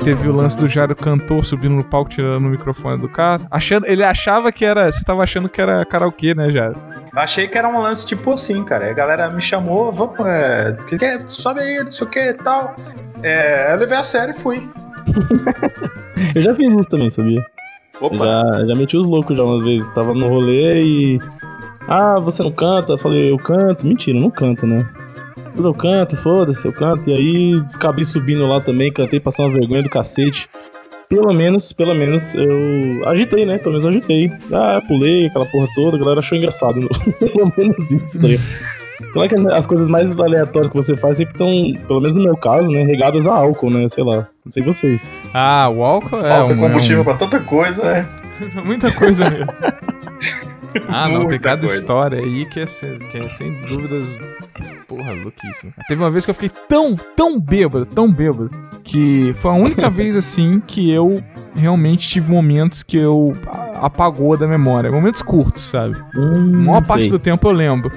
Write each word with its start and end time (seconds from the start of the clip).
teve 0.00 0.28
o 0.28 0.32
lance 0.32 0.56
do 0.56 0.68
Jairo 0.68 0.96
cantor 0.96 1.44
subindo 1.44 1.74
no 1.74 1.84
palco, 1.84 2.10
tirando 2.10 2.46
o 2.46 2.50
microfone 2.50 3.00
do 3.00 3.08
cara. 3.08 3.42
Achando, 3.50 3.86
ele 3.86 4.02
achava 4.02 4.50
que 4.50 4.64
era. 4.64 4.90
Você 4.90 5.04
tava 5.04 5.22
achando 5.22 5.48
que 5.48 5.60
era 5.60 5.84
karaokê, 5.84 6.34
né, 6.34 6.50
Jairo? 6.50 6.76
Achei 7.14 7.48
que 7.48 7.58
era 7.58 7.68
um 7.68 7.80
lance 7.80 8.06
tipo 8.06 8.32
assim, 8.32 8.64
cara. 8.64 8.90
A 8.90 8.92
galera 8.92 9.28
me 9.30 9.42
chamou, 9.42 9.92
vamos, 9.92 10.18
é, 10.26 10.76
que, 10.86 10.96
que, 10.96 11.24
sobe 11.28 11.60
aí, 11.60 11.82
não 11.82 11.90
sei 11.90 12.06
o 12.06 12.10
que 12.10 12.20
e 12.20 12.34
tal. 12.34 12.76
É, 13.22 13.72
eu 13.72 13.78
levei 13.78 13.96
a 13.96 14.02
sério 14.02 14.34
e 14.34 14.38
fui. 14.38 14.68
eu 16.34 16.42
já 16.42 16.54
fiz 16.54 16.72
isso 16.72 16.88
também, 16.88 17.10
sabia? 17.10 17.44
Opa. 18.00 18.16
Já, 18.16 18.66
já 18.66 18.74
meti 18.74 18.96
os 18.96 19.06
loucos 19.06 19.36
já 19.36 19.44
uma 19.44 19.62
vez. 19.62 19.86
Tava 19.88 20.14
no 20.14 20.28
rolê 20.28 20.82
e. 20.82 21.20
Ah, 21.88 22.18
você 22.20 22.42
não 22.42 22.52
canta? 22.52 22.92
Eu 22.92 22.98
falei, 22.98 23.30
eu 23.30 23.38
canto. 23.38 23.86
Mentira, 23.86 24.16
eu 24.16 24.22
não 24.22 24.30
canto, 24.30 24.66
né? 24.66 24.88
Mas 25.54 25.64
eu 25.64 25.74
canto, 25.74 26.16
foda-se, 26.16 26.64
eu 26.64 26.72
canto. 26.72 27.10
E 27.10 27.12
aí 27.12 27.64
acabei 27.74 28.04
subindo 28.04 28.46
lá 28.46 28.60
também, 28.60 28.92
cantei, 28.92 29.20
passei 29.20 29.44
uma 29.44 29.52
vergonha 29.52 29.82
do 29.82 29.90
cacete. 29.90 30.48
Pelo 31.08 31.34
menos, 31.34 31.72
pelo 31.72 31.94
menos, 31.94 32.34
eu 32.34 33.08
agitei, 33.08 33.44
né? 33.44 33.58
Pelo 33.58 33.72
menos 33.72 33.84
eu 33.84 33.90
agitei. 33.90 34.30
Ah, 34.52 34.80
pulei, 34.86 35.26
aquela 35.26 35.44
porra 35.46 35.66
toda, 35.74 35.96
a 35.96 36.00
galera 36.00 36.20
achou 36.20 36.38
engraçado. 36.38 36.88
pelo 37.18 37.52
menos 37.56 37.90
isso, 37.90 38.20
tá 38.20 38.28
ligado? 38.28 38.46
Claro 39.12 39.28
que 39.28 39.34
as, 39.34 39.44
as, 39.44 39.66
coisas 39.66 39.88
mais 39.88 40.18
aleatórias 40.18 40.70
que 40.70 40.76
você 40.76 40.96
faz 40.96 41.16
sempre 41.16 41.34
estão, 41.34 41.86
pelo 41.86 42.00
menos 42.00 42.14
no 42.14 42.22
meu 42.22 42.36
caso, 42.36 42.70
né, 42.70 42.84
regadas 42.84 43.26
a 43.26 43.34
álcool, 43.34 43.70
né? 43.70 43.88
Sei 43.88 44.04
lá. 44.04 44.28
Não 44.44 44.52
sei 44.52 44.62
vocês. 44.62 45.10
Ah, 45.32 45.68
o 45.68 45.82
álcool 45.82 46.20
é. 46.20 46.30
Álcool 46.30 46.52
é 46.52 46.54
um, 46.54 46.60
combustível 46.60 46.98
é 46.98 47.00
um... 47.00 47.04
pra 47.04 47.14
tanta 47.14 47.40
coisa, 47.40 47.82
é. 47.82 48.06
Muita 48.62 48.92
coisa 48.92 49.28
mesmo. 49.28 49.52
ah, 50.88 51.08
não, 51.08 51.26
tem 51.26 51.38
cada 51.38 51.60
coisa. 51.60 51.74
história 51.74 52.18
aí 52.18 52.44
que 52.46 52.60
é, 52.60 52.66
que 52.66 53.18
é 53.18 53.28
sem 53.28 53.60
dúvidas. 53.62 54.06
Porra, 54.86 55.12
louquíssimo. 55.12 55.72
Teve 55.86 56.02
uma 56.02 56.10
vez 56.10 56.24
que 56.24 56.30
eu 56.30 56.34
fiquei 56.34 56.50
tão, 56.68 56.96
tão 57.16 57.40
bêbado, 57.40 57.86
tão 57.86 58.10
bêbado, 58.10 58.50
que 58.82 59.32
foi 59.38 59.50
a 59.50 59.54
única 59.54 59.88
vez 59.90 60.16
assim 60.16 60.60
que 60.66 60.90
eu 60.90 61.22
realmente 61.54 62.08
tive 62.08 62.30
momentos 62.30 62.82
que 62.82 62.96
eu 62.96 63.32
apagou 63.74 64.36
da 64.36 64.46
memória. 64.46 64.90
Momentos 64.90 65.22
curtos, 65.22 65.62
sabe? 65.62 65.96
Hum, 66.14 66.62
a 66.62 66.66
maior 66.66 66.84
parte 66.84 67.08
do 67.08 67.18
tempo 67.18 67.48
eu 67.48 67.52
lembro. 67.52 67.92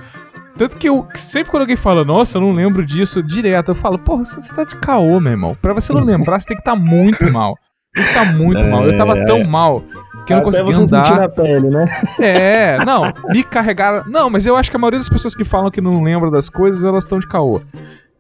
Tanto 0.58 0.78
que 0.78 0.88
eu 0.88 1.08
sempre 1.16 1.50
quando 1.50 1.62
alguém 1.62 1.76
fala, 1.76 2.06
nossa, 2.06 2.38
eu 2.38 2.42
não 2.42 2.52
lembro 2.52 2.86
disso 2.86 3.24
direto, 3.24 3.70
eu 3.70 3.76
falo, 3.76 3.98
porra, 3.98 4.24
você 4.24 4.54
tá 4.54 4.64
de 4.64 4.76
caô, 4.76 5.20
meu 5.20 5.32
irmão. 5.32 5.58
Pra 5.60 5.74
você 5.74 5.92
não 5.92 6.04
lembrar, 6.04 6.40
você 6.40 6.48
tem 6.48 6.58
que 6.58 6.62
estar 6.62 6.76
tá 6.76 6.80
muito 6.80 7.32
mal. 7.32 7.58
Tem 7.94 8.04
que 8.04 8.10
estar 8.10 8.26
tá 8.26 8.32
muito 8.32 8.60
é, 8.60 8.68
mal. 8.70 8.86
Eu 8.86 8.96
tava 8.98 9.18
é. 9.18 9.26
tão 9.26 9.44
mal 9.44 9.84
que 10.26 10.34
eu 10.34 10.38
não 10.38 10.44
conseguia 10.44 10.74
você 10.74 10.82
andar. 10.82 11.20
Na 11.20 11.30
pele, 11.30 11.70
né? 11.70 11.86
É, 12.20 12.84
não, 12.86 13.12
me 13.30 13.44
carregaram. 13.44 14.04
Não, 14.08 14.30
mas 14.30 14.46
eu 14.46 14.56
acho 14.56 14.70
que 14.70 14.76
a 14.76 14.80
maioria 14.80 15.00
das 15.00 15.10
pessoas 15.10 15.36
que 15.36 15.44
falam 15.44 15.72
que 15.72 15.82
não 15.82 16.04
lembram 16.04 16.32
das 16.32 16.50
coisas, 16.50 16.84
elas 16.84 17.04
estão 17.04 17.20
de 17.20 17.28
caô. 17.28 17.62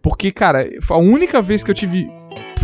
Porque, 0.01 0.31
cara, 0.31 0.67
a 0.89 0.97
única 0.97 1.41
vez 1.41 1.63
que 1.63 1.71
eu 1.71 1.75
tive. 1.75 2.09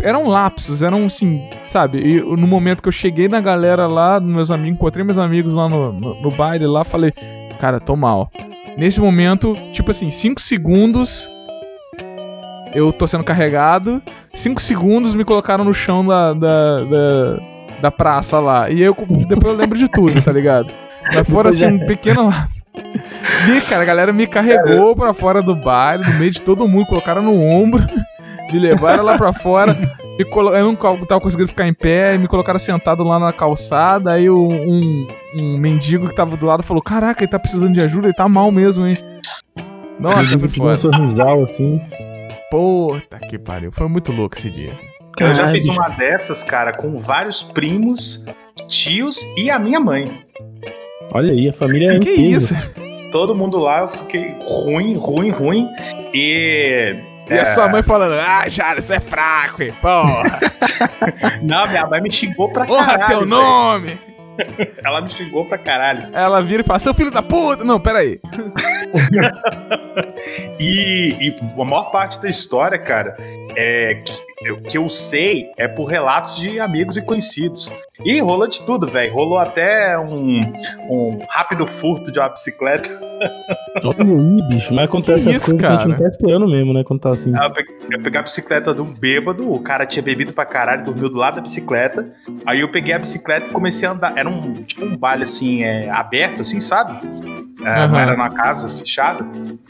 Eram 0.02 0.28
lapsos, 0.28 0.82
eram 0.82 1.06
assim, 1.06 1.42
sabe? 1.68 2.22
No 2.22 2.48
momento 2.48 2.82
que 2.82 2.88
eu 2.88 2.92
cheguei 2.92 3.28
na 3.28 3.42
galera 3.42 3.86
lá, 3.86 4.20
meus 4.20 4.50
amigos, 4.50 4.78
encontrei 4.78 5.04
meus 5.04 5.18
amigos 5.18 5.54
lá 5.54 5.68
no, 5.68 5.92
no, 5.92 6.22
no 6.22 6.32
baile 6.32 6.66
lá, 6.66 6.86
falei, 6.86 7.12
cara, 7.60 7.82
tô 7.82 7.98
mal. 7.98 8.32
Nesse 8.78 9.02
momento, 9.02 9.58
tipo 9.74 9.92
assim, 9.92 10.10
5 10.10 10.40
segundos 10.40 11.30
eu 12.74 12.94
tô 12.94 13.08
sendo 13.08 13.24
carregado. 13.24 14.02
5 14.34 14.62
segundos 14.62 15.14
me 15.14 15.26
colocaram 15.26 15.64
no 15.64 15.74
chão 15.74 16.06
da, 16.06 16.34
da, 16.34 16.84
da, 16.86 17.40
da, 17.82 17.92
praça 17.92 18.40
lá. 18.40 18.70
E 18.70 18.82
eu 18.82 18.96
depois 19.28 19.54
eu 19.54 19.56
lembro 19.56 19.78
de 19.78 19.88
tudo, 19.88 20.22
tá 20.22 20.32
ligado? 20.32 20.72
Mas 21.14 21.28
fora 21.28 21.50
assim, 21.50 21.66
um 21.66 21.86
pequeno. 21.86 22.30
e, 22.76 23.62
cara, 23.62 23.84
a 23.84 23.86
galera 23.86 24.14
me 24.14 24.28
carregou 24.28 24.96
pra 24.96 25.14
fora 25.14 25.42
do 25.42 25.56
baile, 25.56 26.06
no 26.06 26.20
meio 26.20 26.32
de 26.32 26.42
todo 26.42 26.68
mundo, 26.68 26.88
colocaram 26.88 27.22
no 27.22 27.42
ombro, 27.42 27.86
me 28.52 28.60
levaram 28.60 29.04
lá 29.04 29.18
pra 29.18 29.34
fora. 29.34 29.78
Me 30.18 30.26
colo... 30.26 30.54
Eu 30.54 30.66
não 30.66 30.76
tava 30.76 31.22
conseguindo 31.22 31.48
ficar 31.48 31.66
em 31.68 31.74
pé, 31.74 32.18
me 32.18 32.28
colocaram 32.28 32.60
sentado 32.60 33.04
lá 33.04 33.18
na 33.18 33.32
calçada. 33.32 34.12
Aí 34.12 34.30
um, 34.30 35.08
um 35.40 35.58
mendigo 35.58 36.10
que 36.10 36.16
tava 36.16 36.36
do 36.36 36.46
lado 36.46 36.62
falou: 36.62 36.84
Caraca, 36.84 37.24
ele 37.24 37.32
tá 37.32 37.40
precisando 37.40 37.74
de 37.74 37.82
ajuda, 37.82 38.08
ele 38.08 38.14
tá 38.14 38.28
mal 38.28 38.52
mesmo, 38.52 38.86
hein? 38.86 38.98
Nossa, 39.98 40.38
foi 40.38 40.50
foda. 40.50 40.74
Um 40.74 40.78
sorrisal 40.78 41.44
assim. 41.44 41.80
Puta 42.52 43.20
que 43.30 43.38
pariu, 43.38 43.72
foi 43.72 43.88
muito 43.88 44.12
louco 44.12 44.36
esse 44.36 44.50
dia. 44.50 44.74
Eu 45.20 45.34
já 45.34 45.52
fiz 45.52 45.68
uma 45.68 45.90
dessas, 45.90 46.44
cara, 46.44 46.74
com 46.74 46.98
vários 46.98 47.44
primos, 47.44 48.26
tios 48.68 49.22
e 49.38 49.50
a 49.50 49.60
minha 49.60 49.80
mãe. 49.80 50.26
Olha 51.14 51.34
aí, 51.34 51.50
a 51.50 51.54
família 51.54 51.94
é 51.94 52.00
Que 52.00 52.12
isso? 52.12 52.56
Todo 53.12 53.36
mundo 53.36 53.58
lá, 53.58 53.82
eu 53.82 53.88
fiquei 53.88 54.36
ruim, 54.42 54.96
ruim, 54.96 55.32
ruim. 55.32 55.68
E 56.14 56.96
e 57.30 57.34
é. 57.34 57.42
a 57.42 57.46
sua 57.46 57.70
mãe 57.70 57.84
falando, 57.84 58.16
ah, 58.16 58.50
Jara, 58.50 58.82
você 58.82 58.96
é 58.96 59.00
fraco, 59.00 59.62
hein? 59.62 59.72
Porra. 59.80 60.40
Não, 61.44 61.68
minha 61.68 61.86
mãe 61.86 62.02
me 62.02 62.12
xingou 62.12 62.52
pra 62.52 62.66
Porra, 62.66 62.98
caralho. 62.98 63.06
Porra, 63.06 63.20
teu 63.20 63.28
nome! 63.28 64.00
Ela 64.84 65.02
me 65.02 65.12
xingou 65.12 65.46
pra 65.46 65.60
caralho. 65.60 66.10
Ela 66.12 66.42
vira 66.42 66.64
e 66.64 66.66
fala, 66.66 66.80
seu 66.80 66.94
filho 66.94 67.12
da 67.12 67.22
puta! 67.22 67.64
Não, 67.64 67.80
peraí. 67.80 68.20
e, 70.60 71.16
e 71.20 71.38
a 71.40 71.66
maior 71.66 71.92
parte 71.92 72.20
da 72.20 72.28
história, 72.28 72.80
cara, 72.80 73.16
é 73.56 74.04
o 74.52 74.62
que 74.62 74.78
eu 74.78 74.88
sei 74.88 75.52
é 75.58 75.68
por 75.68 75.86
relatos 75.86 76.38
de 76.38 76.60
amigos 76.60 76.98
e 76.98 77.02
conhecidos. 77.02 77.74
E 78.04 78.20
rola 78.20 78.48
de 78.48 78.62
tudo, 78.66 78.88
velho. 78.88 79.14
Rolou 79.14 79.38
até 79.38 79.98
um, 80.00 80.42
um 80.90 81.20
rápido 81.30 81.68
furto 81.68 82.12
de 82.12 82.20
uma 82.20 82.30
bicicleta. 82.30 82.90
Olha 83.84 83.96
aí, 84.00 84.48
bicho. 84.50 84.74
Mas 84.74 84.86
acontece 84.86 85.30
essas 85.30 85.46
coisas 85.46 85.62
cara? 85.62 85.78
que 85.78 85.80
a 85.80 85.88
gente 85.88 85.92
não 85.92 85.98
tá 85.98 86.10
esperando 86.10 86.48
mesmo, 86.48 86.74
né? 86.74 86.84
Quando 86.84 87.00
tá 87.00 87.10
assim. 87.10 87.34
Eu 87.36 87.52
peguei, 87.52 87.76
eu 87.92 88.02
peguei 88.02 88.20
a 88.20 88.24
bicicleta 88.24 88.74
de 88.74 88.82
um 88.82 88.94
bêbado, 88.94 89.52
o 89.52 89.60
cara 89.60 89.86
tinha 89.86 90.04
bebido 90.04 90.34
pra 90.34 90.46
caralho, 90.46 90.84
dormiu 90.86 91.10
do 91.10 91.18
lado 91.18 91.36
da 91.36 91.42
bicicleta. 91.42 92.10
Aí 92.46 92.62
eu 92.62 92.70
peguei 92.70 92.94
a 92.94 93.00
bicicleta 93.00 93.50
e 93.50 93.52
comecei 93.52 93.88
a 93.88 93.92
andar. 93.92 94.14
Era 94.18 94.30
um 94.30 94.64
tipo 94.64 94.86
um 94.86 94.98
baile 94.98 95.24
assim, 95.24 95.64
é, 95.64 95.90
aberto, 95.90 96.42
assim, 96.42 96.60
sabe? 96.60 97.00
É, 97.64 97.86
uhum. 97.86 97.96
Era 97.96 98.12
numa 98.12 98.30
casa 98.30 98.70
fechada. 98.70 99.26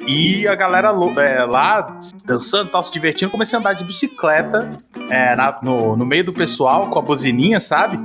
E 0.08 0.48
a 0.48 0.56
galera 0.56 0.90
é, 1.18 1.44
lá 1.44 2.00
dançando, 2.26 2.70
tal, 2.70 2.84
se 2.84 2.92
divertindo. 2.92 3.32
Comecei 3.32 3.58
a 3.58 3.60
andar 3.60 3.74
de 3.74 3.84
bicicleta 3.84 4.70
é, 5.10 5.36
na, 5.36 5.58
no, 5.62 5.96
no 5.96 6.06
meio 6.06 6.24
do 6.24 6.34
pessoal 6.34 6.90
com 6.90 7.00
a 7.00 7.02
buzininha, 7.02 7.60
sabe? 7.60 7.98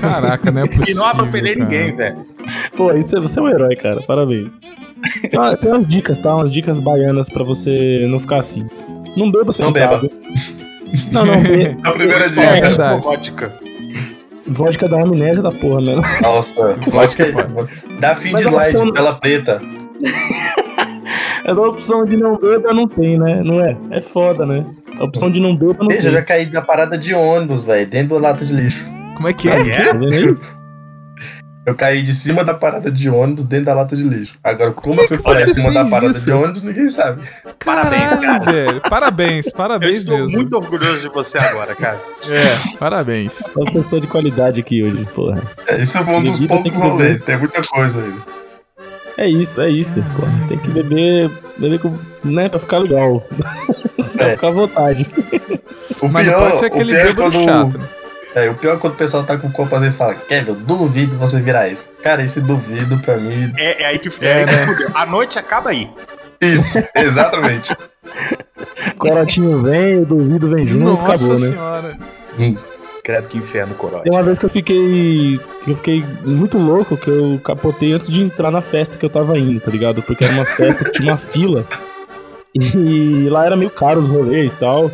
Caraca, 0.00 0.50
não 0.50 0.62
é 0.62 0.66
possível. 0.66 0.88
E 0.88 0.94
não 0.94 1.04
atropelei 1.04 1.54
ninguém, 1.54 1.94
velho. 1.94 2.26
Pô, 2.76 2.92
isso 2.92 3.16
é, 3.16 3.20
você 3.20 3.38
é 3.38 3.42
um 3.42 3.48
herói, 3.48 3.76
cara. 3.76 4.00
Parabéns. 4.02 4.37
Ah, 5.38 5.56
tem 5.56 5.72
umas 5.72 5.86
dicas, 5.86 6.18
tá? 6.18 6.34
Umas 6.34 6.50
dicas 6.50 6.78
baianas 6.78 7.28
pra 7.28 7.44
você 7.44 8.06
não 8.08 8.18
ficar 8.18 8.38
assim. 8.38 8.66
Não 9.16 9.30
beba 9.30 9.52
sentado. 9.52 10.10
Não 11.12 11.24
beba. 11.24 11.24
Não, 11.24 11.26
não, 11.26 11.42
beba. 11.42 11.80
A 11.88 11.92
primeira 11.92 12.28
dica 12.28 12.42
é, 12.42 12.58
é 12.58 13.00
vodka. 13.00 13.52
Vodka 14.46 14.88
da 14.88 15.02
amnésia 15.02 15.42
da 15.42 15.52
porra, 15.52 15.80
mano. 15.80 16.02
Nossa, 16.22 16.54
vodka 16.86 17.24
é 17.24 18.00
dá 18.00 18.14
fim 18.14 18.34
de 18.34 18.42
slide, 18.42 18.76
opção... 18.76 18.92
tela 18.92 19.14
preta. 19.14 19.60
Essa 21.44 21.60
opção 21.62 22.04
de 22.04 22.16
não 22.16 22.36
beber 22.36 22.74
não 22.74 22.86
tem, 22.86 23.18
né? 23.18 23.42
Não 23.42 23.64
é? 23.64 23.76
É 23.90 24.00
foda, 24.00 24.44
né? 24.44 24.66
A 24.98 25.04
opção 25.04 25.30
de 25.30 25.40
não 25.40 25.56
beber 25.56 25.78
não 25.78 25.88
Veja, 25.88 26.02
tem. 26.02 26.12
já 26.12 26.22
caí 26.22 26.46
da 26.46 26.60
parada 26.60 26.98
de 26.98 27.14
ônibus, 27.14 27.64
velho, 27.64 27.86
dentro 27.86 28.16
do 28.16 28.18
lata 28.18 28.44
de 28.44 28.52
lixo. 28.52 28.86
Como 29.16 29.28
é 29.28 29.32
que 29.32 29.48
é? 29.48 29.68
é? 29.68 29.94
Tá 29.94 30.57
eu 31.68 31.74
caí 31.74 32.02
de 32.02 32.14
cima 32.14 32.42
da 32.42 32.54
parada 32.54 32.90
de 32.90 33.10
ônibus 33.10 33.44
dentro 33.44 33.66
da 33.66 33.74
lata 33.74 33.94
de 33.94 34.02
lixo. 34.02 34.38
Agora, 34.42 34.72
como, 34.72 35.02
eu 35.02 35.06
fui 35.06 35.18
para 35.18 35.36
cima 35.36 35.70
da 35.70 35.84
parada 35.84 36.12
isso? 36.12 36.24
de 36.24 36.32
ônibus, 36.32 36.62
ninguém 36.62 36.88
sabe. 36.88 37.28
Parabéns, 37.62 38.14
cara. 38.14 38.50
Velho. 38.50 38.80
Parabéns, 38.88 39.52
parabéns 39.52 39.96
eu 39.96 40.00
estou 40.00 40.16
mesmo. 40.16 40.32
muito 40.32 40.56
orgulhoso 40.56 41.00
de 41.02 41.08
você 41.08 41.36
agora, 41.36 41.74
cara. 41.74 42.00
É, 42.26 42.78
parabéns. 42.78 43.42
É 43.42 43.52
uma 43.54 43.70
pessoa 43.70 44.00
de 44.00 44.06
qualidade 44.06 44.58
aqui 44.58 44.82
hoje, 44.82 45.04
porra. 45.14 45.42
É, 45.66 45.82
isso 45.82 45.98
é 45.98 46.00
um 46.00 46.22
dos 46.22 46.38
poucos 46.46 46.72
rolês, 46.72 47.22
tem 47.22 47.36
muita 47.36 47.60
coisa 47.60 48.02
aí. 48.02 48.14
É 49.18 49.28
isso, 49.28 49.60
é 49.60 49.68
isso. 49.68 50.02
Porra. 50.16 50.32
Tem 50.48 50.56
que 50.56 50.70
beber, 50.70 51.30
beber 51.58 51.80
com, 51.80 51.98
né, 52.24 52.48
pra 52.48 52.58
ficar 52.58 52.78
legal. 52.78 53.22
pra 54.16 54.26
é. 54.26 54.30
ficar 54.30 54.48
à 54.48 54.52
vontade. 54.52 55.06
O 56.00 56.08
Mas 56.08 56.26
pior, 56.26 56.40
pode 56.40 56.58
ser 56.58 56.66
aquele 56.66 56.92
bêbado 56.92 57.16
quando... 57.16 57.44
chato, 57.44 57.78
né? 57.78 57.97
É, 58.38 58.48
o 58.48 58.54
pior 58.54 58.76
é 58.76 58.78
quando 58.78 58.92
o 58.92 58.96
pessoal 58.96 59.24
tá 59.24 59.36
com 59.36 59.48
o 59.48 59.52
corpo 59.52 59.74
assim 59.74 59.88
e 59.88 59.90
fala, 59.90 60.14
Kevin, 60.14 60.50
eu 60.50 60.54
duvido 60.54 61.16
você 61.16 61.40
virar 61.40 61.68
isso. 61.68 61.90
Cara, 62.02 62.22
esse 62.22 62.40
duvido 62.40 62.96
pra 62.98 63.16
mim. 63.16 63.52
É, 63.56 63.82
é 63.82 63.86
aí 63.86 63.98
que, 63.98 64.08
é, 64.24 64.28
é 64.28 64.34
aí 64.34 64.46
que 64.46 64.52
né? 64.52 64.58
fudeu. 64.58 64.88
A 64.94 65.04
noite 65.04 65.38
acaba 65.38 65.70
aí. 65.70 65.90
Isso, 66.40 66.78
exatamente. 66.94 67.76
Corotinho 68.96 69.60
vem, 69.62 70.02
o 70.02 70.06
duvido 70.06 70.48
vem 70.48 70.66
junto, 70.66 70.84
Nossa 70.84 71.12
acabou, 71.12 71.38
né? 71.38 71.48
senhora. 71.48 71.98
Hum. 72.38 72.56
Credo 73.02 73.28
que 73.28 73.38
inferno, 73.38 73.74
corote. 73.74 74.04
Tem 74.04 74.12
uma 74.12 74.22
vez 74.22 74.38
que 74.38 74.44
eu 74.44 74.50
fiquei. 74.50 75.40
Eu 75.66 75.76
fiquei 75.76 76.04
muito 76.24 76.58
louco 76.58 76.94
que 76.94 77.08
eu 77.08 77.40
capotei 77.42 77.92
antes 77.94 78.10
de 78.10 78.20
entrar 78.20 78.50
na 78.50 78.60
festa 78.60 78.98
que 78.98 79.04
eu 79.04 79.08
tava 79.08 79.38
indo, 79.38 79.58
tá 79.58 79.70
ligado? 79.70 80.02
Porque 80.02 80.24
era 80.24 80.34
uma 80.34 80.44
festa 80.44 80.84
que 80.84 80.92
tinha 80.92 81.12
uma 81.12 81.18
fila. 81.18 81.64
E 82.54 83.28
lá 83.30 83.46
era 83.46 83.56
meio 83.56 83.70
caro 83.70 83.98
os 83.98 84.08
rolês 84.08 84.52
e 84.52 84.56
tal. 84.56 84.90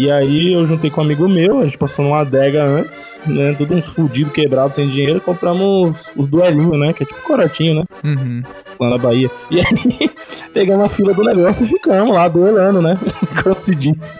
E 0.00 0.10
aí 0.10 0.54
eu 0.54 0.66
juntei 0.66 0.90
com 0.90 1.02
um 1.02 1.04
amigo 1.04 1.28
meu, 1.28 1.60
a 1.60 1.64
gente 1.66 1.76
passou 1.76 2.02
numa 2.02 2.20
adega 2.20 2.64
antes, 2.64 3.20
né? 3.26 3.54
Todos 3.58 3.76
uns 3.76 3.90
fudidos, 3.90 4.32
quebrados, 4.32 4.74
sem 4.74 4.88
dinheiro, 4.88 5.20
compramos 5.20 6.16
os 6.16 6.26
duelinhos, 6.26 6.80
né? 6.80 6.94
Que 6.94 7.02
é 7.02 7.06
tipo 7.06 7.20
corotinho, 7.20 7.74
né? 7.74 7.84
Uhum. 8.02 8.42
Lá 8.80 8.88
na 8.88 8.96
Bahia. 8.96 9.30
E 9.50 9.60
aí 9.60 10.10
pegamos 10.54 10.86
a 10.86 10.88
fila 10.88 11.12
do 11.12 11.22
negócio 11.22 11.66
e 11.66 11.68
ficamos 11.68 12.14
lá 12.14 12.28
duelando, 12.28 12.80
né? 12.80 12.98
Como 13.44 13.60
se 13.60 13.74
diz. 13.74 14.18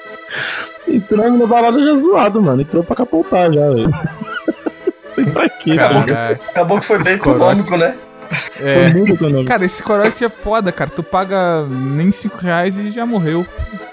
Entrando 0.86 1.38
na 1.38 1.46
balada 1.46 1.82
já 1.82 1.96
zoado, 1.96 2.42
mano. 2.42 2.60
Entrou 2.60 2.84
pra 2.84 2.96
capotar 2.96 3.50
já, 3.50 3.70
velho. 3.70 3.90
Sei 5.06 5.24
pra 5.24 5.48
quê, 5.48 5.76
cara. 5.76 6.38
Acabou 6.50 6.78
que 6.78 6.84
foi 6.84 7.02
bem 7.02 7.14
econômico, 7.14 7.74
né? 7.78 7.96
É. 8.60 8.74
Foi 8.74 9.00
muito 9.00 9.14
econômico. 9.14 9.48
Cara, 9.48 9.64
esse 9.64 9.82
corote 9.82 10.22
é 10.26 10.28
foda, 10.28 10.70
cara. 10.70 10.90
Tu 10.90 11.02
paga 11.02 11.66
nem 11.66 12.12
5 12.12 12.36
reais 12.36 12.76
e 12.76 12.90
já 12.90 13.06
morreu. 13.06 13.46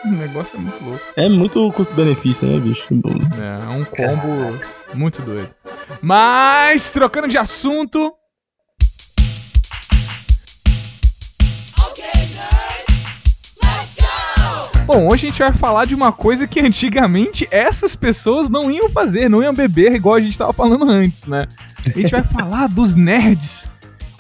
O 0.06 0.10
negócio 0.10 0.58
é 0.58 0.60
muito 0.60 0.84
louco. 0.84 1.02
É 1.16 1.30
muito 1.30 1.72
custo-benefício, 1.72 2.48
né, 2.48 2.60
bicho? 2.60 2.88
É, 3.40 3.66
é 3.66 3.70
um 3.70 3.84
combo 3.86 4.60
muito 4.94 5.22
doido. 5.22 5.50
Mas, 6.02 6.92
trocando 6.92 7.28
de 7.28 7.38
assunto. 7.38 8.14
Bom, 14.86 15.06
hoje 15.10 15.28
a 15.28 15.30
gente 15.30 15.40
vai 15.40 15.52
falar 15.52 15.84
de 15.84 15.94
uma 15.94 16.14
coisa 16.14 16.48
que 16.48 16.62
antigamente 16.62 17.46
essas 17.52 17.94
pessoas 17.94 18.50
não 18.50 18.72
iam 18.72 18.90
fazer, 18.90 19.30
não 19.30 19.44
iam 19.44 19.54
beber 19.54 19.92
igual 19.92 20.16
a 20.16 20.22
gente 20.22 20.38
tava 20.38 20.54
falando 20.54 20.90
antes, 20.90 21.26
né? 21.26 21.46
A 21.86 21.90
gente 21.90 22.12
vai 22.12 22.24
falar 22.24 22.68
dos 22.68 22.94
nerds. 22.94 23.68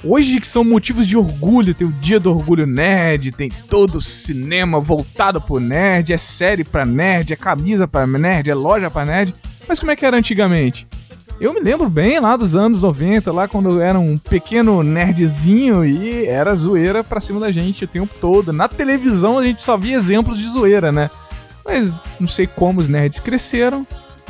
Hoje 0.03 0.39
que 0.39 0.47
são 0.47 0.63
motivos 0.63 1.07
de 1.07 1.17
orgulho, 1.17 1.73
tem 1.73 1.87
o 1.87 1.91
dia 1.91 2.19
do 2.19 2.29
orgulho 2.29 2.67
nerd, 2.67 3.31
tem 3.31 3.51
todo 3.69 3.95
o 3.95 4.01
cinema 4.01 4.79
voltado 4.79 5.41
pro 5.41 5.59
nerd, 5.59 6.13
é 6.13 6.17
série 6.17 6.63
pra 6.63 6.85
nerd, 6.85 7.33
é 7.33 7.35
camisa 7.35 7.87
pra 7.87 8.05
nerd, 8.05 8.49
é 8.49 8.53
loja 8.53 8.91
pra 8.91 9.05
nerd. 9.05 9.33
Mas 9.67 9.79
como 9.79 9.91
é 9.91 9.95
que 9.95 10.05
era 10.05 10.15
antigamente? 10.15 10.87
Eu 11.39 11.53
me 11.53 11.59
lembro 11.59 11.89
bem 11.89 12.19
lá 12.19 12.35
dos 12.35 12.55
anos 12.55 12.81
90, 12.81 13.31
lá 13.31 13.47
quando 13.47 13.69
eu 13.69 13.81
era 13.81 13.99
um 13.99 14.17
pequeno 14.17 14.81
nerdzinho 14.81 15.85
e 15.85 16.25
era 16.25 16.55
zoeira 16.55 17.03
pra 17.03 17.19
cima 17.19 17.39
da 17.39 17.51
gente 17.51 17.83
o 17.83 17.87
tempo 17.87 18.13
todo. 18.19 18.53
Na 18.53 18.67
televisão 18.67 19.37
a 19.37 19.43
gente 19.43 19.61
só 19.61 19.77
via 19.77 19.95
exemplos 19.95 20.37
de 20.37 20.47
zoeira, 20.47 20.91
né? 20.91 21.09
Mas 21.63 21.93
não 22.19 22.27
sei 22.27 22.47
como 22.47 22.81
os 22.81 22.87
nerds 22.87 23.19
cresceram, 23.19 23.85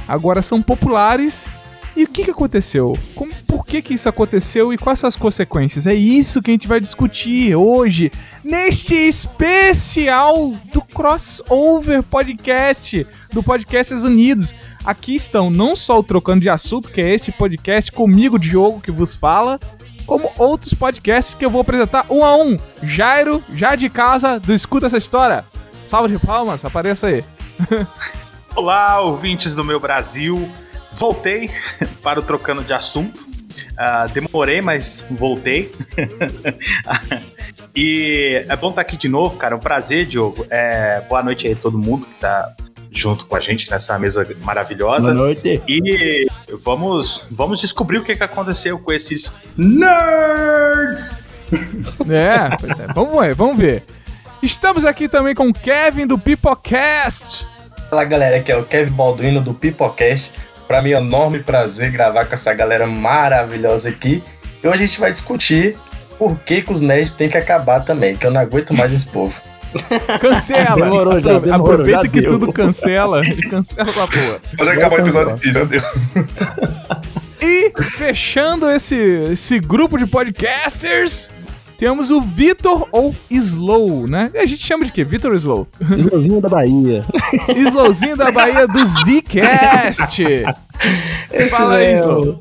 agora 0.07 0.41
são 0.41 0.61
populares. 0.61 1.49
E 1.95 2.03
o 2.03 2.07
que, 2.07 2.25
que 2.25 2.31
aconteceu? 2.31 2.97
Como, 3.15 3.31
que, 3.67 3.81
que 3.81 3.93
isso 3.93 4.07
aconteceu 4.07 4.71
e 4.71 4.77
quais 4.77 4.97
são 4.97 5.09
as 5.09 5.17
consequências? 5.17 5.85
É 5.85 5.93
isso 5.93 6.41
que 6.41 6.49
a 6.49 6.53
gente 6.53 6.69
vai 6.69 6.79
discutir 6.79 7.53
hoje, 7.53 8.09
neste 8.41 8.95
especial 8.95 10.53
do 10.71 10.81
Crossover 10.81 12.01
Podcast, 12.01 13.05
do 13.33 13.43
Podcasts 13.43 14.03
Unidos. 14.03 14.55
Aqui 14.85 15.15
estão 15.15 15.49
não 15.49 15.75
só 15.75 15.99
o 15.99 16.03
Trocando 16.03 16.41
de 16.41 16.49
Assunto, 16.49 16.89
que 16.89 17.01
é 17.01 17.13
esse 17.13 17.29
podcast 17.31 17.91
comigo, 17.91 18.39
Diogo, 18.39 18.79
que 18.79 18.89
vos 18.89 19.15
fala, 19.15 19.59
como 20.05 20.31
outros 20.37 20.73
podcasts 20.73 21.35
que 21.35 21.45
eu 21.45 21.49
vou 21.49 21.59
apresentar 21.59 22.05
um 22.09 22.23
a 22.23 22.37
um. 22.37 22.57
Jairo, 22.81 23.43
já 23.53 23.75
de 23.75 23.89
casa, 23.89 24.39
do 24.39 24.53
Escuta 24.53 24.87
Essa 24.87 24.97
História. 24.97 25.43
Salve 25.85 26.17
de 26.17 26.25
palmas, 26.25 26.63
apareça 26.63 27.07
aí. 27.07 27.23
Olá, 28.55 29.01
ouvintes 29.01 29.55
do 29.55 29.63
meu 29.63 29.79
Brasil. 29.79 30.49
Voltei 30.93 31.51
para 32.01 32.19
o 32.19 32.23
Trocando 32.23 32.63
de 32.63 32.73
Assunto. 32.73 33.26
Ah, 33.77 34.07
demorei, 34.07 34.61
mas 34.61 35.05
voltei. 35.11 35.71
e 37.75 38.45
é 38.47 38.55
bom 38.55 38.69
estar 38.69 38.81
aqui 38.81 38.97
de 38.97 39.07
novo, 39.07 39.37
cara. 39.37 39.53
É 39.55 39.57
um 39.57 39.61
prazer, 39.61 40.05
Diogo. 40.05 40.45
É, 40.49 41.01
boa 41.07 41.23
noite 41.23 41.47
aí 41.47 41.53
a 41.53 41.55
todo 41.55 41.77
mundo 41.77 42.05
que 42.07 42.15
tá 42.15 42.55
junto 42.91 43.25
com 43.25 43.35
a 43.35 43.39
gente 43.39 43.69
nessa 43.69 43.97
mesa 43.99 44.27
maravilhosa. 44.41 45.13
Boa 45.13 45.25
noite. 45.25 45.61
E 45.67 46.27
vamos, 46.63 47.27
vamos 47.29 47.61
descobrir 47.61 47.99
o 47.99 48.03
que, 48.03 48.15
que 48.15 48.23
aconteceu 48.23 48.79
com 48.79 48.91
esses 48.91 49.39
nerds. 49.55 51.17
É, 52.09 52.83
é. 52.83 52.93
Vamos 52.93 53.19
ver, 53.19 53.35
vamos 53.35 53.57
ver. 53.57 53.83
Estamos 54.41 54.85
aqui 54.85 55.07
também 55.07 55.33
com 55.33 55.47
o 55.47 55.53
Kevin 55.53 56.05
do 56.05 56.17
Pipocast. 56.17 57.47
Fala 57.89 58.03
galera, 58.03 58.37
aqui 58.37 58.51
é 58.51 58.57
o 58.57 58.63
Kevin 58.63 58.91
Balduino 58.91 59.41
do 59.41 59.53
Pipocast. 59.53 60.31
Pra 60.67 60.81
mim 60.81 60.91
é 60.91 60.99
um 60.99 61.03
enorme 61.03 61.39
prazer 61.39 61.91
gravar 61.91 62.25
com 62.25 62.33
essa 62.33 62.53
galera 62.53 62.85
maravilhosa 62.85 63.89
aqui. 63.89 64.21
E 64.63 64.67
hoje 64.67 64.83
a 64.83 64.85
gente 64.85 64.99
vai 64.99 65.11
discutir 65.11 65.77
por 66.17 66.37
que, 66.39 66.61
que 66.61 66.71
os 66.73 66.81
nerds 66.81 67.13
têm 67.13 67.29
que 67.29 67.37
acabar 67.37 67.81
também, 67.81 68.15
que 68.15 68.25
eu 68.25 68.31
não 68.31 68.41
aguento 68.41 68.73
mais 68.73 68.91
esse 68.91 69.07
povo. 69.07 69.39
Cancela! 70.19 70.75
Demorou 70.85 71.19
já, 71.21 71.39
demorou, 71.39 71.73
Aproveita 71.73 72.03
já 72.03 72.09
que 72.09 72.21
deu. 72.21 72.29
tudo 72.31 72.51
cancela 72.53 73.25
e 73.25 73.35
cancela 73.49 73.91
com 73.93 74.01
a 74.01 74.07
porra. 74.07 74.37
Pode 74.57 74.69
acabar 74.71 74.99
o 74.99 75.01
episódio 75.03 75.33
aqui, 75.35 75.51
já 75.51 75.63
deu. 75.63 75.81
E 77.41 77.71
fechando 77.97 78.69
esse, 78.71 78.95
esse 79.31 79.59
grupo 79.59 79.97
de 79.97 80.07
podcasters, 80.07 81.29
temos 81.77 82.09
o 82.09 82.19
Vitor 82.19 82.87
ou 82.91 83.15
Slow, 83.29 84.07
né? 84.07 84.31
A 84.35 84.45
gente 84.45 84.65
chama 84.65 84.83
de 84.83 84.91
quê? 84.91 85.03
Vitor 85.03 85.31
ou 85.31 85.37
Slow? 85.37 85.67
Slowzinho 85.79 86.41
da 86.41 86.49
Bahia. 86.49 87.05
Slowzinho 87.55 88.17
da 88.17 88.31
Bahia 88.31 88.67
do 88.67 88.79
Zcast. 88.85 90.23
Fala 91.51 91.75
aí. 91.75 91.95
Slow. 91.95 92.39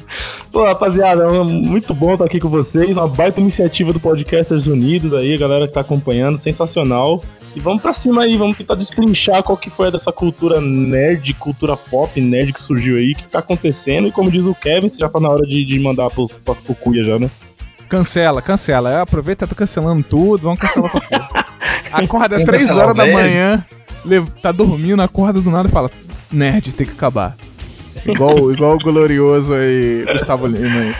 Pô, 0.50 0.64
rapaziada, 0.64 1.24
é 1.24 1.42
muito 1.44 1.92
bom 1.92 2.14
estar 2.14 2.24
aqui 2.24 2.40
com 2.40 2.48
vocês. 2.48 2.96
Uma 2.96 3.06
baita 3.06 3.40
iniciativa 3.40 3.92
do 3.92 4.00
Podcasters 4.00 4.66
Unidos 4.66 5.12
aí, 5.12 5.34
a 5.34 5.38
galera 5.38 5.66
que 5.66 5.74
tá 5.74 5.80
acompanhando, 5.80 6.38
sensacional. 6.38 7.22
E 7.54 7.60
vamos 7.60 7.80
pra 7.80 7.92
cima 7.92 8.22
aí, 8.22 8.36
vamos 8.36 8.56
tentar 8.56 8.74
destrinchar 8.74 9.42
qual 9.42 9.56
que 9.56 9.70
foi 9.70 9.90
dessa 9.90 10.12
cultura 10.12 10.60
nerd, 10.60 11.32
cultura 11.34 11.74
pop, 11.74 12.20
nerd 12.20 12.52
que 12.52 12.60
surgiu 12.60 12.96
aí, 12.96 13.12
o 13.12 13.16
que 13.16 13.24
tá 13.24 13.38
acontecendo. 13.38 14.08
E 14.08 14.12
como 14.12 14.30
diz 14.30 14.46
o 14.46 14.54
Kevin, 14.54 14.90
já 14.90 15.08
tá 15.08 15.18
na 15.18 15.30
hora 15.30 15.46
de, 15.46 15.64
de 15.64 15.78
mandar 15.80 16.10
pro, 16.10 16.28
pras 16.44 16.60
cucuia 16.60 17.02
já, 17.02 17.18
né? 17.18 17.30
Cancela, 17.88 18.42
cancela. 18.42 18.90
É, 18.90 19.00
Aproveita, 19.00 19.46
tá 19.46 19.54
cancelando 19.54 20.02
tudo, 20.02 20.42
vamos 20.42 20.60
cancelar 20.60 20.90
essa 20.90 21.00
porra. 21.00 21.46
Acorda 21.92 22.36
Vamos 22.36 22.46
3 22.46 22.62
cancelar 22.62 22.88
horas 22.88 22.96
da 22.96 23.06
manhã, 23.06 23.64
tá 24.42 24.52
dormindo, 24.52 25.00
acorda 25.02 25.40
do 25.40 25.50
nada 25.50 25.68
e 25.68 25.72
fala: 25.72 25.90
Nerd, 26.30 26.72
tem 26.72 26.86
que 26.86 26.92
acabar. 26.92 27.36
Igual, 28.04 28.52
igual 28.52 28.74
o 28.74 28.78
glorioso 28.78 29.54
aí, 29.54 30.04
Gustavo 30.12 30.46
Lima 30.46 30.80
aí. 30.80 30.94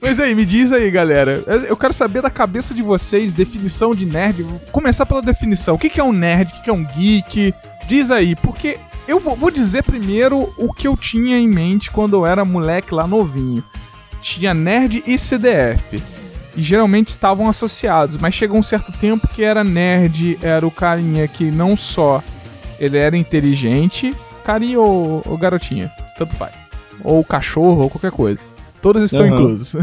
Mas 0.00 0.18
aí, 0.18 0.34
me 0.34 0.44
diz 0.44 0.72
aí, 0.72 0.90
galera. 0.90 1.44
Eu 1.68 1.76
quero 1.76 1.92
saber 1.92 2.22
da 2.22 2.30
cabeça 2.30 2.74
de 2.74 2.82
vocês, 2.82 3.30
definição 3.30 3.94
de 3.94 4.04
nerd. 4.04 4.42
Vou 4.42 4.60
começar 4.72 5.06
pela 5.06 5.22
definição. 5.22 5.74
O 5.74 5.78
que 5.78 6.00
é 6.00 6.04
um 6.04 6.12
nerd? 6.12 6.52
O 6.52 6.62
que 6.62 6.70
é 6.70 6.72
um 6.72 6.84
geek? 6.84 7.54
Diz 7.86 8.10
aí, 8.10 8.34
porque 8.36 8.78
eu 9.06 9.18
vou, 9.18 9.50
dizer 9.50 9.82
primeiro 9.82 10.52
o 10.56 10.72
que 10.72 10.86
eu 10.86 10.96
tinha 10.96 11.36
em 11.36 11.48
mente 11.48 11.90
quando 11.90 12.14
eu 12.14 12.26
era 12.26 12.44
moleque 12.44 12.94
lá 12.94 13.06
novinho. 13.06 13.62
Tinha 14.20 14.54
nerd 14.54 15.02
e 15.06 15.18
CDF. 15.18 16.02
E 16.54 16.62
geralmente 16.62 17.08
estavam 17.08 17.48
associados, 17.48 18.16
mas 18.16 18.34
chegou 18.34 18.58
um 18.58 18.62
certo 18.62 18.92
tempo 18.92 19.26
que 19.26 19.42
era 19.42 19.64
nerd, 19.64 20.38
era 20.42 20.66
o 20.66 20.70
carinha 20.70 21.26
que 21.26 21.50
não 21.50 21.76
só 21.76 22.22
ele 22.78 22.98
era 22.98 23.16
inteligente, 23.16 24.14
carinha 24.44 24.78
ou, 24.78 25.22
ou 25.24 25.38
garotinha, 25.38 25.90
tanto 26.18 26.36
faz. 26.36 26.52
Ou 27.02 27.24
cachorro, 27.24 27.82
ou 27.82 27.90
qualquer 27.90 28.12
coisa. 28.12 28.44
Todos 28.82 29.02
estão 29.04 29.24
Aham. 29.24 29.34
inclusos. 29.34 29.74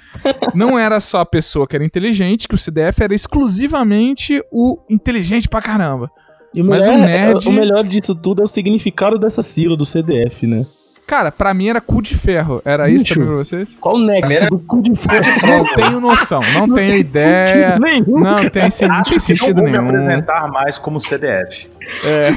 não 0.54 0.78
era 0.78 0.98
só 1.00 1.20
a 1.20 1.26
pessoa 1.26 1.66
que 1.66 1.76
era 1.76 1.84
inteligente, 1.84 2.48
que 2.48 2.54
o 2.54 2.58
CDF 2.58 3.02
era 3.02 3.14
exclusivamente 3.14 4.42
o 4.50 4.78
inteligente 4.88 5.48
pra 5.48 5.60
caramba. 5.60 6.10
E 6.54 6.62
o 6.62 6.64
Mas 6.64 6.86
melhor, 6.86 6.98
o 6.98 7.02
nerd- 7.04 7.46
o 7.48 7.52
melhor 7.52 7.84
disso 7.84 8.14
tudo 8.14 8.40
é 8.42 8.44
o 8.44 8.48
significado 8.48 9.18
dessa 9.18 9.42
sigla 9.42 9.76
do 9.76 9.84
CDF, 9.86 10.46
né? 10.46 10.64
Cara, 11.06 11.32
pra 11.32 11.54
mim 11.54 11.68
era 11.68 11.80
cu 11.80 12.02
de 12.02 12.14
ferro. 12.14 12.60
Era 12.64 12.88
isso 12.90 13.04
Bicho. 13.04 13.14
também 13.14 13.28
pra 13.28 13.36
vocês? 13.38 13.78
Qual 13.80 13.94
o 13.94 13.98
nexo 13.98 14.50
do 14.50 14.58
cu 14.58 14.82
de 14.82 14.94
ferro? 14.94 15.24
Não 15.46 15.64
tenho 15.74 16.00
noção, 16.00 16.40
não, 16.54 16.66
Não 16.66 16.74
tenho 16.76 16.88
tem 16.90 17.00
ideia. 17.00 17.46
sentido 17.46 17.80
nenhum. 17.80 18.20
Não 18.20 18.36
tem, 18.36 18.44
não 18.44 18.50
tem 18.50 18.62
Acho 18.66 18.78
que 18.78 19.14
não 19.14 19.20
sentido 19.20 19.54
vou 19.62 19.64
me 19.64 19.72
nenhum. 19.72 19.86
apresentar 19.88 20.48
mais 20.48 20.78
como 20.78 21.00
CDF. 21.00 21.70
É. 22.04 22.28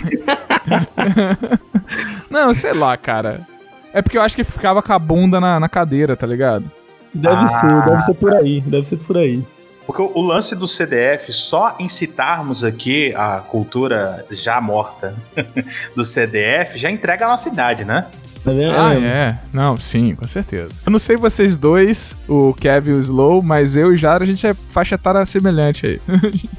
não, 2.30 2.54
sei 2.54 2.74
lá, 2.74 2.96
cara. 2.98 3.46
É 3.94 4.02
porque 4.02 4.18
eu 4.18 4.22
acho 4.22 4.36
que 4.36 4.44
ficava 4.44 4.82
com 4.82 4.94
a 4.94 5.00
bunda 5.00 5.40
na, 5.42 5.60
na 5.60 5.68
cadeira, 5.68 6.16
tá 6.16 6.26
ligado? 6.26 6.70
Deve 7.14 7.36
Ah. 7.44 7.48
ser, 7.48 7.86
deve 7.86 8.00
ser 8.02 8.14
por 8.14 8.34
aí, 8.34 8.62
deve 8.62 8.88
ser 8.88 8.98
por 8.98 9.18
aí. 9.18 9.44
Porque 9.86 10.02
o 10.02 10.22
lance 10.22 10.56
do 10.56 10.68
CDF, 10.68 11.34
só 11.34 11.76
em 11.80 11.90
citarmos 11.90 12.64
aqui 12.64 13.14
a 13.16 13.38
cultura 13.40 14.26
já 14.32 14.62
morta 14.62 15.14
do 15.96 16.04
CDF, 16.04 16.78
já 16.78 16.90
entrega 16.90 17.26
a 17.26 17.30
nossa 17.30 17.50
idade, 17.50 17.84
né? 17.84 18.06
Tá? 18.44 18.52
Ah, 18.76 18.96
É. 18.96 19.38
Não, 19.54 19.78
sim, 19.78 20.16
com 20.16 20.28
certeza. 20.28 20.70
Eu 20.86 20.92
não 20.92 20.98
sei 21.00 21.16
vocês 21.18 21.56
dois, 21.56 22.16
o 22.28 22.54
Kevin 22.54 22.92
e 22.92 22.94
o 22.94 23.00
Slow, 23.00 23.42
mas 23.42 23.76
eu 23.76 23.92
e 23.92 23.96
o 23.96 23.98
Jara, 23.98 24.24
a 24.24 24.28
gente 24.28 24.46
é 24.48 24.54
faixa 24.54 24.96
etária 24.96 25.24
semelhante 25.26 25.86
aí. 25.86 26.02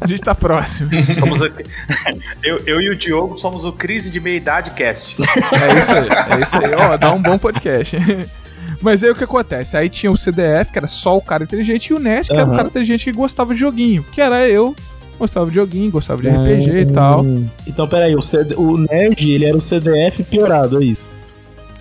a 0.00 0.06
gente 0.06 0.20
tá 0.20 0.34
próximo. 0.34 0.90
Somos 1.14 1.42
a- 1.42 1.50
eu, 2.44 2.58
eu 2.66 2.80
e 2.80 2.90
o 2.90 2.96
Diogo 2.96 3.38
somos 3.38 3.64
o 3.64 3.72
Crise 3.72 4.10
de 4.10 4.20
Meia-Idade 4.20 4.72
Cast. 4.72 5.16
É 5.20 5.78
isso 5.78 5.92
aí, 5.92 6.08
é 6.38 6.42
isso 6.42 6.56
aí. 6.56 6.74
Ó, 6.74 6.96
dá 6.96 7.12
um 7.12 7.22
bom 7.22 7.38
podcast. 7.38 7.96
Mas 8.82 9.02
aí 9.04 9.10
o 9.10 9.14
que 9.14 9.24
acontece? 9.24 9.76
Aí 9.76 9.88
tinha 9.88 10.10
o 10.10 10.18
CDF, 10.18 10.72
que 10.72 10.78
era 10.78 10.88
só 10.88 11.16
o 11.16 11.22
cara 11.22 11.44
inteligente, 11.44 11.88
e 11.88 11.94
o 11.94 12.00
Nerd, 12.00 12.26
que 12.28 12.34
era 12.34 12.48
o 12.50 12.56
cara 12.56 12.68
inteligente 12.68 13.04
que 13.04 13.12
gostava 13.12 13.54
de 13.54 13.60
joguinho. 13.60 14.04
Que 14.12 14.20
era 14.20 14.46
eu, 14.48 14.74
gostava 15.18 15.48
de 15.48 15.54
joguinho, 15.54 15.90
gostava 15.90 16.20
de 16.20 16.28
RPG 16.28 16.78
e 16.80 16.86
tal. 16.86 17.24
Então, 17.66 17.86
peraí, 17.86 18.16
o, 18.16 18.22
CD, 18.22 18.54
o 18.56 18.76
nerd, 18.76 19.30
ele 19.30 19.46
era 19.46 19.56
o 19.56 19.60
CDF 19.60 20.24
piorado, 20.24 20.82
é 20.82 20.84
isso? 20.84 21.08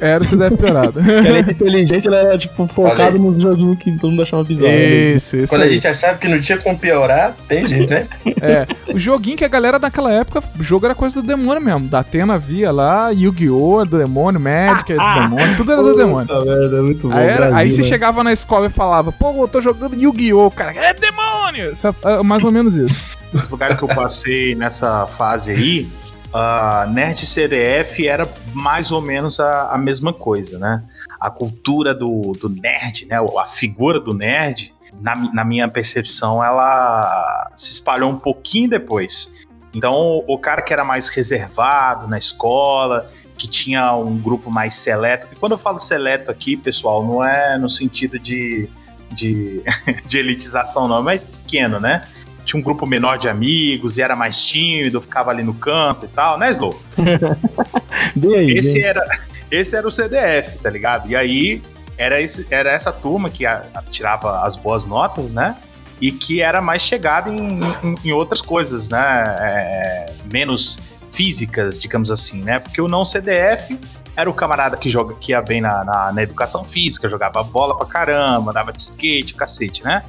Era 0.02 0.24
o 0.24 0.26
CDF 0.26 0.58
piorado. 0.58 1.00
Além 1.00 1.44
de 1.44 1.52
inteligente, 1.52 2.08
ela 2.08 2.18
era, 2.18 2.38
tipo, 2.38 2.66
focado 2.68 3.20
nos 3.20 3.40
joguinhos 3.42 3.78
que 3.78 3.92
todo 4.00 4.10
mundo 4.10 4.24
achava 4.24 4.44
bizarro. 4.44 4.68
né? 4.68 4.84
Isso, 5.16 5.38
isso. 5.38 5.54
Quando 5.54 5.62
a 5.62 5.66
aí. 5.66 5.76
gente 5.76 5.88
achava 5.88 6.18
que 6.18 6.28
não 6.28 6.42
tinha 6.42 6.58
como 6.58 6.78
piorar, 6.78 7.36
tem 7.48 7.66
jeito, 7.68 7.92
né? 7.92 8.08
É, 8.42 8.66
o 8.92 8.98
joguinho 8.98 9.38
que 9.38 9.46
a 9.46 9.48
galera 9.48 9.78
naquela 9.78 10.12
época, 10.12 10.44
o 10.60 10.64
jogo 10.64 10.86
era 10.88 10.96
coisa 10.96 11.22
do 11.22 11.28
demônio 11.28 11.62
mesmo. 11.62 11.88
Da 11.88 12.00
Atena 12.00 12.40
via 12.40 12.72
lá, 12.72 13.12
Yu-Gi-Oh! 13.12 13.84
é 13.84 13.86
do 13.86 14.00
demônio, 14.00 14.40
Magic 14.42 14.92
é 14.92 14.96
do 14.96 15.22
demônio, 15.22 15.56
tudo 15.58 15.72
era 15.72 15.84
do 15.84 15.96
demônio. 15.96 16.28
Puta 16.28 16.44
merda, 16.44 16.78
é 16.78 16.82
muito 16.82 17.08
bom. 17.08 17.16
Aí, 17.16 17.28
era- 17.28 17.36
Brasil, 17.38 17.58
aí 17.58 17.72
você 17.72 17.82
né? 17.84 17.88
chegava 17.88 18.24
na 18.24 18.34
escola 18.34 18.66
e 18.66 18.70
falava, 18.72 19.12
pô, 19.12 19.44
eu 19.44 19.48
tô 19.48 19.62
jogando 19.62 19.94
Yu-Gi-Oh! 19.96 20.50
Cara, 20.50 20.74
é 20.74 20.94
demônio! 20.96 21.72
Isso 21.74 21.88
é- 21.88 21.94
é 22.20 22.24
mais 22.24 22.44
ou 22.44 22.52
menos 22.52 22.76
isso. 22.76 23.00
Os 23.32 23.48
lugares 23.52 23.78
que 23.78 23.84
eu 23.84 23.88
passei 23.90 24.56
nessa 24.56 25.06
fase 25.06 25.52
aí, 25.52 25.88
a 26.34 26.86
Nerd 26.90 27.26
CDF 27.26 28.08
era 28.08 28.28
mais 28.54 28.92
ou 28.92 29.02
menos 29.02 29.40
a, 29.40 29.72
a 29.72 29.78
mesma 29.78 30.14
coisa, 30.14 30.58
né? 30.58 30.82
A 31.20 31.30
cultura 31.30 31.94
do, 31.94 32.32
do 32.34 32.50
nerd, 32.50 33.06
né? 33.06 33.18
A 33.38 33.46
figura 33.46 34.00
do 34.00 34.14
nerd, 34.14 34.74
na, 35.00 35.16
na 35.34 35.44
minha 35.44 35.68
percepção, 35.68 36.44
ela 36.44 37.52
se 37.56 37.74
espalhou 37.74 38.10
um 38.10 38.18
pouquinho 38.18 38.70
depois. 38.70 39.42
Então, 39.74 40.24
o 40.28 40.38
cara 40.38 40.62
que 40.62 40.72
era 40.74 40.84
mais 40.84 41.10
reservado 41.10 42.08
na 42.08 42.18
escola, 42.18 43.10
que 43.38 43.48
tinha 43.48 43.94
um 43.96 44.18
grupo 44.18 44.52
mais 44.52 44.74
seleto, 44.76 45.28
e 45.32 45.36
quando 45.36 45.54
eu 45.54 45.58
falo 45.58 45.80
seleto 45.80 46.30
aqui, 46.30 46.56
pessoal, 46.56 47.06
não 47.06 47.24
é 47.24 47.58
no 47.58 47.70
sentido 47.70 48.20
de, 48.20 48.70
de, 49.12 49.64
de 50.06 50.18
elitização, 50.18 50.88
não, 50.88 51.00
é 51.00 51.02
mais 51.02 51.24
pequeno, 51.24 51.80
né? 51.80 52.08
Tinha 52.46 52.60
um 52.60 52.64
grupo 52.64 52.86
menor 52.88 53.18
de 53.18 53.30
amigos 53.30 53.98
e 53.98 54.02
era 54.02 54.16
mais 54.16 54.44
tímido, 54.46 55.00
ficava 55.02 55.32
ali 55.32 55.44
no 55.44 55.54
canto 55.54 56.06
e 56.06 56.10
tal, 56.10 56.38
né, 56.38 56.52
Slow? 56.52 56.80
Bem 58.16 58.36
aí, 58.36 58.52
Esse 58.58 58.76
bem- 58.80 58.84
era, 58.84 59.20
esse 59.50 59.76
era 59.76 59.88
o 59.88 59.92
CDF, 59.92 60.58
tá 60.60 60.70
ligado? 60.70 61.10
E 61.10 61.16
aí 61.16 61.62
era, 61.98 62.22
esse, 62.22 62.48
era 62.50 62.72
essa 62.72 62.92
turma 62.92 63.30
que 63.30 63.46
a- 63.46 63.64
a- 63.74 63.84
tirava 63.84 64.42
as 64.46 64.56
boas 64.56 64.86
notas, 64.86 65.32
né? 65.32 65.56
E 66.00 66.12
que 66.12 66.42
era 66.42 66.62
mais 66.62 66.82
chegada 66.82 67.30
em, 67.30 67.60
em- 67.84 67.96
em 68.06 68.12
outras 68.12 68.42
coisas, 68.42 68.90
né? 68.90 69.24
É, 69.40 70.14
menos 70.32 70.80
físicas, 71.12 71.78
digamos 71.78 72.10
assim, 72.10 72.42
né? 72.42 72.60
Porque 72.60 72.82
o 72.82 72.88
não 72.88 73.06
CDF 73.06 73.78
era 74.16 74.30
o 74.30 74.34
camarada 74.34 74.76
que, 74.78 74.90
joga, 74.90 75.14
que 75.16 75.32
ia 75.32 75.42
bem 75.42 75.62
na, 75.62 75.84
na, 75.86 76.12
na 76.12 76.24
educação 76.24 76.64
física, 76.64 77.08
jogava 77.08 77.44
bola 77.44 77.78
pra 77.78 77.86
caramba, 77.86 78.52
andava 78.52 78.72
de 78.74 78.82
skate, 78.82 79.34
cacete, 79.36 79.84
né? 79.84 80.04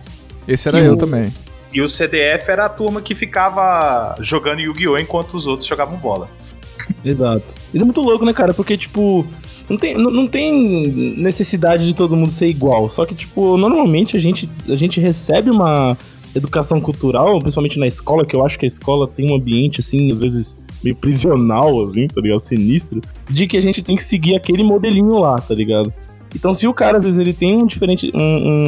Esse 0.48 0.68
era 0.68 0.78
Sim, 0.78 0.84
eu 0.84 0.94
o- 0.94 0.96
também. 0.96 1.32
E 1.72 1.80
o 1.80 1.88
CDF 1.88 2.50
era 2.50 2.66
a 2.66 2.68
turma 2.68 3.00
que 3.00 3.14
ficava 3.14 4.14
jogando 4.20 4.60
Yu-Gi-Oh! 4.60 4.98
enquanto 4.98 5.34
os 5.34 5.46
outros 5.46 5.68
jogavam 5.68 5.96
bola. 5.96 6.28
Exato. 7.04 7.44
Isso 7.72 7.82
é 7.82 7.84
muito 7.84 8.00
louco, 8.00 8.24
né, 8.24 8.32
cara? 8.32 8.52
Porque, 8.52 8.76
tipo, 8.76 9.26
não 9.68 9.78
tem, 9.78 9.94
não, 9.96 10.10
não 10.10 10.26
tem 10.26 11.16
necessidade 11.16 11.86
de 11.86 11.94
todo 11.94 12.16
mundo 12.16 12.30
ser 12.30 12.48
igual. 12.48 12.88
Só 12.88 13.06
que, 13.06 13.14
tipo, 13.14 13.56
normalmente 13.56 14.16
a 14.16 14.20
gente, 14.20 14.48
a 14.68 14.76
gente 14.76 15.00
recebe 15.00 15.50
uma 15.50 15.96
educação 16.34 16.80
cultural, 16.80 17.38
principalmente 17.38 17.78
na 17.78 17.86
escola, 17.86 18.24
que 18.24 18.34
eu 18.34 18.44
acho 18.44 18.58
que 18.58 18.64
a 18.64 18.68
escola 18.68 19.06
tem 19.06 19.30
um 19.30 19.36
ambiente, 19.36 19.80
assim, 19.80 20.10
às 20.10 20.20
vezes 20.20 20.56
meio 20.82 20.96
prisional, 20.96 21.84
assim, 21.84 22.08
tá 22.08 22.20
ligado? 22.20 22.40
Sinistro, 22.40 23.00
de 23.30 23.46
que 23.46 23.56
a 23.56 23.60
gente 23.60 23.82
tem 23.82 23.96
que 23.96 24.02
seguir 24.02 24.34
aquele 24.34 24.62
modelinho 24.62 25.18
lá, 25.18 25.36
tá 25.36 25.54
ligado? 25.54 25.92
Então, 26.34 26.54
se 26.54 26.66
o 26.66 26.72
cara, 26.74 26.96
às 26.96 27.04
vezes, 27.04 27.18
ele 27.18 27.32
tem 27.32 27.56
um 27.56 27.66
diferente. 27.66 28.10
Um, 28.14 28.20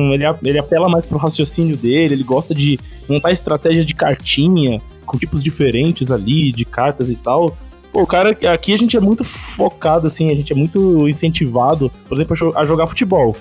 um- 0.08 0.12
ele, 0.12 0.24
ele 0.44 0.58
apela 0.58 0.88
mais 0.88 1.06
pro 1.06 1.16
raciocínio 1.18 1.76
dele, 1.76 2.14
ele 2.14 2.22
gosta 2.22 2.54
de 2.54 2.78
montar 3.08 3.32
estratégia 3.32 3.84
de 3.84 3.94
cartinha, 3.94 4.80
com 5.06 5.16
tipos 5.18 5.42
diferentes 5.42 6.10
ali, 6.10 6.52
de 6.52 6.64
cartas 6.64 7.08
e 7.08 7.14
tal. 7.16 7.56
Pô, 7.92 8.02
o 8.02 8.06
cara, 8.06 8.30
aqui 8.52 8.72
a 8.74 8.76
gente 8.76 8.96
é 8.96 9.00
muito 9.00 9.22
focado, 9.24 10.06
assim, 10.06 10.30
a 10.30 10.34
gente 10.34 10.52
é 10.52 10.56
muito 10.56 11.08
incentivado, 11.08 11.90
por 12.08 12.14
exemplo, 12.16 12.34
a 12.34 12.36
jo- 12.36 12.52
a 12.56 12.64
jogar 12.66 12.86
futebol. 12.86 13.36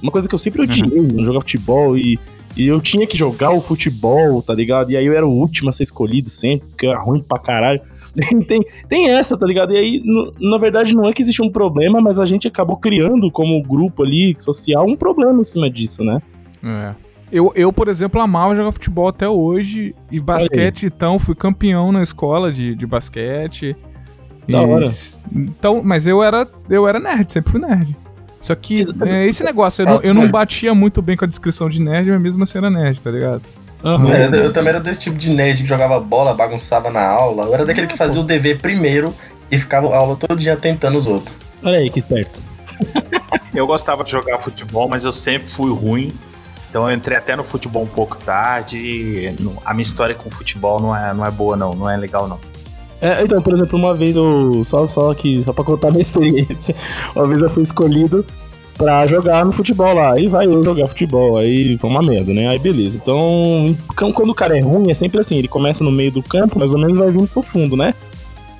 Uma 0.00 0.12
coisa 0.12 0.28
que 0.28 0.34
eu 0.34 0.38
sempre 0.38 0.62
odiei, 0.62 1.00
mano, 1.00 1.24
jogar 1.24 1.40
futebol 1.40 1.96
e, 1.98 2.18
e 2.56 2.66
eu 2.68 2.80
tinha 2.80 3.06
que 3.06 3.16
jogar 3.16 3.50
o 3.50 3.60
futebol, 3.60 4.40
tá 4.42 4.54
ligado? 4.54 4.90
E 4.92 4.96
aí 4.96 5.04
eu 5.06 5.14
era 5.14 5.26
o 5.26 5.30
último 5.30 5.68
a 5.70 5.72
ser 5.72 5.82
escolhido 5.84 6.28
sempre, 6.30 6.68
porque 6.68 6.86
eu 6.86 6.90
era 6.90 7.00
ruim 7.00 7.20
pra 7.26 7.38
caralho. 7.38 7.80
tem, 8.46 8.60
tem 8.88 9.10
essa, 9.10 9.36
tá 9.36 9.46
ligado? 9.46 9.72
E 9.72 9.76
aí, 9.76 10.02
no- 10.04 10.32
na 10.40 10.58
verdade, 10.58 10.94
não 10.94 11.06
é 11.06 11.12
que 11.12 11.22
existe 11.22 11.42
um 11.42 11.50
problema, 11.50 12.00
mas 12.00 12.18
a 12.18 12.26
gente 12.26 12.48
acabou 12.48 12.76
criando 12.76 13.30
como 13.30 13.62
grupo 13.62 14.02
ali, 14.02 14.34
social, 14.38 14.86
um 14.86 14.96
problema 14.96 15.40
em 15.40 15.44
cima 15.44 15.68
disso, 15.70 16.02
né? 16.02 16.20
É. 16.64 16.94
Eu, 17.30 17.52
eu, 17.56 17.72
por 17.72 17.88
exemplo, 17.88 18.20
amava 18.20 18.54
jogar 18.54 18.70
futebol 18.72 19.08
até 19.08 19.28
hoje. 19.28 19.94
E 20.10 20.20
basquete, 20.20 20.86
então, 20.86 21.18
fui 21.18 21.34
campeão 21.34 21.90
na 21.92 22.02
escola 22.02 22.52
de, 22.52 22.74
de 22.74 22.86
basquete. 22.86 23.76
Da 24.48 24.62
E- 24.62 24.64
hora. 24.64 24.90
Então, 25.34 25.82
mas 25.84 26.06
eu 26.06 26.22
era, 26.22 26.46
eu 26.70 26.86
era 26.86 27.00
nerd, 27.00 27.32
sempre 27.32 27.50
fui 27.52 27.60
nerd. 27.60 27.96
Só 28.40 28.54
que 28.54 28.86
é, 29.04 29.26
esse 29.26 29.42
negócio, 29.42 29.82
eu, 29.82 29.86
não, 29.86 30.00
eu 30.02 30.14
não 30.14 30.28
batia 30.28 30.72
muito 30.72 31.02
bem 31.02 31.16
com 31.16 31.24
a 31.24 31.28
descrição 31.28 31.68
de 31.68 31.82
nerd, 31.82 32.08
mas 32.12 32.20
mesmo 32.22 32.44
assim 32.44 32.58
era 32.58 32.70
nerd, 32.70 33.00
tá 33.02 33.10
ligado? 33.10 33.42
Aham. 33.84 34.12
É, 34.12 34.26
eu 34.44 34.52
também 34.52 34.70
era 34.70 34.80
desse 34.80 35.00
tipo 35.00 35.16
de 35.16 35.30
nerd 35.30 35.62
que 35.62 35.68
jogava 35.68 36.00
bola, 36.00 36.34
bagunçava 36.34 36.90
na 36.90 37.06
aula. 37.06 37.44
Eu 37.44 37.54
era 37.54 37.64
daquele 37.64 37.86
que 37.86 37.96
fazia 37.96 38.20
o 38.20 38.24
dever 38.24 38.58
primeiro 38.58 39.14
e 39.50 39.58
ficava 39.58 39.92
a 39.94 39.96
aula 39.96 40.16
todo 40.16 40.36
dia 40.36 40.56
tentando 40.56 40.98
os 40.98 41.06
outros. 41.06 41.34
Olha 41.62 41.78
aí, 41.78 41.90
que 41.90 41.98
esperto. 41.98 42.40
Eu 43.54 43.66
gostava 43.66 44.04
de 44.04 44.10
jogar 44.10 44.38
futebol, 44.38 44.88
mas 44.88 45.04
eu 45.04 45.12
sempre 45.12 45.48
fui 45.48 45.72
ruim. 45.72 46.12
Então 46.68 46.90
eu 46.90 46.96
entrei 46.96 47.16
até 47.16 47.34
no 47.34 47.44
futebol 47.44 47.82
um 47.82 47.86
pouco 47.86 48.16
tarde. 48.18 49.34
A 49.64 49.72
minha 49.72 49.82
história 49.82 50.14
com 50.14 50.28
futebol 50.30 50.80
não 50.80 50.94
é, 50.94 51.14
não 51.14 51.24
é 51.24 51.30
boa, 51.30 51.56
não. 51.56 51.74
Não 51.74 51.88
é 51.88 51.96
legal, 51.96 52.28
não. 52.28 52.38
É, 53.00 53.22
então, 53.22 53.40
por 53.42 53.54
exemplo, 53.54 53.78
uma 53.78 53.94
vez 53.94 54.16
eu. 54.16 54.62
Só, 54.64 54.86
só 54.88 55.10
aqui, 55.10 55.42
só 55.44 55.52
pra 55.52 55.64
contar 55.64 55.90
minha 55.90 56.00
experiência. 56.02 56.74
Uma 57.14 57.26
vez 57.26 57.40
eu 57.40 57.50
fui 57.50 57.62
escolhido 57.62 58.24
pra 58.76 59.06
jogar 59.06 59.44
no 59.44 59.52
futebol 59.52 59.94
lá. 59.94 60.14
Aí 60.14 60.28
vai 60.28 60.46
eu 60.46 60.62
jogar 60.62 60.86
futebol. 60.88 61.38
Aí 61.38 61.76
foi 61.78 61.90
uma 61.90 62.02
merda, 62.02 62.32
né? 62.32 62.48
Aí 62.48 62.58
beleza. 62.58 62.96
Então, 62.96 63.74
então, 63.92 64.12
quando 64.12 64.30
o 64.30 64.34
cara 64.34 64.56
é 64.56 64.60
ruim, 64.60 64.90
é 64.90 64.94
sempre 64.94 65.20
assim: 65.20 65.36
ele 65.36 65.48
começa 65.48 65.82
no 65.82 65.90
meio 65.90 66.10
do 66.10 66.22
campo, 66.22 66.58
mais 66.58 66.72
ou 66.72 66.78
menos 66.78 66.96
vai 66.98 67.10
vindo 67.10 67.26
pro 67.28 67.42
fundo, 67.42 67.76
né? 67.76 67.94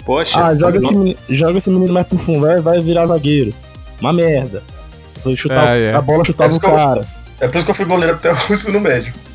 Poxa, 0.05 0.43
Ah, 0.45 0.55
joga 0.55 0.79
esse, 0.79 0.95
menino, 0.95 1.19
joga 1.29 1.59
esse 1.59 1.69
menino 1.71 1.93
mais 1.93 2.07
pro 2.07 2.17
fundo, 2.19 2.41
vai, 2.41 2.61
vai 2.61 2.81
virar 2.81 3.07
zagueiro. 3.07 3.53
Uma 4.01 4.13
merda. 4.13 4.63
Foi 5.23 5.35
chutar 5.35 5.77
É, 5.77 5.87
é. 5.87 5.95
a 5.95 6.01
bola, 6.01 6.25
chutava 6.25 6.53
É 6.53 6.57
o 6.57 6.61
que 6.61 6.67
eu- 6.67 6.71
cara. 6.71 7.01
É 7.41 7.49
por 7.49 7.57
isso 7.57 7.67
que 7.67 7.71
eu 7.71 7.75
fui 7.75 7.85
goleiro 7.85 8.15
até 8.15 8.33
o 8.33 8.53
ensino 8.53 8.81
médio. 8.81 9.13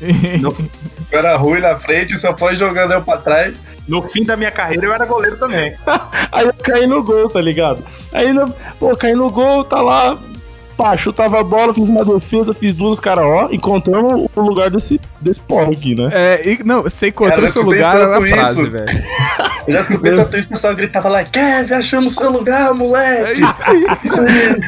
Eu 1.12 1.18
era 1.18 1.36
ruim 1.36 1.60
na 1.60 1.78
frente, 1.78 2.16
só 2.16 2.34
foi 2.36 2.56
jogando 2.56 2.92
eu 2.92 3.02
pra 3.02 3.18
trás. 3.18 3.54
no 3.86 4.00
fim 4.02 4.24
da 4.24 4.34
minha 4.36 4.50
carreira 4.50 4.86
eu 4.86 4.92
era 4.94 5.04
goleiro 5.04 5.36
também. 5.36 5.74
Aí 6.32 6.46
eu 6.46 6.54
caí 6.54 6.86
no 6.86 7.02
gol, 7.02 7.28
tá 7.28 7.38
ligado? 7.40 7.84
Aí, 8.12 8.28
pô, 8.80 8.96
caí 8.96 9.14
no 9.14 9.30
gol, 9.30 9.62
tá 9.62 9.80
lá. 9.82 10.18
Pá, 10.76 10.96
chutava 10.96 11.38
a 11.40 11.44
bola, 11.44 11.72
fiz 11.74 11.88
uma 11.88 12.04
defesa, 12.04 12.54
fiz 12.54 12.72
duas, 12.72 12.98
cara, 12.98 13.24
ó, 13.26 13.48
encontramos 13.50 14.26
o 14.34 14.40
lugar 14.40 14.70
desse, 14.70 15.00
desse 15.20 15.38
porra 15.40 15.70
aqui, 15.70 15.94
né? 15.94 16.08
É, 16.12 16.48
e, 16.52 16.64
não, 16.64 16.82
você 16.82 17.08
encontrou 17.08 17.36
Cara, 17.36 17.46
eu 17.46 17.52
seu 17.52 17.62
lugar 17.62 17.94
na 17.94 18.14
tanto 18.16 18.28
frase, 18.28 18.62
isso. 18.62 18.70
velho. 18.70 18.86
Eu 19.64 19.72
já 19.74 19.80
escutei 19.80 20.10
tanto 20.16 20.36
isso, 20.36 20.46
o 20.46 20.50
pessoal 20.50 20.74
gritava 20.74 21.08
lá, 21.08 21.22
Kevin, 21.22 21.74
achamos 21.74 22.14
seu 22.16 22.32
lugar, 22.32 22.70
É 22.70 22.74
moleque. 22.74 23.40
isso 23.40 23.62
aí. 23.64 23.86
Isso 24.02 24.20
aí. 24.20 24.60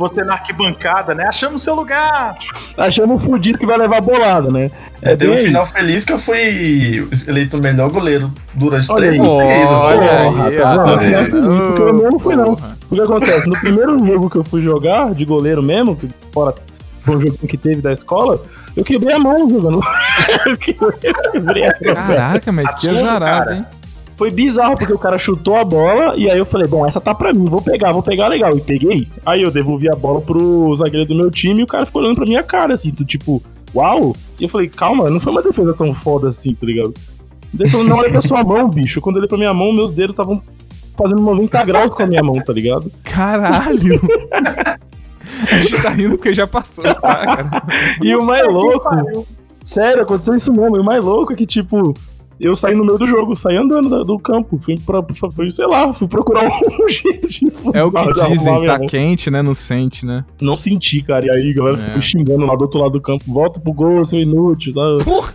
Você 0.00 0.24
na 0.24 0.32
arquibancada, 0.32 1.14
né? 1.14 1.26
Achamos 1.28 1.62
seu 1.62 1.74
lugar. 1.74 2.34
Achamos 2.78 3.16
um 3.16 3.18
fudido 3.18 3.58
que 3.58 3.66
vai 3.66 3.76
levar 3.76 4.00
bolada, 4.00 4.50
né? 4.50 4.70
É, 5.02 5.14
teve 5.14 5.30
um 5.30 5.36
final 5.36 5.66
feliz 5.66 6.06
que 6.06 6.12
eu 6.14 6.18
fui 6.18 7.06
eleito 7.28 7.58
o 7.58 7.60
melhor 7.60 7.90
goleiro 7.90 8.32
durante 8.54 8.90
Olha 8.90 9.08
três 9.08 9.20
anos. 9.20 9.30
Olha 9.30 10.20
aí, 10.22 10.56
tá 10.58 10.96
vendo? 10.96 10.96
No 10.96 10.98
final 10.98 10.98
velho. 10.98 11.30
feliz, 11.30 11.66
porque 11.66 11.82
eu 11.82 11.92
não 11.92 12.18
fui, 12.18 12.34
não. 12.34 12.52
O 12.90 12.94
que 12.94 13.00
acontece? 13.02 13.46
No 13.46 13.60
primeiro 13.60 13.98
jogo 14.06 14.30
que 14.30 14.36
eu 14.36 14.44
fui 14.44 14.62
jogar, 14.62 15.12
de 15.12 15.26
goleiro 15.26 15.62
mesmo, 15.62 15.94
que 15.94 16.08
fora 16.32 16.54
foi 17.02 17.16
um 17.16 17.20
joguinho 17.20 17.48
que 17.48 17.58
teve 17.58 17.82
da 17.82 17.92
escola, 17.92 18.40
eu 18.74 18.82
quebrei 18.82 19.14
a 19.14 19.18
mão 19.18 19.50
jogando. 19.50 19.82
eu 20.48 20.56
quebrei 20.56 21.66
a 21.66 21.72
mão. 21.84 21.94
Caraca, 21.94 22.50
mas 22.50 22.74
que 22.76 22.88
azarado, 22.88 23.52
hein? 23.52 23.66
Foi 24.20 24.30
bizarro, 24.30 24.76
porque 24.76 24.92
o 24.92 24.98
cara 24.98 25.16
chutou 25.16 25.56
a 25.56 25.64
bola 25.64 26.12
e 26.14 26.30
aí 26.30 26.36
eu 26.36 26.44
falei, 26.44 26.68
bom, 26.68 26.86
essa 26.86 27.00
tá 27.00 27.14
pra 27.14 27.32
mim, 27.32 27.46
vou 27.46 27.62
pegar, 27.62 27.90
vou 27.90 28.02
pegar 28.02 28.28
legal. 28.28 28.54
E 28.54 28.60
peguei. 28.60 29.08
Aí 29.24 29.40
eu 29.40 29.50
devolvi 29.50 29.88
a 29.88 29.96
bola 29.96 30.20
pro 30.20 30.76
zagueiro 30.76 31.06
do 31.06 31.14
meu 31.14 31.30
time 31.30 31.60
e 31.60 31.62
o 31.62 31.66
cara 31.66 31.86
ficou 31.86 32.02
olhando 32.02 32.16
pra 32.16 32.26
minha 32.26 32.42
cara, 32.42 32.74
assim, 32.74 32.90
do 32.90 33.02
tipo, 33.02 33.42
uau. 33.74 34.14
E 34.38 34.44
eu 34.44 34.48
falei, 34.50 34.68
calma, 34.68 35.08
não 35.08 35.18
foi 35.18 35.32
uma 35.32 35.40
defesa 35.40 35.72
tão 35.72 35.94
foda 35.94 36.28
assim, 36.28 36.52
tá 36.52 36.66
ligado? 36.66 36.92
Daí 37.50 37.62
ele 37.62 37.70
falou, 37.70 37.86
não, 37.86 37.96
olha 37.96 38.10
pra 38.10 38.20
sua 38.20 38.44
mão, 38.44 38.68
bicho. 38.68 39.00
Quando 39.00 39.16
eu 39.16 39.20
olhei 39.20 39.28
pra 39.30 39.38
minha 39.38 39.54
mão, 39.54 39.72
meus 39.72 39.90
dedos 39.90 40.12
estavam 40.12 40.42
fazendo 40.98 41.22
90 41.22 41.64
graus 41.64 41.94
com 41.94 42.02
a 42.02 42.06
minha 42.06 42.22
mão, 42.22 42.34
tá 42.44 42.52
ligado? 42.52 42.92
Caralho! 43.02 43.98
A 45.50 45.56
gente 45.56 45.82
tá 45.82 45.88
rindo 45.88 46.18
porque 46.18 46.34
já 46.34 46.46
passou, 46.46 46.84
tá, 46.84 46.98
cara? 47.00 47.62
E 48.02 48.14
o 48.14 48.22
mais 48.22 48.46
louco, 48.46 49.26
sério, 49.64 50.02
aconteceu 50.02 50.34
isso 50.34 50.52
mesmo. 50.52 50.76
E 50.76 50.80
o 50.80 50.84
mais 50.84 51.02
louco 51.02 51.32
é 51.32 51.36
que, 51.36 51.46
tipo, 51.46 51.94
eu 52.40 52.56
saí 52.56 52.74
no 52.74 52.84
meio 52.84 52.98
do 52.98 53.06
jogo, 53.06 53.36
saí 53.36 53.56
andando 53.56 53.88
da- 53.88 54.02
do 54.02 54.18
campo. 54.18 54.58
Fui, 54.58 54.74
pra, 54.78 55.02
fui, 55.30 55.50
sei 55.50 55.66
lá, 55.66 55.92
fui 55.92 56.08
procurar 56.08 56.44
um 56.80 56.88
jeito 56.88 57.28
de 57.28 57.46
É 57.74 57.82
o 57.84 57.90
que 57.92 58.12
dizem, 58.28 58.64
tá 58.66 58.78
mão. 58.78 58.86
quente, 58.86 59.30
né? 59.30 59.42
Não 59.42 59.54
sente, 59.54 60.04
né? 60.06 60.24
Não 60.40 60.56
senti, 60.56 61.02
cara. 61.02 61.26
E 61.26 61.30
aí, 61.30 61.50
a 61.50 61.54
galera 61.54 61.76
ficou 61.76 61.92
É. 61.92 61.96
me 61.96 62.02
xingando 62.02 62.46
lá 62.46 62.54
do 62.56 62.62
outro 62.62 62.80
lado 62.80 62.92
do 62.92 63.00
campo. 63.00 63.24
Volta 63.26 63.60
pro 63.60 63.72
gol, 63.72 64.04
seu 64.04 64.18
inútil. 64.18 64.72
Tá? 64.74 65.04
Porra! 65.04 65.32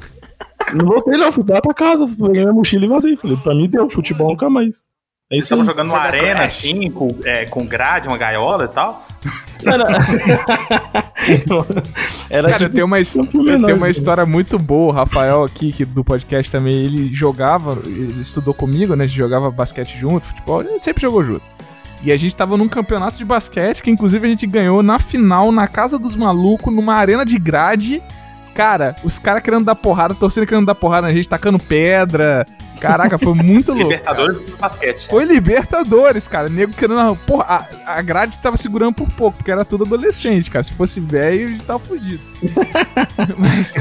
Não 0.74 0.88
voltei, 0.88 1.16
não. 1.18 1.32
Fui 1.32 1.44
lá 1.48 1.62
pra 1.62 1.74
casa, 1.74 2.08
peguei 2.08 2.42
minha 2.42 2.52
mochila 2.54 2.86
e 2.86 2.88
vazei. 2.88 3.16
Falei, 3.16 3.38
pra 3.38 3.54
mim 3.54 3.70
deu 3.70 3.88
futebol 3.90 4.30
nunca 4.30 4.50
mais. 4.50 4.88
É 5.32 5.36
isso 5.38 5.46
Estamos 5.46 5.66
jogando 5.66 5.88
uma 5.90 5.98
arena 6.00 6.44
assim, 6.44 6.90
com, 6.92 7.08
é, 7.24 7.46
com 7.46 7.66
grade, 7.66 8.08
uma 8.08 8.18
gaiola 8.18 8.66
e 8.66 8.68
tal. 8.68 9.04
Era, 9.66 9.88
era 12.30 12.50
Cara, 12.50 12.66
tipo 12.66 12.76
tem 12.76 12.84
uma, 12.84 12.98
tem 12.98 13.44
menor, 13.44 13.74
uma 13.74 13.90
história 13.90 14.26
muito 14.26 14.60
boa. 14.60 14.88
O 14.88 14.96
Rafael 14.96 15.44
aqui, 15.44 15.72
que 15.72 15.84
do 15.84 16.04
podcast 16.04 16.52
também, 16.52 16.86
ele 16.86 17.14
jogava, 17.14 17.78
ele 17.86 18.22
estudou 18.22 18.54
comigo, 18.54 18.96
né? 18.96 19.06
A 19.06 19.08
gente 19.08 19.18
jogava 19.18 19.52
basquete 19.52 19.98
junto, 19.98 20.26
futebol, 20.26 20.64
gente 20.64 20.84
sempre 20.84 21.02
jogou 21.02 21.24
junto. 21.24 21.42
E 22.04 22.12
a 22.12 22.18
gente 22.18 22.36
tava 22.36 22.56
num 22.56 22.68
campeonato 22.68 23.18
de 23.18 23.26
basquete 23.26 23.82
que, 23.82 23.90
inclusive, 23.90 24.28
a 24.28 24.30
gente 24.30 24.46
ganhou 24.46 24.84
na 24.84 25.00
final, 25.00 25.52
na 25.52 25.68
casa 25.68 25.98
dos 25.98 26.16
malucos, 26.16 26.74
numa 26.74 26.94
arena 26.94 27.26
de 27.26 27.40
grade. 27.40 28.02
Cara, 28.54 28.96
os 29.04 29.18
caras 29.18 29.42
querendo 29.42 29.66
dar 29.66 29.76
porrada, 29.76 30.14
a 30.14 30.18
torcida 30.18 30.46
querendo 30.46 30.68
dar 30.68 30.76
porrada 30.76 31.08
na 31.08 31.14
gente, 31.14 31.28
tacando 31.28 31.58
pedra. 31.58 32.46
Caraca, 32.80 33.18
foi 33.18 33.34
muito 33.34 33.74
louco. 33.74 33.90
cara. 33.90 34.22
Libertadores 34.22 34.38
do 34.38 34.58
basquete. 34.58 35.10
Foi 35.10 35.26
Libertadores, 35.26 36.28
cara. 36.28 36.50
Nego 36.50 36.74
querendo. 36.74 37.16
Porra, 37.26 37.68
a, 37.86 37.98
a 37.98 38.02
grade 38.02 38.38
tava 38.40 38.58
segurando 38.58 38.94
por 38.94 39.10
pouco, 39.12 39.38
porque 39.38 39.52
era 39.52 39.66
tudo 39.66 39.84
adolescente, 39.86 40.52
cara. 40.52 40.64
Se 40.64 40.74
fosse 40.74 41.00
velho, 41.00 41.48
a 41.48 41.52
gente 41.52 41.64
tava 41.64 41.80
fudido. 41.80 42.22
mas, 43.38 43.74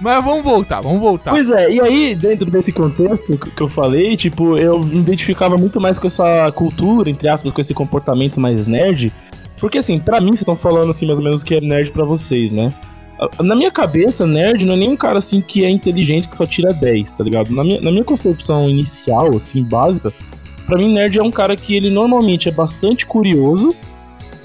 mas 0.00 0.24
vamos 0.24 0.42
voltar, 0.44 0.80
vamos 0.80 1.00
voltar. 1.00 1.30
Pois 1.30 1.50
é, 1.50 1.70
e 1.70 1.80
aí, 1.80 2.14
dentro 2.14 2.50
desse 2.50 2.72
contexto 2.72 3.36
que 3.38 3.60
eu 3.60 3.68
falei, 3.68 4.16
tipo, 4.16 4.56
eu 4.56 4.80
me 4.80 4.98
identificava 4.98 5.56
muito 5.56 5.80
mais 5.80 5.98
com 5.98 6.06
essa 6.06 6.50
cultura, 6.52 7.10
entre 7.10 7.28
aspas, 7.28 7.52
com 7.52 7.60
esse 7.60 7.74
comportamento 7.74 8.40
mais 8.40 8.66
nerd. 8.66 9.12
Porque, 9.60 9.78
assim, 9.78 9.98
pra 9.98 10.20
mim, 10.20 10.28
vocês 10.28 10.40
estão 10.40 10.56
falando, 10.56 10.90
assim, 10.90 11.06
mais 11.06 11.18
ou 11.18 11.24
menos 11.24 11.42
o 11.42 11.44
que 11.44 11.56
é 11.56 11.60
nerd 11.60 11.90
pra 11.90 12.04
vocês, 12.04 12.52
né? 12.52 12.72
Na 13.40 13.54
minha 13.54 13.70
cabeça, 13.70 14.26
nerd 14.26 14.64
não 14.64 14.74
é 14.74 14.76
nem 14.76 14.90
um 14.90 14.96
cara, 14.96 15.18
assim, 15.18 15.40
que 15.40 15.64
é 15.64 15.70
inteligente, 15.70 16.28
que 16.28 16.36
só 16.36 16.46
tira 16.46 16.72
10, 16.72 17.12
tá 17.12 17.24
ligado? 17.24 17.52
Na 17.52 17.64
minha, 17.64 17.80
na 17.80 17.90
minha 17.90 18.04
concepção 18.04 18.68
inicial, 18.68 19.36
assim, 19.36 19.64
básica, 19.64 20.12
pra 20.66 20.78
mim, 20.78 20.92
nerd 20.92 21.18
é 21.18 21.22
um 21.22 21.30
cara 21.30 21.56
que 21.56 21.74
ele 21.74 21.90
normalmente 21.90 22.48
é 22.48 22.52
bastante 22.52 23.04
curioso 23.04 23.74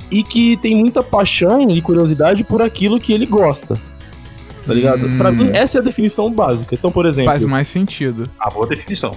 e 0.09 0.23
que 0.23 0.57
tem 0.57 0.75
muita 0.75 1.03
paixão 1.03 1.69
e 1.69 1.81
curiosidade 1.81 2.43
por 2.43 2.61
aquilo 2.61 2.99
que 2.99 3.13
ele 3.13 3.25
gosta. 3.25 3.79
Tá 4.65 4.73
ligado? 4.73 5.05
Hum. 5.05 5.17
Pra 5.17 5.31
mim, 5.31 5.49
essa 5.53 5.77
é 5.77 5.81
a 5.81 5.83
definição 5.83 6.31
básica. 6.31 6.73
Então, 6.73 6.91
por 6.91 7.05
exemplo. 7.05 7.31
Faz 7.31 7.43
mais 7.43 7.67
sentido. 7.67 8.23
A 8.39 8.49
boa 8.49 8.65
definição. 8.65 9.15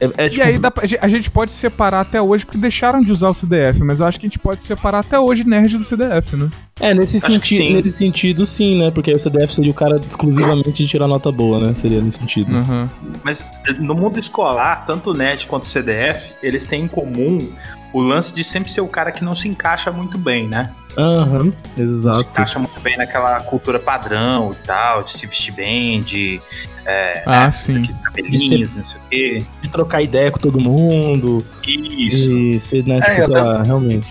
É, 0.00 0.24
é 0.24 0.26
E 0.26 0.30
tipo, 0.30 0.42
aí 0.42 0.58
dá 0.58 0.70
pra- 0.70 0.84
a 1.00 1.08
gente 1.08 1.30
pode 1.30 1.52
separar 1.52 2.00
até 2.00 2.20
hoje, 2.20 2.44
porque 2.46 2.56
deixaram 2.58 3.00
de 3.02 3.12
usar 3.12 3.28
o 3.28 3.34
CDF, 3.34 3.82
mas 3.84 4.00
eu 4.00 4.06
acho 4.06 4.18
que 4.18 4.26
a 4.26 4.28
gente 4.28 4.38
pode 4.38 4.62
separar 4.62 5.00
até 5.00 5.18
hoje 5.18 5.44
nerd 5.44 5.76
do 5.76 5.84
CDF, 5.84 6.36
né? 6.36 6.48
é, 6.80 6.94
nesse 6.94 7.20
sim. 7.20 7.74
nesse 7.74 7.92
sentido, 7.92 8.46
sim, 8.46 8.78
né? 8.78 8.90
Porque 8.90 9.10
aí 9.10 9.16
o 9.16 9.20
CDF 9.20 9.54
seria 9.54 9.70
o 9.70 9.74
cara 9.74 10.00
exclusivamente 10.08 10.82
de 10.82 10.88
tirar 10.88 11.06
nota 11.06 11.30
boa, 11.30 11.60
né? 11.60 11.74
Seria 11.74 12.00
nesse 12.00 12.18
sentido. 12.18 12.50
Uhum. 12.56 12.88
Mas 13.22 13.46
eh, 13.68 13.72
no 13.74 13.94
mundo 13.94 14.18
escolar, 14.18 14.86
tanto 14.86 15.10
o 15.10 15.14
NET 15.14 15.46
quanto 15.46 15.64
o 15.64 15.66
CDF, 15.66 16.32
eles 16.42 16.66
têm 16.66 16.84
em 16.84 16.88
comum 16.88 17.50
o 17.92 18.00
lance 18.00 18.34
de 18.34 18.42
sempre 18.42 18.70
ser 18.70 18.80
o 18.80 18.86
cara 18.88 19.12
que 19.12 19.22
não 19.22 19.34
se 19.34 19.46
encaixa 19.48 19.92
muito 19.92 20.16
bem, 20.16 20.48
né? 20.48 20.70
Aham, 20.96 21.52
se 21.74 21.82
exato. 21.82 22.20
encaixa 22.22 22.58
muito 22.58 22.80
bem 22.80 22.96
naquela 22.96 23.40
cultura 23.40 23.78
padrão 23.78 24.52
e 24.52 24.66
tal, 24.66 25.02
de 25.02 25.12
se 25.12 25.26
vestir 25.26 25.52
bem, 25.52 26.00
de. 26.00 26.40
É, 26.84 27.22
Ah, 27.26 27.46
né, 27.46 27.52
sim. 27.52 27.82
cabelinhos, 28.04 28.76
não 28.76 28.84
sei 28.84 28.98
o 29.00 29.02
quê. 29.10 29.44
De 29.62 29.68
trocar 29.68 30.02
ideia 30.02 30.30
com 30.30 30.38
todo 30.38 30.60
mundo. 30.60 31.44
Isso. 31.66 32.32
E 32.32 32.60
ser, 32.60 32.84
né? 32.86 32.98
É, 32.98 33.00
Tipo, 33.00 33.20
eu 33.20 33.26
sei 33.26 33.36
lá, 33.36 33.62
realmente. 33.62 34.06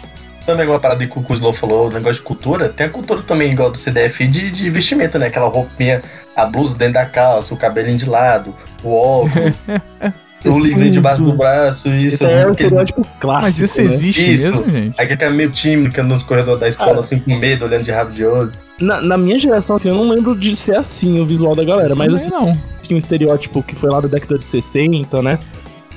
Também 0.46 0.68
uma 0.68 0.80
parada 0.80 1.06
que 1.06 1.20
o 1.20 1.22
Kuzlow 1.22 1.54
falou, 1.54 1.88
o 1.90 1.94
negócio 1.94 2.16
de 2.18 2.22
cultura, 2.22 2.70
tem 2.70 2.88
a 2.88 2.90
cultura 2.90 3.22
também 3.22 3.52
igual 3.52 3.70
do 3.70 3.78
CDF 3.78 4.26
de, 4.28 4.50
de 4.50 4.70
vestimenta, 4.70 5.20
né? 5.20 5.28
Aquela 5.28 5.48
roupinha, 5.48 6.02
a 6.36 6.46
blusa 6.46 6.76
dentro 6.76 6.96
da 6.96 7.06
calça, 7.06 7.54
o 7.54 7.58
cabelinho 7.58 7.98
de 7.98 8.10
lado, 8.10 8.56
o 8.84 8.92
óculos, 8.92 9.56
o 10.46 10.54
Sim, 10.54 10.62
livrinho 10.68 10.94
debaixo 10.94 11.22
do 11.24 11.34
braço, 11.34 11.90
isso. 11.90 12.16
Isso 12.16 12.26
é 12.26 12.46
o 12.46 12.52
aquele- 12.52 12.68
estereótipo 12.68 13.06
clássico. 13.20 13.44
Mas 13.46 13.60
isso 13.60 13.80
né? 13.80 13.86
existe 13.86 14.34
Isso. 14.34 14.44
mesmo, 14.46 14.72
gente? 14.72 14.96
Aí 14.98 15.04
aquele 15.06 15.18
cara 15.20 15.32
meio 15.34 15.50
tímido, 15.52 15.94
que 15.94 16.02
nos 16.02 16.24
corredores 16.24 16.60
da 16.60 16.68
escola, 16.68 16.98
Ah. 16.98 17.00
assim, 17.00 17.20
com 17.20 17.36
medo, 17.36 17.66
olhando 17.66 17.84
de 17.84 17.92
rabo 17.92 18.12
de 18.12 18.26
olho. 18.26 18.52
Na, 18.80 19.02
na 19.02 19.18
minha 19.18 19.38
geração, 19.38 19.76
assim, 19.76 19.90
eu 19.90 19.96
não 19.96 20.08
lembro 20.10 20.36
de 20.38 20.56
ser 20.56 20.78
assim 20.78 21.20
o 21.20 21.26
visual 21.26 21.54
da 21.56 21.64
galera, 21.66 21.94
mas 21.96 22.14
assim, 22.14 22.30
não. 22.30 22.54
tinha 22.82 22.96
um 22.96 23.00
estereótipo 23.00 23.62
que 23.62 23.76
foi 23.76 23.90
lá 23.90 24.00
da 24.00 24.08
década 24.08 24.38
de 24.38 24.44
60, 24.46 25.22
né? 25.22 25.38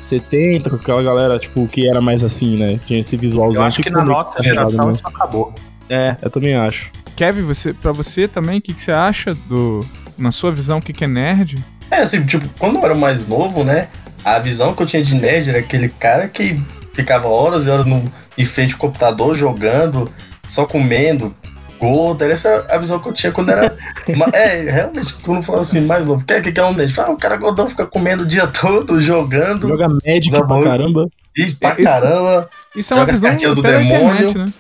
70, 0.00 0.68
com 0.70 0.76
aquela 0.76 1.02
galera, 1.02 1.38
tipo, 1.38 1.66
que 1.68 1.88
era 1.88 2.00
mais 2.00 2.24
assim, 2.24 2.57
né? 2.57 2.81
Tinha 2.87 3.00
esse 3.00 3.16
visualzão. 3.16 3.62
Eu 3.62 3.66
acho 3.68 3.83
que 3.83 3.90
na 3.90 4.00
também 4.00 4.14
nossa 4.14 4.42
geração 4.42 4.87
né? 4.87 4.90
isso 4.92 5.07
acabou. 5.07 5.52
É, 5.88 6.16
eu 6.20 6.31
também 6.31 6.55
acho. 6.57 6.90
Kevin, 7.14 7.42
você, 7.42 7.72
pra 7.72 7.92
você 7.92 8.26
também, 8.26 8.59
o 8.59 8.62
que, 8.62 8.72
que 8.74 8.83
você 8.83 8.90
acha 8.90 9.33
do. 9.48 9.87
Na 10.18 10.31
sua 10.33 10.50
visão, 10.52 10.78
o 10.78 10.83
que, 10.83 10.92
que 10.92 11.05
é 11.05 11.07
nerd? 11.07 11.62
É, 11.90 11.98
assim, 12.02 12.24
tipo, 12.24 12.48
quando 12.59 12.78
eu 12.78 12.85
era 12.85 12.94
mais 12.94 13.26
novo, 13.26 13.62
né? 13.64 13.88
A 14.24 14.38
visão 14.38 14.74
que 14.74 14.82
eu 14.82 14.87
tinha 14.87 15.02
de 15.02 15.14
nerd 15.14 15.48
era 15.50 15.58
aquele 15.58 15.88
cara 15.88 16.28
que 16.28 16.61
ficava 16.94 17.28
horas 17.28 17.66
e 17.66 17.70
horas 17.70 17.87
no, 17.87 18.04
em 18.38 18.44
frente 18.44 18.74
ao 18.74 18.78
computador 18.80 19.35
jogando, 19.35 20.08
só 20.46 20.64
comendo, 20.64 21.35
gordo. 21.78 22.22
Era 22.22 22.32
essa 22.35 22.64
a 22.70 22.78
visão 22.78 22.98
que 22.98 23.08
eu 23.08 23.12
tinha 23.12 23.32
quando 23.32 23.50
era. 23.50 23.74
é, 24.32 24.61
realmente, 24.70 25.12
quando 25.14 25.38
eu 25.38 25.42
falo 25.42 25.61
assim, 25.61 25.80
mais 25.80 26.06
novo. 26.06 26.22
O 26.22 26.24
que, 26.24 26.32
é- 26.35 26.40
que 26.40 26.61
é 26.61 26.64
um 26.64 26.72
nerd? 26.72 26.92
Fala, 26.94 27.08
ah, 27.08 27.12
o 27.12 27.16
cara 27.16 27.37
gordão 27.37 27.68
fica 27.68 27.87
comendo 27.87 28.22
o 28.22 28.26
dia 28.26 28.46
todo, 28.52 29.00
jogando. 29.00 29.66
Joga 29.68 29.88
Usa 29.88 30.44
pra 30.46 30.62
caramba. 30.62 31.08
Isso 31.37 31.56
pra 31.58 31.72
Isso- 31.72 31.82
caramba. 31.85 32.48
Isso 32.76 32.92
é 32.92 32.96
uma 32.96 33.00
Joga 33.02 33.12
as 33.12 33.18
visão 33.18 33.30
cartinhas 33.30 33.54
do 33.54 33.62
demônio. 33.62 34.30
internet, 34.30 34.38
né? 34.38 34.52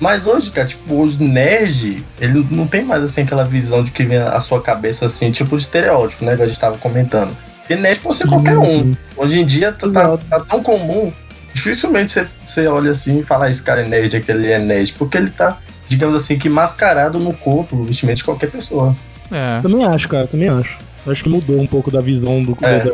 Mas 0.00 0.26
hoje, 0.26 0.50
cara, 0.50 0.66
tipo, 0.66 0.94
hoje 0.94 1.22
nerd, 1.22 2.02
ele 2.20 2.46
não 2.50 2.66
tem 2.66 2.82
mais 2.84 3.02
assim 3.04 3.20
aquela 3.22 3.44
visão 3.44 3.84
de 3.84 3.90
que 3.90 4.02
vem 4.02 4.16
a 4.18 4.40
sua 4.40 4.60
cabeça 4.62 5.04
assim, 5.06 5.30
tipo 5.30 5.56
de 5.56 5.62
estereótipo, 5.62 6.24
né? 6.24 6.34
Que 6.36 6.42
a 6.42 6.46
gente 6.46 6.58
tava 6.58 6.78
comentando. 6.78 7.36
Porque 7.60 7.76
nerd 7.76 8.00
pode 8.00 8.16
ser 8.16 8.24
Sim, 8.24 8.30
qualquer 8.30 8.58
um. 8.58 8.64
sim. 8.70 8.96
Hoje 9.16 9.38
em 9.38 9.44
dia 9.46 9.70
tá, 9.72 9.88
tá- 9.90 10.18
tá 10.18 10.40
tão 10.40 10.62
comum, 10.62 11.12
dificilmente 11.52 12.10
você, 12.12 12.26
você 12.46 12.66
olha 12.66 12.90
assim 12.92 13.20
e 13.20 13.22
fala, 13.22 13.44
"Ah, 13.44 13.50
esse 13.50 13.62
cara 13.62 13.82
é 13.82 13.88
nerd, 13.88 14.16
aquele 14.16 14.50
é 14.50 14.58
nerd, 14.58 14.94
porque 14.94 15.18
ele 15.18 15.30
tá, 15.30 15.58
digamos 15.88 16.16
assim, 16.16 16.38
que 16.38 16.48
mascarado 16.48 17.18
no 17.18 17.32
corpo, 17.34 17.76
no 17.76 17.84
vestimento 17.84 18.16
de 18.18 18.24
qualquer 18.24 18.50
pessoa. 18.50 18.96
É. 19.30 19.60
Também 19.60 19.84
acho, 19.84 20.08
cara, 20.08 20.26
também 20.26 20.48
acho. 20.48 20.78
Eu 21.06 21.12
Acho 21.12 21.22
que 21.22 21.28
mudou 21.28 21.60
um 21.60 21.66
pouco 21.66 21.90
da 21.90 22.00
visão 22.00 22.42
do, 22.42 22.56
É. 22.62 22.80
da- 22.80 22.92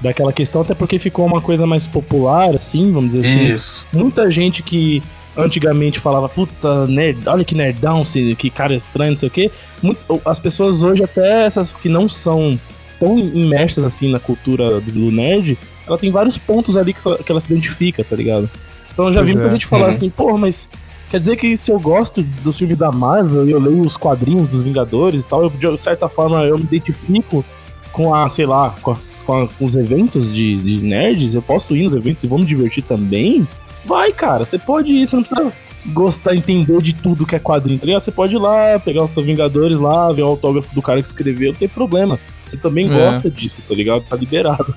daquela 0.00 0.32
questão, 0.32 0.60
até 0.62 0.74
porque 0.74 0.98
ficou 0.98 1.24
uma 1.26 1.40
coisa 1.40 1.66
mais 1.66 1.86
popular, 1.86 2.54
assim, 2.54 2.92
vamos 2.92 3.12
dizer 3.12 3.26
assim. 3.28 3.52
Isso. 3.52 3.86
Muita 3.92 4.30
gente 4.30 4.62
que 4.62 5.02
antigamente 5.36 5.98
falava, 6.00 6.28
puta, 6.28 6.86
nerd, 6.86 7.18
olha 7.26 7.44
que 7.44 7.54
nerdão, 7.54 8.04
que 8.38 8.50
cara 8.50 8.74
estranho, 8.74 9.10
não 9.10 9.16
sei 9.16 9.28
o 9.28 9.32
quê. 9.32 9.50
Muito- 9.82 10.00
as 10.24 10.38
pessoas 10.40 10.82
hoje, 10.82 11.02
até 11.04 11.44
essas 11.44 11.76
que 11.76 11.88
não 11.88 12.08
são 12.08 12.58
tão 12.98 13.18
imersas 13.18 13.84
assim 13.84 14.10
na 14.10 14.18
cultura 14.18 14.80
do, 14.80 15.10
nerd, 15.12 15.58
ela 15.86 15.98
tem 15.98 16.10
vários 16.10 16.38
pontos 16.38 16.76
ali 16.76 16.94
que 16.94 17.00
ela, 17.06 17.18
que 17.18 17.30
ela 17.30 17.40
se 17.40 17.52
identifica, 17.52 18.02
tá 18.02 18.16
ligado? 18.16 18.48
Então 18.92 19.06
eu 19.08 19.12
já 19.12 19.20
Pois 19.20 19.28
vi 19.30 19.34
muita 19.34 19.48
é. 19.50 19.52
gente 19.52 19.66
falar 19.66 19.84
Uhum. 19.84 19.90
assim, 19.90 20.08
porra, 20.10 20.38
mas 20.38 20.68
quer 21.10 21.18
dizer 21.18 21.36
que 21.36 21.54
se 21.56 21.70
eu 21.70 21.78
gosto 21.78 22.22
dos 22.22 22.56
filmes 22.58 22.78
da 22.78 22.90
Marvel 22.90 23.46
e 23.46 23.50
eu 23.50 23.60
leio 23.60 23.82
os 23.82 23.96
quadrinhos 23.96 24.48
dos 24.48 24.62
Vingadores 24.62 25.22
e 25.22 25.26
tal, 25.26 25.42
eu, 25.42 25.50
de 25.50 25.76
certa 25.78 26.08
forma 26.08 26.42
eu 26.44 26.56
me 26.56 26.64
identifico 26.64 27.44
com 27.92 28.14
a, 28.14 28.28
sei 28.28 28.46
lá, 28.46 28.74
com, 28.82 28.90
as- 28.90 29.22
com 29.26 29.42
a- 29.42 29.48
com 29.48 29.64
os 29.64 29.74
eventos 29.76 30.32
de, 30.32 30.56
de 30.56 30.78
nerds, 30.84 31.34
eu 31.34 31.42
posso 31.42 31.76
ir 31.76 31.82
nos 31.84 31.94
eventos 31.94 32.22
e 32.24 32.26
vou 32.26 32.38
me 32.38 32.44
divertir 32.44 32.82
também? 32.82 33.46
Vai, 33.86 34.12
cara, 34.12 34.44
você 34.44 34.58
pode 34.58 34.92
ir, 34.92 35.06
você 35.06 35.16
não 35.16 35.22
precisa 35.22 35.52
gostar, 35.86 36.34
entender 36.34 36.82
de 36.82 36.92
tudo 36.92 37.24
que 37.24 37.36
é 37.36 37.38
quadrinho, 37.38 37.78
tá 37.78 37.86
ligado? 37.86 38.00
Você 38.00 38.10
pode 38.10 38.34
ir 38.34 38.38
lá, 38.38 38.78
pegar 38.78 39.04
os 39.04 39.12
seus 39.12 39.24
Vingadores 39.24 39.78
lá, 39.78 40.12
ver 40.12 40.22
o 40.22 40.26
autógrafo 40.26 40.74
do 40.74 40.82
cara 40.82 41.00
que 41.00 41.06
escreveu, 41.06 41.52
não 41.52 41.58
tem 41.58 41.68
problema. 41.68 42.18
Você 42.44 42.56
também 42.56 42.86
É. 42.92 43.10
gosta 43.12 43.30
disso, 43.30 43.60
tá 43.68 43.74
ligado? 43.74 44.02
Tá 44.02 44.16
liberado. 44.16 44.74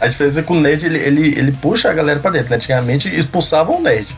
A 0.00 0.06
diferença 0.06 0.40
é 0.40 0.42
que 0.42 0.52
o 0.52 0.56
nerd, 0.60 0.84
ele, 0.84 0.98
ele, 0.98 1.38
ele 1.38 1.52
puxa 1.52 1.88
a 1.90 1.94
galera 1.94 2.20
pra 2.20 2.30
dentro, 2.30 2.50
né? 2.50 2.56
Antigamente 2.56 3.08
expulsavam 3.14 3.78
o 3.78 3.82
nerd. 3.82 4.08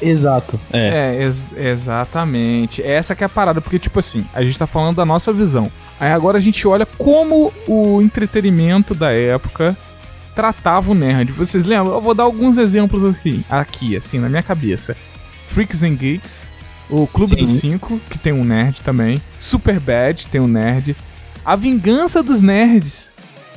Exato. 0.00 0.60
É. 0.72 0.88
É, 1.18 1.22
ex- 1.22 1.46
exatamente. 1.56 2.82
Essa 2.82 3.14
que 3.14 3.22
é 3.22 3.26
a 3.26 3.28
parada, 3.28 3.60
porque, 3.60 3.78
tipo 3.78 3.98
assim, 3.98 4.24
a 4.34 4.42
gente 4.42 4.58
tá 4.58 4.66
falando 4.66 4.96
da 4.96 5.04
nossa 5.04 5.32
visão. 5.32 5.70
Aí 5.98 6.10
agora 6.12 6.38
a 6.38 6.40
gente 6.40 6.66
olha 6.66 6.84
como 6.86 7.52
o 7.66 8.02
entretenimento 8.02 8.94
da 8.94 9.12
época 9.12 9.76
tratava 10.34 10.90
o 10.90 10.94
nerd. 10.94 11.32
Vocês 11.32 11.64
lembram? 11.64 11.94
Eu 11.94 12.00
vou 12.00 12.14
dar 12.14 12.24
alguns 12.24 12.56
exemplos 12.58 13.04
aqui, 13.04 13.44
aqui 13.50 13.96
assim, 13.96 14.18
na 14.18 14.28
minha 14.28 14.42
cabeça. 14.42 14.96
Freaks 15.48 15.82
and 15.82 15.94
Geeks, 15.96 16.48
o 16.88 17.06
Clube 17.06 17.34
Sim. 17.34 17.42
dos 17.42 17.50
Cinco, 17.52 18.00
que 18.10 18.18
tem 18.18 18.32
um 18.32 18.44
nerd 18.44 18.80
também. 18.82 19.20
Super 19.38 19.78
Bad, 19.78 20.28
tem 20.28 20.40
um 20.40 20.46
nerd. 20.48 20.96
A 21.44 21.56
Vingança 21.56 22.22
dos 22.22 22.40
Nerds. 22.40 23.10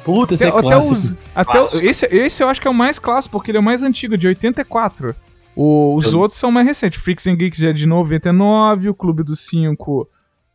Puta, 0.04 0.34
esse 0.36 0.44
Até, 0.46 0.56
é 0.56 0.60
até 0.60 0.68
clássico. 0.70 0.96
os, 0.96 1.14
até 1.34 1.52
Clássico. 1.54 1.86
esse, 1.86 2.06
esse 2.12 2.44
eu 2.44 2.48
acho 2.50 2.62
que 2.62 2.68
é 2.68 2.72
o 2.72 2.74
mais 2.74 3.00
clássico, 3.00 3.32
porque 3.32 3.50
ele 3.52 3.58
é 3.58 3.62
o 3.62 3.64
mais 3.64 3.82
antigo, 3.82 4.16
de 4.18 4.28
84. 4.28 5.16
O- 5.56 5.96
os 5.96 6.06
Eu- 6.14 6.20
outros 6.20 6.40
são 6.40 6.52
mais 6.52 6.68
recentes. 6.68 7.02
Freaks 7.02 7.26
and 7.26 7.36
Geeks 7.38 7.58
já 7.60 7.70
é 7.70 7.74
de 7.74 7.88
99, 7.88 8.90
o 8.90 8.94
Clube 8.94 9.24
dos 9.24 9.40
Cinco. 9.48 10.08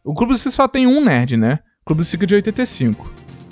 O 0.04 0.14
Clube 0.14 0.32
dos 0.34 0.42
Cinco 0.42 0.54
só 0.54 0.68
tem 0.68 0.86
um 0.86 1.00
nerd, 1.04 1.36
né? 1.36 1.58
O 1.82 1.86
Clube 1.86 2.00
dos 2.02 2.08
Cinco 2.08 2.24
é 2.24 2.26
de 2.26 2.34
85. 2.36 3.10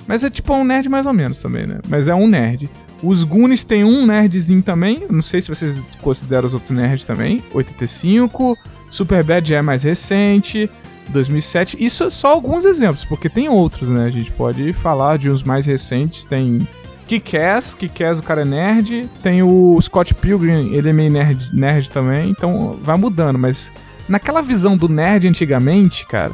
Mas 0.09 0.25
é 0.25 0.31
tipo 0.31 0.55
um 0.55 0.65
nerd 0.65 0.89
mais 0.89 1.05
ou 1.05 1.13
menos 1.13 1.39
também, 1.39 1.67
né? 1.67 1.81
Mas 1.87 2.09
é 2.09 2.15
um 2.15 2.27
nerd. 2.27 2.69
Os 3.03 3.23
Goonies 3.23 3.63
tem 3.63 3.85
um 3.85 4.07
nerdzinho 4.07 4.63
também. 4.63 5.07
Não 5.11 5.21
sei 5.21 5.43
se 5.43 5.49
vocês 5.51 5.83
consideram 6.01 6.47
os 6.47 6.55
outros 6.55 6.71
nerds 6.71 7.05
também. 7.05 7.45
85. 7.53 8.57
Super 8.91 9.23
Bad 9.23 9.47
já 9.47 9.59
é 9.59 9.63
mais 9.63 9.83
recente. 9.83 10.69
2007. 11.11 11.77
Isso 11.79 12.05
é 12.05 12.11
só 12.11 12.29
alguns 12.29 12.65
exemplos, 12.65 13.05
porque 13.05 13.29
tem 13.29 13.49
outros, 13.51 13.89
né? 13.89 14.07
A 14.07 14.11
gente 14.11 14.33
pode 14.33 14.73
falar 14.73 15.19
de 15.19 15.31
uns 15.31 15.43
mais 15.43 15.67
recentes. 15.67 16.25
Tem 16.25 16.67
Kick-Ass, 17.07 17.75
Kick-Ass 17.75 18.19
o 18.19 18.23
cara 18.23 18.43
é 18.43 18.45
nerd. 18.47 19.09
Tem 19.23 19.43
o 19.43 19.79
Scott 19.81 20.15
Pilgrim, 20.15 20.73
ele 20.75 20.89
é 20.89 20.93
meio 20.93 21.11
nerd, 21.11 21.51
nerd 21.53 21.91
também. 21.91 22.31
Então 22.31 22.79
vai 22.83 22.97
mudando, 22.97 23.39
mas 23.39 23.71
naquela 24.09 24.41
visão 24.41 24.75
do 24.75 24.89
nerd 24.89 25.29
antigamente, 25.29 26.07
cara, 26.07 26.33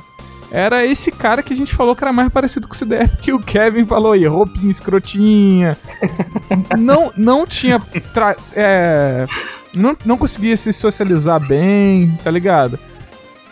era 0.54 0.86
esse 0.86 1.10
cara 1.10 1.42
que 1.42 1.52
a 1.52 1.56
gente 1.56 1.74
falou 1.74 1.96
que 1.96 2.04
era 2.04 2.12
mais 2.12 2.30
parecido 2.30 2.68
com 2.68 2.74
o 2.74 2.76
CDF 2.76 3.16
que 3.16 3.32
o 3.32 3.40
Kevin 3.40 3.84
falou 3.84 4.12
aí, 4.12 4.24
roupinha 4.24 4.70
escrotinha. 4.70 5.76
não, 6.78 7.12
não 7.16 7.44
tinha. 7.44 7.82
É, 8.54 9.26
não, 9.76 9.96
não 10.04 10.16
conseguia 10.16 10.56
se 10.56 10.72
socializar 10.72 11.40
bem, 11.40 12.16
tá 12.22 12.30
ligado? 12.30 12.78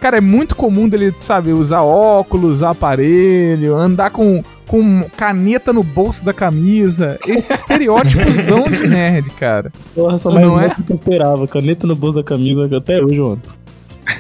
Cara, 0.00 0.18
é 0.18 0.20
muito 0.20 0.54
comum 0.54 0.88
dele, 0.88 1.12
sabe, 1.18 1.52
usar 1.52 1.82
óculos, 1.82 2.52
usar 2.58 2.70
aparelho, 2.70 3.76
andar 3.76 4.10
com, 4.10 4.42
com 4.68 5.04
caneta 5.16 5.72
no 5.72 5.82
bolso 5.82 6.24
da 6.24 6.32
camisa. 6.32 7.18
Esse 7.26 7.50
estereótipozão 7.54 8.62
de 8.62 8.86
nerd, 8.86 9.28
cara. 9.30 9.72
Porra, 9.92 10.18
só 10.18 10.30
mais 10.30 10.46
não 10.46 10.60
é? 10.60 10.70
que 10.70 10.92
eu 10.92 10.96
esperava. 10.96 11.48
Caneta 11.48 11.84
no 11.84 11.96
bolso 11.96 12.16
da 12.16 12.22
camisa 12.22 12.68
até 12.76 13.02
hoje, 13.02 13.20
mano. 13.20 13.42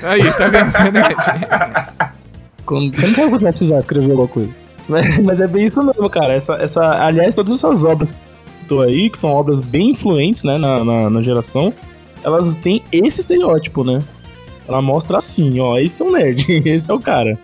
Aí, 0.02 0.32
tá 0.32 0.48
vendo? 0.48 0.72
Você 0.72 0.82
é 0.82 0.90
nerd. 0.90 2.12
Quando, 2.64 2.94
você 2.94 3.06
não 3.06 3.14
sabe 3.14 3.30
quando 3.30 3.42
vai 3.42 3.52
precisar 3.52 3.78
escrever 3.78 4.10
alguma 4.10 4.28
coisa. 4.28 4.50
Mas, 4.88 5.18
mas, 5.18 5.40
é 5.40 5.46
bem 5.46 5.64
isso 5.64 5.82
mesmo, 5.82 6.10
cara. 6.10 6.34
Essa, 6.34 6.54
essa, 6.54 7.04
aliás, 7.04 7.34
todas 7.34 7.52
essas 7.52 7.84
obras 7.84 8.12
que 8.68 8.82
aí, 8.82 9.10
que 9.10 9.18
são 9.18 9.30
obras 9.30 9.60
bem 9.60 9.90
influentes, 9.90 10.44
né, 10.44 10.56
na, 10.56 10.84
na, 10.84 11.10
na 11.10 11.22
geração, 11.22 11.72
elas 12.24 12.56
têm 12.56 12.82
esse 12.90 13.20
estereótipo, 13.20 13.84
né? 13.84 14.02
Ela 14.66 14.80
mostra 14.80 15.18
assim, 15.18 15.60
ó, 15.60 15.78
esse 15.78 16.02
é 16.02 16.04
um 16.04 16.12
nerd, 16.12 16.46
esse 16.68 16.90
é 16.90 16.94
o 16.94 17.00
cara. 17.00 17.38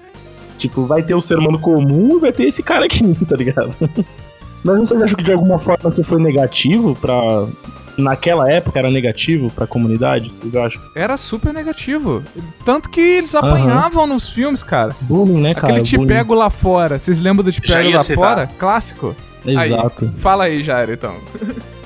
Tipo, 0.57 0.85
vai 0.85 1.03
ter 1.03 1.15
o 1.15 1.21
ser 1.21 1.39
humano 1.39 1.59
comum 1.59 2.19
vai 2.19 2.33
ter 2.33 2.45
esse 2.45 2.63
cara 2.63 2.87
aqui, 2.87 3.15
tá 3.27 3.37
ligado? 3.37 3.75
Mas 4.65 4.79
vocês 4.81 5.01
acham 5.01 5.17
que 5.17 5.25
de 5.25 5.33
alguma 5.33 5.59
forma 5.59 5.91
isso 5.91 6.03
foi 6.03 6.21
negativo 6.21 6.97
pra. 6.97 7.47
Naquela 7.99 8.49
época 8.51 8.79
era 8.79 8.91
negativo 8.91 9.51
pra 9.51 9.67
comunidade, 9.67 10.33
vocês 10.33 10.55
acham? 10.55 10.81
Era 10.95 11.17
super 11.17 11.53
negativo. 11.53 12.23
Tanto 12.65 12.89
que 12.89 13.01
eles 13.01 13.35
apanhavam 13.35 14.05
uhum. 14.05 14.15
nos 14.15 14.31
filmes, 14.31 14.63
cara. 14.63 14.95
Bullying, 15.01 15.41
né, 15.41 15.55
cara? 15.55 15.75
Aquele 15.75 15.85
Te 15.85 15.97
bullying. 15.97 16.09
Pego 16.09 16.35
Lá 16.35 16.49
Fora. 16.49 16.99
Vocês 16.99 17.19
lembram 17.19 17.45
do 17.45 17.51
Te 17.51 17.61
Pego 17.61 17.91
Lá 17.91 18.05
Fora? 18.05 18.47
Clássico? 18.59 19.17
Exato. 19.45 20.05
Aí, 20.05 20.21
fala 20.21 20.45
aí, 20.45 20.63
Jair, 20.63 20.91
então. 20.91 21.17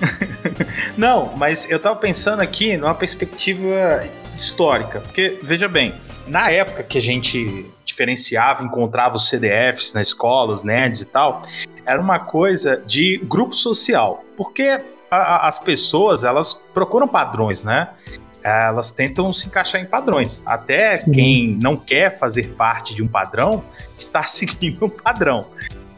Não, 0.98 1.32
mas 1.36 1.70
eu 1.70 1.78
tava 1.78 1.96
pensando 1.96 2.40
aqui 2.40 2.76
numa 2.76 2.94
perspectiva 2.94 4.04
histórica. 4.36 5.00
Porque, 5.00 5.38
veja 5.42 5.66
bem, 5.66 5.94
na 6.26 6.50
época 6.50 6.82
que 6.82 6.98
a 6.98 7.00
gente 7.02 7.66
diferenciava, 7.84 8.62
encontrava 8.64 9.16
os 9.16 9.28
CDFs 9.28 9.94
na 9.94 10.02
escola, 10.02 10.52
os 10.52 10.62
nerds 10.62 11.00
e 11.00 11.06
tal, 11.06 11.42
era 11.86 12.00
uma 12.00 12.18
coisa 12.18 12.82
de 12.86 13.18
grupo 13.24 13.54
social. 13.54 14.24
Porque 14.36 14.80
a, 15.12 15.16
a, 15.16 15.48
as 15.48 15.58
pessoas, 15.58 16.24
elas 16.24 16.54
procuram 16.72 17.06
padrões, 17.06 17.62
né? 17.62 17.88
Elas 18.42 18.90
tentam 18.90 19.32
se 19.32 19.46
encaixar 19.46 19.80
em 19.80 19.84
padrões. 19.84 20.42
Até 20.46 20.96
Sim. 20.96 21.12
quem 21.12 21.58
não 21.62 21.76
quer 21.76 22.18
fazer 22.18 22.54
parte 22.54 22.94
de 22.94 23.02
um 23.02 23.06
padrão 23.06 23.62
está 23.96 24.24
seguindo 24.24 24.86
um 24.86 24.88
padrão. 24.88 25.46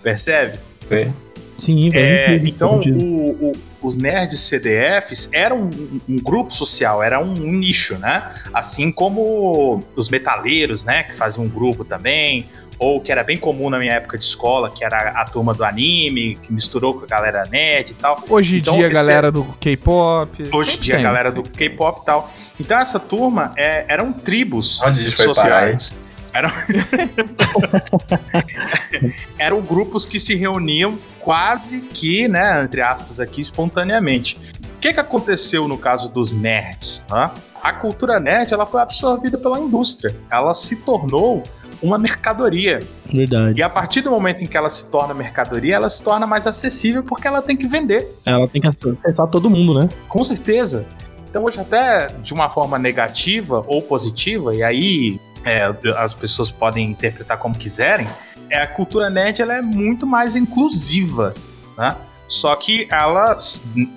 Percebe? 0.02 0.58
Sim. 0.88 1.14
Sim, 1.56 1.88
é, 1.94 2.34
então 2.44 2.80
o, 2.80 3.50
o 3.50 3.52
os 3.84 3.96
nerds 3.96 4.40
CDFs 4.40 5.28
eram 5.32 5.64
um, 5.64 6.00
um, 6.08 6.16
grupo 6.16 6.52
social, 6.52 7.02
era 7.02 7.20
um, 7.20 7.32
um, 7.32 7.52
nicho, 7.52 7.98
né? 7.98 8.32
Assim 8.52 8.90
como 8.90 9.84
os 9.94 10.08
metaleiros, 10.08 10.84
né? 10.84 11.02
Que 11.02 11.12
faziam 11.12 11.44
um 11.44 11.48
grupo 11.48 11.84
também, 11.84 12.46
ou 12.78 13.00
que 13.00 13.12
era 13.12 13.22
bem 13.22 13.36
comum 13.36 13.70
na 13.70 13.78
minha 13.78 13.94
época 13.94 14.18
de 14.18 14.24
escola, 14.24 14.70
que 14.70 14.84
era 14.84 15.10
a 15.10 15.24
turma 15.24 15.54
do 15.54 15.64
anime, 15.64 16.36
que 16.36 16.52
misturou 16.52 16.94
com 16.94 17.04
a 17.04 17.06
galera 17.06 17.44
nerd 17.50 17.90
e 17.90 17.94
tal. 17.94 18.22
Hoje 18.28 18.56
em 18.56 18.58
então, 18.58 18.76
dia 18.76 18.86
a 18.86 18.90
galera 18.90 19.28
é... 19.28 19.30
do 19.30 19.44
K-pop. 19.60 20.50
Hoje 20.52 20.76
em 20.76 20.80
dia 20.80 20.98
a 20.98 21.02
galera 21.02 21.32
do 21.32 21.42
K-pop 21.42 22.02
e 22.02 22.04
tal. 22.04 22.32
Então 22.58 22.78
essa 22.78 22.98
turma 22.98 23.52
é, 23.56 23.84
eram 23.88 24.12
tribos 24.12 24.80
sociais. 25.16 25.96
Eram... 26.32 26.50
eram 29.38 29.60
grupos 29.60 30.04
que 30.04 30.18
se 30.18 30.34
reuniam 30.34 30.98
quase 31.20 31.80
que, 31.80 32.26
né, 32.26 32.62
entre 32.62 32.82
aspas 32.82 33.20
aqui, 33.20 33.40
espontaneamente. 33.40 34.36
O 34.76 34.78
que, 34.80 34.92
que 34.92 35.00
aconteceu 35.00 35.66
no 35.66 35.78
caso 35.78 36.08
dos 36.08 36.32
nerds? 36.32 37.06
Né? 37.08 37.30
A 37.62 37.72
cultura 37.72 38.20
nerd 38.20 38.52
ela 38.52 38.66
foi 38.66 38.82
absorvida 38.82 39.38
pela 39.38 39.58
indústria. 39.58 40.14
Ela 40.30 40.52
se 40.52 40.76
tornou 40.76 41.42
uma 41.84 41.98
mercadoria. 41.98 42.80
Verdade. 43.12 43.60
E 43.60 43.62
a 43.62 43.68
partir 43.68 44.00
do 44.00 44.10
momento 44.10 44.42
em 44.42 44.46
que 44.46 44.56
ela 44.56 44.70
se 44.70 44.90
torna 44.90 45.12
mercadoria, 45.12 45.76
ela 45.76 45.88
se 45.88 46.02
torna 46.02 46.26
mais 46.26 46.46
acessível 46.46 47.04
porque 47.04 47.28
ela 47.28 47.42
tem 47.42 47.56
que 47.56 47.66
vender. 47.66 48.08
Ela 48.24 48.48
tem 48.48 48.60
que 48.60 48.68
acessar 48.68 49.26
todo 49.28 49.50
mundo, 49.50 49.78
né? 49.78 49.88
Com 50.08 50.24
certeza. 50.24 50.86
Então, 51.28 51.44
hoje, 51.44 51.60
até 51.60 52.06
de 52.22 52.32
uma 52.32 52.48
forma 52.48 52.78
negativa 52.78 53.64
ou 53.66 53.82
positiva, 53.82 54.54
e 54.54 54.62
aí 54.62 55.20
é, 55.44 55.74
as 55.96 56.14
pessoas 56.14 56.50
podem 56.50 56.90
interpretar 56.90 57.38
como 57.38 57.54
quiserem, 57.54 58.06
é, 58.48 58.62
a 58.62 58.66
cultura 58.66 59.10
nerd 59.10 59.42
ela 59.42 59.54
é 59.54 59.62
muito 59.62 60.06
mais 60.06 60.36
inclusiva, 60.36 61.34
né? 61.76 61.96
Só 62.26 62.54
que 62.56 62.88
ela, 62.90 63.36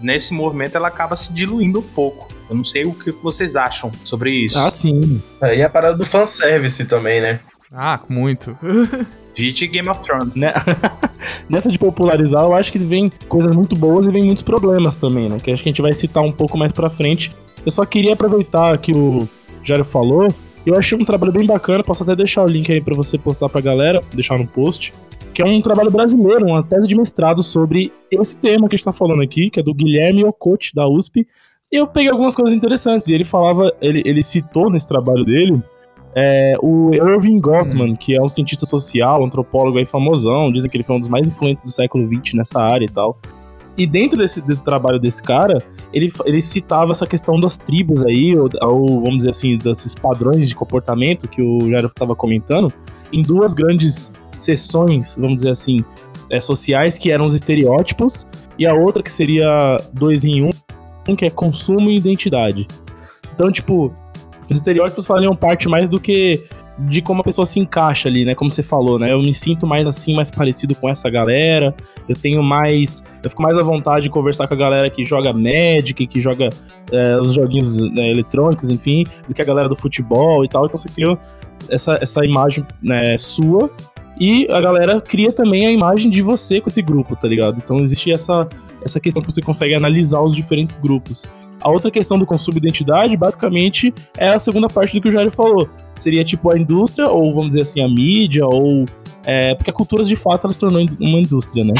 nesse 0.01 0.33
movimento, 0.33 0.75
ela 0.75 0.89
acaba 0.89 1.15
se 1.15 1.31
diluindo 1.31 1.79
um 1.79 1.83
pouco. 1.83 2.27
Eu 2.49 2.55
não 2.55 2.63
sei 2.63 2.85
o 2.85 2.93
que 2.93 3.11
vocês 3.11 3.55
acham 3.55 3.91
sobre 4.03 4.31
isso. 4.31 4.59
Ah, 4.59 4.69
sim. 4.69 5.21
É, 5.41 5.57
e 5.57 5.63
a 5.63 5.69
parada 5.69 5.97
do 5.97 6.05
fanservice 6.05 6.85
também, 6.85 7.21
né? 7.21 7.39
Ah, 7.71 7.99
muito. 8.07 8.57
Vite 9.35 9.67
Game 9.67 9.89
of 9.89 10.01
Thrones. 10.01 10.35
Né? 10.35 10.53
Nessa 11.49 11.69
de 11.69 11.77
popularizar, 11.77 12.43
eu 12.43 12.53
acho 12.53 12.71
que 12.71 12.79
vem 12.79 13.11
coisas 13.27 13.51
muito 13.53 13.75
boas 13.75 14.05
e 14.05 14.11
vem 14.11 14.23
muitos 14.23 14.43
problemas 14.43 14.95
também, 14.95 15.29
né? 15.29 15.37
Que 15.37 15.51
acho 15.51 15.63
que 15.63 15.69
a 15.69 15.71
gente 15.71 15.81
vai 15.81 15.93
citar 15.93 16.23
um 16.23 16.31
pouco 16.31 16.57
mais 16.57 16.71
pra 16.71 16.89
frente. 16.89 17.35
Eu 17.65 17.71
só 17.71 17.85
queria 17.85 18.13
aproveitar 18.13 18.77
que 18.77 18.91
o 18.93 19.27
Jário 19.63 19.83
falou 19.83 20.29
eu 20.67 20.77
achei 20.77 20.97
um 20.97 21.05
trabalho 21.05 21.31
bem 21.31 21.45
bacana, 21.45 21.81
posso 21.81 22.03
até 22.03 22.13
deixar 22.13 22.43
o 22.43 22.45
link 22.45 22.69
aí 22.69 22.81
para 22.81 22.93
você 22.93 23.17
postar 23.17 23.47
pra 23.47 23.61
galera, 23.61 24.01
deixar 24.13 24.37
no 24.37 24.45
post. 24.45 24.93
Que 25.33 25.41
é 25.41 25.45
um 25.45 25.61
trabalho 25.61 25.89
brasileiro, 25.89 26.45
uma 26.45 26.61
tese 26.61 26.89
de 26.89 26.93
mestrado 26.93 27.41
sobre 27.41 27.93
esse 28.11 28.37
tema 28.37 28.67
que 28.67 28.75
a 28.75 28.77
gente 28.77 28.83
tá 28.83 28.91
falando 28.91 29.21
aqui, 29.21 29.49
que 29.49 29.61
é 29.61 29.63
do 29.63 29.73
Guilherme 29.73 30.25
Ocote, 30.25 30.75
da 30.75 30.85
USP. 30.85 31.25
E 31.71 31.75
eu 31.77 31.87
peguei 31.87 32.11
algumas 32.11 32.35
coisas 32.35 32.53
interessantes. 32.53 33.07
E 33.07 33.13
ele 33.13 33.23
falava, 33.23 33.73
ele, 33.79 34.01
ele 34.03 34.21
citou 34.21 34.69
nesse 34.69 34.85
trabalho 34.85 35.23
dele 35.23 35.63
é, 36.19 36.55
o 36.63 36.91
Irving 36.95 37.39
Gottman, 37.39 37.91
hum. 37.91 37.95
que 37.95 38.15
é 38.15 38.21
um 38.21 38.27
cientista 38.27 38.65
social, 38.65 39.23
antropólogo 39.23 39.77
aí 39.77 39.85
famosão, 39.85 40.49
dizem 40.49 40.67
que 40.67 40.75
ele 40.75 40.83
foi 40.83 40.95
um 40.95 40.99
dos 40.99 41.09
mais 41.09 41.29
influentes 41.29 41.63
do 41.63 41.69
século 41.69 42.07
XX 42.07 42.33
nessa 42.33 42.59
área 42.59 42.85
e 42.85 42.89
tal. 42.89 43.19
E 43.77 43.85
dentro 43.85 44.17
desse, 44.17 44.41
desse 44.41 44.63
trabalho 44.63 44.99
desse 44.99 45.21
cara, 45.21 45.59
ele, 45.93 46.11
ele 46.25 46.41
citava 46.41 46.91
essa 46.91 47.05
questão 47.05 47.39
das 47.39 47.59
tribos 47.59 48.03
aí, 48.03 48.35
ou, 48.35 48.49
ou, 48.63 49.01
vamos 49.01 49.17
dizer 49.17 49.29
assim, 49.29 49.59
desses 49.59 49.93
padrões 49.93 50.49
de 50.49 50.55
comportamento 50.55 51.27
que 51.27 51.43
o 51.43 51.69
Jairo 51.69 51.85
estava 51.85 52.15
comentando, 52.15 52.73
em 53.13 53.21
duas 53.21 53.53
grandes 53.53 54.11
sessões, 54.31 55.15
vamos 55.15 55.35
dizer 55.35 55.51
assim, 55.51 55.85
é, 56.31 56.39
sociais, 56.39 56.97
que 56.97 57.11
eram 57.11 57.27
os 57.27 57.35
estereótipos, 57.35 58.25
e 58.57 58.65
a 58.65 58.73
outra 58.73 59.03
que 59.03 59.11
seria 59.11 59.77
dois 59.93 60.25
em 60.25 60.41
um, 60.41 60.49
um 61.07 61.15
que 61.15 61.25
é 61.25 61.29
consumo 61.29 61.91
e 61.91 61.95
identidade. 61.95 62.67
Então, 63.35 63.51
tipo, 63.51 63.93
os 64.49 64.55
estereótipos 64.55 65.05
faziam 65.05 65.35
parte 65.35 65.67
mais 65.67 65.89
do 65.89 65.99
que 65.99 66.45
de 66.79 67.01
como 67.01 67.21
a 67.21 67.23
pessoa 67.23 67.45
se 67.45 67.59
encaixa 67.59 68.07
ali, 68.07 68.23
né? 68.23 68.35
Como 68.35 68.51
você 68.51 68.61
falou, 68.61 68.99
né? 68.99 69.11
Eu 69.11 69.19
me 69.19 69.33
sinto 69.33 69.65
mais 69.65 69.87
assim, 69.87 70.15
mais 70.15 70.29
parecido 70.29 70.75
com 70.75 70.87
essa 70.87 71.09
galera. 71.09 71.75
Eu 72.07 72.15
tenho 72.15 72.43
mais. 72.43 73.03
Eu 73.23 73.29
fico 73.29 73.41
mais 73.41 73.57
à 73.57 73.63
vontade 73.63 74.03
de 74.03 74.09
conversar 74.09 74.47
com 74.47 74.53
a 74.53 74.57
galera 74.57 74.89
que 74.89 75.03
joga 75.03 75.33
Magic, 75.33 76.05
que 76.05 76.19
joga 76.19 76.49
é, 76.91 77.17
os 77.17 77.33
joguinhos 77.33 77.79
né, 77.79 78.11
eletrônicos, 78.11 78.69
enfim, 78.69 79.05
do 79.27 79.33
que 79.33 79.41
a 79.41 79.45
galera 79.45 79.67
do 79.67 79.75
futebol 79.75 80.45
e 80.45 80.47
tal. 80.47 80.65
Então 80.65 80.77
você 80.77 80.89
criou 80.89 81.17
essa, 81.67 81.97
essa 81.99 82.23
imagem 82.23 82.63
né, 82.81 83.17
sua. 83.17 83.71
E 84.19 84.47
a 84.51 84.59
galera 84.59 84.99
cria 84.99 85.31
também 85.31 85.65
a 85.65 85.71
imagem 85.71 86.09
de 86.09 86.21
você 86.21 86.59
com 86.59 86.69
esse 86.69 86.81
grupo, 86.81 87.15
tá 87.15 87.27
ligado? 87.27 87.59
Então 87.63 87.77
existe 87.77 88.11
essa, 88.11 88.47
essa 88.83 88.99
questão 88.99 89.21
que 89.21 89.31
você 89.31 89.41
consegue 89.41 89.75
analisar 89.75 90.21
os 90.21 90.35
diferentes 90.35 90.75
grupos. 90.77 91.27
A 91.61 91.69
outra 91.69 91.89
questão 91.89 92.17
do 92.17 92.25
consumo 92.25 92.59
de 92.59 92.67
identidade, 92.67 93.15
basicamente, 93.17 93.93
é 94.17 94.29
a 94.29 94.39
segunda 94.39 94.67
parte 94.67 94.93
do 94.93 95.01
que 95.01 95.09
o 95.09 95.11
Jair 95.11 95.31
falou. 95.31 95.69
Seria 95.95 96.23
tipo 96.23 96.51
a 96.51 96.57
indústria, 96.57 97.09
ou 97.09 97.33
vamos 97.33 97.49
dizer 97.49 97.61
assim, 97.61 97.81
a 97.81 97.87
mídia, 97.87 98.45
ou. 98.45 98.85
É, 99.25 99.55
porque 99.55 99.69
a 99.69 99.73
cultura 99.73 100.03
de 100.03 100.15
fato 100.15 100.45
ela 100.45 100.53
se 100.53 100.59
tornou 100.59 100.85
uma 100.99 101.19
indústria, 101.19 101.65
né? 101.65 101.73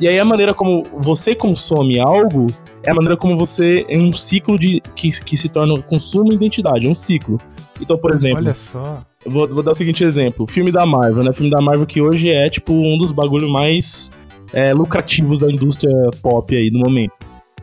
E 0.00 0.06
aí 0.06 0.18
a 0.18 0.24
maneira 0.24 0.54
como 0.54 0.84
você 0.96 1.34
consome 1.34 1.98
algo 1.98 2.46
é 2.84 2.90
a 2.90 2.94
maneira 2.94 3.16
como 3.16 3.36
você. 3.36 3.84
É 3.88 3.98
um 3.98 4.12
ciclo 4.12 4.58
de 4.58 4.80
que, 4.94 5.10
que 5.22 5.36
se 5.36 5.48
torna 5.48 5.80
consumo 5.82 6.32
e 6.32 6.36
identidade, 6.36 6.86
é 6.86 6.90
um 6.90 6.94
ciclo. 6.94 7.38
Então, 7.80 7.98
por 7.98 8.12
exemplo. 8.12 8.38
Olha 8.38 8.54
só. 8.54 9.00
Vou, 9.26 9.48
vou 9.48 9.62
dar 9.62 9.72
o 9.72 9.74
seguinte 9.74 10.04
exemplo: 10.04 10.46
filme 10.46 10.70
da 10.70 10.86
Marvel, 10.86 11.24
né? 11.24 11.32
Filme 11.32 11.50
da 11.50 11.60
Marvel 11.60 11.86
que 11.86 12.00
hoje 12.00 12.30
é, 12.30 12.48
tipo, 12.48 12.72
um 12.72 12.96
dos 12.96 13.10
bagulhos 13.10 13.50
mais 13.50 14.10
é, 14.52 14.72
lucrativos 14.72 15.40
da 15.40 15.50
indústria 15.50 15.92
pop 16.22 16.54
aí 16.56 16.70
no 16.70 16.78
momento. 16.78 17.12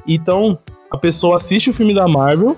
Então, 0.08 0.60
a 0.96 0.98
pessoa 0.98 1.36
assiste 1.36 1.70
o 1.70 1.74
filme 1.74 1.94
da 1.94 2.08
Marvel 2.08 2.58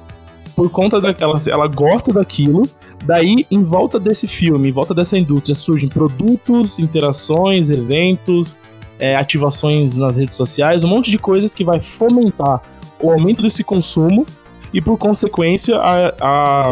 por 0.55 0.69
conta 0.69 1.01
daquela. 1.01 1.37
Ela 1.47 1.67
gosta 1.67 2.13
daquilo, 2.13 2.69
Daí, 3.05 3.45
em 3.51 3.63
volta 3.63 3.99
desse 3.99 4.27
filme, 4.27 4.69
em 4.69 4.71
volta 4.71 4.93
dessa 4.93 5.17
indústria, 5.17 5.55
surgem 5.55 5.87
produtos, 5.87 6.79
interações, 6.79 7.69
eventos, 7.69 8.55
é, 8.99 9.15
ativações 9.15 9.95
nas 9.95 10.17
redes 10.17 10.35
sociais, 10.35 10.83
um 10.83 10.87
monte 10.87 11.11
de 11.11 11.19
coisas 11.19 11.53
que 11.53 11.63
vai 11.63 11.79
fomentar 11.79 12.61
o 12.99 13.11
aumento 13.11 13.41
desse 13.41 13.63
consumo 13.63 14.25
e, 14.73 14.81
por 14.81 14.97
consequência, 14.97 15.77
a, 15.77 16.13
a 16.19 16.63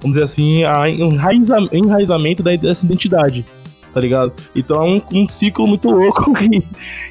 vamos 0.00 0.16
dizer 0.16 0.24
assim, 0.24 0.64
a 0.64 0.88
enraiza, 0.88 1.58
enraizamento 1.72 2.42
dessa 2.42 2.84
identidade, 2.84 3.44
tá 3.92 4.00
ligado? 4.00 4.32
Então 4.54 4.82
é 4.82 4.86
um, 4.86 5.20
um 5.20 5.26
ciclo 5.26 5.66
muito 5.66 5.90
louco 5.90 6.32
que, 6.34 6.62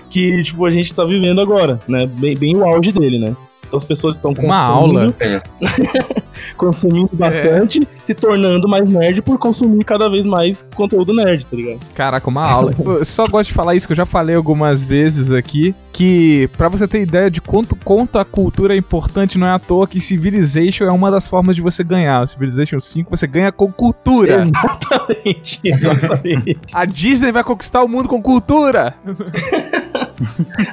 que, 0.10 0.44
tipo, 0.44 0.66
a 0.66 0.72
gente 0.72 0.94
tá 0.94 1.04
vivendo 1.04 1.42
agora, 1.42 1.82
né? 1.88 2.06
Bem, 2.06 2.38
bem 2.38 2.56
o 2.56 2.64
auge 2.64 2.92
dele, 2.92 3.20
né? 3.20 3.36
Então 3.70 3.78
as 3.78 3.86
pessoas 3.86 4.16
estão 4.16 4.34
consumindo. 4.34 4.54
Uma 4.54 4.66
aula. 4.66 5.16
consumindo 6.58 7.10
bastante, 7.14 7.84
é. 7.84 7.86
se 8.04 8.16
tornando 8.16 8.68
mais 8.68 8.90
nerd 8.90 9.22
por 9.22 9.38
consumir 9.38 9.84
cada 9.84 10.10
vez 10.10 10.26
mais 10.26 10.66
conteúdo 10.76 11.14
nerd, 11.14 11.46
tá 11.46 11.56
ligado? 11.56 11.80
Caraca, 11.94 12.28
uma 12.28 12.50
aula. 12.50 12.74
Eu 12.84 13.06
só 13.06 13.28
gosto 13.28 13.50
de 13.50 13.54
falar 13.54 13.76
isso 13.76 13.86
que 13.86 13.94
eu 13.94 13.98
já 13.98 14.06
falei 14.06 14.36
algumas 14.36 14.86
vezes 14.86 15.32
aqui, 15.32 15.76
que 15.92 16.50
para 16.58 16.70
você 16.70 16.88
ter 16.88 17.02
ideia 17.02 17.30
de 17.30 17.42
quanto, 17.42 17.76
quanto 17.76 18.18
a 18.18 18.26
cultura 18.26 18.74
é 18.74 18.78
importante, 18.78 19.38
não 19.38 19.48
é 19.48 19.52
à 19.52 19.60
toa 19.60 19.88
que 19.88 20.00
Civilization 20.00 20.86
é 20.86 20.92
uma 20.92 21.12
das 21.12 21.28
formas 21.28 21.56
de 21.56 21.62
você 21.62 21.84
ganhar. 21.84 22.24
O 22.24 22.28
Civilization 22.28 22.80
5 22.80 23.10
você 23.10 23.28
ganha 23.28 23.52
com 23.52 23.72
cultura. 23.72 24.42
Exatamente, 24.42 25.60
exatamente. 25.64 26.60
a 26.74 26.86
Disney 26.86 27.32
vai 27.32 27.44
conquistar 27.44 27.84
o 27.84 27.88
mundo 27.88 28.08
com 28.08 28.22
cultura. 28.22 28.96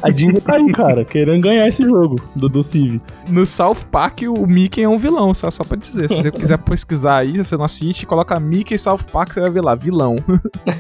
a 0.03 0.11
Disney 0.11 0.41
tá 0.41 0.57
aí, 0.57 0.73
cara, 0.73 1.05
querendo 1.05 1.43
ganhar 1.43 1.67
esse 1.67 1.83
jogo 1.83 2.21
do, 2.35 2.49
do 2.49 2.63
Civ. 2.63 3.01
No 3.29 3.47
South 3.47 3.85
Park, 3.91 4.23
o 4.29 4.47
Mickey 4.47 4.83
é 4.83 4.89
um 4.89 4.99
vilão, 4.99 5.33
só, 5.35 5.51
só 5.51 5.65
pra 5.65 5.77
dizer. 5.77 6.09
Se 6.09 6.17
você 6.17 6.31
quiser 6.31 6.59
pesquisar 6.59 7.19
aí, 7.19 7.33
se 7.33 7.45
você 7.45 7.57
não 7.57 7.65
assiste, 7.65 8.07
coloca 8.07 8.39
Mickey 8.39 8.75
e 8.75 8.79
South 8.79 9.05
Park, 9.13 9.33
você 9.33 9.41
vai 9.41 9.51
ver 9.51 9.63
lá, 9.63 9.75
vilão. 9.75 10.17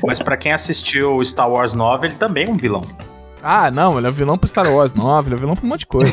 Mas 0.04 0.20
para 0.20 0.36
quem 0.36 0.52
assistiu 0.52 1.24
Star 1.24 1.50
Wars 1.50 1.74
9, 1.74 2.08
ele 2.08 2.14
também 2.14 2.46
é 2.46 2.50
um 2.50 2.56
vilão. 2.56 2.82
Ah, 3.48 3.70
não, 3.70 3.96
ele 3.96 4.08
é 4.08 4.10
vilão 4.10 4.36
pro 4.36 4.48
Star 4.48 4.68
Wars 4.68 4.92
9, 4.92 5.28
ele 5.28 5.36
é 5.36 5.38
vilão 5.38 5.54
pra 5.54 5.64
um 5.64 5.68
monte 5.68 5.80
de 5.80 5.86
coisa. 5.86 6.12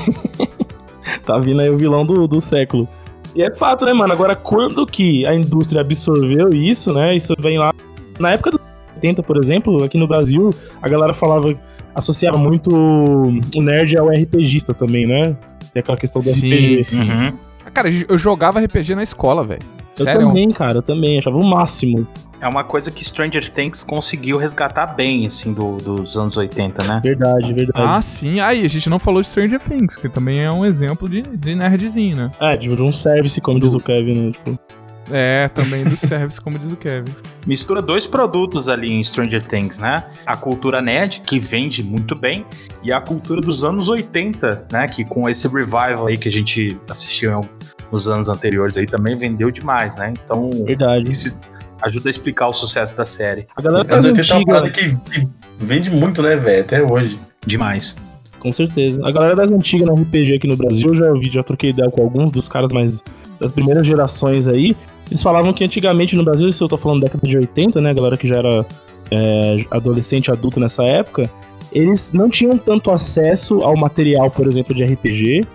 tá 1.25 1.39
vindo 1.39 1.61
aí 1.61 1.69
o 1.69 1.77
vilão 1.77 2.05
do, 2.05 2.27
do 2.27 2.39
século. 2.39 2.87
E 3.35 3.41
é 3.41 3.51
fato, 3.55 3.85
né, 3.85 3.91
mano? 3.91 4.13
Agora, 4.13 4.35
quando 4.35 4.85
que 4.85 5.25
a 5.25 5.33
indústria 5.33 5.81
absorveu 5.81 6.49
isso, 6.49 6.93
né? 6.93 7.15
Isso 7.15 7.33
vem 7.39 7.57
lá. 7.57 7.73
Na 8.19 8.33
época 8.33 8.51
dos 8.51 8.59
80, 8.97 9.23
por 9.23 9.37
exemplo, 9.37 9.83
aqui 9.83 9.97
no 9.97 10.07
Brasil, 10.07 10.53
a 10.79 10.87
galera 10.87 11.11
falava 11.11 11.55
associava 11.95 12.37
muito 12.37 12.69
o 12.71 13.61
nerd 13.61 13.97
ao 13.97 14.09
RPGista 14.09 14.71
também, 14.71 15.07
né? 15.07 15.35
Tem 15.73 15.81
aquela 15.81 15.97
questão 15.97 16.21
do 16.21 16.29
Sim, 16.29 16.53
RPG. 16.53 16.83
Sim. 16.83 17.01
Uhum. 17.01 17.33
Cara, 17.73 17.89
eu 18.07 18.15
jogava 18.15 18.59
RPG 18.59 18.93
na 18.93 19.01
escola, 19.01 19.43
velho. 19.43 19.63
Eu 19.97 20.05
Sério? 20.05 20.27
também, 20.27 20.51
cara, 20.51 20.77
eu 20.77 20.81
também, 20.81 21.19
achava 21.19 21.37
o 21.37 21.45
máximo. 21.45 22.07
É 22.41 22.47
uma 22.47 22.63
coisa 22.63 22.91
que 22.91 23.05
Stranger 23.05 23.49
Things 23.49 23.83
conseguiu 23.85 24.37
resgatar 24.37 24.87
bem, 24.87 25.25
assim, 25.25 25.53
do, 25.53 25.77
dos 25.77 26.17
anos 26.17 26.35
80, 26.35 26.83
né? 26.83 26.99
Verdade, 27.01 27.53
verdade. 27.53 27.71
Ah, 27.87 28.01
sim. 28.01 28.41
Aí, 28.41 28.65
a 28.65 28.69
gente 28.69 28.89
não 28.89 28.99
falou 28.99 29.21
de 29.21 29.29
Stranger 29.29 29.61
Things, 29.61 29.95
que 29.95 30.09
também 30.09 30.41
é 30.41 30.51
um 30.51 30.65
exemplo 30.65 31.07
de, 31.07 31.21
de 31.21 31.55
nerdzinho, 31.55 32.17
né? 32.17 32.31
É, 32.41 32.57
de 32.57 32.69
um 32.69 32.91
service, 32.91 33.39
como 33.39 33.59
do... 33.59 33.65
diz 33.65 33.75
o 33.75 33.79
Kevin, 33.79 34.13
né? 34.13 34.31
Tipo... 34.31 34.59
É, 35.11 35.49
também 35.49 35.83
do 35.83 35.95
service, 35.95 36.39
como 36.39 36.57
diz 36.57 36.71
o 36.71 36.77
Kevin. 36.77 37.13
Mistura 37.47 37.81
dois 37.81 38.07
produtos 38.07 38.67
ali 38.67 38.91
em 38.91 39.01
Stranger 39.03 39.41
Things, 39.41 39.79
né? 39.79 40.03
A 40.25 40.35
cultura 40.35 40.81
nerd, 40.81 41.21
que 41.21 41.39
vende 41.39 41.83
muito 41.83 42.15
bem, 42.15 42.45
e 42.83 42.91
a 42.91 42.99
cultura 42.99 43.39
dos 43.39 43.63
anos 43.63 43.87
80, 43.87 44.67
né? 44.71 44.87
Que 44.87 45.05
com 45.05 45.29
esse 45.29 45.47
revival 45.47 46.07
aí 46.07 46.17
que 46.17 46.27
a 46.27 46.31
gente 46.31 46.77
assistiu 46.89 47.41
nos 47.93 48.07
anos 48.07 48.27
anteriores 48.27 48.75
aí 48.75 48.87
também 48.87 49.15
vendeu 49.15 49.51
demais, 49.51 49.95
né? 49.95 50.11
Então, 50.25 50.49
Verdade. 50.65 51.09
isso 51.09 51.39
ajuda 51.79 52.09
a 52.09 52.11
explicar 52.11 52.47
o 52.47 52.53
sucesso 52.53 52.97
da 52.97 53.05
série. 53.05 53.45
A 53.55 53.61
galera 53.61 53.85
tá 53.85 53.97
antiga... 53.97 54.71
que, 54.71 54.95
que 54.95 55.27
vende 55.59 55.91
muito, 55.91 56.23
né, 56.23 56.35
velho? 56.35 56.61
Até 56.61 56.81
hoje. 56.81 57.19
Demais. 57.45 57.95
Com 58.39 58.51
certeza. 58.51 58.99
A 59.05 59.11
galera 59.11 59.35
das 59.35 59.51
antigas 59.51 59.87
no 59.87 59.93
RPG 59.93 60.33
aqui 60.33 60.47
no 60.47 60.57
Brasil, 60.57 60.87
eu 60.87 60.95
já 60.95 61.13
vi, 61.13 61.29
já 61.29 61.43
troquei 61.43 61.69
ideia 61.69 61.91
com 61.91 62.01
alguns 62.01 62.31
dos 62.31 62.47
caras 62.47 62.71
mais 62.71 63.03
das 63.39 63.51
primeiras 63.51 63.85
gerações 63.85 64.47
aí, 64.47 64.75
eles 65.07 65.21
falavam 65.21 65.53
que 65.53 65.63
antigamente 65.63 66.15
no 66.15 66.23
Brasil, 66.23 66.47
isso 66.47 66.63
eu 66.63 66.69
tô 66.69 66.77
falando 66.77 67.01
década 67.01 67.27
de 67.27 67.37
80, 67.37 67.79
né, 67.79 67.91
a 67.91 67.93
galera 67.93 68.17
que 68.17 68.27
já 68.27 68.37
era 68.37 68.65
é, 69.11 69.65
adolescente, 69.69 70.31
adulto 70.31 70.59
nessa 70.59 70.83
época, 70.83 71.29
eles 71.71 72.11
não 72.13 72.29
tinham 72.29 72.57
tanto 72.57 72.89
acesso 72.91 73.61
ao 73.61 73.75
material, 73.75 74.31
por 74.31 74.47
exemplo, 74.47 74.73
de 74.73 74.83
RPG. 74.83 75.45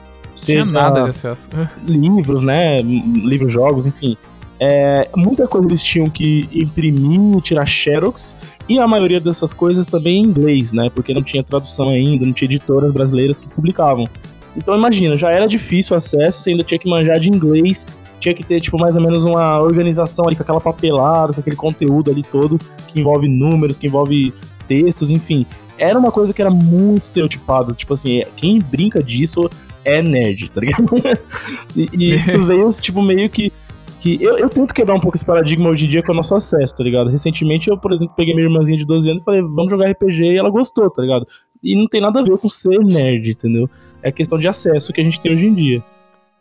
Tinha 0.47 0.65
nada 0.65 1.05
de 1.05 1.11
acesso. 1.11 1.49
Livros, 1.87 2.43
né, 2.43 2.83
livros, 2.83 3.53
jogos, 3.53 3.87
enfim. 3.87 4.17
É, 4.61 5.09
muita 5.15 5.47
coisa 5.47 5.69
eles 5.69 5.83
tinham 5.83 6.11
que 6.11 6.49
imprimir, 6.53 7.41
tirar 7.41 7.67
xerox, 7.67 8.35
e 8.69 8.79
a 8.79 8.87
maioria 8.87 9.21
dessas 9.21 9.55
coisas 9.55 9.87
também 9.87 10.19
em 10.19 10.27
inglês, 10.27 10.73
né, 10.73 10.91
porque 10.93 11.15
não 11.15 11.23
tinha 11.23 11.43
tradução 11.43 11.89
ainda, 11.89 12.27
não 12.27 12.33
tinha 12.33 12.47
editoras 12.47 12.91
brasileiras 12.91 13.39
que 13.39 13.49
publicavam. 13.49 14.09
Então 14.57 14.77
imagina, 14.77 15.17
já 15.17 15.31
era 15.31 15.47
difícil 15.47 15.95
o 15.95 15.97
acesso, 15.97 16.43
você 16.43 16.51
ainda 16.51 16.65
tinha 16.65 16.79
que 16.79 16.89
manjar 16.89 17.21
de 17.21 17.29
inglês 17.29 17.87
tinha 18.19 18.35
que 18.35 18.45
ter, 18.45 18.61
tipo, 18.61 18.79
mais 18.79 18.97
ou 18.97 19.03
menos 19.03 19.25
uma 19.25 19.61
organização 19.61 20.27
ali 20.27 20.37
com 20.37 20.43
aquela 20.43 20.61
papelada, 20.61 21.33
com 21.33 21.41
aquele 21.41 21.57
conteúdo 21.57 22.11
ali 22.11 22.23
todo, 22.23 22.59
que 22.89 23.01
envolve 23.01 23.29
números, 23.29 23.77
que 23.77 23.87
envolve 23.87 24.35
textos, 24.67 25.11
enfim. 25.11 25.47
Era 25.79 25.99
uma 25.99 26.11
coisa 26.11 26.35
que 26.35 26.43
era 26.43 26.51
muito 26.51 27.05
estereotipada. 27.05 27.73
Tipo 27.73 27.95
assim, 27.95 28.25
quem 28.37 28.61
brinca 28.61 29.03
disso 29.03 29.49
é 29.89 30.03
nerd, 30.03 30.51
tá 30.51 30.61
ligado? 30.61 30.87
e, 31.77 31.89
e 31.93 32.15
isso 32.17 32.43
veio, 32.45 32.71
tipo, 32.81 33.03
meio 33.03 33.29
que. 33.31 33.53
que 34.01 34.23
eu, 34.23 34.39
eu 34.39 34.49
tento 34.49 34.75
quebrar 34.75 34.95
um 34.95 35.01
pouco 35.01 35.17
esse 35.17 35.25
paradigma 35.25 35.69
hoje 35.69 35.87
em 35.87 35.89
dia 35.89 36.03
com 36.03 36.13
o 36.13 36.17
nosso 36.17 36.35
acesso, 36.35 36.75
tá 36.75 36.85
ligado? 36.85 37.11
Recentemente 37.11 37.69
eu, 37.69 37.79
por 37.79 37.93
exemplo, 37.93 38.15
peguei 38.17 38.35
minha 38.35 38.47
irmãzinha 38.47 38.77
de 38.77 38.87
12 38.87 39.11
anos 39.11 39.23
e 39.23 39.25
falei, 39.25 39.43
vamos 39.43 39.71
jogar 39.71 39.91
RPG 39.91 40.25
e 40.25 40.37
ela 40.37 40.51
gostou, 40.51 40.91
tá 40.91 41.03
ligado? 41.03 41.27
E 41.63 41.77
não 41.77 41.89
tem 41.89 42.01
nada 42.01 42.21
a 42.21 42.23
ver 42.23 42.37
com 42.39 42.49
ser 42.49 42.79
nerd, 42.79 43.31
entendeu? 43.31 43.69
É 44.03 44.13
questão 44.13 44.39
de 44.39 44.47
acesso 44.47 44.93
que 44.93 45.01
a 45.01 45.05
gente 45.05 45.21
tem 45.21 45.33
hoje 45.33 45.47
em 45.47 45.55
dia 45.55 45.83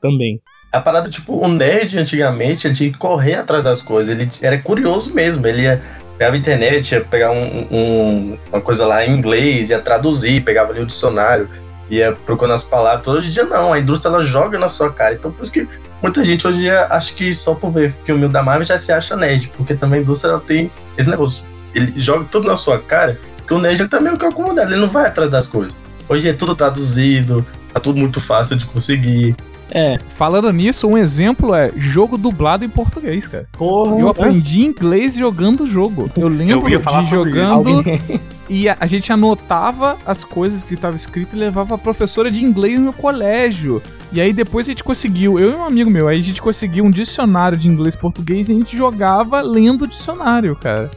também. 0.02 0.40
A 0.72 0.80
parada, 0.80 1.10
tipo, 1.10 1.34
o 1.34 1.48
nerd 1.48 1.98
antigamente, 1.98 2.68
ele 2.68 2.76
tinha 2.76 2.92
que 2.92 2.98
correr 2.98 3.36
atrás 3.36 3.64
das 3.64 3.82
coisas. 3.82 4.16
Ele 4.16 4.30
era 4.42 4.58
curioso 4.58 5.14
mesmo. 5.14 5.48
Ele 5.48 5.64
ia 5.64 5.82
pegar 6.18 6.34
a 6.34 6.38
internet, 6.38 6.92
ia 6.92 7.02
pegar 7.02 7.32
um, 7.32 7.68
um, 7.72 8.38
uma 8.52 8.62
coisa 8.62 8.86
lá 8.86 9.06
em 9.06 9.18
inglês, 9.18 9.70
ia 9.70 9.80
traduzir, 9.80 10.44
pegava 10.44 10.72
ali 10.72 10.82
o 10.82 10.86
dicionário, 10.86 11.48
ia 11.90 12.12
procurando 12.26 12.56
as 12.56 12.64
palavras. 12.64 13.08
Hoje 13.08 13.30
em 13.30 13.32
dia 13.32 13.46
não, 13.46 13.74
a 13.74 13.80
indústria 13.80 14.10
ela 14.10 14.22
joga 14.22 14.58
na 14.58 14.70
sua 14.70 14.92
cara. 14.92 15.16
Então 15.16 15.32
por 15.32 15.44
isso 15.44 15.52
que 15.52 15.68
muita 16.02 16.24
gente 16.24 16.46
hoje 16.48 16.60
em 16.60 16.62
dia 16.62 16.88
acha 16.90 17.14
que 17.14 17.34
só 17.34 17.54
por 17.56 17.72
ver 17.72 17.94
filme 18.04 18.28
da 18.28 18.44
Marvel 18.44 18.66
já 18.66 18.78
se 18.78 18.92
acha 18.92 19.16
nerd, 19.16 19.52
porque 19.56 19.74
também 19.74 20.00
a 20.00 20.04
indústria 20.04 20.32
ela 20.32 20.40
tem 20.40 20.72
esse 20.98 21.10
negócio. 21.10 21.44
Ele 21.74 21.94
joga 22.00 22.26
tudo 22.32 22.48
na 22.48 22.56
sua 22.56 22.80
cara, 22.80 23.20
que 23.48 23.54
o 23.54 23.60
nerd 23.60 23.82
ele 23.82 23.90
também 23.90 24.12
é 24.12 24.16
o 24.16 24.18
que 24.18 24.26
acomodado, 24.26 24.72
ele 24.72 24.82
não 24.82 24.90
vai 24.90 25.06
atrás 25.06 25.30
das 25.30 25.46
coisas. 25.46 25.76
Hoje 26.10 26.30
é 26.30 26.34
tudo 26.34 26.56
traduzido, 26.56 27.46
tá 27.74 27.80
tudo 27.80 28.00
muito 28.00 28.22
fácil 28.22 28.56
de 28.56 28.66
conseguir. 28.66 29.36
É. 29.72 30.00
Falando 30.16 30.52
nisso, 30.52 30.88
um 30.88 30.98
exemplo 30.98 31.54
é 31.54 31.72
jogo 31.76 32.18
dublado 32.18 32.64
em 32.64 32.70
português, 32.70 33.28
cara. 33.28 33.48
Porra, 33.52 34.00
eu 34.00 34.10
aprendi 34.10 34.66
inglês 34.66 35.16
jogando 35.16 35.64
o 35.64 35.68
jogo. 35.68 36.10
Eu 36.16 36.28
lembro 36.28 36.70
eu 36.70 36.80
de 36.80 37.10
jogando 37.10 37.84
e 38.50 38.70
a, 38.70 38.78
a, 38.80 38.88
gente 38.88 39.12
anotava 39.12 39.98
as 40.06 40.24
coisas 40.24 40.64
que 40.64 40.74
estava 40.74 40.96
escrito 40.96 41.36
e 41.36 41.40
levava 41.40 41.76
a 41.76 41.78
professora 41.78 42.32
de 42.32 42.44
inglês 42.44 42.80
no 42.80 42.94
colégio. 42.94 43.82
E 44.12 44.22
aí 44.22 44.32
depois 44.32 44.68
a 44.68 44.72
gente 44.72 44.84
conseguiu, 44.84 45.38
eu 45.38 45.52
e 45.52 45.56
um 45.56 45.66
amigo 45.66 45.90
meu, 45.90 46.08
aí 46.08 46.20
a 46.20 46.24
gente 46.24 46.42
conseguiu 46.42 46.86
um 46.86 46.92
dicionário 46.92 47.58
de 47.58 47.68
inglês 47.68 47.96
e 47.96 47.98
português 47.98 48.48
e 48.48 48.54
a 48.54 48.56
gente 48.56 48.78
jogava 48.78 49.42
lendo 49.42 49.84
o 49.84 49.88
dicionário, 49.88 50.56
cara. 50.56 50.90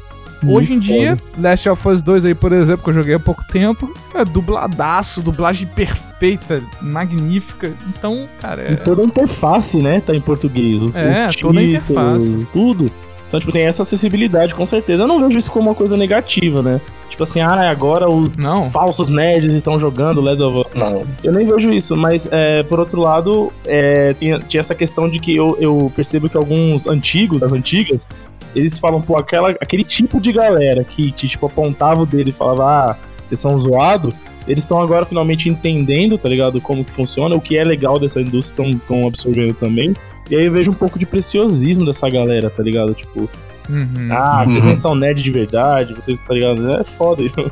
Hoje 0.46 0.74
em 0.74 0.79
dia, 0.79 1.18
Last 1.38 1.68
of 1.68 1.88
Us 1.88 2.03
2 2.03 2.24
aí, 2.24 2.35
por 2.35 2.53
exemplo, 2.53 2.83
que 2.83 2.90
eu 2.90 2.94
joguei 2.94 3.14
há 3.14 3.20
pouco 3.20 3.44
tempo, 3.53 3.92
é 4.14 4.24
dubladaço, 4.24 5.20
dublagem 5.20 5.68
perfeita, 5.68 6.62
magnífica. 6.81 7.72
Então, 7.88 8.26
cara. 8.40 8.62
É... 8.62 8.72
E 8.72 8.76
toda 8.76 9.03
a 9.03 9.05
interface, 9.05 9.79
né? 9.79 10.00
Tá 10.00 10.14
em 10.14 10.20
português. 10.20 10.81
Os, 10.81 10.96
é, 10.96 11.29
os 11.29 11.37
toda 11.37 11.61
a 11.61 11.62
interface. 11.62 12.46
Tudo. 12.53 12.90
Então, 13.31 13.38
tipo, 13.38 13.53
tem 13.53 13.62
essa 13.62 13.85
acessibilidade, 13.85 14.53
com 14.57 14.66
certeza. 14.66 15.05
Eu 15.05 15.07
não 15.07 15.21
vejo 15.21 15.38
isso 15.38 15.53
como 15.53 15.71
uma 15.71 15.75
coisa 15.75 15.97
negativa, 15.97 16.61
né? 16.61 16.81
Tipo 17.09 17.23
assim, 17.23 17.38
ah, 17.40 17.71
agora 17.71 18.12
os 18.12 18.37
não. 18.37 18.69
falsos 18.73 19.09
nerds 19.09 19.55
estão 19.55 19.79
jogando 19.79 20.21
Last 20.21 20.43
of 20.43 20.59
Us. 20.59 20.66
Não. 20.75 21.07
Eu 21.23 21.33
nem 21.33 21.47
vejo 21.47 21.73
isso, 21.73 21.97
mas 21.97 22.27
é, 22.29 22.64
por 22.64 22.81
outro 22.81 23.01
lado, 23.01 23.53
é, 23.64 24.14
tinha, 24.14 24.40
tinha 24.40 24.59
essa 24.59 24.75
questão 24.75 25.09
de 25.09 25.21
que 25.21 25.37
eu, 25.37 25.57
eu 25.61 25.93
percebo 25.95 26.29
que 26.29 26.37
alguns 26.37 26.88
antigos, 26.88 27.38
das 27.38 27.53
antigas, 27.53 28.05
eles 28.53 28.81
falam, 28.81 29.01
pô, 29.01 29.16
aquela, 29.16 29.51
aquele 29.61 29.85
tipo 29.85 30.21
de 30.21 30.33
galera 30.33 30.83
que 30.83 31.12
te, 31.12 31.29
tipo, 31.29 31.47
apontava 31.47 32.03
o 32.03 32.07
dele 32.07 32.31
e 32.31 32.33
falava, 32.33 32.64
ah, 32.64 32.97
vocês 33.29 33.38
são 33.38 33.57
zoados, 33.57 34.12
eles 34.51 34.65
estão 34.65 34.81
agora 34.81 35.05
finalmente 35.05 35.49
entendendo, 35.49 36.19
tá 36.19 36.29
ligado, 36.29 36.61
como 36.61 36.85
que 36.85 36.91
funciona, 36.91 37.35
o 37.35 37.41
que 37.41 37.57
é 37.57 37.65
legal 37.65 37.99
dessa 37.99 38.21
indústria, 38.21 38.69
estão 38.69 39.07
absorvendo 39.07 39.55
também. 39.55 39.95
E 40.29 40.37
aí 40.37 40.45
eu 40.45 40.53
vejo 40.53 40.71
um 40.71 40.75
pouco 40.75 40.99
de 40.99 41.07
preciosismo 41.07 41.85
dessa 41.85 42.09
galera, 42.09 42.51
tá 42.51 42.63
ligado? 42.63 42.95
Tipo, 42.95 43.29
uhum. 43.69 44.09
ah, 44.11 44.45
vocês 44.47 44.63
não 44.63 44.77
são 44.77 44.95
nerd 44.95 45.23
de 45.23 45.31
verdade, 45.31 45.95
vocês, 45.95 46.21
tá 46.21 46.35
ligado? 46.35 46.71
É 46.73 46.85
foda 46.85 47.23
isso. 47.23 47.41
é. 47.41 47.51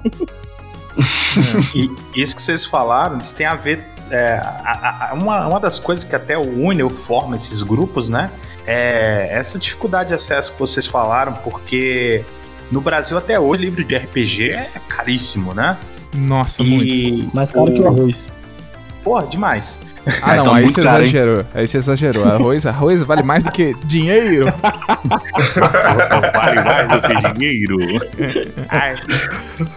E 1.76 2.20
isso 2.20 2.34
que 2.34 2.42
vocês 2.42 2.64
falaram, 2.64 3.18
isso 3.18 3.36
tem 3.36 3.46
a 3.46 3.54
ver. 3.54 3.86
É, 4.10 4.40
a, 4.42 5.10
a, 5.10 5.14
uma, 5.14 5.46
uma 5.46 5.60
das 5.60 5.78
coisas 5.78 6.02
que 6.02 6.16
até 6.16 6.36
une 6.36 6.82
ou 6.82 6.90
forma 6.90 7.36
esses 7.36 7.62
grupos, 7.62 8.08
né? 8.08 8.30
é 8.68 9.28
essa 9.30 9.58
dificuldade 9.58 10.08
de 10.10 10.14
acesso 10.14 10.52
que 10.52 10.58
vocês 10.58 10.86
falaram, 10.86 11.32
porque 11.32 12.22
no 12.70 12.82
Brasil 12.82 13.16
até 13.16 13.40
hoje 13.40 13.62
livro 13.62 13.82
de 13.82 13.96
RPG 13.96 14.50
é 14.50 14.70
caríssimo, 14.86 15.54
né? 15.54 15.78
Nossa, 16.14 16.62
e 16.62 16.66
muito. 16.66 17.34
Mais 17.36 17.50
caro 17.52 17.72
que 17.72 17.80
o 17.80 17.86
arroz. 17.88 18.28
Porra, 19.02 19.26
demais. 19.26 19.78
Ah, 20.22 20.36
não, 20.36 20.42
Então, 20.42 20.54
aí 20.54 20.64
você 20.64 20.82
caro, 20.82 20.96
hein? 21.02 21.08
exagerou. 21.08 21.44
Aí 21.54 21.66
você 21.68 21.76
exagerou. 21.78 22.24
Arroz, 22.24 22.64
arroz 22.66 23.02
vale 23.02 23.22
mais 23.22 23.44
do 23.44 23.50
que 23.50 23.74
dinheiro. 23.84 24.46
vale 26.34 26.62
mais 26.62 26.90
do 26.90 27.00
que 27.02 27.32
dinheiro. 27.34 27.76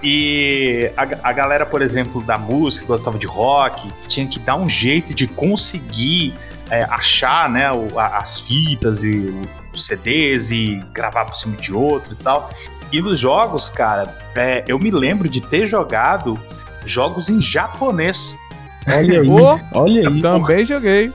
e 0.03 0.91
a, 0.97 1.29
a 1.29 1.33
galera, 1.33 1.65
por 1.65 1.81
exemplo, 1.81 2.21
da 2.21 2.37
música, 2.37 2.83
que 2.85 2.87
gostava 2.87 3.17
de 3.17 3.27
rock, 3.27 3.89
tinha 4.07 4.25
que 4.27 4.39
dar 4.39 4.55
um 4.55 4.69
jeito 4.69 5.13
de 5.13 5.27
conseguir 5.27 6.33
é, 6.69 6.83
achar 6.89 7.49
né, 7.49 7.71
o- 7.71 7.99
a- 7.99 8.17
as 8.19 8.39
fitas 8.39 9.03
e 9.03 9.33
os 9.73 9.85
CDs 9.85 10.51
e 10.51 10.81
gravar 10.93 11.25
por 11.25 11.35
cima 11.35 11.55
de 11.57 11.73
outro 11.73 12.13
e 12.13 12.23
tal. 12.23 12.49
E 12.91 13.01
nos 13.01 13.19
jogos, 13.19 13.69
cara, 13.69 14.13
é, 14.35 14.63
eu 14.67 14.77
me 14.77 14.91
lembro 14.91 15.29
de 15.29 15.41
ter 15.41 15.65
jogado 15.65 16.37
jogos 16.85 17.29
em 17.29 17.41
japonês. 17.41 18.37
Olha 18.87 19.21
aí, 19.21 19.29
Ô, 19.29 19.59
olha 19.73 20.09
aí. 20.09 20.21
Também 20.21 20.65
joguei. 20.65 21.11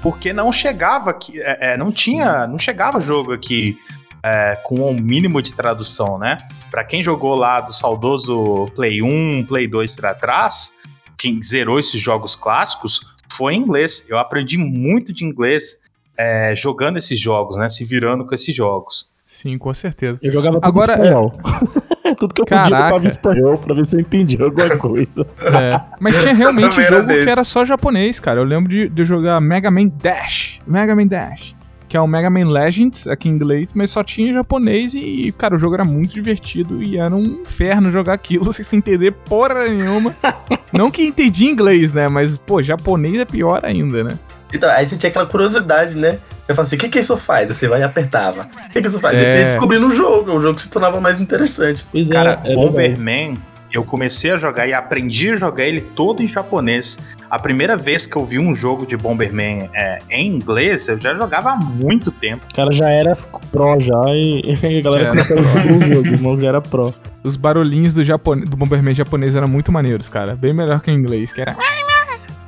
porque 0.00 0.32
não 0.32 0.52
chegava 0.52 1.10
aqui, 1.10 1.40
é, 1.40 1.72
é, 1.72 1.76
não 1.76 1.90
tinha, 1.90 2.46
não 2.46 2.58
chegava 2.58 3.00
jogo 3.00 3.32
aqui 3.32 3.76
é, 4.22 4.56
com 4.62 4.76
o 4.76 4.94
mínimo 4.94 5.42
de 5.42 5.52
tradução, 5.52 6.18
né? 6.18 6.38
Pra 6.70 6.84
quem 6.84 7.02
jogou 7.02 7.34
lá 7.34 7.60
do 7.60 7.72
saudoso 7.72 8.66
Play 8.74 9.02
1, 9.02 9.46
Play 9.46 9.66
2 9.66 9.94
pra 9.94 10.14
trás, 10.14 10.76
quem 11.18 11.40
zerou 11.42 11.78
esses 11.78 12.00
jogos 12.00 12.36
clássicos 12.36 13.00
foi 13.32 13.54
em 13.54 13.58
inglês. 13.58 14.06
Eu 14.08 14.18
aprendi 14.18 14.56
muito 14.58 15.12
de 15.12 15.24
inglês 15.24 15.82
é, 16.16 16.54
jogando 16.54 16.98
esses 16.98 17.18
jogos, 17.18 17.56
né? 17.56 17.68
Se 17.68 17.84
virando 17.84 18.26
com 18.26 18.34
esses 18.34 18.54
jogos. 18.54 19.10
Sim, 19.40 19.56
com 19.56 19.72
certeza. 19.72 20.18
Eu 20.20 20.30
jogava 20.30 20.56
tudo 20.56 20.66
Agora, 20.66 20.92
em 20.92 20.96
espanhol. 20.96 21.34
tudo 22.20 22.34
que 22.34 22.42
eu 22.42 22.44
podia 22.44 22.58
eu 22.58 22.70
Caraca. 22.70 22.90
tava 22.90 23.04
em 23.04 23.06
espanhol 23.06 23.56
pra 23.56 23.74
ver 23.74 23.86
se 23.86 23.96
eu 23.96 24.00
entendia 24.00 24.44
alguma 24.44 24.76
coisa. 24.76 25.26
É. 25.40 25.80
Mas 25.98 26.20
tinha 26.20 26.34
realmente 26.34 26.82
jogo 26.82 27.06
desse. 27.06 27.24
que 27.24 27.30
era 27.30 27.42
só 27.42 27.64
japonês, 27.64 28.20
cara. 28.20 28.38
Eu 28.38 28.44
lembro 28.44 28.68
de, 28.68 28.86
de 28.90 29.02
jogar 29.02 29.40
Mega 29.40 29.70
Man 29.70 29.86
Dash. 29.86 30.60
Mega 30.66 30.94
Man 30.94 31.06
Dash. 31.06 31.56
Que 31.88 31.96
é 31.96 32.00
o 32.02 32.06
Mega 32.06 32.28
Man 32.28 32.50
Legends 32.50 33.06
aqui 33.06 33.30
em 33.30 33.32
inglês, 33.32 33.72
mas 33.72 33.90
só 33.90 34.04
tinha 34.04 34.30
em 34.30 34.34
japonês 34.34 34.92
e, 34.92 35.32
cara, 35.38 35.54
o 35.54 35.58
jogo 35.58 35.74
era 35.76 35.84
muito 35.84 36.12
divertido 36.12 36.82
e 36.86 36.98
era 36.98 37.16
um 37.16 37.40
inferno 37.40 37.90
jogar 37.90 38.12
aquilo 38.12 38.52
sem 38.52 38.76
entender 38.76 39.12
porra 39.12 39.66
nenhuma. 39.66 40.14
Não 40.70 40.90
que 40.90 41.02
entendi 41.02 41.46
inglês, 41.46 41.94
né? 41.94 42.08
Mas, 42.08 42.36
pô, 42.36 42.62
japonês 42.62 43.18
é 43.18 43.24
pior 43.24 43.64
ainda, 43.64 44.04
né? 44.04 44.18
Então, 44.52 44.68
aí 44.68 44.86
você 44.86 44.98
tinha 44.98 45.08
aquela 45.08 45.26
curiosidade, 45.26 45.96
né? 45.96 46.18
Você 46.50 46.56
fala 46.56 46.66
assim, 46.66 46.76
o 46.76 46.78
que 46.80 46.88
que 46.88 46.98
isso 46.98 47.16
faz? 47.16 47.48
Aí 47.48 47.54
você 47.54 47.68
vai 47.68 47.80
e 47.80 47.82
apertava. 47.84 48.42
O 48.66 48.70
que 48.70 48.80
que 48.80 48.86
isso 48.88 48.98
faz? 48.98 49.16
Aí 49.16 49.24
você 49.24 49.30
É. 49.30 49.38
ia 49.40 49.44
descobrindo 49.46 49.86
o 49.86 49.90
jogo, 49.90 50.32
o 50.32 50.40
jogo 50.40 50.58
se 50.58 50.68
tornava 50.68 51.00
mais 51.00 51.20
interessante. 51.20 51.84
Pois 51.92 52.10
é, 52.10 52.12
Cara, 52.12 52.30
é 52.32 52.48
verdade. 52.48 52.54
Bomberman, 52.54 53.38
eu 53.72 53.84
comecei 53.84 54.32
a 54.32 54.36
jogar 54.36 54.66
e 54.66 54.74
aprendi 54.74 55.30
a 55.30 55.36
jogar 55.36 55.64
ele 55.64 55.80
todo 55.80 56.22
em 56.22 56.26
japonês. 56.28 56.98
A 57.30 57.38
primeira 57.38 57.76
vez 57.76 58.08
que 58.08 58.16
eu 58.16 58.24
vi 58.26 58.40
um 58.40 58.52
jogo 58.52 58.84
de 58.84 58.96
Bomberman 58.96 59.70
é, 59.72 60.00
em 60.10 60.26
inglês, 60.26 60.88
eu 60.88 61.00
já 61.00 61.14
jogava 61.14 61.50
há 61.50 61.56
muito 61.56 62.10
tempo. 62.10 62.44
O 62.50 62.54
cara 62.56 62.72
já 62.72 62.90
era 62.90 63.16
pro 63.52 63.78
já 63.78 64.00
e, 64.08 64.42
e 64.74 64.78
a 64.78 64.82
galera 64.82 65.04
Já 65.04 65.10
começou 65.10 65.36
a 65.36 65.40
descobrir 65.40 65.72
o 65.72 65.94
jogo. 65.94 66.08
O 66.08 66.12
irmão 66.12 66.40
já 66.40 66.48
era 66.48 66.60
pro. 66.60 66.92
Os 67.22 67.36
barulhinhos 67.36 67.94
do, 67.94 68.02
Japone... 68.02 68.44
do 68.44 68.56
Bomberman 68.56 68.92
japonês 68.94 69.36
eram 69.36 69.46
muito 69.46 69.70
maneiros, 69.70 70.08
cara. 70.08 70.34
Bem 70.34 70.52
melhor 70.52 70.80
que 70.80 70.90
em 70.90 70.94
inglês, 70.94 71.32
que 71.32 71.40
era. 71.42 71.54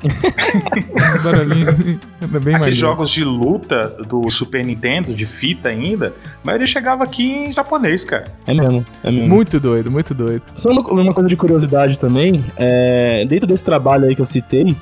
Os 0.02 1.22
barulhinhos 1.22 1.98
era 2.20 2.40
bem 2.40 2.54
Aqueles 2.54 2.76
jogos 2.76 3.10
de 3.10 3.24
luta 3.24 3.88
do 4.08 4.28
Super 4.30 4.64
Nintendo, 4.64 5.14
de 5.14 5.26
fita 5.26 5.68
ainda, 5.68 6.14
a 6.42 6.46
maioria 6.46 6.66
chegava 6.66 7.04
aqui 7.04 7.30
em 7.30 7.52
japonês, 7.52 8.04
cara. 8.04 8.24
É 8.46 8.54
mesmo, 8.54 8.84
é 9.02 9.10
mesmo. 9.10 9.28
Muito 9.28 9.60
doido, 9.60 9.90
muito 9.90 10.14
doido. 10.14 10.42
Só 10.54 10.70
uma, 10.70 11.12
coisa 11.14 11.28
de 11.28 11.36
curiosidade 11.36 11.98
também, 11.98 12.44
é, 12.56 13.24
dentro 13.26 13.46
desse 13.46 13.64
trabalho 13.64 14.06
aí 14.06 14.14
que 14.14 14.20
eu 14.20 14.26
citei, 14.26 14.76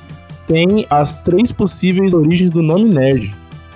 tem 0.47 0.85
as 0.89 1.15
três 1.15 1.51
possíveis 1.51 2.13
origens 2.13 2.51
do 2.51 2.61
nome 2.61 2.85
nerd. 2.85 3.33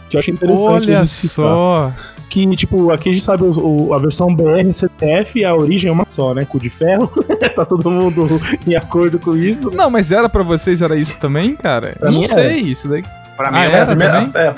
Que 0.09 0.17
eu 0.17 0.19
achei 0.19 0.33
interessante. 0.33 0.89
Olha 0.89 0.99
gente 0.99 1.11
citar. 1.11 2.14
Que, 2.29 2.55
tipo, 2.55 2.91
aqui 2.91 3.09
a 3.09 3.13
gente 3.13 3.23
sabe 3.23 3.43
o- 3.43 3.87
o- 3.87 3.93
a 3.93 3.97
versão 3.97 4.33
BR, 4.35 4.71
CTF 4.73 5.39
e 5.39 5.45
a 5.45 5.55
origem 5.55 5.89
é 5.89 5.91
uma 5.93 6.05
só, 6.09 6.33
né? 6.33 6.43
Cu 6.45 6.59
de 6.59 6.69
ferro. 6.69 7.09
tá 7.55 7.63
todo 7.65 7.89
mundo 7.89 8.27
em 8.67 8.75
acordo 8.75 9.17
com 9.19 9.37
isso. 9.37 9.71
Não, 9.71 9.89
mas 9.89 10.11
era 10.11 10.27
pra 10.27 10.43
vocês, 10.43 10.81
era 10.81 10.97
isso 10.97 11.17
também, 11.19 11.55
cara? 11.55 11.95
Pra 11.99 12.09
eu 12.09 12.13
não 12.13 12.23
sei, 12.23 12.57
isso 12.61 12.87
daí. 12.89 13.03
Pra 13.37 13.51
mim, 13.51 13.57
Ah, 13.59 13.63
era- 13.65 13.75
era? 13.77 13.85
Primeira- 13.85 14.29
é, 14.35 14.53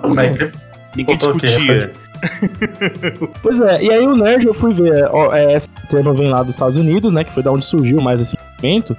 como 0.00 0.20
é 0.20 0.28
que- 0.30 0.50
ninguém 0.96 1.16
discutia. 1.16 1.92
Pois 3.42 3.60
é, 3.60 3.82
e 3.82 3.90
aí 3.90 4.06
o 4.06 4.14
nerd 4.16 4.46
eu 4.46 4.54
fui 4.54 4.72
ver, 4.72 5.08
ó, 5.10 5.34
é, 5.34 5.54
esse 5.54 5.68
termo 5.88 6.14
vem 6.14 6.28
lá 6.28 6.42
dos 6.42 6.54
Estados 6.54 6.76
Unidos, 6.76 7.12
né? 7.12 7.24
Que 7.24 7.32
foi 7.32 7.42
da 7.42 7.50
onde 7.52 7.64
surgiu 7.64 8.00
mais 8.00 8.20
esse 8.20 8.36
movimento. 8.38 8.96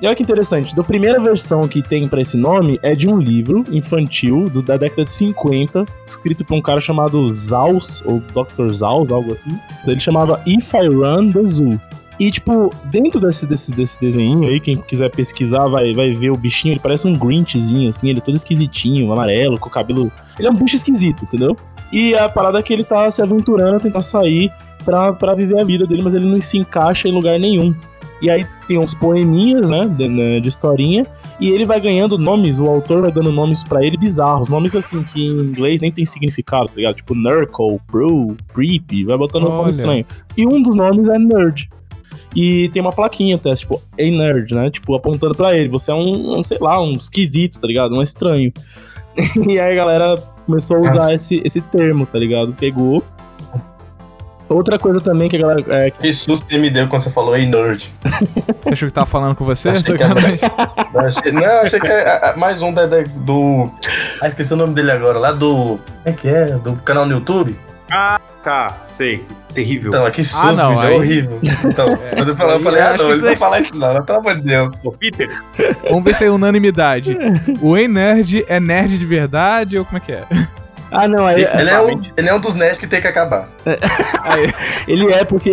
E 0.00 0.06
olha 0.06 0.14
que 0.14 0.22
interessante, 0.22 0.76
da 0.76 0.84
primeira 0.84 1.18
versão 1.18 1.66
que 1.66 1.80
tem 1.80 2.06
pra 2.06 2.20
esse 2.20 2.36
nome 2.36 2.78
é 2.82 2.94
de 2.94 3.08
um 3.08 3.18
livro 3.18 3.64
infantil 3.70 4.50
do, 4.50 4.60
da 4.60 4.76
década 4.76 5.04
de 5.04 5.10
50, 5.10 5.86
escrito 6.06 6.44
por 6.44 6.54
um 6.54 6.60
cara 6.60 6.80
chamado 6.80 7.32
Zaus, 7.32 8.02
ou 8.04 8.20
Dr. 8.20 8.72
Zaus, 8.74 9.10
algo 9.10 9.32
assim. 9.32 9.50
Ele 9.86 9.98
chamava 9.98 10.42
If 10.46 10.74
I 10.74 10.88
Run 10.88 11.32
the 11.32 11.44
Zoo. 11.44 11.80
E, 12.18 12.30
tipo, 12.30 12.70
dentro 12.84 13.20
desse, 13.20 13.46
desse, 13.46 13.72
desse 13.72 14.00
desenho 14.00 14.48
aí, 14.48 14.58
quem 14.58 14.76
quiser 14.76 15.10
pesquisar 15.10 15.66
vai, 15.68 15.92
vai 15.92 16.12
ver 16.12 16.30
o 16.30 16.36
bichinho, 16.36 16.72
ele 16.72 16.80
parece 16.80 17.06
um 17.06 17.14
Grinchzinho, 17.14 17.90
assim, 17.90 18.08
ele 18.08 18.18
é 18.18 18.22
todo 18.22 18.34
esquisitinho, 18.34 19.12
amarelo, 19.12 19.58
com 19.58 19.68
o 19.68 19.72
cabelo. 19.72 20.10
Ele 20.38 20.48
é 20.48 20.50
um 20.50 20.54
bicho 20.54 20.76
esquisito, 20.76 21.24
entendeu? 21.24 21.56
E 21.92 22.14
a 22.14 22.28
parada 22.28 22.58
é 22.58 22.62
que 22.62 22.72
ele 22.72 22.84
tá 22.84 23.10
se 23.10 23.20
aventurando 23.22 23.76
a 23.76 23.80
tentar 23.80 24.02
sair 24.02 24.50
pra, 24.84 25.12
pra 25.12 25.34
viver 25.34 25.60
a 25.60 25.64
vida 25.64 25.86
dele, 25.86 26.02
mas 26.02 26.14
ele 26.14 26.26
não 26.26 26.40
se 26.40 26.56
encaixa 26.56 27.08
em 27.08 27.12
lugar 27.12 27.38
nenhum. 27.38 27.74
E 28.20 28.30
aí 28.30 28.46
tem 28.66 28.78
uns 28.78 28.94
poeminhas, 28.94 29.68
né, 29.68 29.86
de, 29.86 30.08
né, 30.08 30.40
de 30.40 30.48
historinha, 30.48 31.06
e 31.38 31.50
ele 31.50 31.66
vai 31.66 31.80
ganhando 31.80 32.16
nomes, 32.16 32.58
o 32.58 32.66
autor 32.66 33.02
vai 33.02 33.12
dando 33.12 33.30
nomes 33.30 33.62
pra 33.62 33.84
ele 33.84 33.96
bizarros, 33.96 34.48
nomes 34.48 34.74
assim 34.74 35.02
que 35.02 35.20
em 35.20 35.40
inglês 35.40 35.80
nem 35.82 35.92
tem 35.92 36.06
significado, 36.06 36.68
tá 36.68 36.76
ligado? 36.76 36.94
Tipo 36.94 37.14
Nurgle, 37.14 37.78
Bro, 37.90 38.36
Creepy, 38.54 39.04
vai 39.04 39.18
botando 39.18 39.44
um 39.44 39.56
nome 39.56 39.70
estranho. 39.70 40.06
E 40.36 40.46
um 40.46 40.62
dos 40.62 40.74
nomes 40.74 41.08
é 41.08 41.18
Nerd. 41.18 41.68
E 42.36 42.68
tem 42.68 42.82
uma 42.82 42.92
plaquinha 42.92 43.36
até, 43.36 43.54
tipo, 43.54 43.80
hey 43.96 44.10
nerd, 44.10 44.54
né? 44.54 44.70
Tipo, 44.70 44.94
apontando 44.94 45.34
pra 45.34 45.56
ele. 45.56 45.70
Você 45.70 45.90
é 45.90 45.94
um, 45.94 46.38
um, 46.38 46.44
sei 46.44 46.58
lá, 46.60 46.78
um 46.82 46.92
esquisito, 46.92 47.58
tá 47.58 47.66
ligado? 47.66 47.94
Um 47.94 48.02
estranho. 48.02 48.52
e 49.48 49.58
aí 49.58 49.72
a 49.72 49.74
galera 49.74 50.14
começou 50.44 50.76
a 50.76 50.80
usar 50.80 51.14
esse, 51.14 51.40
esse 51.42 51.62
termo, 51.62 52.04
tá 52.04 52.18
ligado? 52.18 52.52
Pegou. 52.52 53.02
Outra 54.48 54.78
coisa 54.78 55.00
também 55.00 55.28
que 55.28 55.36
a 55.36 55.40
galera. 55.40 55.86
É, 55.86 55.90
Que 55.90 56.12
susto 56.12 56.46
você 56.48 56.58
me 56.58 56.70
deu 56.70 56.86
quando 56.88 57.02
você 57.02 57.10
falou, 57.10 57.36
ei, 57.36 57.46
nerd. 57.46 57.92
Você 58.62 58.72
achou 58.72 58.88
que 58.88 58.94
tava 58.94 59.06
falando 59.06 59.34
com 59.34 59.44
você? 59.44 59.68
Achei 59.70 59.96
que 59.96 60.02
era-. 60.02 60.20
Eu 60.94 61.00
achei- 61.00 61.32
não, 61.32 61.42
eu 61.42 61.60
achei 61.62 61.80
que 61.80 61.86
é 61.88 62.20
é, 62.22 62.36
mais 62.36 62.62
um 62.62 62.72
da- 62.72 62.86
da- 62.86 63.02
do. 63.16 63.70
Ah, 64.22 64.28
esqueci 64.28 64.52
o 64.52 64.56
nome 64.56 64.72
dele 64.74 64.90
agora, 64.92 65.18
lá 65.18 65.32
do. 65.32 65.78
Como 65.78 65.80
é 66.04 66.12
que 66.12 66.28
é? 66.28 66.44
Do 66.46 66.74
canal 66.76 67.04
no 67.06 67.12
YouTube? 67.12 67.56
Tá, 68.42 68.76
sei. 68.84 69.24
Terrível. 69.52 69.88
Então, 69.88 70.10
que 70.10 70.22
susto, 70.22 70.46
Ah, 70.48 70.52
não, 70.52 70.70
me 70.70 70.80
deu 70.82 70.88
aí- 70.90 70.96
horrível. 70.96 71.38
Então, 71.64 71.88
quando 72.14 72.28
eu 72.28 72.36
falei, 72.36 72.54
eu 72.56 72.60
falei, 72.60 72.80
ah, 72.82 72.90
acho 72.90 73.02
não, 73.02 73.06
que 73.10 73.12
ele 73.14 73.20
não 73.22 73.28
daí- 73.28 73.36
falar 73.36 73.60
isso 73.60 73.76
não, 73.76 74.04
pelo 74.04 74.18
amor 74.18 74.34
de 74.36 74.42
Deus. 74.42 74.76
Ô, 74.84 74.92
Peter, 74.92 75.28
Vamos 75.88 76.04
ver 76.04 76.14
se 76.14 76.24
é 76.24 76.30
unanimidade. 76.30 77.16
O 77.60 77.76
Ei 77.76 77.88
Nerd 77.88 78.44
é 78.48 78.60
nerd 78.60 78.98
de 78.98 79.06
verdade 79.06 79.78
ou 79.78 79.84
como 79.84 79.96
é 79.96 80.00
que 80.00 80.12
é? 80.12 80.24
Ah, 80.96 81.08
não, 81.08 81.26
aí, 81.26 81.36
Ele 81.36 81.70
é, 81.70 81.80
um, 81.80 82.00
ele 82.16 82.28
é 82.28 82.34
um 82.34 82.40
dos 82.40 82.54
nerds 82.54 82.78
que 82.78 82.86
tem 82.86 83.00
que 83.00 83.06
acabar. 83.06 83.48
Aí, 84.22 84.52
ele 84.88 85.12
é 85.12 85.24
porque 85.24 85.52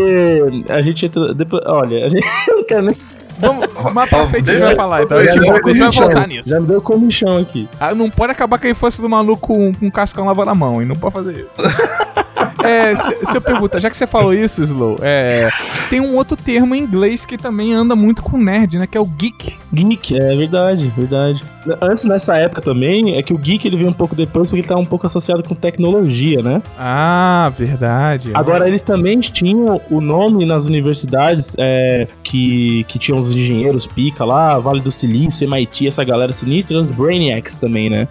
a 0.69 0.82
gente 0.82 1.06
entra. 1.06 1.34
Depois, 1.34 1.62
olha, 1.65 2.06
a 2.06 2.10
gente 2.10 2.25
não 2.47 2.63
quer 2.63 2.82
nem. 2.82 2.95
vamos, 3.38 3.67
mais 3.93 4.10
pra 4.10 4.27
frente 4.27 4.49
a 4.49 4.53
gente 4.53 4.63
vai 4.63 4.75
falar, 4.75 5.03
então. 5.03 5.17
A 5.17 5.23
Já 5.25 5.32
gente, 5.32 5.45
vai 5.45 5.91
voltar 5.91 6.27
nisso. 6.27 6.49
Já 6.49 6.60
me 6.60 6.67
deu 6.67 6.82
comichão 6.82 7.38
aqui. 7.38 7.67
Ah, 7.79 7.93
não 7.93 8.10
pode 8.10 8.32
acabar 8.32 8.58
com 8.58 8.67
a 8.67 8.69
infância 8.69 9.01
do 9.01 9.10
maluco 9.10 9.47
com, 9.47 9.73
com 9.73 9.91
cascão 9.91 10.25
lavando 10.25 10.51
a 10.51 10.56
mão, 10.56 10.82
e 10.82 10.86
não 10.86 10.95
pode 10.95 11.13
fazer 11.13 11.34
isso. 11.34 11.49
É, 12.63 12.95
se, 12.95 13.25
se 13.25 13.36
eu 13.36 13.41
perguntar, 13.41 13.79
já 13.79 13.89
que 13.89 13.97
você 13.97 14.08
falou 14.08 14.34
isso, 14.34 14.62
Slow, 14.62 14.95
é, 15.01 15.49
tem 15.89 15.99
um 15.99 16.15
outro 16.15 16.38
termo 16.38 16.73
em 16.73 16.79
inglês 16.79 17.25
que 17.25 17.38
também 17.38 17.73
anda 17.73 17.93
muito 17.93 18.24
com 18.24 18.38
nerd, 18.38 18.80
né? 18.80 18.88
Que 18.88 18.97
é 18.97 19.01
o 19.01 19.05
geek. 19.05 19.57
Geek, 19.74 20.15
é 20.15 20.36
verdade, 20.36 20.88
verdade. 20.95 21.41
Antes, 21.82 22.03
nessa 22.03 22.38
época 22.38 22.61
também, 22.61 23.16
é 23.16 23.24
que 23.24 23.34
o 23.34 23.38
geek 23.38 23.66
ele 23.68 23.78
veio 23.78 23.89
um 23.89 23.93
pouco 23.93 24.16
depois 24.16 24.49
porque 24.49 24.59
ele 24.59 24.68
tá 24.68 24.76
um 24.76 24.86
pouco 24.86 25.05
associado 25.05 25.41
com 25.47 25.55
tecnologia, 25.55 26.41
né? 26.41 26.61
Ah, 26.78 27.51
verdade. 27.57 28.32
Agora, 28.34 28.68
eles 28.68 28.82
também 28.82 29.20
tinham 29.20 29.80
o 29.89 30.01
nome 30.01 30.45
nas 30.45 30.66
universidades 30.66 31.55
é, 31.57 32.07
que, 32.24 32.84
que 32.86 32.99
tinham 32.99 33.18
os 33.18 33.34
engenheiros 33.34 33.88
pica 33.88 34.26
lá, 34.26 34.59
Vale 34.59 34.82
do 34.82 34.91
Silício, 34.91 35.45
MIT, 35.45 35.88
essa 35.88 36.03
galera 36.03 36.34
sinistra, 36.34 36.78
os 36.78 36.91
Brainiacs 36.91 37.55
também, 37.55 37.89
né? 37.89 38.07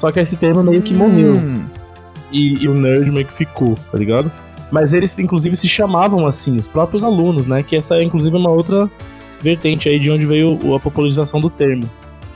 Só 0.00 0.10
que 0.10 0.20
esse 0.20 0.36
termo 0.36 0.62
meio 0.62 0.80
que 0.80 0.94
morreu. 0.94 1.34
Hum, 1.34 1.64
e, 2.32 2.64
e 2.64 2.68
o 2.68 2.74
nerd 2.74 3.10
meio 3.10 3.26
que 3.26 3.32
ficou, 3.32 3.74
tá 3.92 3.98
ligado? 3.98 4.30
Mas 4.70 4.92
eles, 4.92 5.18
inclusive, 5.18 5.54
se 5.56 5.68
chamavam 5.68 6.26
assim, 6.26 6.56
os 6.56 6.66
próprios 6.66 7.04
alunos, 7.04 7.46
né? 7.46 7.62
Que 7.62 7.76
essa 7.76 7.96
é, 7.96 8.02
inclusive, 8.02 8.36
uma 8.36 8.50
outra 8.50 8.90
vertente 9.40 9.88
aí 9.88 9.98
de 9.98 10.10
onde 10.10 10.24
veio 10.24 10.74
a 10.74 10.80
popularização 10.80 11.38
do 11.38 11.50
termo. 11.50 11.84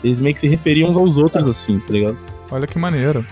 Eles 0.03 0.20
meio 0.20 0.34
que 0.34 0.40
se 0.40 0.49
referiam 0.49 0.90
uns 0.90 0.96
aos 0.96 1.18
outros 1.18 1.46
assim, 1.46 1.78
tá 1.78 1.92
ligado? 1.92 2.16
olha 2.51 2.66
que 2.66 2.78
maneiro. 2.78 3.24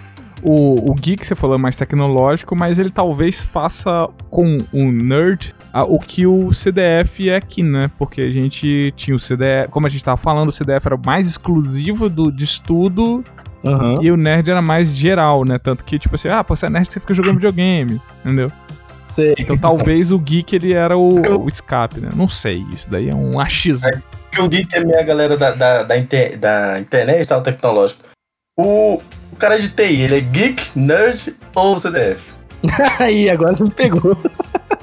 o, 0.42 0.90
o 0.90 0.94
geek, 0.94 1.26
você 1.26 1.34
falou, 1.34 1.56
é 1.56 1.58
mais 1.58 1.76
tecnológico, 1.76 2.54
mas 2.54 2.78
ele 2.78 2.90
talvez 2.90 3.44
faça 3.44 4.08
com 4.30 4.58
o 4.72 4.92
nerd 4.92 5.54
a, 5.72 5.84
o 5.84 5.98
que 5.98 6.26
o 6.26 6.52
CDF 6.52 7.28
é 7.28 7.36
aqui, 7.36 7.62
né? 7.62 7.90
Porque 7.98 8.22
a 8.22 8.30
gente 8.30 8.92
tinha 8.96 9.14
o 9.14 9.18
CDF, 9.18 9.70
como 9.70 9.86
a 9.86 9.90
gente 9.90 10.04
tava 10.04 10.16
falando, 10.16 10.48
o 10.48 10.52
CDF 10.52 10.86
era 10.86 10.96
mais 10.96 11.26
exclusivo 11.26 12.08
do, 12.08 12.30
de 12.30 12.44
estudo 12.44 13.24
Aham. 13.64 13.98
e 14.00 14.10
o 14.10 14.16
nerd 14.16 14.50
era 14.50 14.62
mais 14.62 14.96
geral, 14.96 15.44
né? 15.44 15.58
Tanto 15.58 15.84
que, 15.84 15.98
tipo 15.98 16.14
assim, 16.14 16.28
ah, 16.28 16.42
pô, 16.42 16.56
você 16.56 16.66
é 16.66 16.70
nerd, 16.70 16.90
você 16.90 17.00
fica 17.00 17.12
jogando 17.12 17.34
videogame, 17.34 18.00
entendeu? 18.24 18.50
Sei. 19.04 19.34
Então 19.38 19.56
talvez 19.56 20.10
o 20.10 20.18
geek 20.18 20.56
ele 20.56 20.72
era 20.72 20.96
o, 20.96 21.44
o 21.44 21.48
escape, 21.48 22.00
né? 22.00 22.08
Não 22.14 22.28
sei, 22.28 22.64
isso 22.72 22.90
daí 22.90 23.08
é 23.08 23.14
um 23.14 23.38
achismo. 23.38 23.88
O 24.40 24.48
geek 24.48 24.68
é 24.74 24.84
minha 24.84 25.02
galera 25.02 25.36
da, 25.36 25.50
da, 25.52 25.82
da, 25.82 25.98
inter- 25.98 26.38
da 26.38 26.78
internet 26.78 27.24
e 27.24 27.28
tal, 27.28 27.42
tecnológico. 27.42 28.00
O, 28.58 29.00
o 29.32 29.36
cara 29.38 29.58
de 29.58 29.68
TI, 29.68 30.02
ele 30.02 30.16
é 30.18 30.20
geek, 30.20 30.70
nerd 30.78 31.34
ou 31.54 31.78
CDF? 31.78 32.22
Aí, 32.98 33.28
agora 33.28 33.54
você 33.54 33.64
me 33.64 33.70
pegou. 33.70 34.16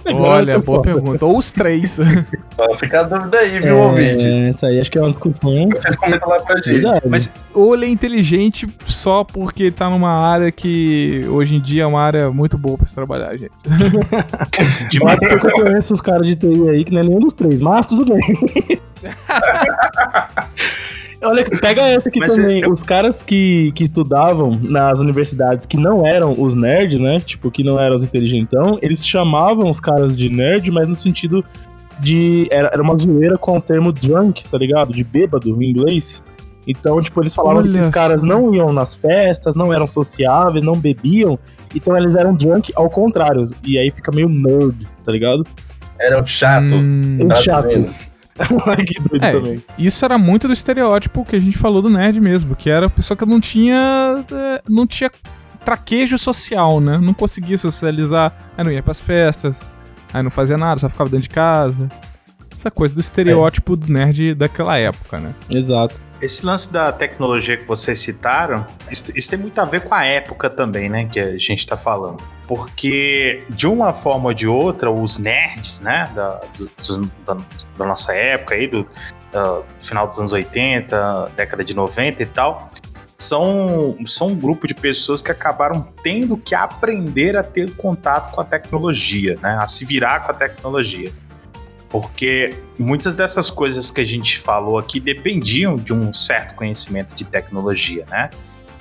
Olha, 0.05 0.59
boa 0.59 0.77
foda. 0.77 0.81
pergunta. 0.93 1.25
Ou 1.25 1.37
os 1.37 1.49
três. 1.49 1.97
Fica 2.77 2.99
a 2.99 3.03
dúvida 3.03 3.39
aí, 3.39 3.59
viu, 3.59 3.77
ouvinte? 3.79 4.25
É, 4.27 4.49
essa 4.49 4.67
aí 4.67 4.79
acho 4.79 4.91
que 4.91 4.97
é 4.97 5.01
uma 5.01 5.09
discussão. 5.09 5.69
Vocês 5.69 5.95
comentam 5.95 6.27
lá 6.29 6.39
pra 6.41 6.57
gente. 6.57 6.71
Verdade. 6.81 7.01
Mas 7.07 7.33
Ou 7.53 7.73
ele 7.73 7.85
é 7.85 7.89
inteligente 7.89 8.67
só 8.85 9.23
porque 9.23 9.71
tá 9.71 9.89
numa 9.89 10.11
área 10.11 10.51
que 10.51 11.25
hoje 11.29 11.55
em 11.55 11.59
dia 11.61 11.83
é 11.83 11.85
uma 11.85 12.01
área 12.01 12.29
muito 12.31 12.57
boa 12.57 12.77
pra 12.77 12.85
se 12.85 12.93
trabalhar, 12.93 13.35
gente. 13.37 13.51
de 14.89 14.99
Pode 14.99 15.27
ser 15.27 15.39
que 15.39 15.47
eu 15.47 15.51
conheço 15.51 15.93
os 15.93 16.01
caras 16.01 16.27
de 16.27 16.35
TI 16.35 16.69
aí, 16.69 16.83
que 16.83 16.91
não 16.93 16.99
é 16.99 17.03
nenhum 17.03 17.19
dos 17.21 17.33
três, 17.33 17.61
mas 17.61 17.87
tudo 17.87 18.13
bem. 18.13 18.21
Olha, 21.21 21.45
pega 21.61 21.81
essa 21.83 22.09
aqui 22.09 22.19
Mas 22.19 22.35
também. 22.35 22.61
eu- 22.61 22.71
Os 22.71 22.83
caras 22.83 23.23
que, 23.23 23.71
que 23.75 23.83
estudavam 23.85 24.59
nas 24.61 24.99
universidades 24.99 25.65
que 25.65 25.77
não 25.77 26.05
eram 26.05 26.35
os 26.37 26.53
nerds, 26.53 26.99
né? 26.99 27.19
Tipo, 27.19 27.49
que 27.49 27.63
não 27.63 27.79
eram 27.79 27.95
os 27.95 28.03
inteligentão, 28.03 28.77
eles 28.81 29.05
chamavam 29.07 29.69
os 29.69 29.79
caras 29.79 30.17
de 30.17 30.29
nerd, 30.29 30.69
mas 30.69 30.87
no 30.87 30.95
sentido 30.95 31.43
de. 31.99 32.47
Era, 32.51 32.69
era 32.73 32.81
uma 32.81 32.97
zoeira 32.97 33.37
com 33.37 33.57
o 33.57 33.61
termo 33.61 33.91
drunk, 33.93 34.43
tá 34.49 34.57
ligado? 34.57 34.91
De 34.91 35.03
bêbado 35.03 35.61
em 35.63 35.69
inglês. 35.69 36.21
Então, 36.67 37.01
tipo, 37.01 37.21
eles 37.21 37.33
falavam 37.35 37.61
que 37.63 37.69
Olha 37.69 37.77
esses 37.77 37.89
caras 37.89 38.23
não 38.23 38.53
iam 38.53 38.71
nas 38.73 38.93
festas, 38.95 39.53
não 39.55 39.73
eram 39.73 39.85
sociáveis, 39.87 40.63
não 40.63 40.73
bebiam. 40.75 41.37
Então 41.75 41.95
eles 41.97 42.15
eram 42.15 42.33
drunk 42.33 42.71
ao 42.75 42.89
contrário. 42.89 43.49
E 43.65 43.77
aí 43.77 43.89
fica 43.91 44.11
meio 44.13 44.27
nerd, 44.29 44.87
tá 45.05 45.11
ligado? 45.11 45.45
Eram 45.99 46.25
chatos. 46.25 46.71
Hum, 46.73 47.19
Os 47.31 47.43
Traduzindo. 47.43 47.87
chatos. 47.87 48.12
Que 48.85 48.99
doido 49.01 49.23
É. 49.23 49.31
também. 49.31 49.63
isso 49.77 50.03
era 50.03 50.17
muito 50.17 50.47
do 50.47 50.53
estereótipo 50.53 51.23
que 51.25 51.35
a 51.35 51.39
gente 51.39 51.57
falou 51.57 51.81
do 51.81 51.89
nerd 51.89 52.19
mesmo, 52.19 52.55
que 52.55 52.69
era 52.69 52.87
a 52.87 52.89
pessoa 52.89 53.15
que 53.17 53.25
não 53.25 53.39
tinha. 53.39 54.25
é, 54.31 54.61
não 54.67 54.87
tinha 54.87 55.11
traquejo 55.63 56.17
social, 56.17 56.81
né? 56.81 56.97
Não 56.97 57.13
conseguia 57.13 57.57
socializar, 57.57 58.33
aí 58.57 58.63
não 58.65 58.71
ia 58.71 58.83
pras 58.83 58.99
festas, 58.99 59.61
aí 60.13 60.21
não 60.23 60.31
fazia 60.31 60.57
nada, 60.57 60.79
só 60.79 60.89
ficava 60.89 61.09
dentro 61.09 61.23
de 61.23 61.29
casa. 61.29 61.89
Essa 62.57 62.71
coisa 62.71 62.93
do 62.95 63.01
estereótipo 63.01 63.75
do 63.75 63.91
nerd 63.91 64.35
daquela 64.35 64.77
época, 64.77 65.19
né? 65.19 65.33
Exato. 65.49 65.95
Esse 66.23 66.45
lance 66.45 66.71
da 66.71 66.89
tecnologia 66.89 67.57
que 67.57 67.65
vocês 67.67 67.99
citaram, 67.99 68.65
isso, 68.89 69.29
tem 69.29 69.37
muito 69.37 69.59
a 69.59 69.65
ver 69.65 69.81
com 69.81 69.93
a 69.93 70.05
época 70.05 70.49
também, 70.49 70.87
né? 70.87 71.03
Que 71.05 71.19
a 71.19 71.37
gente 71.37 71.67
tá 71.67 71.75
falando. 71.75 72.23
Porque, 72.47 73.43
de 73.49 73.67
uma 73.67 73.93
forma 73.93 74.29
ou 74.29 74.33
de 74.33 74.47
outra, 74.47 74.89
os 74.89 75.17
nerds, 75.17 75.81
né? 75.81 76.09
Da, 76.15 76.39
do- 76.57 76.71
do- 76.87 77.11
da, 77.25 77.37
da 77.77 77.85
nossa 77.85 78.13
época 78.13 78.55
aí, 78.55 78.67
do 78.67 78.87
ah, 79.33 79.61
final 79.77 80.07
dos 80.07 80.17
anos 80.17 80.31
80, 80.31 81.31
década 81.35 81.61
de 81.61 81.75
90 81.75 82.23
e 82.23 82.25
tal, 82.25 82.71
são, 83.19 83.97
são 84.05 84.27
um 84.27 84.35
grupo 84.35 84.65
de 84.67 84.73
pessoas 84.73 85.21
que 85.21 85.31
acabaram 85.31 85.81
tendo 86.03 86.37
que 86.37 86.55
aprender 86.55 87.35
a 87.35 87.43
ter 87.43 87.73
contato 87.75 88.31
com 88.31 88.39
a 88.39 88.45
tecnologia, 88.45 89.37
né? 89.41 89.57
A 89.59 89.67
se 89.67 89.83
virar 89.85 90.21
com 90.21 90.31
a 90.31 90.33
tecnologia. 90.33 91.11
Porque 91.93 92.55
muitas 92.79 93.15
dessas 93.15 93.51
coisas 93.51 93.91
que 93.91 94.01
a 94.01 94.03
gente 94.05 94.39
falou 94.39 94.79
aqui 94.79 94.99
dependiam 94.99 95.77
de 95.77 95.93
um 95.93 96.11
certo 96.11 96.55
conhecimento 96.55 97.13
de 97.15 97.23
tecnologia, 97.23 98.03
né? 98.09 98.31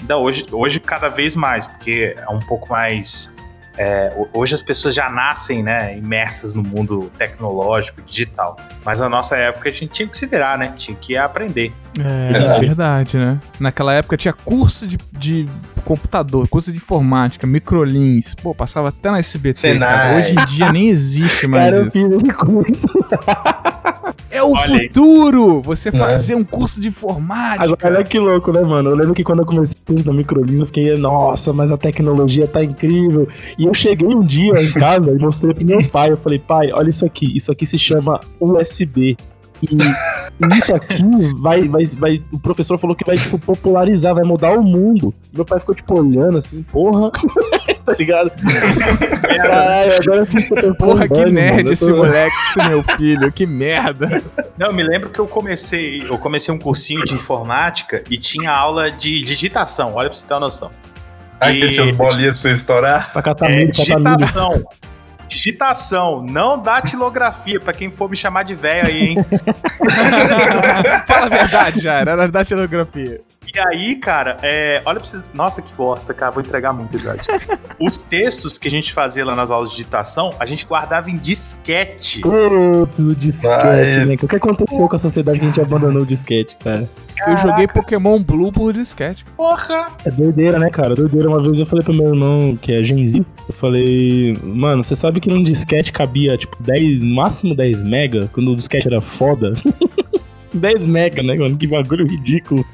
Ainda 0.01 0.17
hoje, 0.17 0.47
hoje 0.51 0.81
cada 0.81 1.09
vez 1.09 1.37
mais, 1.37 1.67
porque 1.67 2.17
é 2.19 2.29
um 2.31 2.41
pouco 2.41 2.71
mais. 2.71 3.37
é, 3.77 4.13
ho- 4.17 4.29
hoje 4.33 4.55
as 4.55 4.63
pessoas 4.63 4.95
já 4.95 5.11
nascem, 5.11 5.63
né, 5.63 5.97
imersas 5.97 6.55
no 6.55 6.63
mundo 6.63 7.13
tecnológico, 7.19 8.01
digital. 8.03 8.57
Mas 8.85 8.99
na 9.01 9.09
nossa 9.11 9.37
época 9.37 9.69
a 9.69 9.73
gente 9.73 9.93
tinha 9.93 10.09
que 10.09 10.17
se 10.17 10.27
virar, 10.27 10.57
né? 10.59 10.75
Tinha 10.79 10.97
que 10.97 11.15
aprender. 11.17 11.71
É 12.01 12.33
Verdade. 12.33 12.67
verdade, 12.67 13.17
né? 13.19 13.41
Naquela 13.61 13.93
época 13.93 14.17
tinha 14.17 14.33
curso 14.33 14.87
de, 14.87 14.97
de 15.13 15.47
computador, 15.85 16.49
curso 16.49 16.71
de 16.71 16.79
informática, 16.79 17.47
microlins. 17.47 18.35
Pô, 18.35 18.55
passava 18.55 18.89
até 18.89 19.11
na 19.11 19.19
SBT. 19.19 19.61
Senai. 19.61 20.19
Hoje 20.19 20.35
em 20.39 20.45
dia 20.47 20.73
nem 20.73 20.89
existe 20.89 21.47
mais 21.47 21.65
Cara, 21.65 21.77
eu 21.77 21.89
isso. 21.89 21.93
fiz 21.93 22.11
esse 22.11 22.33
curso. 22.33 22.87
É 24.31 24.43
o 24.43 24.53
Olha 24.53 24.81
aí. 24.81 24.89
futuro! 24.89 25.61
Você 25.63 25.91
Né? 25.91 25.99
fazer 25.99 26.35
um 26.35 26.45
curso 26.45 26.81
de 26.81 26.89
informática. 26.89 27.65
Agora, 27.65 27.97
olha 27.97 28.05
que 28.05 28.19
louco, 28.19 28.51
né, 28.53 28.63
mano? 28.63 28.91
Eu 28.91 28.97
lembro 28.97 29.15
que 29.15 29.23
quando 29.23 29.41
eu 29.41 29.47
comecei 29.47 29.77
o 29.83 29.87
curso 29.87 30.05
da 30.07 30.13
Microlins, 30.13 30.61
eu 30.61 30.67
fiquei, 30.67 30.97
nossa, 30.97 31.53
mas 31.53 31.71
a 31.71 31.77
tecnologia 31.77 32.47
tá 32.47 32.65
incrível. 32.65 33.29
E 33.59 33.67
eu 33.67 33.75
cheguei 33.75 34.09
um 34.09 34.21
dia 34.25 34.55
em 34.63 34.73
casa 34.73 35.13
e 35.13 35.19
mostrei 35.19 35.53
pro 35.53 35.65
meu 35.67 35.87
pai. 35.91 36.11
Eu 36.13 36.17
falei, 36.17 36.39
pai, 36.39 36.73
olha 36.73 36.89
isso 36.89 37.05
aqui. 37.05 37.37
Isso 37.37 37.53
aqui 37.53 37.67
se 37.67 37.79
chama 37.79 38.19
USB. 38.41 39.17
E 39.63 40.59
isso 40.59 40.75
aqui 40.75 41.03
vai, 41.39 41.69
vai, 41.69 41.85
vai. 41.97 42.23
O 42.33 42.39
professor 42.39 42.77
falou 42.79 42.97
que 42.97 43.05
vai, 43.05 43.17
tipo, 43.17 43.39
popularizar, 43.39 44.15
vai 44.15 44.25
mudar 44.25 44.51
o 44.59 44.63
mundo. 44.63 45.15
Meu 45.33 45.45
pai 45.45 45.61
ficou, 45.61 45.75
tipo, 45.75 45.99
olhando 46.01 46.39
assim, 46.39 46.63
porra. 46.65 47.11
tá 47.85 47.93
ligado? 47.99 48.33
Caralho, 49.37 49.93
agora 50.01 50.27
eu 50.63 50.63
tô 50.63 50.75
Porra, 50.75 51.09
que 51.09 51.15
andando, 51.21 51.33
nerd 51.33 51.71
esse 51.73 51.87
tô- 51.87 51.97
moleque, 51.97 52.35
esse 52.51 52.69
meu 52.69 52.83
filho. 52.83 53.31
Que 53.33 53.47
merda. 53.47 54.23
Não, 54.59 54.69
eu 54.69 54.73
me 54.73 54.83
lembro 54.83 55.11
que 55.11 55.19
eu 55.19 55.27
comecei, 55.27 56.03
eu 56.09 56.19
comecei 56.19 56.53
um 56.53 56.59
cursinho 56.59 57.05
de 57.05 57.15
informática 57.15 58.03
e 58.11 58.17
tinha 58.17 58.51
aula 58.51 58.91
de 58.91 59.23
digitação. 59.23 59.95
Olha 59.95 60.09
pra 60.09 60.17
você 60.19 60.27
ter 60.27 60.35
uma 60.35 60.41
noção. 60.41 60.71
Aí 61.41 61.61
E- 61.63 61.73
tinha 61.73 61.85
as 61.87 61.91
bolinhas 61.93 62.39
pra 62.39 62.51
você 62.51 62.55
estourar. 62.55 63.13
Pra 63.13 63.23
catar 63.23 63.51
É, 63.51 63.65
digitação. 63.67 64.63
Digitação, 65.29 66.23
não 66.23 66.61
datilografia, 66.61 67.59
pra 67.59 67.73
quem 67.73 67.91
for 67.91 68.09
me 68.09 68.17
chamar 68.17 68.43
de 68.43 68.55
velho 68.55 68.89
aí, 68.89 69.03
hein? 69.09 69.17
Fala 71.07 71.27
a 71.27 71.29
verdade, 71.29 71.81
já. 71.81 71.95
Era 71.95 72.17
da 72.17 72.27
datilografia. 72.27 73.21
E 73.55 73.59
aí, 73.59 73.97
cara, 73.97 74.39
é, 74.43 74.81
olha 74.85 74.99
pra 74.99 75.07
vocês. 75.07 75.23
Nossa, 75.35 75.61
que 75.61 75.75
bosta, 75.75 76.15
cara, 76.15 76.31
vou 76.33 76.43
entregar 76.43 76.73
muito 76.73 76.97
idade. 76.97 77.21
Os 77.79 77.99
textos 77.99 78.57
que 78.59 78.67
a 78.69 78.71
gente 78.71 78.93
fazia 78.95 79.25
lá 79.27 79.35
nas 79.35 79.51
aulas 79.51 79.71
de 79.71 79.77
digitação, 79.77 80.31
a 80.39 80.47
gente 80.47 80.65
guardava 80.65 81.11
em 81.11 81.19
disquete. 81.19 82.21
Putz, 82.23 82.99
o 82.99 83.15
disquete, 83.15 83.47
Ah, 83.67 83.75
é. 83.77 84.05
né? 84.07 84.15
O 84.23 84.27
que 84.29 84.37
aconteceu 84.37 84.89
com 84.89 84.97
a 84.97 84.99
sociedade 84.99 85.39
que 85.39 85.45
a 85.45 85.49
gente 85.49 85.61
abandonou 85.61 86.03
o 86.03 86.07
disquete, 86.07 86.57
cara? 86.65 86.89
Eu 87.27 87.37
joguei 87.37 87.67
Pokémon 87.69 88.23
Blue 88.23 88.51
por 88.51 88.73
disquete. 88.73 89.25
Porra! 89.37 89.89
É 90.05 90.11
doideira, 90.11 90.59
né, 90.59 90.71
cara? 90.71 90.95
Doideira. 90.95 91.29
Uma 91.29 91.43
vez 91.43 91.59
eu 91.59 91.67
falei 91.67 91.85
pro 91.85 91.95
meu 91.95 92.09
irmão, 92.09 92.57
que 92.57 92.73
é 92.75 92.83
Genzi, 92.83 93.25
eu 93.49 93.55
falei, 93.55 94.35
mano, 94.43 94.83
você 94.83 94.97
sabe 94.97 95.21
que 95.21 95.29
num 95.29 95.43
disquete 95.43 95.93
cabia, 95.93 96.39
tipo, 96.39 96.57
10, 96.63 97.03
no 97.03 97.17
máximo 97.17 97.55
10 97.55 97.83
mega, 97.83 98.31
quando 98.33 98.51
o 98.53 98.57
disquete 98.57 98.87
era 98.89 99.01
foda? 99.03 99.53
10 100.55 100.87
mega, 100.87 101.23
né, 101.23 101.35
mano? 101.35 101.57
Que 101.57 101.67
bagulho 101.67 102.07
ridículo. 102.07 102.65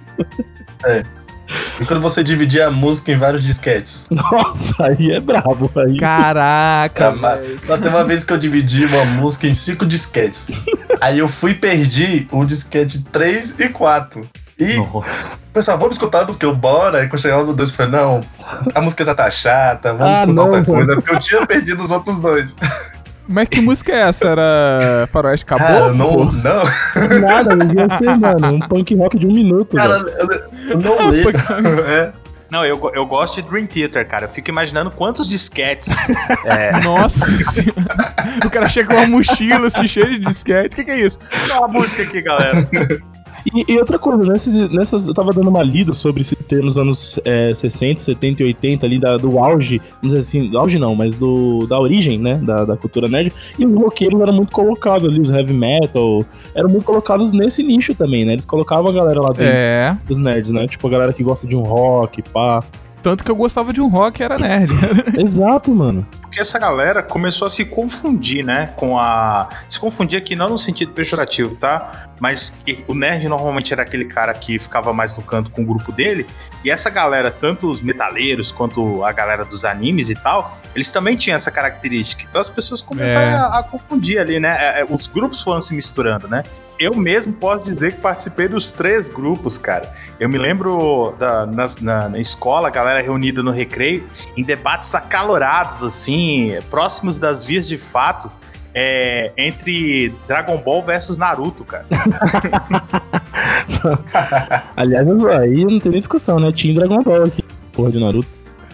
E 1.80 1.84
quando 1.86 2.00
você 2.02 2.22
dividia 2.22 2.66
a 2.66 2.70
música 2.70 3.10
em 3.10 3.16
vários 3.16 3.42
disquetes. 3.42 4.06
Nossa, 4.12 4.84
aí 4.86 5.12
é 5.12 5.20
brabo. 5.20 5.70
Aí. 5.76 5.96
Caraca, 5.96 7.12
Tá, 7.12 7.34
velho. 7.36 7.58
Só 7.66 7.78
tem 7.78 7.88
uma 7.88 8.04
vez 8.04 8.22
que 8.22 8.32
eu 8.32 8.38
dividi 8.38 8.84
uma 8.84 9.04
música 9.04 9.46
em 9.46 9.54
cinco 9.54 9.86
disquetes. 9.86 10.48
Aí 11.00 11.20
eu 11.20 11.28
fui 11.28 11.52
e 11.52 11.54
perdi 11.54 12.26
o 12.32 12.44
disquete 12.44 13.04
3 13.04 13.60
e 13.60 13.68
4. 13.68 14.28
E 14.58 14.76
Nossa. 14.78 15.38
pessoal, 15.54 15.78
vamos 15.78 15.94
escutar 15.94 16.22
a 16.22 16.24
música, 16.24 16.44
eu 16.44 16.52
bora. 16.54 17.04
E 17.04 17.08
quando 17.08 17.22
chegava 17.22 17.44
no 17.44 17.54
2, 17.54 17.68
eu 17.70 17.74
falei, 17.76 17.92
não, 17.92 18.20
a 18.74 18.80
música 18.80 19.04
já 19.04 19.14
tá 19.14 19.30
chata, 19.30 19.92
vamos 19.92 20.08
Ah, 20.08 20.12
escutar 20.22 20.32
não, 20.34 20.44
outra 20.46 20.64
coisa. 20.64 20.94
Porque 20.96 21.14
eu 21.14 21.18
tinha 21.20 21.46
perdido 21.46 21.80
os 21.84 21.90
outros 21.92 22.16
dois. 22.18 22.50
Mas 23.28 23.48
que 23.48 23.60
música 23.60 23.92
é 23.92 24.08
essa? 24.08 24.26
Era 24.26 25.08
Faroeste 25.12 25.44
Cara, 25.44 25.62
Caboclo? 25.64 25.94
não, 25.94 26.32
não, 26.32 27.20
Nada, 27.20 27.54
devia 27.56 27.88
ser, 27.90 28.16
mano, 28.16 28.54
um 28.54 28.60
punk 28.66 28.94
rock 28.94 29.18
de 29.18 29.26
um 29.26 29.32
minuto. 29.32 29.76
cara, 29.76 30.02
velho. 30.02 30.16
eu, 30.18 30.70
eu 30.70 30.78
não 30.80 31.10
lembro. 31.10 31.84
É. 31.86 32.12
Não, 32.50 32.64
eu, 32.64 32.80
eu 32.94 33.04
gosto 33.04 33.42
de 33.42 33.46
Dream 33.46 33.66
Theater, 33.66 34.08
cara. 34.08 34.24
Eu 34.24 34.30
fico 34.30 34.48
imaginando 34.48 34.90
quantos 34.90 35.28
disquetes. 35.28 35.94
é, 36.46 36.80
Nossa 36.80 37.26
senhora. 37.44 38.14
O 38.42 38.48
cara 38.48 38.66
chega 38.68 38.88
com 38.88 39.00
uma 39.02 39.06
mochila 39.06 39.66
assim, 39.66 39.86
cheia 39.86 40.06
de 40.06 40.20
disquete. 40.20 40.72
O 40.72 40.76
que, 40.76 40.84
que 40.84 40.90
é 40.90 40.98
isso? 41.00 41.18
Olha 41.44 41.66
a 41.66 41.68
música 41.68 42.02
aqui, 42.04 42.22
galera. 42.22 42.66
E, 43.46 43.72
e 43.72 43.78
outra 43.78 43.98
coisa, 43.98 44.30
nesses, 44.30 44.68
nessas, 44.70 45.06
eu 45.06 45.14
tava 45.14 45.32
dando 45.32 45.48
uma 45.48 45.62
lida 45.62 45.94
sobre 45.94 46.22
esse 46.22 46.34
ter 46.36 46.62
nos 46.62 46.78
anos 46.78 47.18
é, 47.24 47.52
60, 47.52 48.00
70 48.00 48.42
e 48.42 48.46
80 48.46 48.86
ali, 48.86 48.98
da, 48.98 49.16
do 49.16 49.38
auge, 49.38 49.80
vamos 50.00 50.14
dizer 50.14 50.18
assim, 50.18 50.48
do 50.50 50.58
auge 50.58 50.78
não, 50.78 50.94
mas 50.94 51.14
do, 51.14 51.66
da 51.66 51.78
origem, 51.78 52.18
né, 52.18 52.34
da, 52.36 52.64
da 52.64 52.76
cultura 52.76 53.08
nerd, 53.08 53.32
e 53.58 53.66
os 53.66 53.74
roqueiros 53.74 54.20
eram 54.20 54.32
muito 54.32 54.52
colocados 54.52 55.08
ali, 55.08 55.20
os 55.20 55.30
heavy 55.30 55.52
metal, 55.52 56.24
eram 56.54 56.68
muito 56.68 56.84
colocados 56.84 57.32
nesse 57.32 57.62
nicho 57.62 57.94
também, 57.94 58.24
né, 58.24 58.32
eles 58.32 58.46
colocavam 58.46 58.90
a 58.90 58.92
galera 58.92 59.20
lá 59.20 59.28
dentro 59.28 59.44
É. 59.52 59.96
dos 60.06 60.16
nerds, 60.16 60.50
né, 60.50 60.66
tipo 60.66 60.86
a 60.86 60.90
galera 60.90 61.12
que 61.12 61.22
gosta 61.22 61.46
de 61.46 61.54
um 61.56 61.62
rock, 61.62 62.22
pá. 62.22 62.62
Tanto 63.08 63.24
que 63.24 63.30
eu 63.30 63.36
gostava 63.36 63.72
de 63.72 63.80
um 63.80 63.88
rock 63.88 64.22
era 64.22 64.38
nerd. 64.38 64.70
Exato, 65.18 65.74
mano. 65.74 66.06
Porque 66.20 66.38
essa 66.38 66.58
galera 66.58 67.02
começou 67.02 67.46
a 67.46 67.50
se 67.50 67.64
confundir, 67.64 68.44
né? 68.44 68.68
Com 68.76 68.98
a. 68.98 69.48
Se 69.66 69.80
confundir 69.80 70.18
aqui 70.18 70.36
não 70.36 70.50
no 70.50 70.58
sentido 70.58 70.92
pejorativo, 70.92 71.54
tá? 71.54 72.10
Mas 72.20 72.58
o 72.86 72.94
nerd 72.94 73.26
normalmente 73.26 73.72
era 73.72 73.80
aquele 73.80 74.04
cara 74.04 74.34
que 74.34 74.58
ficava 74.58 74.92
mais 74.92 75.16
no 75.16 75.22
canto 75.22 75.50
com 75.50 75.62
o 75.62 75.64
grupo 75.64 75.90
dele. 75.90 76.26
E 76.62 76.70
essa 76.70 76.90
galera, 76.90 77.30
tanto 77.30 77.70
os 77.70 77.80
metaleiros 77.80 78.52
quanto 78.52 79.02
a 79.02 79.10
galera 79.10 79.42
dos 79.42 79.64
animes 79.64 80.10
e 80.10 80.14
tal, 80.14 80.58
eles 80.74 80.92
também 80.92 81.16
tinham 81.16 81.34
essa 81.36 81.50
característica. 81.50 82.24
Então 82.28 82.42
as 82.42 82.50
pessoas 82.50 82.82
começaram 82.82 83.26
É. 83.30 83.34
a, 83.36 83.58
a 83.60 83.62
confundir 83.62 84.18
ali, 84.18 84.38
né? 84.38 84.54
É, 84.60 84.80
é, 84.82 84.86
Os 84.86 85.06
grupos 85.06 85.40
foram 85.40 85.62
se 85.62 85.74
misturando, 85.74 86.28
né? 86.28 86.42
Eu 86.78 86.94
mesmo 86.94 87.32
posso 87.32 87.64
dizer 87.72 87.94
que 87.94 88.00
participei 88.00 88.46
dos 88.48 88.70
três 88.72 89.08
grupos, 89.08 89.58
cara. 89.58 89.92
Eu 90.20 90.28
me 90.28 90.38
lembro 90.38 91.14
da, 91.18 91.44
nas- 91.46 91.78
na, 91.80 92.08
na 92.08 92.18
escola, 92.20 92.68
a 92.68 92.70
galera 92.70 93.02
reunida 93.02 93.42
no 93.42 93.50
recreio, 93.50 94.04
em 94.36 94.44
debates 94.44 94.94
acalorados, 94.94 95.82
assim, 95.82 96.56
próximos 96.70 97.18
das 97.18 97.42
vias 97.42 97.66
de 97.66 97.76
fato, 97.76 98.30
é, 98.72 99.32
entre 99.36 100.14
Dragon 100.28 100.56
Ball 100.58 100.80
versus 100.82 101.18
Naruto, 101.18 101.64
cara. 101.64 101.86
Aliás, 104.76 105.24
aí 105.24 105.64
não 105.64 105.78
tem 105.80 105.90
nem 105.92 105.98
discussão, 105.98 106.38
né? 106.38 106.52
Team 106.52 106.74
Dragon 106.74 107.02
Ball 107.02 107.24
aqui. 107.24 107.44
Porra 107.72 107.90
de 107.90 108.00
Naruto. 108.00 108.28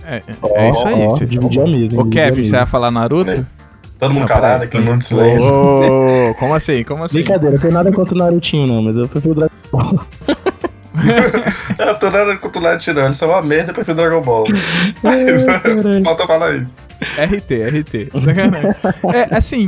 É, 0.06 0.22
é 0.56 0.70
isso 0.70 0.86
aí. 0.86 1.02
Ó, 1.06 1.10
Você- 1.10 1.26
mesa. 1.26 2.00
Ô, 2.00 2.04
Kevin, 2.06 2.44
você 2.44 2.56
vai 2.56 2.66
falar 2.66 2.90
Naruto? 2.90 3.46
Todo 3.98 4.12
mundo 4.12 4.22
Não, 4.22 4.28
calado, 4.28 4.52
peraí. 4.54 4.66
aquele 4.68 4.84
mundo 4.84 4.98
de 4.98 5.06
silêncio. 5.06 5.48
Como 6.38 6.54
assim? 6.54 6.84
Como 6.84 7.04
assim? 7.04 7.18
Brincadeira, 7.18 7.56
não 7.56 7.62
tem 7.62 7.72
nada 7.72 7.92
contra 7.92 8.14
o 8.14 8.18
Narutinho, 8.18 8.66
não, 8.66 8.82
mas 8.82 8.96
eu 8.96 9.08
prefiro 9.08 9.32
o 9.32 9.36
Dragon 9.36 9.54
Ball. 9.70 10.00
Eu 11.76 11.98
tô 11.98 12.08
nada 12.08 12.36
contra 12.36 12.60
o 12.60 12.62
Naruto 12.62 12.84
tirando, 12.84 13.12
isso 13.12 13.24
é 13.24 13.26
uma 13.26 13.42
merda, 13.42 13.70
eu 13.70 13.74
prefiro 13.74 13.96
Dragon 13.96 14.22
Ball. 14.22 14.46
Ai. 15.02 16.00
Falta 16.04 16.26
falar 16.26 16.50
aí. 16.50 16.66
RT, 17.18 17.50
RT. 17.80 18.10
É, 19.12 19.36
assim, 19.36 19.66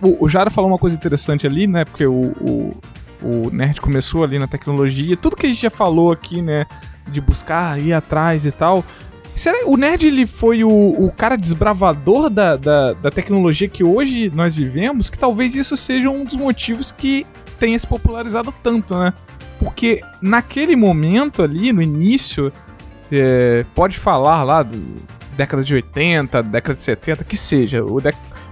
o, 0.00 0.24
o 0.24 0.28
Jara 0.28 0.50
falou 0.50 0.70
uma 0.70 0.78
coisa 0.78 0.96
interessante 0.96 1.46
ali, 1.46 1.66
né? 1.66 1.84
Porque 1.84 2.06
o, 2.06 2.32
o, 2.40 2.80
o 3.20 3.50
Nerd 3.52 3.80
começou 3.80 4.24
ali 4.24 4.38
na 4.38 4.46
tecnologia. 4.46 5.16
Tudo 5.16 5.36
que 5.36 5.46
a 5.46 5.48
gente 5.48 5.62
já 5.62 5.70
falou 5.70 6.12
aqui, 6.12 6.40
né? 6.40 6.66
De 7.08 7.20
buscar, 7.20 7.80
ir 7.80 7.92
atrás 7.92 8.46
e 8.46 8.52
tal. 8.52 8.84
Será 9.34 9.66
o 9.66 9.76
Nerd 9.76 10.06
ele 10.06 10.26
foi 10.26 10.62
o, 10.62 10.68
o 10.70 11.10
cara 11.10 11.36
desbravador 11.36 12.28
da, 12.28 12.56
da, 12.56 12.92
da 12.92 13.10
tecnologia 13.10 13.68
que 13.68 13.82
hoje 13.82 14.30
nós 14.34 14.54
vivemos? 14.54 15.08
Que 15.08 15.18
talvez 15.18 15.54
isso 15.54 15.76
seja 15.76 16.10
um 16.10 16.24
dos 16.24 16.34
motivos 16.34 16.92
que 16.92 17.26
tenha 17.58 17.78
se 17.78 17.86
popularizado 17.86 18.52
tanto, 18.62 18.94
né? 18.98 19.12
Porque 19.58 20.00
naquele 20.20 20.76
momento 20.76 21.42
ali, 21.42 21.72
no 21.72 21.80
início, 21.80 22.52
é, 23.10 23.64
pode 23.74 23.98
falar 23.98 24.42
lá 24.42 24.62
do 24.62 24.78
década 25.36 25.64
de 25.64 25.74
80, 25.74 26.42
década 26.42 26.74
de 26.74 26.82
70, 26.82 27.24
que 27.24 27.36
seja, 27.36 27.82
o 27.82 28.00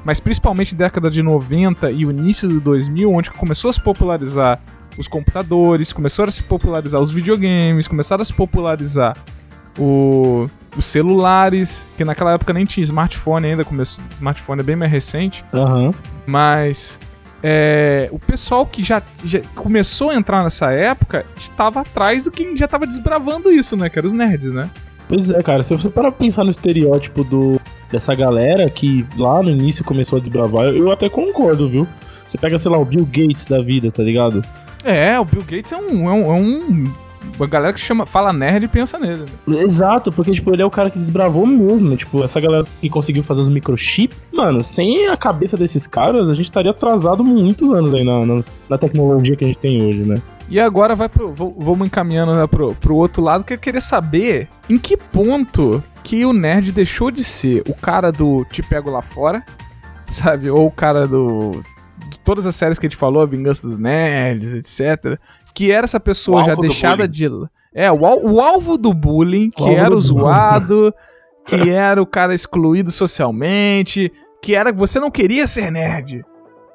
mas 0.03 0.19
principalmente 0.19 0.75
década 0.75 1.11
de 1.11 1.23
90 1.23 1.91
e 1.91 2.07
o 2.07 2.11
início 2.11 2.49
do 2.49 2.59
2000, 2.61 3.13
onde 3.13 3.31
começou 3.31 3.69
a 3.69 3.73
se 3.73 3.81
popularizar 3.83 4.59
os 4.97 5.07
computadores, 5.07 5.93
começaram 5.93 6.29
a 6.29 6.33
se 6.33 6.43
popularizar 6.43 7.01
os 7.01 7.11
videogames, 7.11 7.87
começaram 7.87 8.23
a 8.23 8.25
se 8.25 8.33
popularizar 8.33 9.17
o- 9.79 10.49
os 10.77 10.85
celulares, 10.87 11.85
que 11.97 12.05
naquela 12.05 12.33
época 12.33 12.53
nem 12.53 12.65
tinha 12.65 12.85
smartphone 12.85 13.47
ainda, 13.47 13.65
começou, 13.65 14.03
smartphone 14.15 14.61
é 14.61 14.65
bem 14.65 14.77
mais 14.77 14.91
recente, 14.91 15.45
Aham. 15.53 15.93
mas 16.27 16.99
é, 17.43 18.09
o 18.13 18.19
pessoal 18.19 18.65
que 18.67 18.85
já, 18.85 19.03
já 19.25 19.41
começou 19.55 20.11
a 20.11 20.15
entrar 20.15 20.45
nessa 20.45 20.71
época 20.73 21.25
estava 21.37 21.81
atrás 21.81 22.25
do 22.25 22.31
que 22.31 22.57
já 22.57 22.67
estava 22.67 22.87
desbravando 22.87 23.51
isso, 23.51 23.77
né? 23.77 23.89
Que 23.89 23.99
eram 23.99 24.07
os 24.09 24.13
nerds, 24.13 24.53
né? 24.53 24.71
Pois 25.09 25.31
é, 25.31 25.43
cara, 25.43 25.63
se 25.63 25.75
você 25.77 25.91
parar 25.91 26.13
pra 26.13 26.21
pensar 26.21 26.45
no 26.45 26.51
estereótipo 26.51 27.25
do, 27.25 27.61
dessa 27.91 28.15
galera 28.15 28.71
que 28.71 29.05
lá 29.17 29.43
no 29.43 29.51
início 29.51 29.85
começou 29.85 30.19
a 30.19 30.21
desbravar, 30.21 30.67
eu, 30.67 30.77
eu 30.77 30.93
até 30.93 31.09
concordo, 31.09 31.69
viu? 31.69 31.89
Você 32.29 32.39
pega, 32.39 32.57
sei 32.59 32.71
lá, 32.71 32.79
o 32.79 32.85
Bill 32.85 33.05
Gates 33.07 33.47
da 33.47 33.61
vida, 33.61 33.91
tá 33.91 34.05
ligado? 34.05 34.45
É, 34.85 35.19
o 35.19 35.25
Bill 35.25 35.43
Gates 35.43 35.73
é 35.73 35.77
um. 35.77 36.09
É 36.09 36.13
um, 36.13 36.25
é 36.37 36.41
um- 36.41 36.93
a 37.41 37.47
galera 37.47 37.73
que 37.73 37.81
chama, 37.81 38.07
fala 38.07 38.33
nerd 38.33 38.65
e 38.65 38.69
pensa 38.69 38.99
nele. 38.99 39.25
né? 39.47 39.63
Exato, 39.63 40.13
porque, 40.13 40.33
tipo, 40.33 40.53
ele 40.53 40.63
é 40.63 40.67
o 40.67 40.71
cara 40.71 40.91
que 40.91 40.99
desbravou 40.99 41.47
mesmo. 41.47 41.97
Tipo, 41.97 42.23
essa 42.23 42.41
galera 42.41 42.67
que 42.81 42.89
conseguiu 42.89 43.23
fazer 43.23 43.41
os 43.41 43.49
microchips. 43.49 44.17
Mano, 44.33 44.63
sem 44.63 45.07
a 45.09 45.17
cabeça 45.17 45.57
desses 45.57 45.87
caras, 45.87 46.29
a 46.29 46.35
gente 46.35 46.47
estaria 46.47 46.71
atrasado 46.71 47.25
muitos 47.25 47.73
anos 47.73 47.95
aí 47.95 48.05
na, 48.05 48.25
na, 48.27 48.45
na 48.69 48.79
tecnologia 48.79 49.37
que 49.37 49.45
a 49.45 49.47
gente 49.47 49.59
tem 49.59 49.83
hoje, 49.83 50.01
né? 50.01 50.21
E 50.49 50.59
agora 50.59 50.97
vai 50.97 51.09
pro. 51.09 51.33
Vamos 51.33 51.87
encaminhando 51.87 52.35
né, 52.35 52.47
pro, 52.47 52.75
pro 52.75 52.97
outro 52.97 53.23
lado, 53.23 53.45
que 53.45 53.55
eu 53.55 53.59
queria 53.59 53.81
saber 53.81 54.49
em 54.69 54.79
que 54.79 54.97
ponto 54.97 55.83
que 56.03 56.25
o 56.25 56.33
nerd 56.33 56.73
deixou 56.73 57.11
de 57.11 57.23
ser 57.23 57.63
o 57.69 57.75
cara 57.75 58.11
do 58.11 58.45
Te 58.47 58.61
Pego 58.63 58.91
Lá 58.91 59.01
Fora, 59.01 59.45
sabe? 60.11 60.51
Ou 60.51 60.67
o 60.67 60.71
cara 60.71 61.07
do. 61.07 61.63
de 62.09 62.19
todas 62.25 62.47
as 62.47 62.57
séries 62.57 62.81
que 62.81 62.87
a 62.87 62.89
gente 62.89 62.99
falou, 62.99 63.23
a 63.23 63.27
Vingança 63.27 63.65
dos 63.65 63.79
Nerds, 63.79 64.55
etc. 64.55 65.21
Que 65.55 65.71
era 65.73 65.85
essa 65.85 66.01
pessoa 66.01 66.43
O 66.43 66.45
já 66.47 66.55
deixada 66.55 67.07
bullying. 67.09 67.11
de. 67.11 67.49
É, 67.75 67.91
o, 67.93 68.05
al- 68.07 68.25
o 68.25 68.41
alvo 68.41 68.77
do 68.77 68.93
bullying, 68.93 69.51
que 69.51 69.63
alvo 69.63 69.75
era 69.75 69.87
o 69.87 70.01
bullying. 70.01 70.03
zoado, 70.07 70.95
que 71.47 71.71
era 71.71 72.01
o 72.03 72.07
cara 72.07 72.35
excluído 72.35 72.91
socialmente, 72.91 74.13
que 74.43 74.55
era 74.55 74.73
que 74.73 74.79
você 74.79 74.99
não 74.99 75.11
queria 75.11 75.47
ser 75.47 75.71
nerd. 75.71 76.25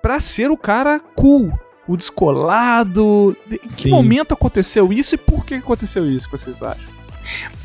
Pra 0.02 0.20
ser 0.20 0.52
o 0.52 0.58
cara 0.58 1.00
cool, 1.16 1.52
o 1.88 1.98
descolado. 1.98 3.36
Em 3.52 3.58
que 3.58 3.68
Sim. 3.70 3.90
momento 3.92 4.34
aconteceu 4.34 4.92
isso 4.94 5.16
e 5.16 5.18
por 5.18 5.46
que 5.46 5.56
aconteceu 5.56 6.10
isso, 6.10 6.30
que 6.30 6.38
vocês 6.38 6.62
acham? 6.62 6.96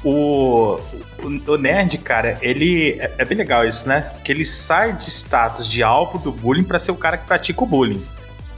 O, 0.03 0.79
o, 1.23 1.53
o 1.53 1.57
nerd, 1.59 1.99
cara, 1.99 2.39
ele. 2.41 2.93
É, 2.99 3.13
é 3.19 3.25
bem 3.25 3.37
legal 3.37 3.67
isso, 3.67 3.87
né? 3.87 4.05
Que 4.25 4.33
ele 4.33 4.45
sai 4.45 4.95
de 4.95 5.05
status 5.11 5.69
de 5.69 5.83
alvo 5.83 6.19
do 6.19 6.33
bullying 6.33 6.65
pra 6.65 6.79
ser 6.79 6.93
o 6.93 6.97
cara 6.97 7.19
que 7.19 7.27
pratica 7.27 7.63
o 7.63 7.67
bullying. 7.67 8.03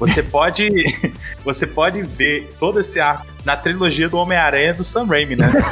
Você 0.03 0.21
pode, 0.21 0.69
você 1.45 1.65
pode 1.65 2.03
ver 2.03 2.55
todo 2.59 2.81
esse 2.81 2.99
arco 2.99 3.27
na 3.45 3.57
trilogia 3.57 4.09
do 4.09 4.17
Homem-Aranha 4.17 4.75
do 4.75 4.83
Sam 4.83 5.05
Raimi, 5.05 5.37
né? 5.37 5.49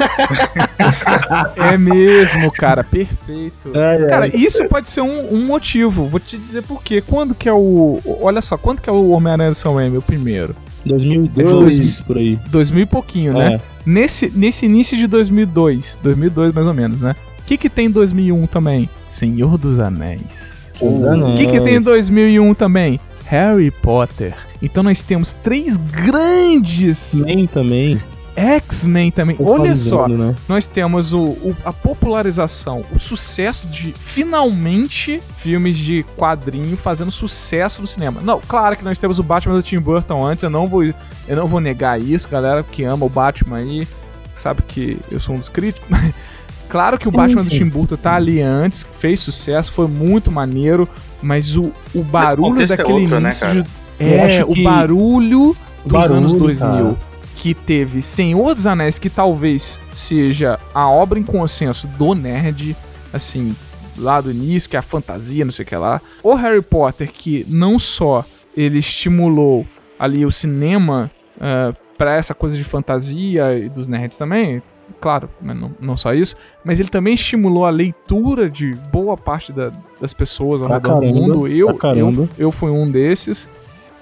É 1.57 1.77
mesmo, 1.77 2.51
cara, 2.51 2.83
perfeito. 2.83 3.71
É, 3.73 4.07
Cara, 4.07 4.27
isso 4.27 4.65
pode 4.65 4.89
ser 4.89 5.01
um, 5.01 5.33
um 5.33 5.45
motivo. 5.45 6.05
Vou 6.05 6.19
te 6.19 6.37
dizer 6.37 6.63
por 6.63 6.81
quê. 6.81 7.01
Quando 7.05 7.35
que 7.35 7.47
é 7.47 7.53
o. 7.53 7.99
Olha 8.21 8.41
só, 8.41 8.57
quando 8.57 8.81
que 8.81 8.89
é 8.89 8.93
o 8.93 9.09
Homem-Aranha 9.09 9.51
do 9.51 9.55
Sam 9.55 9.75
Raimi, 9.75 9.97
o 9.97 10.01
primeiro? 10.01 10.55
2002, 10.85 12.01
por 12.01 12.17
aí. 12.17 12.39
2000 12.49 12.83
e 12.83 12.85
pouquinho, 12.85 13.33
né? 13.33 13.55
É. 13.55 13.61
Nesse, 13.85 14.31
nesse 14.33 14.65
início 14.65 14.97
de 14.97 15.07
2002, 15.07 15.99
2002 16.01 16.53
mais 16.53 16.67
ou 16.67 16.73
menos, 16.73 17.01
né? 17.01 17.15
O 17.39 17.43
que 17.43 17.57
que 17.57 17.69
tem 17.69 17.87
em 17.87 17.91
2001 17.91 18.47
também? 18.47 18.89
Senhor 19.09 19.57
dos 19.57 19.79
Anéis. 19.79 20.73
O 20.79 21.35
que, 21.35 21.45
que 21.45 21.61
tem 21.61 21.75
em 21.75 21.81
2001 21.81 22.53
também? 22.55 22.99
Harry 23.31 23.71
Potter. 23.71 24.35
Então 24.61 24.83
nós 24.83 25.01
temos 25.01 25.31
três 25.41 25.77
grandes 25.77 27.13
X-Men 27.13 27.47
também. 27.47 28.01
X-Men 28.35 29.09
também. 29.11 29.35
Olha 29.39 29.73
só, 29.75 30.05
Né? 30.07 30.35
nós 30.49 30.67
temos 30.67 31.13
o, 31.13 31.21
o- 31.21 31.55
a 31.65 31.71
popularização, 31.71 32.83
o 32.93 32.99
sucesso 32.99 33.67
de 33.67 33.93
finalmente 33.93 35.21
filmes 35.37 35.77
de 35.77 36.03
quadrinho 36.17 36.75
fazendo 36.75 37.09
sucesso 37.11 37.81
no 37.81 37.87
cinema. 37.87 38.19
Não, 38.21 38.39
claro 38.45 38.75
que 38.75 38.83
nós 38.83 38.99
temos 38.99 39.17
o 39.19 39.23
Batman 39.23 39.55
do 39.55 39.63
Tim 39.63 39.79
Burton 39.79 40.25
antes, 40.25 40.43
eu 40.43 40.49
não 40.49 40.67
vou, 40.67 40.83
eu 40.83 40.93
não 41.29 41.47
vou 41.47 41.59
negar 41.61 41.99
isso, 42.01 42.27
galera 42.29 42.63
que 42.63 42.83
ama 42.83 43.05
o 43.05 43.09
Batman 43.09 43.57
aí, 43.57 43.87
sabe 44.35 44.61
que 44.63 44.97
eu 45.09 45.19
sou 45.19 45.35
um 45.35 45.39
dos 45.39 45.49
críticos. 45.49 45.87
claro 46.71 46.97
que 46.97 47.07
o 47.07 47.11
Sim, 47.11 47.17
Batman 47.17 47.43
do 47.43 47.49
sim. 47.49 47.57
Tim 47.57 47.69
Burton 47.69 47.97
tá 47.97 48.15
ali 48.15 48.41
antes, 48.41 48.87
fez 48.99 49.19
sucesso, 49.19 49.73
foi 49.73 49.87
muito 49.87 50.31
maneiro, 50.31 50.87
mas 51.21 51.57
o, 51.57 51.71
o 51.93 52.01
barulho 52.01 52.53
contexto 52.53 52.73
é 52.73 52.77
daquele 52.77 53.01
outro, 53.01 53.19
né, 53.19 53.29
início 53.29 53.47
cara? 53.47 53.61
de, 53.61 53.69
é, 53.99 54.45
o 54.45 54.63
barulho 54.63 55.55
dos 55.83 55.91
barulho, 55.91 56.17
anos 56.17 56.33
2000 56.33 56.69
cara. 56.69 56.95
que 57.35 57.53
teve 57.53 58.01
Senhor 58.01 58.55
dos 58.55 58.65
Anéis, 58.65 58.97
que 58.97 59.09
talvez 59.09 59.81
seja 59.93 60.57
a 60.73 60.89
obra 60.89 61.19
em 61.19 61.23
consenso 61.23 61.87
do 61.87 62.15
nerd, 62.15 62.75
assim, 63.11 63.53
lá 63.97 64.21
do 64.21 64.31
início, 64.31 64.69
que 64.69 64.77
é 64.77 64.79
a 64.79 64.83
fantasia, 64.83 65.43
não 65.43 65.51
sei 65.51 65.63
o 65.63 65.67
que 65.67 65.75
lá. 65.75 66.01
O 66.23 66.33
Harry 66.35 66.61
Potter, 66.61 67.11
que 67.11 67.45
não 67.49 67.77
só 67.77 68.25
ele 68.55 68.79
estimulou 68.79 69.67
ali 69.99 70.25
o 70.25 70.31
cinema 70.31 71.11
ah, 71.39 71.73
pra 72.01 72.15
essa 72.15 72.33
coisa 72.33 72.57
de 72.57 72.63
fantasia 72.63 73.55
e 73.59 73.69
dos 73.69 73.87
nerds 73.87 74.17
também, 74.17 74.59
claro, 74.99 75.29
mas 75.39 75.55
não, 75.55 75.71
não 75.79 75.95
só 75.95 76.15
isso, 76.15 76.35
mas 76.63 76.79
ele 76.79 76.89
também 76.89 77.13
estimulou 77.13 77.63
a 77.63 77.69
leitura 77.69 78.49
de 78.49 78.71
boa 78.91 79.15
parte 79.15 79.53
da- 79.53 79.71
das 79.99 80.11
pessoas 80.11 80.63
ao 80.63 80.67
Pra 80.67 80.77
redor 80.77 80.95
do 80.95 80.99
caramba, 81.01 81.19
mundo. 81.19 81.47
Eu, 81.47 81.71
caramba. 81.75 82.23
eu, 82.23 82.29
eu 82.47 82.51
fui 82.51 82.71
um 82.71 82.89
desses. 82.89 83.47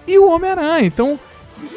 E 0.08 0.18
o 0.18 0.32
Homem-Aranha, 0.32 0.86
então. 0.86 1.20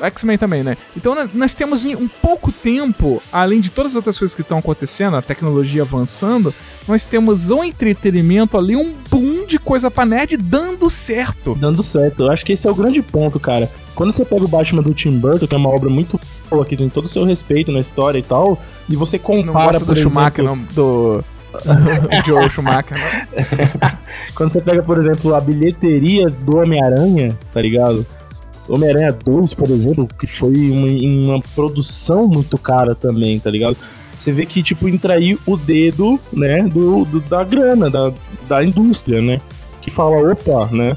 X-Men 0.00 0.38
também, 0.38 0.62
né? 0.62 0.76
Então 0.96 1.12
né, 1.12 1.28
nós 1.34 1.54
temos 1.54 1.84
em 1.84 1.96
um 1.96 2.06
pouco 2.06 2.52
tempo, 2.52 3.20
além 3.32 3.60
de 3.60 3.68
todas 3.68 3.90
as 3.92 3.96
outras 3.96 4.16
coisas 4.16 4.32
que 4.32 4.42
estão 4.42 4.58
acontecendo, 4.58 5.16
a 5.16 5.22
tecnologia 5.22 5.82
avançando, 5.82 6.54
nós 6.86 7.02
temos 7.02 7.50
um 7.50 7.64
entretenimento 7.64 8.56
ali, 8.56 8.76
um 8.76 8.92
boom 9.10 9.44
de 9.44 9.58
coisa 9.58 9.90
pra 9.90 10.06
nerd 10.06 10.36
dando 10.36 10.88
certo. 10.88 11.56
Dando 11.56 11.82
certo. 11.82 12.22
Eu 12.22 12.30
acho 12.30 12.46
que 12.46 12.52
esse 12.52 12.64
é 12.68 12.70
o 12.70 12.74
grande 12.76 13.02
ponto, 13.02 13.40
cara. 13.40 13.68
Quando 13.94 14.10
você 14.12 14.24
pega 14.24 14.44
o 14.44 14.48
Batman 14.48 14.82
do 14.82 14.94
Tim 14.94 15.18
Burton, 15.18 15.46
que 15.46 15.54
é 15.54 15.58
uma 15.58 15.68
obra 15.68 15.90
muito 15.90 16.18
boa, 16.50 16.64
que 16.64 16.76
tem 16.76 16.88
todo 16.88 17.04
o 17.04 17.08
seu 17.08 17.24
respeito 17.24 17.70
na 17.70 17.80
história 17.80 18.18
e 18.18 18.22
tal, 18.22 18.58
e 18.88 18.96
você 18.96 19.18
compara. 19.18 19.46
Não 19.46 19.52
gosta 19.52 19.78
do 19.80 19.86
por 19.86 19.96
Schumacher, 19.96 20.44
não, 20.44 20.58
do. 20.74 21.22
Joe 22.26 22.48
Schumacher, 22.48 22.96
não. 22.98 23.90
Quando 24.34 24.50
você 24.50 24.60
pega, 24.60 24.82
por 24.82 24.98
exemplo, 24.98 25.34
a 25.34 25.40
bilheteria 25.40 26.30
do 26.30 26.56
Homem-Aranha, 26.58 27.36
tá 27.52 27.60
ligado? 27.60 28.06
Homem-Aranha 28.68 29.12
2, 29.12 29.52
por 29.54 29.68
exemplo, 29.70 30.08
que 30.18 30.26
foi 30.26 30.70
uma, 30.70 31.32
uma 31.34 31.42
produção 31.54 32.26
muito 32.26 32.56
cara 32.56 32.94
também, 32.94 33.38
tá 33.38 33.50
ligado? 33.50 33.76
Você 34.16 34.30
vê 34.32 34.46
que, 34.46 34.62
tipo, 34.62 34.88
entra 34.88 35.14
aí 35.14 35.36
o 35.44 35.56
dedo, 35.56 36.18
né, 36.32 36.62
do, 36.62 37.04
do- 37.04 37.20
da 37.20 37.42
grana, 37.44 37.90
da, 37.90 38.12
da 38.48 38.64
indústria, 38.64 39.20
né? 39.20 39.40
Que 39.82 39.90
fala, 39.90 40.16
opa, 40.32 40.66
né? 40.74 40.96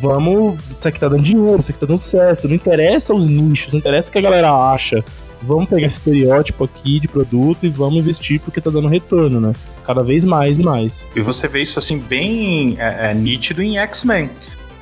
Vamos. 0.00 0.58
Isso 0.78 0.88
aqui 0.88 0.98
tá 0.98 1.08
dando 1.08 1.22
dinheiro, 1.22 1.60
isso 1.60 1.70
aqui 1.70 1.80
tá 1.80 1.86
dando 1.86 1.98
certo. 1.98 2.48
Não 2.48 2.54
interessa 2.54 3.14
os 3.14 3.26
nichos, 3.26 3.72
não 3.72 3.78
interessa 3.80 4.08
o 4.08 4.12
que 4.12 4.18
a 4.18 4.22
galera 4.22 4.50
acha. 4.52 5.04
Vamos 5.42 5.68
pegar 5.68 5.86
esse 5.88 5.96
estereótipo 5.96 6.64
aqui 6.64 7.00
de 7.00 7.08
produto 7.08 7.66
e 7.66 7.68
vamos 7.68 7.96
investir 7.96 8.40
porque 8.40 8.60
tá 8.60 8.70
dando 8.70 8.86
retorno, 8.88 9.40
né? 9.40 9.52
Cada 9.84 10.02
vez 10.02 10.24
mais 10.24 10.56
e 10.58 10.62
mais. 10.62 11.04
E 11.16 11.20
você 11.20 11.48
vê 11.48 11.60
isso 11.60 11.78
assim 11.80 11.98
bem 11.98 12.76
é, 12.78 13.10
é, 13.10 13.14
nítido 13.14 13.60
em 13.62 13.76
X-Men. 13.78 14.30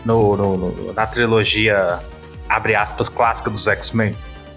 No, 0.05 0.37
no- 0.37 0.57
no- 0.57 0.93
na 0.93 1.07
trilogia, 1.07 1.99
abre 2.49 2.75
aspas, 2.75 3.09
clássica 3.09 3.49
dos 3.51 3.67
X-Men. 3.67 4.15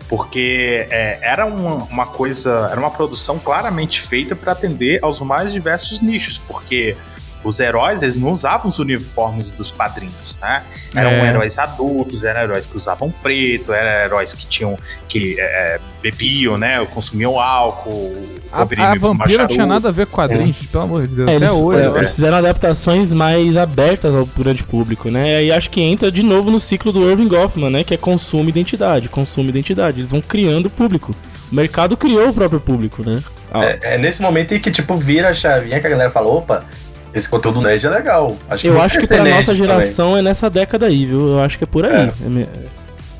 Porque 0.09 0.85
é, 0.89 1.19
era 1.21 1.45
uma, 1.45 1.75
uma 1.85 2.05
coisa, 2.05 2.67
era 2.69 2.79
uma 2.79 2.91
produção 2.91 3.39
claramente 3.39 4.01
feita 4.01 4.35
para 4.35 4.51
atender 4.51 4.99
aos 5.01 5.21
mais 5.21 5.53
diversos 5.53 6.01
nichos, 6.01 6.37
porque 6.37 6.95
os 7.43 7.59
heróis, 7.59 8.03
eles 8.03 8.17
não 8.17 8.31
usavam 8.31 8.67
os 8.67 8.79
uniformes 8.79 9.51
dos 9.51 9.71
quadrinhos, 9.71 10.37
né? 10.41 10.63
Eram 10.95 11.09
É. 11.09 11.29
heróis 11.29 11.57
adultos, 11.59 12.23
eram 12.23 12.41
heróis 12.41 12.65
que 12.65 12.75
usavam 12.75 13.11
preto, 13.21 13.73
eram 13.73 14.05
heróis 14.05 14.33
que 14.33 14.45
tinham, 14.45 14.77
que 15.07 15.35
é, 15.39 15.79
bebiam, 16.01 16.57
né? 16.57 16.85
Consumiam 16.93 17.39
álcool, 17.39 18.13
A, 18.51 18.61
a 18.63 18.67
fuma 18.67 18.95
vampira 18.99 19.43
não 19.43 19.47
tinha 19.47 19.65
nada 19.65 19.89
a 19.89 19.91
ver 19.91 20.05
com 20.05 20.13
quadrinhos, 20.13 20.57
pelo 20.71 20.83
amor 20.83 21.07
de 21.07 21.15
Deus. 21.15 21.29
É, 21.29 21.35
Até 21.37 21.45
eles, 21.45 21.55
hoje. 21.55 21.79
é, 21.81 21.89
né? 21.89 21.97
eles 21.99 22.11
fizeram 22.15 22.37
adaptações 22.37 23.11
mais 23.11 23.57
abertas 23.57 24.15
ao 24.15 24.25
grande 24.25 24.63
público, 24.63 25.09
né? 25.09 25.43
E 25.43 25.51
acho 25.51 25.69
que 25.69 25.81
entra 25.81 26.11
de 26.11 26.21
novo 26.23 26.51
no 26.51 26.59
ciclo 26.59 26.91
do 26.91 27.09
Irving 27.09 27.27
Goffman, 27.27 27.69
né? 27.69 27.83
Que 27.83 27.95
é 27.95 27.97
consumo 27.97 28.45
e 28.45 28.49
identidade, 28.49 29.09
consumo 29.09 29.47
e 29.47 29.49
identidade. 29.49 29.99
Eles 30.01 30.11
vão 30.11 30.21
criando 30.21 30.69
público. 30.69 31.13
O 31.51 31.55
mercado 31.55 31.95
criou 31.97 32.29
o 32.29 32.33
próprio 32.33 32.59
público, 32.59 33.03
né? 33.07 33.21
É, 33.53 33.95
é 33.95 33.97
nesse 33.99 34.21
momento 34.21 34.53
em 34.55 34.59
que, 34.59 34.71
tipo, 34.71 34.95
vira 34.95 35.29
a 35.29 35.33
chavinha 35.33 35.79
que 35.79 35.85
a 35.85 35.89
galera 35.89 36.09
fala, 36.09 36.27
opa, 36.27 36.65
esse 37.13 37.29
conteúdo 37.29 37.61
nerd 37.61 37.85
é 37.85 37.89
legal. 37.89 38.35
Acho 38.49 38.67
eu 38.67 38.81
acho 38.81 38.99
que 38.99 39.07
pra 39.07 39.23
nossa 39.23 39.45
também." 39.45 39.55
geração 39.55 40.17
é 40.17 40.21
nessa 40.21 40.49
década 40.49 40.85
aí, 40.87 41.05
viu? 41.05 41.19
Eu 41.19 41.39
acho 41.41 41.57
que 41.57 41.63
é 41.63 41.67
por 41.67 41.85
aí. 41.85 42.09
É 42.25 42.29
me- 42.29 42.47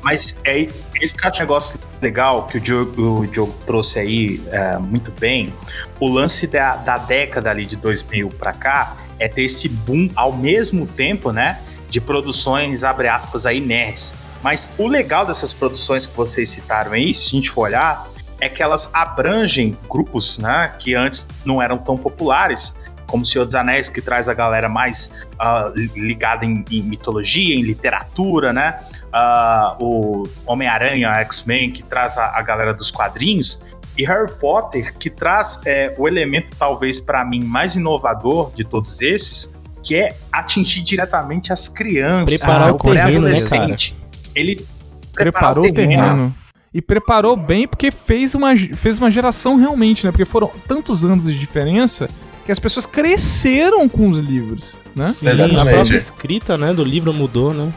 Mas 0.02 0.38
é 0.44 0.66
esse 1.00 1.16
que 1.16 1.26
é 1.26 1.30
um 1.30 1.38
negócio 1.38 1.78
legal 2.02 2.46
que 2.46 2.58
o 2.58 2.60
Diogo, 2.60 3.20
o 3.20 3.26
Diogo 3.26 3.54
trouxe 3.66 3.98
aí 3.98 4.42
é, 4.50 4.76
muito 4.78 5.10
bem. 5.18 5.52
O 5.98 6.08
lance 6.08 6.46
da, 6.46 6.76
da 6.76 6.98
década 6.98 7.50
ali 7.50 7.64
de 7.64 7.76
2000 7.76 8.28
pra 8.30 8.52
cá 8.52 8.96
é 9.18 9.28
ter 9.28 9.42
esse 9.44 9.68
boom 9.68 10.10
ao 10.14 10.32
mesmo 10.32 10.86
tempo, 10.86 11.30
né? 11.32 11.58
De 11.88 12.00
produções, 12.00 12.84
abre 12.84 13.08
aspas, 13.08 13.46
aí, 13.46 13.60
nerds. 13.60 14.14
Mas 14.42 14.70
o 14.76 14.86
legal 14.86 15.24
dessas 15.24 15.52
produções 15.54 16.04
que 16.06 16.14
vocês 16.14 16.50
citaram 16.50 16.92
aí, 16.92 17.14
se 17.14 17.28
a 17.28 17.30
gente 17.30 17.48
for 17.50 17.62
olhar, 17.62 18.06
é 18.40 18.48
que 18.48 18.62
elas 18.62 18.90
abrangem 18.92 19.74
grupos, 19.88 20.38
né? 20.38 20.70
Que 20.78 20.94
antes 20.94 21.28
não 21.46 21.62
eram 21.62 21.78
tão 21.78 21.96
populares, 21.96 22.76
como 23.06 23.22
o 23.22 23.26
Senhor 23.26 23.44
dos 23.44 23.54
Anéis, 23.54 23.88
que 23.88 24.00
traz 24.00 24.28
a 24.28 24.34
galera 24.34 24.68
mais 24.68 25.10
li- 25.74 25.90
ligada 25.94 26.44
em, 26.44 26.64
em 26.70 26.82
mitologia, 26.82 27.54
em 27.54 27.62
literatura, 27.62 28.52
né? 28.52 28.78
Ah, 29.12 29.76
o 29.80 30.24
Homem-Aranha, 30.46 31.08
X-Men, 31.20 31.70
que 31.70 31.82
traz 31.82 32.18
a, 32.18 32.36
a 32.36 32.42
galera 32.42 32.74
dos 32.74 32.90
quadrinhos, 32.90 33.62
e 33.96 34.04
Harry 34.04 34.32
Potter, 34.40 34.96
que 34.98 35.08
traz 35.08 35.60
é, 35.64 35.94
o 35.96 36.08
elemento, 36.08 36.52
talvez, 36.58 36.98
para 36.98 37.24
mim, 37.24 37.44
mais 37.44 37.76
inovador 37.76 38.50
de 38.54 38.64
todos 38.64 39.00
esses, 39.00 39.56
que 39.82 39.94
é 39.94 40.16
atingir 40.32 40.82
diretamente 40.82 41.52
as 41.52 41.68
crianças, 41.68 42.40
Preparar 42.40 42.74
o 42.74 42.78
terreno, 42.78 42.96
né, 42.96 43.02
pré-adolescente. 43.02 43.96
Ele 44.34 44.66
preparou 45.12 45.66
o 45.66 45.72
terreno. 45.72 46.34
E 46.72 46.82
preparou 46.82 47.36
bem 47.36 47.68
porque 47.68 47.92
fez 47.92 48.34
uma, 48.34 48.56
fez 48.56 48.98
uma 48.98 49.08
geração 49.08 49.54
realmente, 49.56 50.04
né? 50.04 50.10
Porque 50.10 50.24
foram 50.24 50.50
tantos 50.66 51.04
anos 51.04 51.24
de 51.26 51.38
diferença 51.38 52.08
que 52.44 52.52
as 52.52 52.58
pessoas 52.58 52.86
cresceram 52.86 53.88
com 53.88 54.08
os 54.10 54.18
livros, 54.18 54.76
né? 54.94 55.14
Sim, 55.18 55.28
Exatamente. 55.28 55.60
a 55.60 55.64
própria 55.64 55.96
escrita, 55.96 56.58
né, 56.58 56.72
do 56.72 56.84
livro 56.84 57.12
mudou, 57.14 57.52
né? 57.54 57.72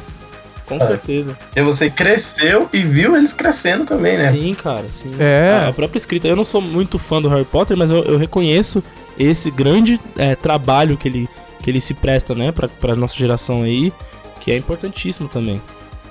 Com 0.66 0.76
É. 0.76 0.88
certeza. 0.88 1.38
E 1.56 1.62
você 1.62 1.90
cresceu 1.90 2.68
e 2.74 2.84
viu 2.84 3.16
eles 3.16 3.32
crescendo 3.34 3.86
também, 3.86 4.18
né? 4.18 4.34
Sim, 4.34 4.54
cara, 4.54 4.86
sim. 4.90 5.12
É. 5.18 5.66
A 5.70 5.72
própria 5.72 5.98
escrita. 5.98 6.28
Eu 6.28 6.36
não 6.36 6.44
sou 6.44 6.60
muito 6.62 7.00
fã 7.00 7.22
do 7.22 7.30
Harry 7.30 7.46
Potter, 7.46 7.78
mas 7.78 7.90
eu, 7.90 8.00
eu 8.04 8.18
reconheço 8.18 8.84
esse 9.18 9.50
grande 9.50 9.98
é, 10.18 10.36
trabalho 10.36 10.98
que 10.98 11.08
ele, 11.08 11.30
que 11.64 11.72
ele 11.72 11.80
se 11.80 11.94
presta, 11.94 12.36
né, 12.36 12.52
pra, 12.52 12.68
pra 12.68 12.96
nossa 12.98 13.16
geração 13.16 13.64
aí, 13.64 13.94
que 14.42 14.52
é 14.52 14.58
importantíssimo 14.58 15.30
também. 15.30 15.62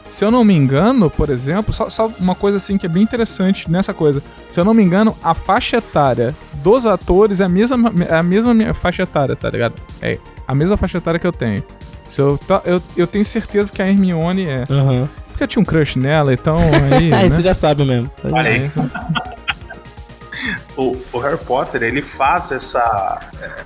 Se 0.08 0.24
eu 0.24 0.30
não 0.30 0.44
me 0.44 0.54
engano, 0.54 1.10
por 1.10 1.28
exemplo, 1.30 1.72
só, 1.72 1.90
só 1.90 2.06
uma 2.18 2.34
coisa 2.34 2.58
assim 2.58 2.78
que 2.78 2.86
é 2.86 2.88
bem 2.88 3.02
interessante 3.02 3.70
nessa 3.70 3.92
coisa. 3.92 4.22
Se 4.48 4.58
eu 4.58 4.64
não 4.64 4.72
me 4.72 4.82
engano, 4.82 5.16
a 5.22 5.34
faixa 5.34 5.78
etária 5.78 6.34
dos 6.62 6.86
atores 6.86 7.40
é 7.40 7.44
a 7.44 7.48
mesma, 7.48 7.92
é 8.08 8.14
a 8.14 8.22
mesma 8.22 8.54
minha 8.54 8.72
faixa 8.72 9.02
etária, 9.02 9.36
tá 9.36 9.50
ligado? 9.50 9.74
É 10.00 10.18
a 10.46 10.54
mesma 10.54 10.76
faixa 10.76 10.98
etária 10.98 11.20
que 11.20 11.26
eu 11.26 11.32
tenho. 11.32 11.62
Se 12.08 12.20
eu, 12.20 12.38
tá- 12.38 12.62
eu, 12.64 12.80
eu 12.96 13.06
tenho 13.06 13.24
certeza 13.24 13.70
que 13.70 13.82
a 13.82 13.88
Hermione 13.88 14.48
é. 14.48 14.64
Aham. 14.70 15.08
Porque 15.28 15.44
eu 15.44 15.48
tinha 15.48 15.60
um 15.60 15.66
crush 15.66 15.98
nela, 15.98 16.32
então 16.32 16.56
aí. 16.92 17.12
Aí 17.12 17.28
né? 17.28 17.36
você 17.36 17.42
já 17.42 17.54
sabe 17.54 17.84
mesmo. 17.84 18.10
Olha 18.24 18.50
aí. 18.50 18.70
o, 20.76 20.96
o 21.12 21.18
Harry 21.18 21.38
Potter 21.38 21.82
ele 21.82 22.00
faz 22.00 22.52
essa 22.52 23.20
é, 23.42 23.64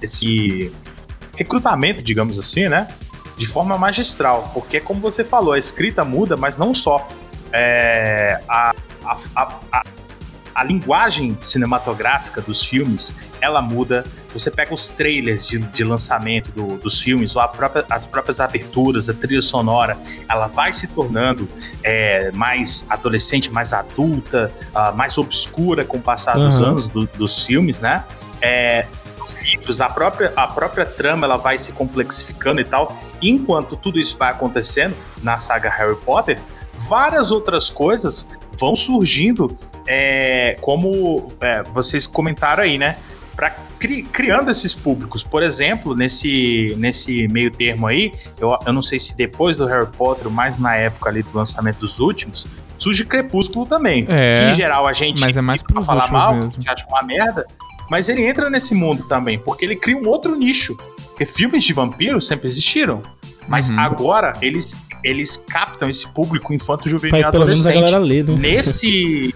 esse 0.00 0.72
recrutamento, 1.36 2.02
digamos 2.02 2.38
assim, 2.38 2.68
né, 2.68 2.86
de 3.42 3.48
forma 3.48 3.76
magistral, 3.76 4.48
porque 4.54 4.80
como 4.80 5.00
você 5.00 5.24
falou, 5.24 5.52
a 5.52 5.58
escrita 5.58 6.04
muda, 6.04 6.36
mas 6.36 6.56
não 6.56 6.72
só 6.72 7.06
É, 7.54 8.40
a, 8.48 8.72
a, 9.04 9.16
a, 9.36 9.82
a, 10.54 10.64
linguagem 10.64 11.36
cinematográfica 11.38 12.40
dos 12.40 12.64
filmes 12.64 13.14
ela 13.42 13.60
muda. 13.60 14.04
Você 14.32 14.50
pega 14.50 14.72
os 14.72 14.88
trailers 14.88 15.46
de, 15.46 15.58
de 15.58 15.84
lançamento 15.84 16.50
do- 16.52 16.78
dos 16.78 16.98
filmes, 16.98 17.36
ou 17.36 17.46
própria- 17.48 17.84
as 17.90 18.06
próprias 18.06 18.40
aberturas, 18.40 19.10
a 19.10 19.12
trilha 19.12 19.42
sonora, 19.42 19.98
ela 20.26 20.46
vai 20.46 20.72
se 20.72 20.86
tornando 20.86 21.46
é, 21.84 22.30
mais 22.32 22.86
adolescente, 22.88 23.50
mais 23.52 23.74
adulta, 23.74 24.50
ah, 24.74 24.92
mais 24.92 25.18
obscura 25.18 25.84
com 25.84 25.98
o 25.98 26.00
passar 26.00 26.38
dos 26.38 26.58
Aham. 26.58 26.70
anos 26.70 26.88
do- 26.88 27.06
dos 27.18 27.44
filmes, 27.44 27.82
né? 27.82 28.02
É, 28.40 28.86
os 29.22 29.42
livros, 29.42 29.78
a 29.82 29.90
própria, 29.90 30.32
a 30.34 30.46
própria 30.46 30.86
trama, 30.86 31.26
ela 31.26 31.36
vai 31.36 31.58
se 31.58 31.72
complexificando 31.72 32.60
e 32.62 32.64
tal. 32.64 32.96
Enquanto 33.22 33.76
tudo 33.76 33.98
isso 34.00 34.16
vai 34.18 34.30
acontecendo 34.30 34.94
na 35.22 35.38
saga 35.38 35.70
Harry 35.70 35.96
Potter, 35.96 36.38
várias 36.74 37.30
outras 37.30 37.70
coisas 37.70 38.28
vão 38.58 38.74
surgindo, 38.74 39.56
é, 39.86 40.56
como 40.60 41.26
é, 41.40 41.62
vocês 41.62 42.06
comentaram 42.06 42.62
aí, 42.64 42.76
né? 42.78 42.96
Pra 43.36 43.50
cri- 43.78 44.02
criando 44.02 44.50
esses 44.50 44.74
públicos. 44.74 45.22
Por 45.22 45.42
exemplo, 45.42 45.94
nesse, 45.94 46.74
nesse 46.78 47.26
meio 47.28 47.50
termo 47.50 47.86
aí, 47.86 48.12
eu, 48.38 48.56
eu 48.66 48.72
não 48.72 48.82
sei 48.82 48.98
se 48.98 49.16
depois 49.16 49.56
do 49.56 49.66
Harry 49.66 49.86
Potter, 49.96 50.28
mas 50.30 50.58
na 50.58 50.76
época 50.76 51.08
ali 51.08 51.22
do 51.22 51.30
lançamento 51.36 51.78
dos 51.78 51.98
últimos, 51.98 52.46
surge 52.76 53.04
Crepúsculo 53.06 53.64
também. 53.66 54.04
É, 54.08 54.36
que 54.36 54.52
em 54.52 54.56
geral 54.56 54.86
a 54.86 54.92
gente 54.92 55.20
mas 55.24 55.36
é 55.36 55.40
mais 55.40 55.62
pra 55.62 55.80
falar 55.80 56.10
mal, 56.12 56.34
mesmo. 56.34 56.48
a 56.50 56.52
gente 56.52 56.68
acha 56.68 56.86
uma 56.88 57.02
merda, 57.02 57.46
mas 57.88 58.08
ele 58.10 58.22
entra 58.26 58.50
nesse 58.50 58.74
mundo 58.74 59.04
também, 59.08 59.38
porque 59.38 59.64
ele 59.64 59.76
cria 59.76 59.96
um 59.96 60.06
outro 60.06 60.36
nicho. 60.36 60.76
Porque 61.22 61.26
filmes 61.26 61.62
de 61.62 61.72
vampiro 61.72 62.20
sempre 62.20 62.48
existiram, 62.48 63.02
mas 63.46 63.70
Uhum. 63.70 63.78
agora 63.78 64.32
eles, 64.42 64.74
eles 65.04 65.36
captam 65.36 65.88
esse 65.88 66.08
público 66.08 66.52
infanto 66.52 66.88
juvenil 66.88 67.20
e 67.20 67.22
Faz 67.22 67.32
pelo 67.32 67.44
menos 67.44 67.66
a 67.66 67.70
adolescente 67.70 67.92
galera 67.92 68.04
ler, 68.04 68.24
né? 68.24 68.34
nesse 68.36 69.34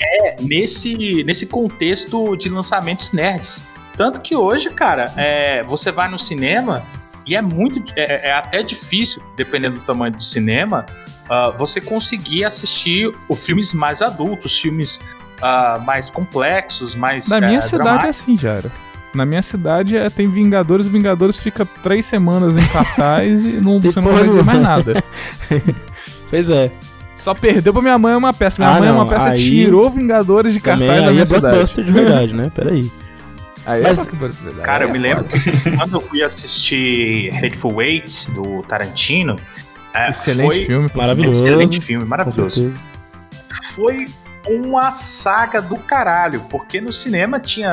é, 0.00 0.36
nesse 0.42 1.24
nesse 1.24 1.46
contexto 1.46 2.36
de 2.36 2.48
lançamentos 2.48 3.12
nerds. 3.12 3.62
Tanto 3.96 4.20
que 4.20 4.34
hoje, 4.36 4.68
cara, 4.70 5.12
é, 5.16 5.62
você 5.62 5.90
vai 5.90 6.10
no 6.10 6.18
cinema 6.18 6.82
e 7.24 7.34
é 7.36 7.42
muito 7.42 7.82
é, 7.96 8.28
é 8.28 8.32
até 8.32 8.62
difícil, 8.62 9.22
dependendo 9.36 9.76
do 9.78 9.84
tamanho 9.84 10.12
do 10.12 10.22
cinema, 10.22 10.84
ah, 11.30 11.50
você 11.50 11.80
conseguir 11.80 12.44
assistir 12.44 13.14
os 13.28 13.46
filmes 13.46 13.72
mais 13.72 14.02
adultos, 14.02 14.58
filmes 14.58 15.00
ah, 15.40 15.80
mais 15.84 16.10
complexos, 16.10 16.94
mais 16.94 17.28
Na 17.28 17.40
minha 17.40 17.58
eh, 17.58 17.62
cidade 17.62 18.06
é 18.06 18.10
assim, 18.10 18.36
Jara. 18.36 18.70
Na 19.14 19.24
minha 19.24 19.42
cidade 19.42 19.96
é, 19.96 20.10
tem 20.10 20.28
Vingadores, 20.28 20.86
Vingadores 20.86 21.38
fica 21.38 21.64
três 21.82 22.04
semanas 22.04 22.56
em 22.56 22.66
cartaz 22.68 23.42
e 23.44 23.60
não, 23.62 23.80
você 23.80 24.00
não 24.00 24.12
vai 24.12 24.24
ver 24.28 24.44
mais 24.44 24.60
nada. 24.60 25.02
Pois 26.28 26.50
é. 26.50 26.70
Só 27.16 27.32
perdeu 27.34 27.72
pra 27.72 27.80
minha 27.80 27.96
mãe 27.98 28.14
uma 28.14 28.32
peça. 28.32 28.60
Minha 28.60 28.76
Ah, 28.76 28.78
mãe 28.80 28.88
é 28.88 28.92
não, 28.92 28.98
uma 28.98 29.06
peça 29.06 29.28
aí- 29.30 29.42
tirou 29.42 29.88
Vingadores 29.90 30.52
de 30.52 30.60
Também 30.60 30.86
cartaz 30.88 31.04
da 31.06 31.10
minha 31.12 31.22
é 31.22 31.26
cidade. 31.26 31.74
de 31.84 31.92
verdade, 31.92 32.34
né? 32.34 32.50
Peraí. 32.54 32.90
Aí 33.64 33.82
Mas- 33.82 33.98
é 33.98 34.02
blockbuster, 34.02 34.48
aí 34.48 34.62
Cara, 34.62 34.84
eu 34.84 34.88
é 34.88 34.92
me 34.92 34.98
lembro 34.98 35.24
foda. 35.24 35.38
que 35.40 35.70
quando 35.76 35.94
eu 35.94 36.00
fui 36.00 36.22
assistir 36.22 37.30
Hateful 37.36 37.80
Eight, 37.80 38.30
do 38.32 38.60
Tarantino, 38.62 39.36
É, 39.94 40.10
Excelente 40.10 40.46
foi 40.46 40.64
filme. 40.66 40.88
Maravilhoso. 40.94 41.44
Excelente 41.44 41.80
filme, 41.80 42.04
maravilhoso. 42.04 42.74
Foi 43.74 44.06
uma 44.48 44.92
saga 44.92 45.60
do 45.60 45.76
caralho, 45.76 46.40
porque 46.50 46.80
no 46.80 46.92
cinema 46.92 47.38
tinha. 47.40 47.68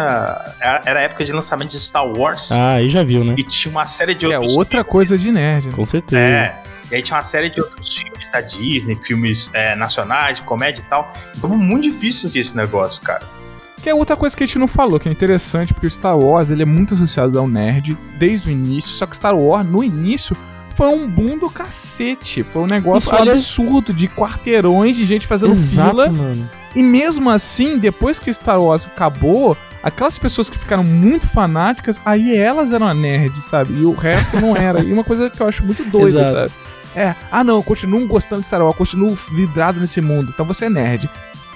Era 0.86 1.02
época 1.02 1.24
de 1.26 1.32
lançamento 1.32 1.72
de 1.72 1.80
Star 1.80 2.06
Wars 2.06 2.52
Ah, 2.52 2.74
aí 2.76 2.90
já 2.90 3.04
viu, 3.04 3.24
né? 3.24 3.36
e 3.38 3.44
tinha 3.44 3.72
uma 3.72 3.86
série 3.88 4.16
de 4.16 4.26
É 4.32 4.38
outros. 4.38 4.58
outra 4.58 4.84
coisa 4.84 5.18
de 5.18 5.32
nerd. 5.32 5.68
né? 5.68 5.74
Com 5.74 5.86
certeza. 5.86 6.22
É. 6.22 6.56
E 6.92 6.96
aí 6.96 7.02
tinha 7.02 7.16
uma 7.18 7.24
série 7.24 7.50
de 7.50 7.60
outros 7.62 7.94
filmes 7.96 8.30
da 8.30 8.42
Disney, 8.42 8.96
filmes 9.02 9.50
é, 9.54 9.76
nacionais, 9.76 10.38
de 10.38 10.42
comédia 10.44 10.82
e 10.82 10.86
tal. 10.86 11.12
Então 11.38 11.50
muito 11.50 11.84
difícil 11.84 12.22
assistir 12.22 12.40
esse 12.40 12.56
negócio, 12.58 13.02
cara. 13.02 13.24
Que 13.82 13.90
é 13.90 13.94
outra 13.96 14.16
coisa 14.16 14.36
que 14.36 14.44
a 14.44 14.48
gente 14.48 14.58
não 14.60 14.68
falou, 14.68 15.00
que 15.00 15.10
é 15.10 15.12
interessante, 15.12 15.74
porque 15.74 15.88
o 15.88 15.90
Star 15.92 16.18
Wars 16.18 16.50
ele 16.50 16.62
é 16.62 16.66
muito 16.66 16.94
associado 16.94 17.38
ao 17.38 17.48
nerd 17.48 17.98
desde 18.18 18.48
o 18.48 18.52
início, 18.52 18.92
só 18.92 19.06
que 19.06 19.16
Star 19.16 19.36
Wars, 19.36 19.68
no 19.68 19.84
início, 19.84 20.38
foi 20.76 20.88
um 20.88 21.08
boom 21.08 21.38
do 21.38 21.50
cacete. 21.50 22.44
Foi 22.44 22.62
um 22.64 22.68
negócio 22.68 23.14
absurdo 23.14 23.94
de 23.94 24.08
quarteirões 24.08 24.96
de 24.96 25.06
gente 25.06 25.28
fazendo 25.28 25.52
Exato, 25.54 25.90
fila. 25.92 26.10
mano. 26.12 26.50
E 26.76 26.82
mesmo 26.82 27.30
assim, 27.30 27.78
depois 27.78 28.18
que 28.20 28.34
Star 28.34 28.60
Wars 28.62 28.88
acabou, 28.88 29.56
aquelas 29.84 30.18
pessoas 30.18 30.50
que 30.50 30.58
ficaram 30.58 30.84
muito 30.84 31.28
fanáticas, 31.28 32.00
aí 32.04 32.36
elas 32.36 32.72
eram 32.72 32.88
a 32.88 32.94
nerd, 32.94 33.40
sabe? 33.42 33.74
E 33.80 33.86
o 33.86 33.94
resto 33.94 34.40
não 34.40 34.56
era. 34.58 34.82
E 34.84 34.92
uma 34.92 35.04
coisa 35.04 35.30
que 35.30 35.40
eu 35.40 35.48
acho 35.48 35.64
muito 35.64 35.84
doida, 35.86 36.22
Exato. 36.22 36.36
sabe? 36.36 36.52
É, 36.96 37.16
ah 37.32 37.44
não, 37.44 37.56
eu 37.58 37.64
continuo 37.64 38.08
gostando 38.08 38.42
de 38.42 38.48
Star 38.48 38.62
Wars, 38.62 38.74
eu 38.74 38.78
continuo 38.78 39.18
vidrado 39.32 39.80
nesse 39.80 40.00
mundo, 40.00 40.32
então 40.34 40.46
você 40.46 40.66
é 40.66 40.70
nerd. 40.70 41.10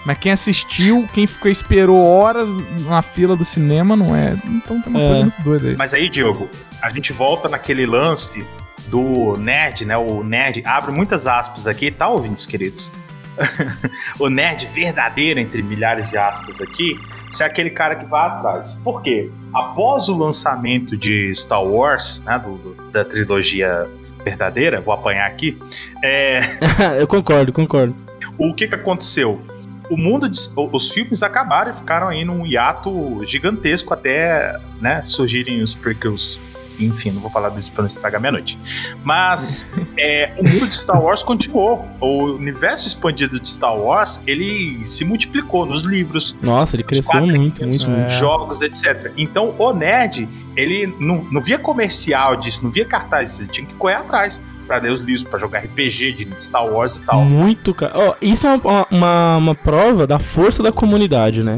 Mas 0.05 0.17
quem 0.19 0.31
assistiu, 0.31 1.07
quem 1.13 1.27
ficou 1.27 1.51
esperou 1.51 2.03
horas 2.03 2.47
na 2.87 3.01
fila 3.01 3.35
do 3.35 3.43
cinema, 3.43 3.95
não 3.95 4.15
é. 4.15 4.37
Então 4.45 4.79
tem 4.81 4.91
uma 4.93 5.01
É. 5.01 5.07
coisa 5.07 5.21
muito 5.23 5.41
doida 5.43 5.67
aí. 5.69 5.75
Mas 5.77 5.93
aí, 5.93 6.09
Diogo, 6.09 6.49
a 6.81 6.89
gente 6.89 7.11
volta 7.11 7.49
naquele 7.49 7.85
lance 7.85 8.45
do 8.89 9.37
nerd, 9.37 9.85
né? 9.85 9.97
O 9.97 10.23
nerd 10.23 10.63
abre 10.65 10.91
muitas 10.91 11.27
aspas 11.27 11.67
aqui, 11.67 11.91
tá, 11.91 12.07
ouvintes 12.07 12.45
queridos? 12.45 12.91
o 14.19 14.29
nerd 14.29 14.65
verdadeiro, 14.67 15.39
entre 15.39 15.61
milhares 15.61 16.09
de 16.09 16.17
aspas 16.17 16.59
aqui, 16.59 16.95
se 17.29 17.43
é 17.43 17.45
aquele 17.45 17.69
cara 17.69 17.95
que 17.95 18.05
vai 18.05 18.27
atrás. 18.27 18.73
Por 18.83 19.01
quê? 19.01 19.29
Após 19.53 20.09
o 20.09 20.15
lançamento 20.15 20.97
de 20.97 21.33
Star 21.35 21.63
Wars, 21.63 22.23
né? 22.25 22.39
do- 22.39 22.57
do- 22.57 22.91
da 22.91 23.05
trilogia 23.05 23.89
verdadeira, 24.23 24.81
vou 24.81 24.93
apanhar 24.93 25.27
aqui, 25.27 25.57
é, 26.03 26.41
eu 26.99 27.07
concordo, 27.07 27.53
concordo. 27.53 27.95
o 28.37 28.53
que 28.53 28.67
que 28.67 28.75
aconteceu? 28.75 29.41
O 29.89 29.95
mundo, 29.95 30.27
de, 30.27 30.37
os 30.73 30.89
filmes 30.91 31.23
acabaram 31.23 31.71
e 31.71 31.73
ficaram 31.73 32.09
aí 32.09 32.25
num 32.25 32.45
hiato 32.45 33.23
gigantesco 33.23 33.93
até, 33.93 34.59
né, 34.81 35.01
surgirem 35.03 35.61
os 35.61 35.73
prequels. 35.75 36.41
Enfim, 36.79 37.11
não 37.11 37.21
vou 37.21 37.29
falar 37.29 37.49
disso 37.49 37.71
pra 37.71 37.81
não 37.81 37.87
estragar 37.87 38.19
minha 38.19 38.31
noite. 38.31 38.59
Mas 39.03 39.71
é, 39.97 40.33
o 40.37 40.43
mundo 40.47 40.67
de 40.67 40.75
Star 40.75 41.01
Wars 41.01 41.23
continuou. 41.23 41.85
O 41.99 42.33
universo 42.33 42.87
expandido 42.87 43.39
de 43.39 43.49
Star 43.49 43.75
Wars, 43.77 44.21
ele 44.25 44.83
se 44.83 45.03
multiplicou 45.05 45.65
nos 45.65 45.81
livros, 45.81 46.37
Nossa, 46.41 46.75
ele 46.75 46.83
cresceu 46.83 47.21
muito, 47.21 47.63
muito, 47.65 47.85
é. 47.85 47.89
muito. 47.89 48.11
jogos, 48.11 48.61
etc. 48.61 49.11
Então, 49.17 49.55
o 49.57 49.73
nerd, 49.73 50.27
ele 50.55 50.93
não, 50.99 51.23
não 51.31 51.41
via 51.41 51.57
comercial 51.57 52.35
disso, 52.35 52.63
não 52.63 52.69
via 52.69 52.85
cartaz, 52.85 53.39
ele 53.39 53.49
tinha 53.49 53.65
que 53.65 53.75
correr 53.75 53.95
atrás 53.95 54.43
pra 54.67 54.77
ler 54.77 54.91
os 54.91 55.01
livros, 55.01 55.23
pra 55.23 55.39
jogar 55.39 55.59
RPG 55.59 56.13
de 56.13 56.41
Star 56.41 56.65
Wars 56.65 56.97
e 56.97 57.03
tal. 57.03 57.23
Muito, 57.23 57.73
cara. 57.73 57.93
Ó, 57.95 58.15
isso 58.21 58.45
é 58.45 58.55
uma, 58.55 58.87
uma, 58.91 59.37
uma 59.37 59.55
prova 59.55 60.05
da 60.05 60.19
força 60.19 60.61
da 60.61 60.71
comunidade, 60.71 61.41
né? 61.41 61.57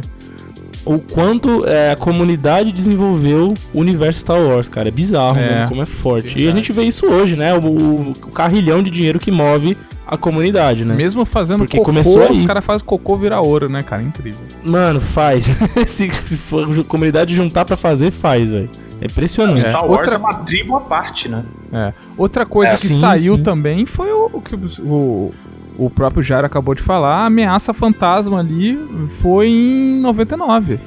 O 0.92 0.98
quanto 1.00 1.66
é, 1.68 1.92
a 1.92 1.96
comunidade 1.96 2.72
desenvolveu 2.72 3.54
o 3.74 3.80
universo 3.80 4.22
Star 4.22 4.42
Wars, 4.42 4.68
cara. 4.68 4.88
É 4.88 4.92
bizarro, 4.92 5.38
É, 5.38 5.56
mano, 5.56 5.68
como 5.70 5.82
é 5.84 5.86
forte. 5.86 6.30
E 6.30 6.32
a 6.32 6.36
verdade. 6.38 6.58
gente 6.58 6.74
vê 6.74 6.84
isso 6.84 7.06
hoje, 7.06 7.36
né? 7.36 7.54
O, 7.54 7.60
o- 7.68 8.10
o 8.12 8.32
carrilhão 8.32 8.82
de 8.82 8.90
dinheiro 8.90 9.20
que 9.20 9.30
move 9.32 9.78
a 10.08 10.18
comunidade, 10.18 10.84
né? 10.84 10.96
Mesmo 10.96 11.24
fazendo 11.26 11.60
Porque 11.60 11.78
cocô, 11.78 11.92
começou 11.92 12.32
os 12.32 12.42
caras 12.42 12.66
fazem 12.66 12.84
cocô 12.84 13.16
virar 13.18 13.42
ouro, 13.42 13.70
né, 13.70 13.84
cara? 13.84 14.02
Incrível. 14.02 14.42
Mano, 14.64 15.00
faz. 15.00 15.46
se, 15.88 16.10
se 16.10 16.38
for 16.38 16.64
a 16.80 16.84
comunidade 16.84 17.36
juntar 17.36 17.66
pra 17.66 17.78
fazer, 17.78 18.10
faz, 18.10 18.50
velho. 18.50 18.70
É 19.00 19.06
impressionante. 19.06 19.62
Star 19.62 19.86
Wars 19.86 20.00
outra- 20.12 20.16
é 20.16 20.18
uma 20.18 20.34
tribo 20.40 20.76
à 20.76 20.82
parte, 20.82 21.30
né? 21.30 21.44
Outra 22.18 22.46
coisa 22.48 22.74
É, 22.74 22.78
que 22.78 22.88
sim, 22.90 22.96
saiu 23.00 23.36
sim. 23.36 23.44
também 23.44 23.86
foi 23.86 24.12
o, 24.12 24.30
o 24.34 24.42
que 24.42 24.56
o, 24.82 25.32
o 25.80 25.90
próprio 25.90 26.22
Jairo 26.22 26.46
acabou 26.46 26.76
de 26.76 26.82
falar. 26.82 27.20
A 27.20 27.26
ameaça 27.26 27.74
fantasma 27.74 28.40
ali 28.40 28.78
foi 29.22 29.48
em 29.48 30.00
99. 30.00 30.80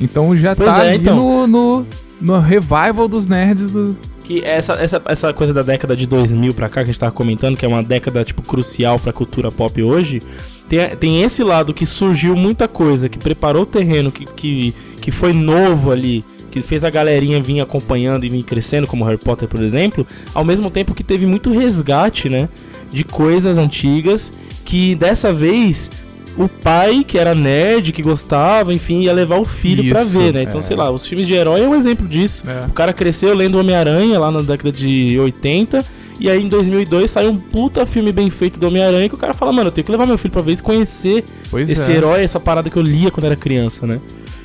Então 0.00 0.34
já 0.36 0.56
Pois 0.56 0.68
tá 0.68 0.84
é, 0.84 0.88
ali 0.90 0.98
então. 0.98 1.16
no, 1.16 1.46
no, 1.46 1.86
no 2.20 2.38
revival 2.38 3.06
dos 3.06 3.26
nerds 3.26 3.70
do. 3.70 3.96
Que 4.24 4.44
essa, 4.44 4.74
essa, 4.74 5.02
essa 5.06 5.32
coisa 5.32 5.52
da 5.52 5.62
década 5.62 5.96
de 5.96 6.06
2000 6.06 6.54
pra 6.54 6.68
cá, 6.68 6.82
que 6.84 6.90
a 6.90 6.92
gente 6.92 7.00
tava 7.00 7.12
comentando, 7.12 7.56
que 7.56 7.64
é 7.64 7.68
uma 7.68 7.82
década, 7.82 8.24
tipo, 8.24 8.42
crucial 8.42 8.98
pra 8.98 9.12
cultura 9.12 9.50
pop 9.50 9.82
hoje, 9.82 10.22
tem, 10.68 10.88
tem 10.96 11.22
esse 11.22 11.42
lado 11.42 11.74
que 11.74 11.84
surgiu 11.84 12.36
muita 12.36 12.68
coisa, 12.68 13.08
que 13.08 13.18
preparou 13.18 13.62
o 13.62 13.66
terreno, 13.66 14.12
que, 14.12 14.24
que, 14.24 14.72
que 15.00 15.10
foi 15.10 15.32
novo 15.32 15.90
ali, 15.90 16.24
que 16.48 16.62
fez 16.62 16.84
a 16.84 16.90
galerinha 16.90 17.42
vir 17.42 17.60
acompanhando 17.60 18.24
e 18.24 18.28
vir 18.28 18.44
crescendo, 18.44 18.86
como 18.86 19.04
Harry 19.04 19.18
Potter, 19.18 19.48
por 19.48 19.62
exemplo, 19.64 20.06
ao 20.32 20.44
mesmo 20.44 20.70
tempo 20.70 20.94
que 20.94 21.02
teve 21.02 21.26
muito 21.26 21.50
resgate, 21.50 22.28
né, 22.28 22.48
de 22.90 23.04
coisas 23.04 23.56
antigas, 23.58 24.32
que 24.64 24.94
dessa 24.94 25.32
vez... 25.32 25.90
O 26.38 26.48
pai, 26.48 27.04
que 27.06 27.18
era 27.18 27.34
nerd, 27.34 27.90
que 27.92 28.00
gostava, 28.02 28.72
enfim, 28.72 29.00
ia 29.00 29.12
levar 29.12 29.38
o 29.40 29.44
filho 29.44 29.92
pra 29.92 30.02
Isso, 30.02 30.16
ver, 30.18 30.32
né? 30.32 30.42
Então, 30.44 30.60
é. 30.60 30.62
sei 30.62 30.76
lá, 30.76 30.88
os 30.88 31.04
filmes 31.04 31.26
de 31.26 31.34
herói 31.34 31.60
é 31.64 31.68
um 31.68 31.74
exemplo 31.74 32.06
disso. 32.06 32.44
O 32.68 32.72
cara 32.72 32.92
cresceu 32.92 33.34
lendo 33.34 33.58
Homem-Aranha 33.58 34.18
lá 34.18 34.30
na 34.30 34.38
década 34.40 34.70
de 34.70 35.18
80. 35.18 35.84
E 36.20 36.30
aí 36.30 36.40
em 36.42 36.48
2002 36.48 37.10
saiu 37.10 37.30
um 37.30 37.36
puta 37.36 37.84
filme 37.84 38.12
bem 38.12 38.30
feito 38.30 38.60
do 38.60 38.68
Homem-Aranha 38.68 39.08
que 39.08 39.14
o 39.16 39.18
cara 39.18 39.34
fala, 39.34 39.52
mano, 39.52 39.68
eu 39.68 39.72
tenho 39.72 39.84
que 39.84 39.90
levar 39.90 40.06
meu 40.06 40.16
filho 40.16 40.32
pra 40.32 40.40
ver 40.40 40.52
e 40.52 40.56
conhecer 40.58 41.24
Pois 41.50 41.68
esse 41.68 41.90
é. 41.90 41.96
herói, 41.96 42.22
essa 42.22 42.38
parada 42.38 42.70
que 42.70 42.76
eu 42.76 42.82
lia 42.82 43.10
quando 43.10 43.24
era 43.26 43.36
criança, 43.36 43.84
né? 43.84 44.00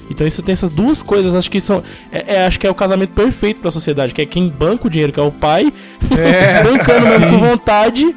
Então 0.10 0.26
isso 0.26 0.42
tem 0.42 0.54
essas 0.54 0.72
duas 0.72 1.04
coisas, 1.04 1.36
acho 1.36 1.52
que 1.52 1.62
são. 1.62 1.84
É, 2.12 2.36
é- 2.38 2.46
acho 2.48 2.60
que 2.60 2.66
é 2.66 2.70
o 2.70 2.76
casamento 2.76 3.12
perfeito 3.14 3.62
pra 3.62 3.70
sociedade, 3.72 4.14
que 4.14 4.22
é 4.22 4.26
quem 4.26 4.50
banca 4.50 4.88
o 4.88 4.90
dinheiro, 4.90 5.14
que 5.14 5.20
é 5.20 5.24
o 5.24 5.32
pai, 5.32 5.72
É, 6.18 6.64
bancando 6.66 7.06
mesmo 7.08 7.28
com 7.30 7.38
vontade 7.38 8.16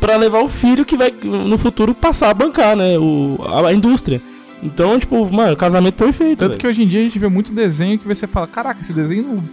pra 0.00 0.16
levar 0.16 0.42
o 0.42 0.48
filho 0.48 0.84
que 0.84 0.96
vai 0.96 1.12
no 1.22 1.58
futuro 1.58 1.94
passar 1.94 2.30
a 2.30 2.34
bancar, 2.34 2.74
né? 2.76 2.98
O, 2.98 3.38
a, 3.46 3.68
a 3.68 3.72
indústria. 3.74 4.20
Então, 4.62 4.98
tipo, 4.98 5.30
mano, 5.32 5.56
casamento 5.56 5.94
perfeito. 5.96 6.38
Tanto 6.40 6.50
velho. 6.52 6.60
que 6.60 6.66
hoje 6.66 6.82
em 6.82 6.88
dia 6.88 7.00
a 7.00 7.02
gente 7.04 7.18
vê 7.18 7.28
muito 7.28 7.52
desenho 7.52 7.98
que 7.98 8.06
você 8.06 8.26
fala, 8.26 8.46
caraca, 8.46 8.80
esse 8.80 8.92
desenho 8.92 9.22
não- 9.22 9.44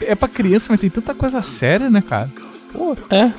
é 0.00 0.14
pra 0.14 0.28
criança, 0.28 0.66
mas 0.70 0.80
tem 0.80 0.88
tanta 0.90 1.14
coisa 1.14 1.42
séria, 1.42 1.88
né, 1.90 2.00
cara? 2.02 2.30
Pô, 2.72 2.96
É. 3.10 3.32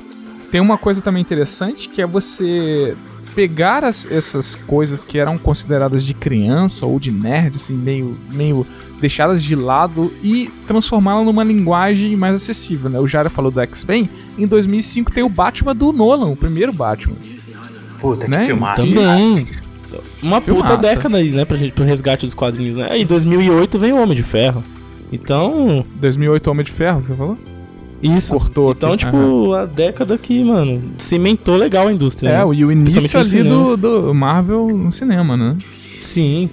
Tem 0.52 0.62
uma 0.62 0.78
coisa 0.78 1.02
também 1.02 1.22
interessante 1.22 1.90
que 1.90 2.00
é 2.02 2.06
você 2.06 2.96
pegar 3.34 3.84
as- 3.84 4.06
essas 4.12 4.54
coisas 4.54 5.04
que 5.04 5.18
eram 5.18 5.36
consideradas 5.38 6.04
de 6.04 6.14
criança 6.14 6.86
ou 6.86 7.00
de 7.00 7.10
nerd, 7.12 7.56
assim, 7.56 7.74
meio, 7.74 8.16
meio 8.32 8.68
deixadas 9.04 9.44
de 9.44 9.54
lado 9.54 10.14
e 10.24 10.50
transformá-la 10.66 11.24
numa 11.26 11.44
linguagem 11.44 12.16
mais 12.16 12.36
acessível, 12.36 12.90
né? 12.90 12.98
O 13.02 13.06
Jara 13.06 13.30
falou 13.30 13.52
do 13.52 13.60
X-Men, 13.60 14.10
em 14.38 14.48
2005 14.48 15.12
tem 15.12 15.24
o 15.24 15.28
Batman 15.30 15.76
do 15.76 15.92
Nolan, 15.92 16.28
o 16.28 16.36
primeiro 16.38 16.72
Batman. 16.72 17.18
Puta, 18.00 18.26
que 18.26 18.32
Né? 18.32 18.46
filmagem. 18.46 18.94
Também. 18.94 19.46
Uma 20.24 20.40
puta 20.40 20.54
Filmaça. 20.54 20.78
década 20.78 21.18
aí, 21.18 21.30
né, 21.32 21.44
pra 21.44 21.58
gente, 21.58 21.74
pro 21.74 21.84
resgate 21.84 22.26
dos 22.26 22.34
quadrinhos, 22.34 22.76
né? 22.76 22.88
Aí 22.90 23.02
em 23.02 23.06
2008 23.06 23.78
veio 23.78 23.96
o 23.98 24.02
Homem 24.02 24.16
de 24.16 24.24
Ferro. 24.24 24.64
Então, 25.12 25.86
2008 26.00 26.50
Homem 26.50 26.66
de 26.66 26.72
Ferro, 26.72 27.02
que 27.02 27.08
você 27.10 27.16
falou? 27.16 27.38
isso. 28.02 28.34
Cortou 28.34 28.72
Então, 28.72 28.94
aqui. 28.94 29.06
tipo, 29.06 29.54
Aham. 29.54 29.62
a 29.64 29.66
década 29.66 30.18
que, 30.18 30.44
mano, 30.44 30.82
cimentou 30.98 31.56
legal 31.56 31.88
a 31.88 31.94
indústria. 31.94 32.28
É, 32.30 32.38
né? 32.40 32.44
o- 32.46 32.54
e 32.54 32.66
o 32.66 32.72
início 32.72 33.18
ali 33.20 33.44
do, 33.44 33.78
do 33.78 34.14
Marvel 34.14 34.68
no 34.76 34.92
cinema, 34.92 35.38
né? 35.38 35.56
Sim. 36.02 36.50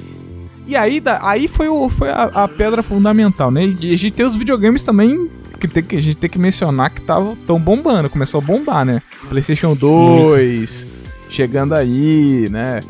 E 0.71 0.77
aí, 0.77 1.01
da- 1.01 1.19
aí 1.23 1.49
foi, 1.49 1.69
o, 1.69 1.89
foi 1.89 2.11
a, 2.11 2.31
a 2.33 2.49
pedra 2.49 2.83
fundamental, 2.83 3.51
né? 3.51 3.77
E 3.81 3.93
a 3.93 3.99
gente 3.99 4.13
tem 4.13 4.25
os 4.25 4.37
videogames 4.37 4.83
também 4.83 5.29
que, 5.59 5.67
tem 5.69 5.83
que 5.83 5.97
a 5.97 6.01
gente 6.01 6.17
tem 6.17 6.31
que 6.31 6.39
mencionar 6.39 6.91
que 6.91 7.01
estavam 7.01 7.37
tão 7.47 7.59
bombando, 7.59 8.09
começou 8.09 8.39
a 8.39 8.45
bombar, 8.45 8.85
né? 8.85 9.03
PlayStation 9.29 9.75
2 9.75 10.87
chegando 11.29 11.75
aí, 11.75 12.49
né? 12.51 12.81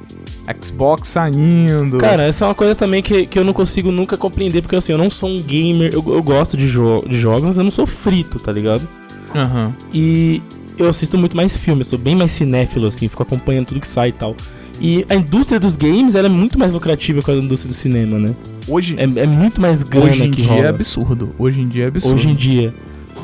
Xbox 0.63 1.09
saindo. 1.09 1.99
Cara, 1.99 2.25
essa 2.25 2.45
é 2.45 2.49
uma 2.49 2.55
coisa 2.55 2.75
também 2.75 3.03
que, 3.03 3.27
que 3.27 3.39
eu 3.39 3.45
não 3.45 3.53
consigo 3.53 3.91
nunca 3.93 4.17
compreender, 4.17 4.63
porque 4.63 4.77
assim, 4.77 4.93
eu 4.93 4.99
não 4.99 5.09
sou 5.11 5.29
um 5.29 5.41
gamer, 5.41 5.91
eu, 5.93 6.03
eu 6.13 6.23
gosto 6.23 6.57
de, 6.57 6.67
jo 6.69 7.05
de 7.09 7.19
jogos, 7.19 7.43
mas 7.45 7.57
eu 7.57 7.65
não 7.65 7.71
sou 7.71 7.87
frito, 7.87 8.39
tá 8.39 8.51
ligado? 8.53 8.87
Aham. 9.35 9.73
E 9.93 10.43
eu 10.77 10.89
assisto 10.89 11.17
muito 11.19 11.37
mais 11.37 11.57
filmes, 11.57 11.87
sou 11.87 11.99
bem 11.99 12.17
mais 12.17 12.31
cinéfilo, 12.33 12.87
assim, 12.89 13.09
fico 13.09 13.23
acompanhando 13.23 13.67
tudo 13.67 13.81
que 13.81 13.87
sai 13.89 14.09
e 14.09 14.13
tal. 14.13 14.35
E 14.81 15.05
a 15.09 15.15
indústria 15.15 15.61
dos 15.61 15.77
games, 15.77 16.15
é 16.15 16.27
muito 16.29 16.59
mais 16.59 16.73
lucrativa 16.73 17.21
que 17.21 17.31
a 17.31 17.35
indústria 17.35 17.71
do 17.73 17.77
cinema, 17.77 18.19
né? 18.19 18.35
Hoje, 18.67 18.97
É, 18.99 19.03
é 19.03 19.27
muito 19.27 19.61
mais 19.61 19.83
grana 19.83 20.07
hoje 20.07 20.25
em 20.25 20.31
que 20.31 20.43
dia 20.43 20.51
rola. 20.51 20.65
é 20.65 20.69
absurdo. 20.69 21.35
Hoje 21.39 21.61
em 21.61 21.69
dia 21.69 21.85
é 21.85 21.89
absurdo. 21.89 22.15
Hoje 22.15 22.29
em 22.29 22.35
dia. 22.35 22.73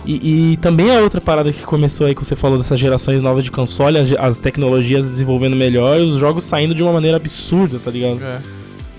E, 0.05 0.53
e 0.53 0.57
também 0.59 0.95
a 0.95 1.01
outra 1.01 1.21
parada 1.21 1.53
que 1.53 1.63
começou 1.65 2.07
aí, 2.07 2.15
que 2.15 2.25
você 2.25 2.37
falou 2.37 2.59
dessas 2.59 2.79
gerações 2.79 3.21
novas 3.23 3.43
de 3.43 3.51
console, 3.51 3.99
as, 3.99 4.13
as 4.13 4.39
tecnologias 4.39 5.09
desenvolvendo 5.09 5.57
melhor 5.57 5.99
e 5.99 6.03
os 6.03 6.21
jogos 6.21 6.45
saindo 6.45 6.75
de 6.75 6.83
uma 6.83 6.93
maneira 6.93 7.17
absurda, 7.17 7.79
tá 7.79 7.91
ligado? 7.91 8.23
É. 8.23 8.39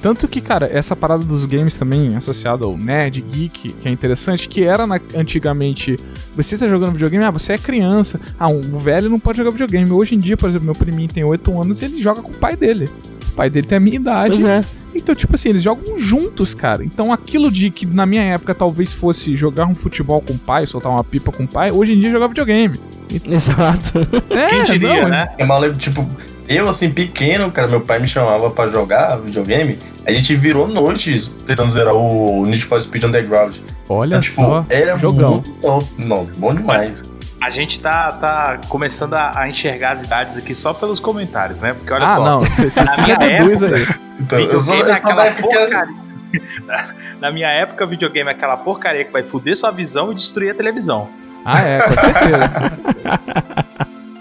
Tanto 0.01 0.27
que, 0.27 0.39
cara, 0.41 0.69
essa 0.71 0.95
parada 0.95 1.23
dos 1.23 1.45
games 1.45 1.75
também 1.75 2.15
associada 2.15 2.65
ao 2.65 2.77
nerd, 2.77 3.19
geek, 3.21 3.73
que 3.73 3.87
é 3.87 3.91
interessante, 3.91 4.47
que 4.47 4.63
era 4.63 4.85
na- 4.85 4.99
antigamente, 5.15 5.97
você 6.35 6.57
tá 6.57 6.67
jogando 6.67 6.93
videogame, 6.93 7.23
ah, 7.25 7.31
você 7.31 7.53
é 7.53 7.57
criança, 7.57 8.19
ah, 8.39 8.47
um, 8.47 8.59
o 8.75 8.79
velho 8.79 9.09
não 9.09 9.19
pode 9.19 9.37
jogar 9.37 9.51
videogame. 9.51 9.91
Hoje 9.91 10.15
em 10.15 10.19
dia, 10.19 10.37
por 10.37 10.49
exemplo, 10.49 10.65
meu 10.65 10.75
priminho 10.75 11.09
tem 11.09 11.23
8 11.23 11.59
anos 11.61 11.81
e 11.81 11.85
ele 11.85 12.01
joga 12.01 12.21
com 12.21 12.31
o 12.31 12.35
pai 12.35 12.55
dele. 12.55 12.89
O 13.29 13.35
pai 13.35 13.49
dele 13.49 13.67
tem 13.67 13.77
a 13.77 13.79
minha 13.81 13.95
idade. 13.95 14.33
Pois 14.39 14.45
é. 14.45 14.61
Então, 14.95 15.13
tipo 15.13 15.35
assim, 15.35 15.49
eles 15.49 15.61
jogam 15.61 15.99
juntos, 15.99 16.55
cara. 16.55 16.83
Então, 16.83 17.11
aquilo 17.11 17.51
de 17.51 17.69
que 17.69 17.85
na 17.85 18.05
minha 18.05 18.23
época 18.23 18.55
talvez 18.55 18.91
fosse 18.93 19.35
jogar 19.35 19.65
um 19.67 19.75
futebol 19.75 20.21
com 20.21 20.33
o 20.33 20.37
pai, 20.39 20.65
soltar 20.65 20.91
uma 20.91 21.03
pipa 21.03 21.31
com 21.31 21.43
o 21.43 21.47
pai, 21.47 21.71
hoje 21.71 21.93
em 21.93 21.99
dia 21.99 22.09
é 22.09 22.11
jogar 22.11 22.27
videogame. 22.27 22.79
Exato. 23.25 23.91
É, 24.29 24.45
Quem 24.47 24.63
diria, 24.63 25.03
não, 25.03 25.09
né? 25.09 25.29
Eu 25.37 25.45
mal 25.45 25.59
lembro, 25.59 25.77
tipo, 25.77 26.07
eu 26.47 26.67
assim, 26.69 26.89
pequeno, 26.89 27.51
cara, 27.51 27.67
meu 27.67 27.81
pai 27.81 27.99
me 27.99 28.07
chamava 28.07 28.49
pra 28.49 28.67
jogar 28.67 29.17
videogame, 29.17 29.77
a 30.05 30.11
gente 30.11 30.35
virou 30.35 30.67
noites 30.67 31.27
tentando 31.45 31.71
zerar 31.71 31.93
o 31.93 32.45
Need 32.45 32.63
for 32.65 32.81
Speed 32.81 33.03
Underground. 33.03 33.55
Olha 33.89 34.09
Então, 34.09 34.21
tipo, 34.21 34.41
só, 34.41 34.65
era 34.69 34.97
jogão. 34.97 35.33
muito 35.33 35.51
top. 35.61 35.85
Não, 35.97 36.25
bom 36.37 36.53
demais. 36.53 37.03
A 37.39 37.49
gente 37.49 37.79
tá, 37.79 38.11
tá 38.13 38.59
começando 38.67 39.13
a, 39.13 39.31
a 39.35 39.47
enxergar 39.47 39.91
as 39.91 40.03
idades 40.03 40.37
aqui 40.37 40.53
só 40.53 40.73
pelos 40.73 40.99
comentários, 40.99 41.59
né? 41.59 41.73
Porque 41.73 41.93
olha 41.93 42.03
ah, 42.03 42.07
só. 42.07 42.25
não, 42.25 42.43
você 42.43 42.69
se 42.69 42.83
Na 42.83 42.97
minha 42.97 43.17
reduz 43.17 43.63
aí. 43.63 43.87
Então, 44.19 44.39
eu 44.39 44.59
sou, 44.59 44.75
eu 44.75 44.89
é 44.89 44.95
sou 44.97 45.05
que- 45.07 45.41
porcaria. 45.41 45.87
Na 47.21 47.31
minha 47.31 47.47
época, 47.47 47.85
videogame 47.85 48.29
é 48.29 48.33
aquela 48.33 48.57
porcaria 48.57 49.05
que 49.05 49.13
vai 49.13 49.23
fuder 49.23 49.55
sua 49.55 49.71
visão 49.71 50.11
e 50.11 50.15
destruir 50.15 50.51
a 50.51 50.53
televisão. 50.53 51.07
Ah, 51.45 51.61
é, 51.61 51.79
com 51.81 51.97
certeza. 51.97 52.49
com 52.49 52.69
certeza. 52.69 53.65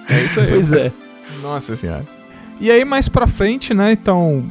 É 0.08 0.20
isso 0.20 0.40
aí. 0.40 0.48
Pois 0.50 0.72
é. 0.72 0.92
Nossa 1.42 1.76
senhora. 1.76 2.04
E 2.60 2.70
aí, 2.70 2.84
mais 2.84 3.08
pra 3.08 3.26
frente, 3.26 3.74
né? 3.74 3.92
Então, 3.92 4.44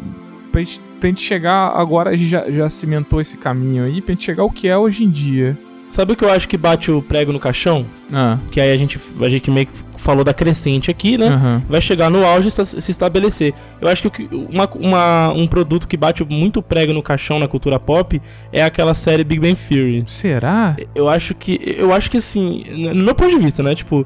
pra 0.51 0.61
gente, 0.61 0.82
pra 0.99 1.09
gente 1.09 1.21
chegar 1.23 1.69
agora, 1.76 2.11
a 2.11 2.15
gente 2.15 2.30
já, 2.30 2.49
já 2.51 2.69
cimentou 2.69 3.19
esse 3.19 3.38
caminho 3.38 3.84
aí, 3.84 4.01
pra 4.01 4.13
gente 4.13 4.23
chegar 4.26 4.43
ao 4.43 4.51
que 4.51 4.67
é 4.67 4.78
hoje 4.78 5.03
em 5.03 5.09
dia. 5.09 5.57
Sabe 5.89 6.11
o 6.11 6.15
que 6.15 6.26
eu 6.26 6.30
acho 6.30 6.47
que 6.49 6.57
bate 6.57 6.91
o 6.91 7.01
prego 7.01 7.32
no 7.32 7.39
caixão? 7.39 7.86
Ah, 8.11 8.38
Que 8.51 8.59
aí 8.59 8.71
a 8.71 8.78
gente, 8.78 8.99
a 9.21 9.30
gente 9.30 9.49
meio 9.49 9.67
que 9.67 9.73
falou 10.01 10.23
da 10.26 10.34
crescente 10.34 10.91
aqui, 10.91 11.17
né? 11.17 11.28
aham. 11.28 11.63
Vai 11.69 11.80
chegar 11.80 12.09
no 12.11 12.23
auge 12.26 12.49
e 12.49 12.51
se 12.82 12.91
estabelecer. 12.91 13.53
Eu 13.80 13.88
acho 13.88 14.09
que- 14.11 14.28
uma, 14.32 14.69
uma- 14.76 15.32
um 15.34 15.47
produto 15.47 15.88
que 15.88 15.95
bate 15.95 16.23
muito 16.26 16.61
prego 16.61 16.91
no 16.91 17.01
caixão 17.01 17.39
na 17.39 17.47
cultura 17.47 17.80
pop 17.80 18.21
é 18.51 18.61
aquela 18.61 18.93
série 18.93 19.23
Big 19.23 19.39
Bang 19.39 19.55
Theory. 19.55 20.03
Será? 20.07 20.76
Eu 20.93 21.07
acho 21.07 21.34
que. 21.34 21.59
Eu 21.78 21.93
acho 21.93 22.11
que 22.11 22.17
assim, 22.17 22.63
no 22.93 23.03
meu 23.03 23.15
ponto 23.15 23.32
de 23.32 23.38
vista, 23.43 23.63
né? 23.63 23.73
Tipo, 23.73 24.05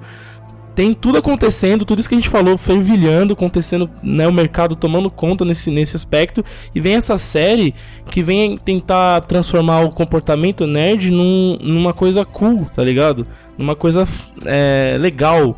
tem 0.80 0.94
tudo 0.94 1.18
acontecendo, 1.18 1.84
tudo 1.84 2.00
isso 2.00 2.08
que 2.08 2.16
a 2.16 2.18
gente 2.18 2.30
falou, 2.30 2.58
fervilhando, 2.58 3.34
acontecendo, 3.34 3.90
né? 4.02 4.26
O 4.26 4.32
mercado 4.32 4.78
tomando 4.78 5.12
conta 5.12 5.44
nesse, 5.44 5.70
nesse 5.70 5.94
aspecto. 5.98 6.42
E 6.74 6.80
vem 6.80 6.96
essa 6.96 7.18
série 7.18 7.76
que 8.10 8.24
vem 8.24 8.58
tentar 8.58 9.20
transformar 9.26 9.82
o 9.82 9.92
comportamento 9.92 10.66
nerd 10.66 11.12
num- 11.12 11.58
numa 11.62 11.94
coisa 11.94 12.24
cool, 12.24 12.66
tá 12.74 12.82
ligado? 12.82 13.28
Numa 13.58 13.76
coisa 13.76 14.08
é, 14.46 14.98
legal. 15.02 15.54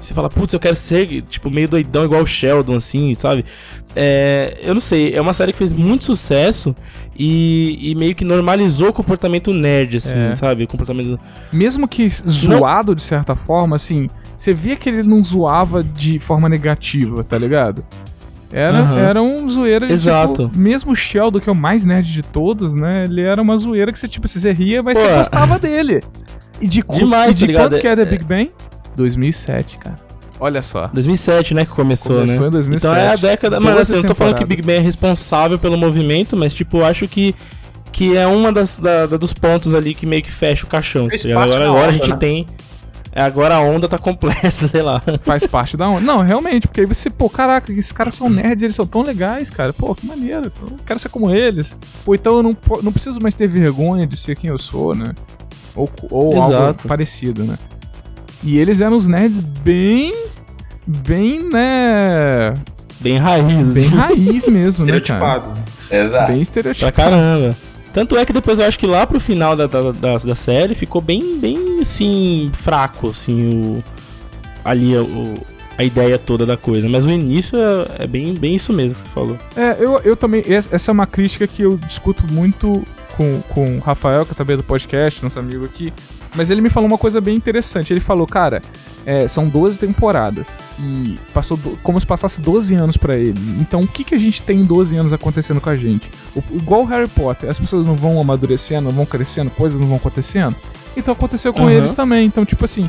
Você 0.00 0.14
fala, 0.14 0.30
putz, 0.30 0.54
eu 0.54 0.58
quero 0.58 0.74
ser, 0.74 1.20
tipo, 1.24 1.50
meio 1.50 1.68
doidão 1.68 2.04
igual 2.04 2.22
o 2.22 2.26
Sheldon, 2.26 2.76
assim, 2.76 3.14
sabe? 3.14 3.44
É, 3.94 4.58
eu 4.62 4.72
não 4.72 4.80
sei, 4.80 5.14
é 5.14 5.20
uma 5.20 5.34
série 5.34 5.52
que 5.52 5.58
fez 5.58 5.72
muito 5.72 6.06
sucesso 6.06 6.74
e, 7.16 7.90
e 7.90 7.94
meio 7.94 8.14
que 8.14 8.24
normalizou 8.24 8.88
o 8.88 8.92
comportamento 8.92 9.52
nerd, 9.52 9.98
assim, 9.98 10.14
É. 10.14 10.34
sabe? 10.34 10.64
O 10.64 10.66
comportamento. 10.66 11.18
Mesmo 11.52 11.86
que 11.86 12.08
zoado 12.08 12.94
de 12.94 13.02
certa 13.02 13.36
forma, 13.36 13.76
assim, 13.76 14.08
você 14.42 14.52
via 14.52 14.74
que 14.74 14.88
ele 14.88 15.02
não 15.04 15.22
zoava 15.22 15.84
de 15.84 16.18
forma 16.18 16.48
negativa, 16.48 17.22
tá 17.22 17.38
ligado? 17.38 17.84
Era, 18.52 18.78
Aham. 18.80 18.98
era 18.98 19.22
um 19.22 19.48
zoeira 19.48 19.86
de, 19.86 19.92
Exato. 19.92 20.48
tipo, 20.48 20.58
mesmo 20.58 20.92
o 20.92 20.96
Sheldon, 20.96 21.38
que 21.40 21.48
é 21.48 21.52
o 21.52 21.54
mais 21.54 21.84
nerd 21.84 22.12
de 22.12 22.22
todos, 22.22 22.74
né? 22.74 23.04
Ele 23.04 23.22
era 23.22 23.40
uma 23.40 23.56
zoeira 23.56 23.92
que 23.92 23.98
você, 23.98 24.08
tipo, 24.08 24.26
você 24.28 24.52
ria, 24.52 24.82
mas 24.82 24.98
Pô, 24.98 25.06
você 25.06 25.14
gostava 25.14 25.58
dele. 25.58 26.02
E 26.60 26.66
de, 26.66 26.82
Demais, 26.82 27.30
e 27.40 27.46
de 27.46 27.52
tá 27.52 27.60
quando 27.60 27.78
que 27.78 27.86
é 27.88 27.96
The 27.96 28.04
Big 28.04 28.24
Bang? 28.24 28.50
2007, 28.96 29.78
cara. 29.78 29.96
Olha 30.40 30.60
só. 30.60 30.88
2007, 30.92 31.54
né, 31.54 31.64
que 31.64 31.70
começou, 31.72 32.16
Começou 32.16 32.42
né? 32.42 32.48
em 32.48 32.50
2007. 32.50 32.92
Então 32.94 33.04
é 33.08 33.12
a 33.12 33.16
década. 33.16 33.60
Mas 33.60 33.74
12 33.74 33.80
assim, 33.82 33.92
eu 33.94 34.02
não 34.02 34.08
tô 34.08 34.14
falando 34.14 34.36
que. 34.38 34.44
Big 34.44 34.60
Bang 34.62 34.78
é 34.78 34.80
responsável 34.80 35.58
pelo 35.58 35.78
movimento, 35.78 36.36
mas 36.36 36.52
tipo, 36.52 36.78
eu 36.78 36.84
acho 36.84 37.06
que. 37.06 37.34
Que 37.92 38.16
é 38.16 38.26
uma 38.26 38.50
das, 38.50 38.76
da- 38.76 39.06
da- 39.06 39.16
dos 39.18 39.32
pontos 39.32 39.74
ali 39.74 39.94
que 39.94 40.04
meio 40.06 40.22
que 40.22 40.32
fecha 40.32 40.64
o 40.64 40.68
caixão. 40.68 41.06
Tá 41.08 41.14
Agora, 41.42 41.66
agora 41.68 41.88
a 41.90 41.92
gente 41.92 42.08
né? 42.10 42.16
tem. 42.16 42.46
É, 43.12 43.20
Agora 43.20 43.56
a 43.56 43.60
onda 43.60 43.88
tá 43.88 43.98
completa, 43.98 44.68
sei 44.70 44.82
lá. 44.82 45.02
Faz 45.22 45.46
parte 45.46 45.76
da 45.76 45.88
onda. 45.88 46.00
Não, 46.00 46.22
realmente, 46.22 46.66
porque 46.66 46.80
aí 46.80 46.86
você, 46.86 47.10
pô, 47.10 47.28
caraca, 47.28 47.70
esses 47.72 47.92
caras 47.92 48.14
são 48.14 48.28
nerds, 48.28 48.62
eles 48.62 48.74
são 48.76 48.86
tão 48.86 49.02
legais, 49.02 49.50
cara. 49.50 49.72
Pô, 49.72 49.94
que 49.94 50.06
maneiro. 50.06 50.50
Eu 50.60 50.78
quero 50.86 50.98
ser 50.98 51.08
como 51.10 51.30
eles. 51.30 51.76
Ou 52.06 52.14
então 52.14 52.36
eu 52.36 52.42
não, 52.42 52.56
não 52.82 52.92
preciso 52.92 53.18
mais 53.20 53.34
ter 53.34 53.46
vergonha 53.48 54.06
de 54.06 54.16
ser 54.16 54.36
quem 54.36 54.50
eu 54.50 54.58
sou, 54.58 54.94
né? 54.94 55.12
Ou, 55.76 55.90
ou 56.10 56.40
algo 56.42 56.74
parecido, 56.88 57.44
né? 57.44 57.56
E 58.42 58.58
eles 58.58 58.80
eram 58.80 58.96
os 58.96 59.06
nerds 59.06 59.40
bem. 59.40 60.12
Bem, 60.86 61.40
né? 61.48 62.54
Bem 63.00 63.18
raiz. 63.18 63.72
Bem 63.72 63.86
raiz 63.88 64.48
mesmo, 64.48 64.84
né, 64.84 65.00
cara? 65.00 65.00
Estereotipado. 65.00 65.60
Exato. 65.90 66.26
Bem 66.26 66.26
Pra 66.26 66.42
estereotipado. 66.42 66.92
caramba. 66.96 67.56
Tanto 67.92 68.16
é 68.16 68.24
que 68.24 68.32
depois 68.32 68.58
eu 68.58 68.64
acho 68.64 68.78
que 68.78 68.86
lá 68.86 69.06
pro 69.06 69.20
final 69.20 69.54
da, 69.54 69.66
da, 69.66 69.92
da, 69.92 70.18
da 70.18 70.34
série 70.34 70.74
ficou 70.74 71.00
bem, 71.00 71.38
bem 71.38 71.80
assim, 71.80 72.50
fraco, 72.62 73.10
assim, 73.10 73.50
o. 73.50 73.84
Ali 74.64 74.96
o, 74.96 75.34
a 75.76 75.84
ideia 75.84 76.18
toda 76.18 76.46
da 76.46 76.56
coisa. 76.56 76.88
Mas 76.88 77.04
o 77.04 77.10
início 77.10 77.58
é, 77.58 78.04
é 78.04 78.06
bem, 78.06 78.34
bem 78.34 78.54
isso 78.54 78.72
mesmo 78.72 78.94
que 78.94 79.00
você 79.00 79.14
falou. 79.14 79.38
É, 79.56 79.76
eu, 79.78 80.00
eu 80.04 80.16
também. 80.16 80.42
Essa 80.46 80.90
é 80.90 80.92
uma 80.92 81.06
crítica 81.06 81.46
que 81.46 81.62
eu 81.62 81.76
discuto 81.76 82.24
muito 82.32 82.86
com, 83.16 83.40
com 83.42 83.76
o 83.76 83.80
Rafael, 83.80 84.24
que 84.24 84.32
é 84.32 84.34
também 84.34 84.56
do 84.56 84.62
podcast, 84.62 85.22
nosso 85.22 85.38
amigo 85.38 85.64
aqui. 85.64 85.92
Mas 86.34 86.50
ele 86.50 86.60
me 86.60 86.70
falou 86.70 86.88
uma 86.88 86.96
coisa 86.98 87.20
bem 87.20 87.34
interessante. 87.36 87.92
Ele 87.92 88.00
falou, 88.00 88.26
cara, 88.26 88.62
é, 89.04 89.28
são 89.28 89.48
12 89.48 89.78
temporadas. 89.78 90.48
E 90.80 91.18
passou 91.34 91.56
do- 91.56 91.76
como 91.82 92.00
se 92.00 92.06
passasse 92.06 92.40
12 92.40 92.74
anos 92.74 92.96
pra 92.96 93.16
ele. 93.16 93.38
Então 93.60 93.82
o 93.82 93.86
que, 93.88 94.02
que 94.02 94.14
a 94.14 94.18
gente 94.18 94.40
tem 94.42 94.60
em 94.60 94.64
12 94.64 94.96
anos 94.96 95.12
acontecendo 95.12 95.60
com 95.60 95.68
a 95.70 95.76
gente? 95.76 96.10
O- 96.34 96.42
igual 96.54 96.82
o 96.82 96.86
Harry 96.86 97.08
Potter, 97.08 97.50
as 97.50 97.58
pessoas 97.58 97.86
não 97.86 97.94
vão 97.94 98.20
amadurecendo, 98.20 98.84
não 98.88 98.92
vão 98.92 99.04
crescendo, 99.06 99.50
coisas 99.50 99.78
não 99.78 99.86
vão 99.86 99.96
acontecendo. 99.98 100.56
Então 100.96 101.12
aconteceu 101.12 101.52
com 101.52 101.62
Aham. 101.62 101.70
eles 101.72 101.92
também. 101.92 102.24
Então, 102.26 102.44
tipo 102.44 102.64
assim, 102.64 102.88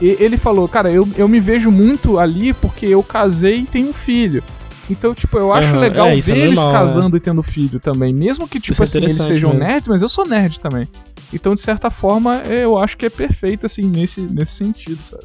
ele 0.00 0.36
falou, 0.36 0.66
cara, 0.66 0.90
eu, 0.90 1.06
eu 1.16 1.28
me 1.28 1.38
vejo 1.40 1.70
muito 1.70 2.18
ali 2.18 2.52
porque 2.54 2.86
eu 2.86 3.02
casei 3.02 3.58
e 3.60 3.66
tenho 3.66 3.90
um 3.90 3.92
filho. 3.92 4.42
Então, 4.90 5.14
tipo, 5.14 5.38
eu 5.38 5.52
acho 5.52 5.68
Aham, 5.68 5.78
legal 5.80 6.06
é, 6.08 6.16
isso 6.16 6.32
ver 6.32 6.38
é 6.38 6.44
eles 6.46 6.56
normal, 6.56 6.72
casando 6.72 7.16
e 7.16 7.20
tendo 7.20 7.42
filho 7.42 7.78
também. 7.78 8.12
Mesmo 8.12 8.48
que, 8.48 8.58
tipo 8.58 8.82
é 8.82 8.84
assim, 8.84 8.98
eles 8.98 9.22
sejam 9.22 9.50
mesmo. 9.50 9.64
nerds, 9.64 9.88
mas 9.88 10.02
eu 10.02 10.08
sou 10.08 10.26
nerd 10.26 10.58
também. 10.58 10.88
Então, 11.32 11.54
de 11.54 11.60
certa 11.60 11.90
forma, 11.90 12.38
eu 12.38 12.76
acho 12.76 12.96
que 12.96 13.06
é 13.06 13.10
perfeito, 13.10 13.66
assim, 13.66 13.82
nesse, 13.82 14.20
nesse 14.20 14.52
sentido, 14.52 15.00
sabe? 15.00 15.24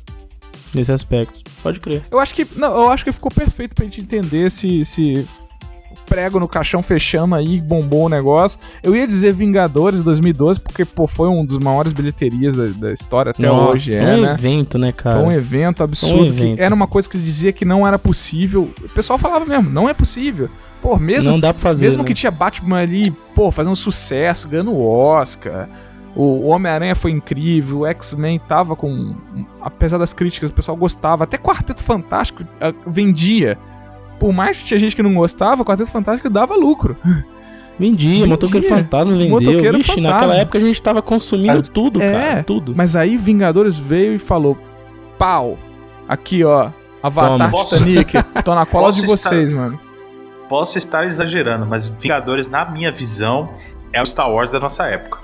Nesse 0.74 0.91
aspecto. 0.91 1.39
Pode 1.63 1.80
crer. 1.80 2.03
Eu 2.11 2.20
acho 2.20 2.36
que. 2.36 2.45
Não, 2.57 2.74
eu 2.74 2.89
acho 2.89 3.03
que 3.03 3.11
ficou 3.11 3.32
perfeito 3.32 3.74
pra 3.74 3.86
gente 3.86 4.01
entender 4.01 4.51
se. 4.51 4.86
se 4.86 5.26
prego 6.05 6.39
no 6.39 6.47
caixão 6.47 6.83
fechando 6.83 7.35
aí, 7.35 7.59
bombou 7.59 8.05
o 8.05 8.09
negócio. 8.09 8.59
Eu 8.83 8.95
ia 8.95 9.07
dizer 9.07 9.33
Vingadores 9.33 10.01
2012, 10.01 10.59
porque, 10.59 10.85
pô, 10.85 11.07
foi 11.07 11.27
um 11.27 11.45
dos 11.45 11.59
maiores 11.59 11.93
bilheterias 11.93 12.55
da, 12.55 12.87
da 12.87 12.93
história 12.93 13.31
até 13.31 13.47
Nossa, 13.47 13.71
hoje, 13.71 13.95
é, 13.95 14.15
um 14.15 14.21
né? 14.21 14.33
evento, 14.33 14.77
né, 14.77 14.91
cara? 14.91 15.19
Foi 15.19 15.27
um 15.27 15.31
evento 15.31 15.83
absurdo, 15.83 16.23
um 16.23 16.25
evento. 16.25 16.55
que 16.57 16.61
era 16.61 16.73
uma 16.73 16.87
coisa 16.87 17.09
que 17.09 17.17
se 17.17 17.23
dizia 17.23 17.51
que 17.51 17.65
não 17.65 17.85
era 17.85 17.97
possível. 17.97 18.71
O 18.83 18.89
pessoal 18.89 19.17
falava 19.17 19.45
mesmo, 19.45 19.69
não 19.69 19.89
é 19.89 19.93
possível. 19.93 20.49
Pô, 20.81 20.97
mesmo, 20.97 21.31
Não 21.31 21.39
dá 21.39 21.51
pra 21.51 21.63
fazer. 21.63 21.83
mesmo 21.83 22.03
né? 22.03 22.07
que 22.07 22.13
tinha 22.13 22.29
Batman 22.29 22.77
ali, 22.77 23.11
pô, 23.33 23.49
fazendo 23.49 23.75
sucesso, 23.75 24.47
ganhando 24.47 24.79
Oscar. 24.79 25.67
O 26.15 26.47
Homem-Aranha 26.47 26.95
foi 26.95 27.11
incrível, 27.11 27.79
o 27.79 27.85
X-Men 27.87 28.39
tava 28.39 28.75
com. 28.75 29.15
Apesar 29.59 29.97
das 29.97 30.13
críticas, 30.13 30.49
o 30.49 30.53
pessoal 30.53 30.77
gostava. 30.77 31.25
Até 31.25 31.37
Quarteto 31.37 31.83
Fantástico 31.83 32.43
ah, 32.61 32.73
vendia. 32.87 33.57
Por 34.20 34.34
mais 34.34 34.59
que 34.61 34.66
tinha 34.66 34.80
gente 34.80 34.95
que 34.95 35.03
não 35.03 35.13
gostava, 35.13 35.63
Quarteto 35.66 35.91
Fantástico 35.91 36.30
dava 36.30 36.55
lucro. 36.55 36.95
Vendia, 37.78 38.09
Vendia. 38.11 38.28
Motoqueiro 38.28 38.68
Fantasma 38.70 39.11
vendeu. 39.13 39.30
Motoqueiro 39.30 39.78
Vixe, 39.78 39.89
Fantasma. 39.95 40.09
naquela 40.11 40.36
época 40.38 40.57
a 40.57 40.61
gente 40.61 40.82
tava 40.82 41.01
consumindo 41.01 41.53
Mas- 41.57 41.68
tudo, 41.70 42.01
É, 42.01 42.11
cara. 42.11 42.43
Tudo. 42.43 42.74
Mas 42.76 42.95
aí 42.95 43.18
Vingadores 43.18 43.78
veio 43.78 44.13
e 44.16 44.18
falou: 44.20 44.57
pau, 45.18 45.57
aqui 46.07 46.43
ó, 46.45 46.70
Avatar 47.03 47.51
Toma. 47.51 47.63
Titanic, 47.66 48.24
tô 48.43 48.55
na 48.55 48.66
cola 48.66 48.91
de 48.91 49.03
estar- 49.05 49.30
vocês, 49.30 49.51
mano. 49.51 49.78
Posso 50.47 50.78
estar 50.78 51.03
exagerando, 51.03 51.66
mas 51.66 51.89
Vingadores, 51.89 52.47
na 52.47 52.63
minha 52.66 52.91
visão, 52.91 53.49
é 53.91 54.01
o 54.01 54.05
Star 54.05 54.32
Wars 54.32 54.49
da 54.51 54.59
nossa 54.59 54.86
época. 54.86 55.20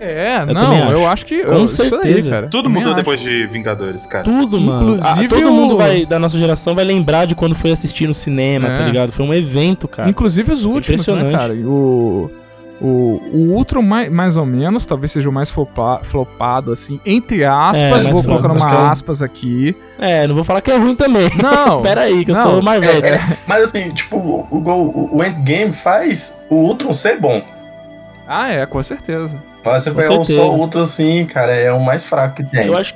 É, 0.00 0.38
também 0.38 0.54
não, 0.54 0.82
acho. 0.84 0.92
eu 0.92 1.06
acho 1.08 1.26
que. 1.26 1.44
Com 1.44 1.52
eu, 1.52 1.64
isso 1.66 1.82
aí, 1.82 1.88
certeza. 1.90 2.30
cara. 2.30 2.46
Tudo 2.48 2.62
Também 2.64 2.78
mudou 2.78 2.92
acho. 2.94 2.96
depois 3.02 3.20
de 3.20 3.46
Vingadores, 3.48 4.06
cara. 4.06 4.24
Tudo, 4.24 4.58
mano. 4.60 4.94
Inclusive 4.96 5.26
Ah, 5.26 5.28
todo 5.28 5.48
o- 5.48 5.52
mundo 5.52 5.76
vai, 5.76 6.06
da 6.06 6.18
nossa 6.18 6.38
geração 6.38 6.74
vai 6.74 6.84
lembrar 6.86 7.26
de 7.26 7.34
quando 7.34 7.54
foi 7.54 7.70
assistir 7.70 8.06
no 8.08 8.14
cinema, 8.14 8.68
É. 8.68 8.76
tá 8.76 8.82
ligado? 8.84 9.12
Foi 9.12 9.26
um 9.26 9.34
evento, 9.34 9.86
cara. 9.86 10.08
Inclusive 10.08 10.52
os 10.52 10.64
últimos, 10.64 11.06
né, 11.06 11.12
Impressionante. 11.12 11.38
cara? 11.38 11.52
O, 11.54 12.30
O, 12.82 13.20
o 13.34 13.38
Ultron, 13.56 13.82
mais, 13.82 14.10
mais 14.10 14.38
ou 14.38 14.46
menos, 14.46 14.86
talvez 14.86 15.12
seja 15.12 15.28
o 15.28 15.32
mais 15.32 15.50
flopa, 15.50 16.00
flopado, 16.02 16.72
assim, 16.72 16.98
entre 17.04 17.44
aspas. 17.44 18.06
É, 18.06 18.10
vou 18.10 18.24
colocar 18.24 18.48
é 18.48 18.52
uma 18.52 18.74
o- 18.74 18.86
aspas 18.86 19.20
aqui. 19.20 19.76
É, 19.98 20.26
não 20.26 20.34
vou 20.34 20.44
falar 20.44 20.62
que 20.62 20.70
é 20.70 20.78
ruim 20.78 20.96
também. 20.96 21.28
Não! 21.36 21.82
Pera 21.82 22.00
aí, 22.00 22.24
que 22.24 22.30
eu 22.30 22.34
Não, 22.34 22.42
sou 22.52 22.62
mais 22.62 22.80
velho. 22.80 23.04
É, 23.04 23.36
mas 23.46 23.64
assim, 23.64 23.90
tipo, 23.90 24.16
o, 24.16 24.46
o, 24.50 25.10
o 25.18 25.22
Endgame 25.22 25.72
faz 25.72 26.34
o 26.48 26.54
Ultron 26.54 26.94
ser 26.94 27.20
bom. 27.20 27.42
ah, 28.26 28.50
é, 28.50 28.64
com 28.64 28.82
certeza. 28.82 29.34
Mas 29.64 29.82
você 29.82 29.90
pegar 29.90 30.08
certeza. 30.08 30.38
só 30.40 30.50
o 30.50 30.56
Ultron 30.58 30.82
assim, 30.82 31.24
cara, 31.26 31.52
é 31.54 31.72
o 31.72 31.80
mais 31.80 32.04
fraco 32.04 32.36
que 32.36 32.44
tem. 32.44 32.66
Eu 32.66 32.76
acho, 32.76 32.94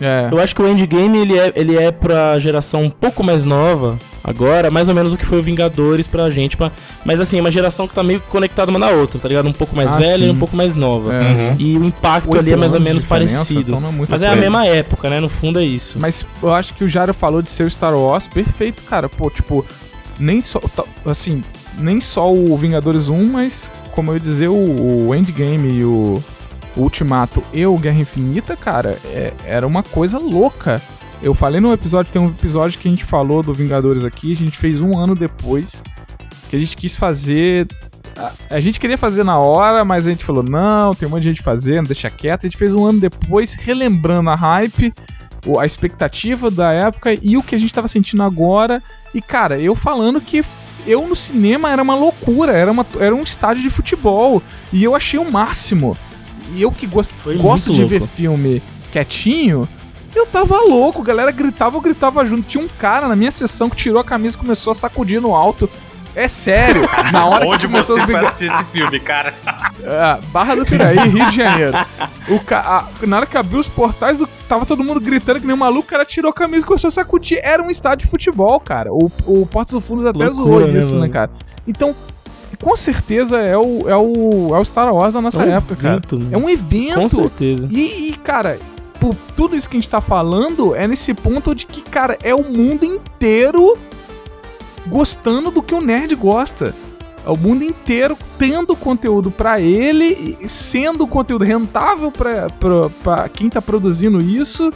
É. 0.00 0.28
eu 0.30 0.38
acho 0.38 0.54
que 0.54 0.62
o 0.62 0.68
Endgame 0.68 1.18
ele 1.18 1.38
é, 1.38 1.52
ele 1.56 1.76
é 1.76 1.90
pra 1.90 2.38
geração 2.38 2.82
um 2.84 2.90
pouco 2.90 3.22
mais 3.24 3.44
nova, 3.44 3.98
agora, 4.22 4.70
mais 4.70 4.88
ou 4.88 4.94
menos 4.94 5.12
o 5.12 5.16
que 5.18 5.24
foi 5.26 5.38
o 5.38 5.42
Vingadores 5.42 6.06
pra 6.08 6.30
gente. 6.30 6.56
Pra, 6.56 6.70
mas 7.04 7.18
assim, 7.20 7.38
é 7.38 7.40
uma 7.40 7.50
geração 7.50 7.86
que 7.88 7.94
tá 7.94 8.02
meio 8.02 8.20
conectada 8.30 8.70
uma 8.70 8.78
na 8.78 8.90
outra, 8.90 9.18
tá 9.18 9.28
ligado? 9.28 9.48
Um 9.48 9.52
pouco 9.52 9.74
mais 9.76 9.90
Ah, 9.90 9.96
velha 9.98 10.24
e 10.24 10.28
sim. 10.28 10.32
um 10.32 10.36
pouco 10.38 10.56
mais 10.56 10.74
nova. 10.76 11.12
É. 11.12 11.20
Uhum. 11.20 11.56
E 11.58 11.76
o 11.78 11.84
impacto 11.84 12.28
Oito 12.30 12.40
ali 12.40 12.52
é 12.52 12.56
mais 12.56 12.72
ou 12.72 12.80
menos 12.80 13.04
parecido. 13.04 13.74
então 13.76 13.88
é 13.88 14.06
Mas 14.08 14.22
é 14.22 14.28
a 14.28 14.36
mesma 14.36 14.64
época, 14.66 15.10
né? 15.10 15.18
No 15.20 15.28
fundo 15.28 15.58
é 15.58 15.64
isso. 15.64 15.98
Mas 16.00 16.24
eu 16.42 16.54
acho 16.54 16.74
que 16.74 16.84
o 16.84 16.88
Jairo 16.88 17.12
falou 17.12 17.42
de 17.42 17.50
ser 17.50 17.64
o 17.66 17.70
Star 17.70 17.94
Wars 17.96 18.26
perfeito, 18.28 18.82
cara. 18.82 19.08
Pô, 19.08 19.28
tipo, 19.30 19.64
nem 20.18 20.40
só. 20.40 20.60
tá- 20.60 20.84
Assim, 21.06 21.42
nem 21.78 22.00
só 22.00 22.32
o 22.32 22.56
Vingadores 22.56 23.08
1, 23.08 23.24
mas, 23.26 23.70
como 23.94 24.10
eu 24.10 24.14
ia 24.14 24.20
dizer, 24.20 24.48
o, 24.48 25.06
o 25.08 25.14
Endgame 25.14 25.68
e 25.72 25.84
o, 25.84 26.22
o 26.76 26.80
Ultimato 26.80 27.42
e 27.52 27.64
o 27.64 27.78
Guerra 27.78 28.00
Infinita, 28.00 28.56
cara, 28.56 28.98
é- 29.06 29.32
era 29.46 29.66
uma 29.66 29.82
coisa 29.82 30.18
louca. 30.18 30.82
Eu 31.22 31.32
falei 31.34 31.60
no 31.60 31.72
episódio, 31.72 32.12
tem 32.12 32.20
um 32.20 32.28
episódio 32.28 32.78
que 32.78 32.88
a 32.88 32.90
gente 32.90 33.04
falou 33.04 33.42
do 33.42 33.54
Vingadores 33.54 34.04
aqui, 34.04 34.32
a 34.32 34.36
gente 34.36 34.58
fez 34.58 34.80
um 34.80 34.98
ano 34.98 35.14
depois, 35.14 35.80
que 36.50 36.56
a 36.56 36.58
gente 36.58 36.76
quis 36.76 36.96
fazer. 36.96 37.68
A, 38.18 38.56
a 38.56 38.60
gente 38.60 38.80
queria 38.80 38.98
fazer 38.98 39.22
na 39.24 39.38
hora, 39.38 39.84
mas 39.84 40.06
a 40.06 40.10
gente 40.10 40.24
falou, 40.24 40.42
não, 40.42 40.92
tem 40.92 41.06
um 41.06 41.10
monte 41.12 41.22
de 41.22 41.28
gente 41.28 41.42
fazendo, 41.42 41.86
deixa 41.86 42.10
quieto. 42.10 42.44
A 42.44 42.48
gente 42.48 42.58
fez 42.58 42.74
um 42.74 42.84
ano 42.84 43.00
depois, 43.00 43.54
relembrando 43.54 44.28
a 44.28 44.34
hype, 44.34 44.92
a 45.58 45.64
expectativa 45.64 46.50
da 46.50 46.72
época 46.72 47.14
e 47.22 47.36
o 47.36 47.42
que 47.42 47.54
a 47.54 47.58
gente 47.58 47.72
tava 47.72 47.86
sentindo 47.88 48.22
agora. 48.24 48.82
E, 49.14 49.22
cara, 49.22 49.58
eu 49.58 49.74
falando 49.76 50.20
que 50.20 50.44
eu 50.86 51.06
no 51.06 51.16
cinema 51.16 51.70
era 51.70 51.82
uma 51.82 51.94
loucura, 51.94 52.52
era, 52.52 52.70
uma, 52.70 52.86
era 52.98 53.14
um 53.14 53.22
estádio 53.22 53.62
de 53.62 53.70
futebol. 53.70 54.42
E 54.72 54.82
eu 54.84 54.94
achei 54.94 55.18
o 55.18 55.30
máximo. 55.30 55.96
E 56.54 56.62
eu 56.62 56.70
que 56.70 56.86
gosto, 56.86 57.14
Foi 57.22 57.36
gosto 57.36 57.72
de 57.72 57.80
louco. 57.80 57.88
ver 57.88 58.06
filme 58.06 58.62
quietinho, 58.92 59.68
eu 60.14 60.26
tava 60.26 60.58
louco. 60.60 61.02
Galera 61.02 61.32
gritava, 61.32 61.76
eu 61.76 61.80
gritava 61.80 62.24
junto. 62.24 62.42
Tinha 62.42 62.62
um 62.62 62.68
cara 62.68 63.08
na 63.08 63.16
minha 63.16 63.30
sessão 63.30 63.68
que 63.68 63.76
tirou 63.76 64.00
a 64.00 64.04
camisa 64.04 64.36
e 64.36 64.40
começou 64.40 64.70
a 64.70 64.74
sacudir 64.74 65.20
no 65.20 65.34
alto. 65.34 65.68
É 66.16 66.28
sério, 66.28 66.82
na 67.12 67.26
hora 67.26 67.44
Onde 67.46 67.66
que 67.66 67.72
começou 67.72 67.98
você 67.98 68.06
Vinga- 68.06 68.26
assistir 68.28 68.44
esse 68.52 68.64
filme, 68.66 69.00
cara? 69.00 69.34
ah, 69.84 70.18
Barra 70.32 70.54
do 70.54 70.64
Piraí, 70.64 70.96
Rio 71.08 71.28
de 71.30 71.36
Janeiro. 71.36 71.76
O 72.28 72.38
ca... 72.38 72.60
a- 72.60 73.06
Na 73.06 73.16
hora 73.16 73.26
que 73.26 73.36
abriu 73.36 73.58
os 73.58 73.68
portais, 73.68 74.20
o... 74.20 74.28
tava 74.48 74.64
todo 74.64 74.84
mundo 74.84 75.00
gritando 75.00 75.40
que 75.40 75.46
nem 75.46 75.54
um 75.54 75.58
maluco, 75.58 75.88
o 75.88 75.90
cara 75.90 76.04
tirou 76.04 76.30
a 76.30 76.34
camisa 76.34 76.62
e 76.62 76.66
começou 76.66 76.88
a 76.88 76.90
sacudir. 76.92 77.40
Era 77.42 77.62
um 77.62 77.70
estádio 77.70 78.04
de 78.06 78.10
futebol, 78.10 78.60
cara. 78.60 78.92
O, 78.92 79.10
o 79.26 79.44
Portos 79.46 79.74
do 79.74 79.80
Fundos 79.80 80.06
até 80.06 80.24
Loucura, 80.24 80.32
zoou 80.34 80.60
né, 80.68 80.78
isso, 80.78 80.96
né, 80.98 81.08
cara? 81.08 81.30
Então, 81.66 81.94
com 82.62 82.76
certeza 82.76 83.40
é 83.40 83.56
o, 83.58 83.88
é 83.88 83.96
o, 83.96 84.54
é 84.54 84.58
o 84.58 84.64
Star 84.64 84.94
Wars 84.94 85.12
da 85.14 85.20
nossa 85.20 85.42
É 85.42 85.46
um 85.46 85.52
época, 85.56 85.76
cara. 85.76 85.94
evento, 85.94 86.16
né? 86.18 86.28
É 86.30 86.36
um 86.38 86.42
Com 86.42 86.48
evento. 86.50 87.16
certeza. 87.22 87.68
E, 87.70 88.10
e, 88.10 88.12
cara, 88.18 88.58
por 89.00 89.14
tudo 89.36 89.56
isso 89.56 89.68
que 89.68 89.76
a 89.76 89.80
gente 89.80 89.90
tá 89.90 90.00
falando, 90.00 90.76
é 90.76 90.86
nesse 90.86 91.12
ponto 91.12 91.52
de 91.54 91.66
que, 91.66 91.82
cara, 91.82 92.16
é 92.22 92.32
o 92.34 92.44
mundo 92.44 92.84
inteiro 92.84 93.76
gostando 94.86 95.50
do 95.50 95.62
que 95.62 95.74
o 95.74 95.80
nerd 95.80 96.14
gosta. 96.14 96.74
É 97.26 97.30
o 97.30 97.36
mundo 97.38 97.64
inteiro 97.64 98.18
tendo 98.38 98.76
conteúdo 98.76 99.30
pra 99.30 99.58
ele, 99.58 100.36
e 100.42 100.48
sendo 100.48 101.06
conteúdo 101.06 101.44
rentável 101.44 102.12
pra 102.12 103.28
quem 103.30 103.48
tá 103.48 103.62
produzindo 103.62 104.18
isso. 104.18 104.70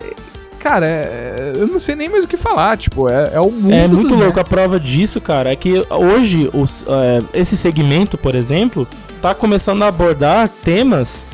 É, 0.00 0.10
Cara, 0.58 0.86
é- 0.86 1.52
eu 1.56 1.66
não 1.66 1.78
sei 1.78 1.94
nem 1.94 2.08
mais 2.08 2.24
o 2.24 2.26
que 2.28 2.38
falar. 2.38 2.78
Tipo, 2.78 3.10
é, 3.10 3.32
é 3.34 3.40
o 3.40 3.50
mundo. 3.50 3.70
É 3.70 3.86
muito 3.86 4.14
louco. 4.14 4.40
A 4.40 4.44
prova 4.44 4.80
disso, 4.80 5.20
cara, 5.20 5.52
é 5.52 5.56
que 5.56 5.84
hoje 5.90 6.48
os, 6.54 6.86
é, 6.88 7.38
esse 7.38 7.54
segmento, 7.54 8.16
por 8.16 8.34
exemplo, 8.34 8.88
tá 9.20 9.34
começando 9.34 9.82
a 9.82 9.88
abordar 9.88 10.48
temas 10.48 11.26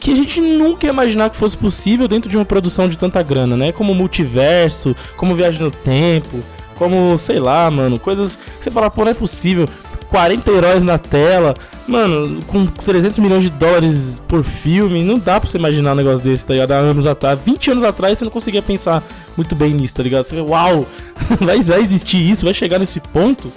que 0.00 0.12
a 0.12 0.16
gente 0.16 0.40
nunca 0.40 0.86
ia 0.86 0.92
imaginar 0.92 1.28
que 1.28 1.36
fosse 1.36 1.56
possível 1.56 2.08
dentro 2.08 2.30
de 2.30 2.36
uma 2.36 2.46
produção 2.46 2.88
de 2.88 2.96
tanta 2.96 3.22
grana, 3.22 3.58
né? 3.58 3.72
Como 3.72 3.94
multiverso, 3.94 4.96
como 5.18 5.34
viagem 5.34 5.60
no 5.60 5.70
tempo, 5.70 6.42
como, 6.78 7.18
sei 7.18 7.40
lá, 7.40 7.70
mano, 7.70 7.98
coisas 7.98 8.36
que 8.36 8.64
você 8.64 8.70
fala, 8.70 8.90
pô, 8.90 9.04
não 9.04 9.10
é 9.10 9.14
possível. 9.14 9.66
40 10.08 10.50
heróis 10.50 10.82
na 10.82 10.96
tela, 10.96 11.52
mano, 11.86 12.42
com 12.44 12.64
300 12.66 13.18
milhões 13.18 13.42
de 13.42 13.50
dólares 13.50 14.22
por 14.26 14.42
filme, 14.42 15.04
não 15.04 15.18
dá 15.18 15.38
pra 15.38 15.50
você 15.50 15.58
imaginar 15.58 15.92
um 15.92 15.96
negócio 15.96 16.24
desse, 16.24 16.46
tá 16.46 16.54
ligado? 16.54 16.72
Há 16.72 16.76
anos 16.76 17.06
atrás, 17.06 17.38
20 17.44 17.72
anos 17.72 17.82
atrás 17.82 18.18
você 18.18 18.24
não 18.24 18.32
conseguia 18.32 18.62
pensar 18.62 19.02
muito 19.36 19.54
bem 19.54 19.74
nisso, 19.74 19.94
tá 19.94 20.02
ligado? 20.02 20.24
Você 20.24 20.36
vê, 20.36 20.40
uau, 20.40 20.86
vai, 21.40 21.60
vai 21.60 21.82
existir 21.82 22.22
isso, 22.22 22.44
vai 22.44 22.54
chegar 22.54 22.78
nesse 22.78 23.00
ponto, 23.00 23.52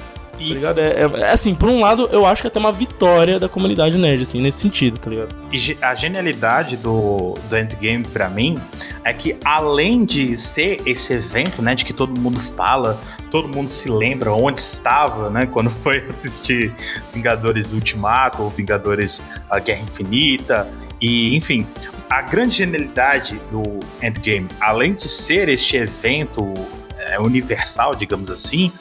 tá 0.49 0.53
ligado? 0.53 0.79
É, 0.79 0.83
é- 0.83 1.21
é 1.21 1.31
assim, 1.31 1.53
por 1.55 1.69
um 1.69 1.79
lado, 1.79 2.09
eu 2.11 2.25
acho 2.25 2.41
que 2.41 2.47
é 2.47 2.49
até 2.49 2.59
uma 2.59 2.71
vitória 2.71 3.39
da 3.39 3.47
comunidade 3.49 3.97
nerd, 3.97 4.23
assim, 4.23 4.41
nesse 4.41 4.59
sentido, 4.59 4.97
tá 4.97 5.09
ligado? 5.09 5.35
e 5.51 5.77
a 5.81 5.93
genialidade 5.93 6.77
do, 6.77 7.35
do 7.49 7.57
Endgame, 7.57 8.05
pra 8.05 8.29
mim, 8.29 8.57
é 9.03 9.11
que 9.13 9.35
além 9.43 10.05
de 10.05 10.37
ser 10.37 10.81
esse 10.85 11.13
evento, 11.13 11.61
né, 11.61 11.75
de 11.75 11.83
que 11.83 11.93
todo 11.93 12.19
mundo 12.19 12.39
fala, 12.39 12.99
todo 13.29 13.47
mundo 13.49 13.69
se 13.69 13.89
lembra 13.89 14.31
onde 14.31 14.61
estava, 14.61 15.29
né, 15.29 15.45
quando 15.51 15.69
foi 15.69 16.05
assistir 16.07 16.73
Vingadores 17.13 17.73
Ultimato 17.73 18.43
ou 18.43 18.49
Vingadores 18.49 19.23
a 19.49 19.59
Guerra 19.59 19.81
Infinita, 19.81 20.67
e 21.01 21.35
enfim, 21.35 21.65
a 22.09 22.21
grande 22.21 22.57
genialidade 22.57 23.41
do 23.51 23.63
Endgame, 24.01 24.47
além 24.59 24.93
de 24.93 25.09
ser 25.09 25.49
este 25.49 25.77
evento 25.77 26.53
é, 26.97 27.19
universal, 27.19 27.95
digamos 27.95 28.29
assim, 28.29 28.71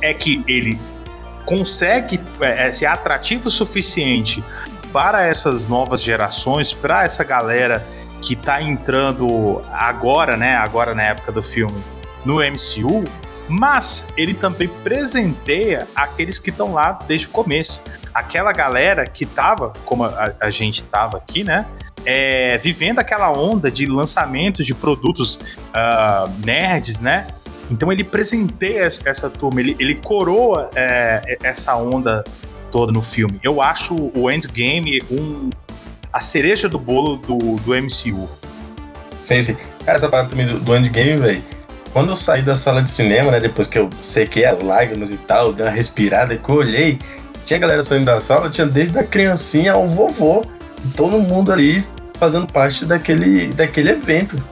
é 0.00 0.14
que 0.14 0.42
ele 0.46 0.78
consegue 1.44 2.20
é, 2.40 2.68
é, 2.68 2.72
ser 2.72 2.86
atrativo 2.86 3.48
o 3.48 3.50
suficiente 3.50 4.42
para 4.92 5.26
essas 5.26 5.66
novas 5.66 6.02
gerações, 6.02 6.72
para 6.72 7.04
essa 7.04 7.24
galera 7.24 7.84
que 8.22 8.34
tá 8.34 8.62
entrando 8.62 9.62
agora, 9.72 10.36
né, 10.36 10.56
agora 10.56 10.94
na 10.94 11.02
época 11.02 11.32
do 11.32 11.42
filme, 11.42 11.82
no 12.24 12.36
MCU, 12.36 13.04
mas 13.48 14.06
ele 14.16 14.32
também 14.32 14.68
presenteia 14.68 15.86
aqueles 15.94 16.38
que 16.38 16.50
estão 16.50 16.72
lá 16.72 16.98
desde 17.06 17.26
o 17.26 17.30
começo. 17.30 17.82
Aquela 18.14 18.52
galera 18.52 19.04
que 19.06 19.26
tava, 19.26 19.74
como 19.84 20.04
a, 20.04 20.32
a 20.40 20.50
gente 20.50 20.82
tava 20.84 21.18
aqui, 21.18 21.44
né, 21.44 21.66
é, 22.06 22.56
vivendo 22.58 22.98
aquela 22.98 23.30
onda 23.32 23.70
de 23.70 23.86
lançamentos 23.86 24.64
de 24.64 24.74
produtos 24.74 25.40
ah, 25.72 26.28
nerds, 26.44 27.00
né, 27.00 27.26
então 27.70 27.90
ele 27.92 28.04
presenteia 28.04 28.82
essa, 28.82 29.30
turma, 29.30 29.60
ele, 29.60 29.76
ele 29.78 29.94
coroa 29.94 30.70
é, 30.74 31.38
essa 31.42 31.76
onda 31.76 32.22
toda 32.70 32.92
no 32.92 33.02
filme. 33.02 33.38
Eu 33.42 33.62
acho 33.62 33.94
o 34.14 34.30
Endgame 34.30 35.00
um, 35.10 35.48
a 36.12 36.20
cereja 36.20 36.68
do 36.68 36.78
bolo 36.78 37.16
do, 37.16 37.56
do 37.56 37.74
MCU. 37.74 38.28
Sim, 39.22 39.42
sim. 39.42 39.56
Cara, 39.84 39.96
essa 39.96 40.08
parada 40.08 40.28
também 40.28 40.46
do, 40.46 40.60
do 40.60 40.76
Endgame, 40.76 41.16
velho. 41.16 41.42
Quando 41.92 42.10
eu 42.10 42.16
saí 42.16 42.42
da 42.42 42.56
sala 42.56 42.82
de 42.82 42.90
cinema, 42.90 43.30
né? 43.30 43.38
Depois 43.38 43.68
que 43.68 43.78
eu 43.78 43.88
sequei 44.02 44.44
as 44.44 44.60
lágrimas 44.60 45.10
e 45.10 45.16
tal, 45.16 45.52
dei 45.52 45.64
uma 45.64 45.70
respirada, 45.70 46.36
que 46.36 46.50
eu 46.50 46.56
olhei, 46.56 46.98
tinha 47.46 47.58
galera 47.58 47.82
saindo 47.82 48.06
da 48.06 48.20
sala, 48.20 48.50
tinha 48.50 48.66
desde 48.66 48.98
a 48.98 49.04
criancinha 49.04 49.72
ao 49.72 49.86
vovô. 49.86 50.44
Todo 50.96 51.18
mundo 51.18 51.52
ali 51.52 51.84
fazendo 52.14 52.46
parte 52.46 52.84
daquele, 52.84 53.46
daquele 53.48 53.90
evento. 53.90 54.42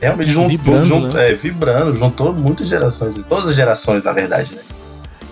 Realmente 0.00 0.30
juntou, 0.30 0.48
Vibrando, 0.48 0.84
junto, 0.84 1.14
né? 1.14 1.30
é, 1.30 1.34
vibrando, 1.34 1.96
juntou 1.96 2.32
muitas 2.32 2.68
gerações, 2.68 3.18
todas 3.28 3.48
as 3.48 3.56
gerações, 3.56 4.02
na 4.02 4.12
verdade, 4.12 4.54
né? 4.54 4.62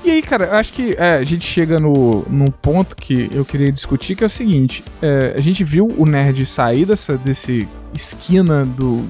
E 0.05 0.11
aí, 0.11 0.23
cara, 0.23 0.45
eu 0.45 0.55
acho 0.55 0.73
que 0.73 0.95
é, 0.99 1.15
a 1.17 1.25
gente 1.25 1.45
chega 1.45 1.81
no, 1.81 2.25
num 2.31 2.47
ponto 2.47 2.95
que 2.95 3.29
eu 3.33 3.45
queria 3.45 3.73
discutir, 3.73 4.15
que 4.15 4.23
é 4.23 4.27
o 4.27 4.31
seguinte: 4.31 4.85
é, 5.03 5.35
a 5.37 5.41
gente 5.41 5.65
viu 5.65 5.93
o 5.99 6.07
nerd 6.07 6.47
sair 6.47 6.85
dessa 6.85 7.17
desse 7.19 7.69
esquina 7.93 8.65
do, 8.65 9.03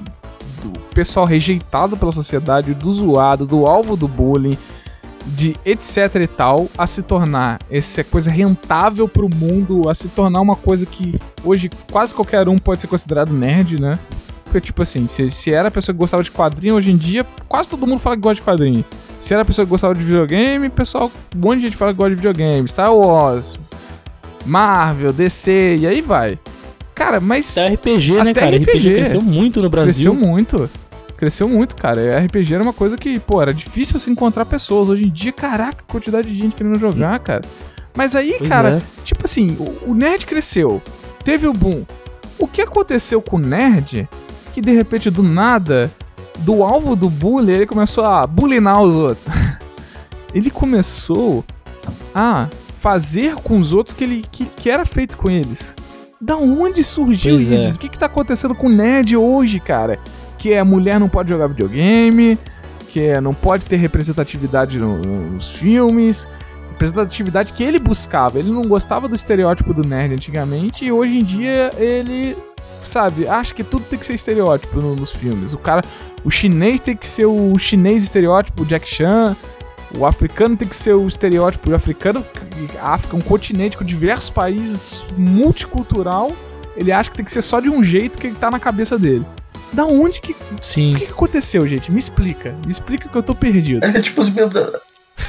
do 0.63 0.79
pessoal 0.95 1.25
rejeitado 1.27 1.95
pela 1.95 2.11
sociedade, 2.11 2.73
do 2.73 2.91
zoado, 2.91 3.45
do 3.45 3.67
alvo 3.67 3.95
do 3.95 4.07
bullying, 4.07 4.57
de 5.27 5.55
etc 5.65 6.15
e 6.15 6.27
tal, 6.27 6.67
a 6.75 6.87
se 6.87 7.03
tornar 7.03 7.59
essa 7.69 8.03
coisa 8.03 8.31
rentável 8.31 9.07
pro 9.07 9.29
mundo, 9.29 9.87
a 9.89 9.93
se 9.93 10.07
tornar 10.07 10.41
uma 10.41 10.55
coisa 10.55 10.85
que 10.85 11.19
hoje 11.43 11.69
quase 11.91 12.13
qualquer 12.13 12.47
um 12.47 12.57
pode 12.57 12.81
ser 12.81 12.87
considerado 12.87 13.31
nerd, 13.31 13.79
né? 13.79 13.99
Porque, 14.47 14.61
tipo 14.61 14.81
assim, 14.81 15.07
se, 15.07 15.29
se 15.29 15.51
era 15.53 15.67
a 15.67 15.71
pessoa 15.71 15.93
que 15.93 15.99
gostava 15.99 16.23
de 16.23 16.31
quadrinho, 16.31 16.75
hoje 16.75 16.91
em 16.91 16.97
dia 16.97 17.25
quase 17.47 17.67
todo 17.69 17.85
mundo 17.85 17.99
fala 17.99 18.15
que 18.15 18.21
gosta 18.21 18.35
de 18.35 18.41
quadrinho. 18.41 18.83
Se 19.19 19.33
era 19.33 19.41
a 19.41 19.45
pessoa 19.45 19.65
que 19.65 19.69
gostava 19.69 19.93
de 19.95 20.03
videogame, 20.03 20.69
pessoal, 20.69 21.11
um 21.35 21.39
monte 21.39 21.59
de 21.59 21.65
gente 21.65 21.77
fala 21.77 21.91
que 21.91 21.97
gosta 21.97 22.11
de 22.11 22.15
videogame. 22.15 22.67
Star 22.67 22.93
Wars, 22.93 23.59
Marvel, 24.45 25.11
DC, 25.11 25.77
e 25.79 25.87
aí 25.87 26.01
vai. 26.01 26.39
Cara, 26.95 27.19
mas 27.19 27.57
Até 27.57 27.73
RPG, 27.73 28.11
né, 28.23 28.31
Até 28.31 28.39
cara? 28.41 28.57
RPG. 28.57 28.93
cresceu 28.95 29.21
muito 29.21 29.61
no 29.61 29.69
cresceu 29.69 30.13
Brasil. 30.13 30.13
muito. 30.13 30.69
Cresceu 31.17 31.49
muito, 31.49 31.75
cara. 31.75 32.19
RPG 32.25 32.53
era 32.53 32.63
uma 32.63 32.73
coisa 32.73 32.95
que, 32.95 33.19
pô, 33.19 33.41
era 33.41 33.53
difícil 33.53 33.99
você 33.99 34.09
encontrar 34.09 34.45
pessoas. 34.45 34.89
Hoje 34.89 35.05
em 35.05 35.11
dia, 35.11 35.31
caraca, 35.31 35.83
quantidade 35.87 36.27
de 36.31 36.37
gente 36.37 36.55
querendo 36.55 36.79
jogar, 36.79 37.19
cara. 37.19 37.41
Mas 37.95 38.15
aí, 38.15 38.35
Pois 38.37 38.49
cara, 38.49 38.77
é. 38.77 38.81
tipo 39.03 39.25
assim, 39.25 39.57
o, 39.59 39.91
o 39.91 39.95
nerd 39.95 40.25
cresceu, 40.25 40.81
teve 41.23 41.47
o 41.47 41.53
boom. 41.53 41.83
O 42.37 42.47
que 42.47 42.61
aconteceu 42.61 43.19
com 43.21 43.37
o 43.37 43.39
nerd 43.39 44.07
que 44.57 44.61
de 44.61 44.71
repente 44.71 45.11
do 45.11 45.21
nada, 45.21 45.91
do 46.39 46.63
alvo 46.63 46.95
do 46.95 47.11
bullying, 47.11 47.51
ele 47.51 47.67
começou 47.67 48.03
a 48.03 48.25
bulinar 48.25 48.81
os 48.81 48.89
outros. 48.91 49.35
ele 50.33 50.49
começou 50.49 51.45
a 52.15 52.47
fazer 52.79 53.35
com 53.35 53.59
os 53.59 53.71
outros 53.71 53.95
que 53.95 54.03
ele 54.03 54.25
que, 54.31 54.45
que 54.45 54.67
era 54.67 54.83
feito 54.83 55.15
com 55.15 55.29
eles. 55.29 55.75
Da 56.19 56.35
onde 56.35 56.83
surgiu 56.83 57.35
Pois 57.35 57.51
isso? 57.51 57.67
é. 57.67 57.71
O 57.71 57.77
que, 57.77 57.87
que 57.87 57.99
tá 57.99 58.07
acontecendo 58.07 58.55
com 58.55 58.65
o 58.65 58.69
nerd 58.71 59.15
hoje, 59.15 59.59
cara? 59.59 59.99
Que 60.39 60.55
a 60.55 60.65
mulher 60.65 60.99
não 60.99 61.07
pode 61.07 61.29
jogar 61.29 61.45
videogame, 61.45 62.35
que 62.89 63.01
é, 63.01 63.21
não 63.21 63.35
pode 63.35 63.65
ter 63.65 63.75
representatividade 63.75 64.79
no- 64.79 64.97
nos 64.97 65.49
filmes, 65.49 66.27
representatividade 66.71 67.53
que 67.53 67.63
ele 67.63 67.77
buscava. 67.77 68.39
Ele 68.39 68.49
não 68.49 68.63
gostava 68.63 69.07
do 69.07 69.13
estereótipo 69.13 69.71
do 69.71 69.87
nerd 69.87 70.15
antigamente 70.15 70.83
e 70.85 70.91
hoje 70.91 71.19
em 71.19 71.23
dia 71.23 71.69
ele, 71.77 72.35
sabe, 72.83 73.27
acha 73.27 73.53
que 73.53 73.63
tudo 73.63 73.83
tem 73.85 73.97
que 73.97 74.05
ser 74.05 74.13
estereótipo 74.15 74.79
no- 74.81 74.95
nos 74.95 75.11
filmes. 75.11 75.53
O 75.53 75.57
cara, 75.57 75.81
o 76.23 76.29
chinês 76.31 76.79
tem 76.79 76.95
que 76.95 77.05
ser 77.07 77.25
o 77.25 77.57
chinês 77.57 78.03
estereótipo, 78.03 78.63
o 78.63 78.65
Jack 78.65 78.87
Chan. 78.87 79.35
O 79.97 80.05
africano 80.05 80.57
tem 80.57 80.67
que 80.67 80.75
ser 80.75 80.93
o 80.93 81.07
estereótipo. 81.07 81.69
O 81.71 81.75
africano, 81.75 82.23
a 82.81 82.93
África 82.95 83.15
é 83.15 83.19
um 83.19 83.21
continente 83.21 83.77
com 83.77 83.85
diversos 83.85 84.29
países, 84.29 85.03
multicultural. 85.17 86.31
Ele 86.75 86.91
acha 86.91 87.09
que 87.09 87.15
tem 87.15 87.25
que 87.25 87.31
ser 87.31 87.41
só 87.41 87.59
de 87.59 87.69
um 87.69 87.81
jeito 87.83 88.17
que 88.19 88.27
ele 88.27 88.35
tá 88.35 88.51
na 88.51 88.59
cabeça 88.59 88.99
dele. 88.99 89.25
Da 89.73 89.85
onde 89.85 90.21
que. 90.21 90.35
Sim. 90.61 90.91
O 90.93 90.97
que, 90.97 91.05
que 91.07 91.11
aconteceu, 91.11 91.65
gente? 91.67 91.91
Me 91.91 91.99
explica. 91.99 92.55
Me 92.65 92.71
explica 92.71 93.07
que 93.09 93.15
eu 93.15 93.23
tô 93.23 93.33
perdido. 93.33 93.85
É 93.85 94.01
tipo 94.01 94.21
os 94.21 94.29
meus 94.29 94.51
da, 94.51 94.61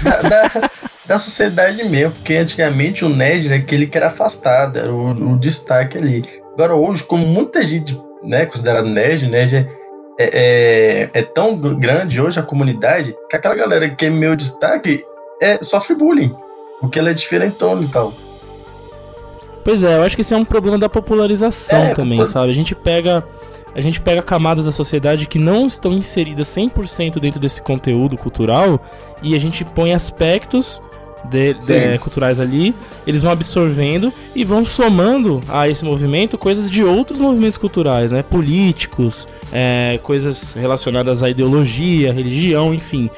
da, 0.02 0.22
da- 0.22 0.70
da 1.06 1.18
sociedade 1.18 1.82
mesmo, 1.88 2.14
porque 2.16 2.34
antigamente 2.34 3.04
o 3.04 3.08
nerd 3.08 3.46
era 3.46 3.56
aquele 3.56 3.86
que 3.86 3.96
era 3.96 4.08
afastado, 4.08 4.78
era 4.78 4.92
o, 4.92 5.32
o 5.34 5.38
destaque 5.38 5.96
ali. 5.96 6.22
Agora 6.58 6.74
hoje, 6.74 7.04
como 7.04 7.24
muita 7.24 7.62
gente 7.64 7.96
né, 8.20 8.44
considerada 8.44 8.88
nerd, 8.88 9.28
nerd 9.28 9.54
é, 9.54 9.68
é, 10.18 10.28
é, 10.28 11.10
é 11.20 11.22
tão 11.22 11.56
gr- 11.56 11.74
grande 11.74 12.20
hoje 12.20 12.40
a 12.40 12.42
comunidade 12.42 13.14
que 13.30 13.36
aquela 13.36 13.54
galera 13.54 13.88
que 13.88 14.06
é 14.06 14.10
meu 14.10 14.34
destaque 14.34 15.04
é, 15.40 15.62
sofre 15.62 15.94
bullying, 15.94 16.34
porque 16.80 16.98
ela 16.98 17.10
é 17.10 17.14
diferentona 17.14 17.84
e 17.84 17.86
tal. 17.86 18.12
Pois 19.64 19.84
é, 19.84 19.98
eu 19.98 20.02
acho 20.02 20.16
que 20.16 20.22
isso 20.22 20.34
é 20.34 20.36
um 20.36 20.44
problema 20.44 20.76
da 20.76 20.88
popularização 20.88 21.78
É, 21.78 21.94
também, 21.94 22.26
sabe? 22.26 22.50
A 22.50 22.54
gente 22.54 22.74
pega 22.74 23.24
a 23.72 23.80
gente 23.80 24.00
pega 24.00 24.20
camadas 24.20 24.64
da 24.64 24.72
sociedade 24.72 25.26
que 25.26 25.38
não 25.38 25.68
estão 25.68 25.92
inseridas 25.92 26.48
100% 26.48 27.20
dentro 27.20 27.38
desse 27.38 27.62
conteúdo 27.62 28.16
cultural 28.16 28.80
e 29.22 29.36
a 29.36 29.38
gente 29.38 29.64
põe 29.64 29.92
aspectos 29.94 30.82
de- 31.24 31.54
de- 31.54 31.64
Sim. 31.64 31.98
culturais 31.98 32.38
ali, 32.40 32.74
eles 33.06 33.22
vão 33.22 33.32
absorvendo 33.32 34.12
e 34.34 34.44
vão 34.44 34.64
somando 34.64 35.40
a 35.48 35.68
esse 35.68 35.84
movimento 35.84 36.38
coisas 36.38 36.70
de 36.70 36.82
outros 36.84 37.18
movimentos 37.18 37.56
culturais, 37.58 38.10
né? 38.12 38.22
Políticos, 38.22 39.26
é, 39.52 39.98
coisas 40.02 40.52
relacionadas 40.54 41.22
à 41.22 41.28
ideologia, 41.30 42.12
religião, 42.12 42.72
enfim. 42.72 43.10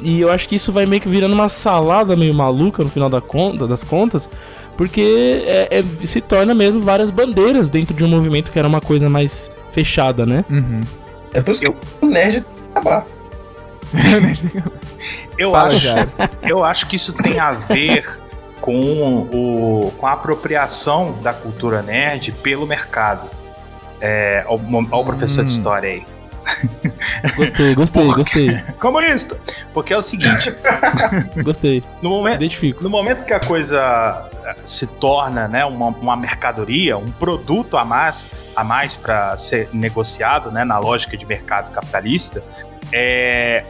E 0.00 0.20
eu 0.20 0.30
acho 0.30 0.48
que 0.48 0.54
isso 0.54 0.70
vai 0.72 0.86
meio 0.86 1.02
que 1.02 1.08
virando 1.08 1.34
uma 1.34 1.48
salada 1.48 2.14
meio 2.16 2.32
maluca 2.32 2.82
no 2.82 2.88
final 2.88 3.10
da 3.10 3.20
conta, 3.20 3.66
das 3.66 3.82
contas, 3.82 4.28
porque 4.76 5.42
é- 5.44 5.68
é- 5.80 6.06
se 6.06 6.20
torna 6.20 6.54
mesmo 6.54 6.80
várias 6.80 7.10
bandeiras 7.10 7.68
dentro 7.68 7.94
de 7.94 8.04
um 8.04 8.08
movimento 8.08 8.52
que 8.52 8.58
era 8.58 8.68
uma 8.68 8.80
coisa 8.80 9.08
mais 9.10 9.50
fechada, 9.72 10.24
né? 10.24 10.44
Uhum. 10.48 10.80
É 11.34 11.40
por 11.40 11.50
isso 11.50 11.60
que 11.60 11.68
o 11.68 12.06
nerd 12.08 12.34
tem 12.34 12.42
que 12.42 12.70
acabar. 12.78 13.06
Eu 15.36 15.52
Fala, 15.52 15.68
acho, 15.68 15.78
Jairo. 15.78 16.10
eu 16.42 16.64
acho 16.64 16.86
que 16.86 16.96
isso 16.96 17.12
tem 17.12 17.38
a 17.38 17.52
ver 17.52 18.18
com, 18.60 18.78
o, 19.22 19.92
com 19.96 20.06
a 20.06 20.12
apropriação 20.12 21.12
da 21.22 21.32
cultura 21.32 21.82
nerd 21.82 22.32
pelo 22.32 22.66
mercado. 22.66 23.30
É, 24.00 24.44
ó, 24.46 24.56
o 24.56 24.88
ó 24.90 25.00
o 25.00 25.04
professor 25.04 25.44
de 25.44 25.50
Hum. 25.52 25.54
história 25.54 25.90
aí. 25.90 26.04
Gostei, 27.36 27.74
gostei, 27.74 28.06
Por 28.06 28.16
gostei, 28.16 28.58
Comunista! 28.80 29.38
Porque 29.74 29.92
é 29.92 29.96
o 29.98 30.02
seguinte, 30.02 30.54
gostei. 31.44 31.84
no 32.00 32.08
momento, 32.08 32.36
Identifico. 32.36 32.82
no 32.82 32.88
momento 32.88 33.24
que 33.24 33.34
a 33.34 33.40
coisa 33.40 34.28
eh, 34.44 34.54
se 34.64 34.86
torna 34.86 35.46
né, 35.46 35.64
uma, 35.66 35.88
uma 35.88 36.16
mercadoria, 36.16 36.96
um 36.96 37.10
produto 37.10 37.76
a 37.76 37.84
mais, 37.84 38.26
a 38.56 38.64
mais 38.64 38.96
para 38.96 39.36
ser 39.36 39.68
negociado 39.74 40.50
né, 40.50 40.64
na 40.64 40.78
lógica 40.78 41.18
de 41.18 41.26
mercado 41.26 41.70
capitalista, 41.70 42.42
é, 42.92 43.64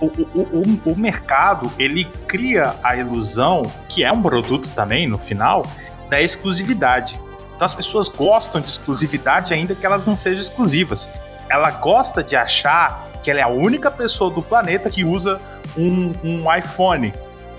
o, 0.00 0.06
o, 0.06 0.40
o, 0.86 0.92
o 0.92 0.98
mercado 0.98 1.70
ele 1.78 2.04
cria 2.26 2.74
a 2.82 2.96
ilusão, 2.96 3.70
que 3.88 4.02
é 4.02 4.10
um 4.10 4.22
produto 4.22 4.70
também 4.70 5.06
no 5.06 5.18
final, 5.18 5.64
da 6.08 6.20
exclusividade. 6.20 7.20
Então 7.54 7.66
as 7.66 7.74
pessoas 7.74 8.08
gostam 8.08 8.60
de 8.60 8.68
exclusividade 8.68 9.52
ainda 9.52 9.74
que 9.74 9.84
elas 9.84 10.06
não 10.06 10.16
sejam 10.16 10.40
exclusivas. 10.40 11.08
Ela 11.48 11.70
gosta 11.70 12.22
de 12.22 12.34
achar 12.34 13.06
que 13.22 13.30
ela 13.30 13.40
é 13.40 13.42
a 13.42 13.48
única 13.48 13.90
pessoa 13.90 14.30
do 14.30 14.40
planeta 14.40 14.88
que 14.88 15.04
usa 15.04 15.40
um, 15.76 16.14
um 16.24 16.56
iPhone. 16.56 17.12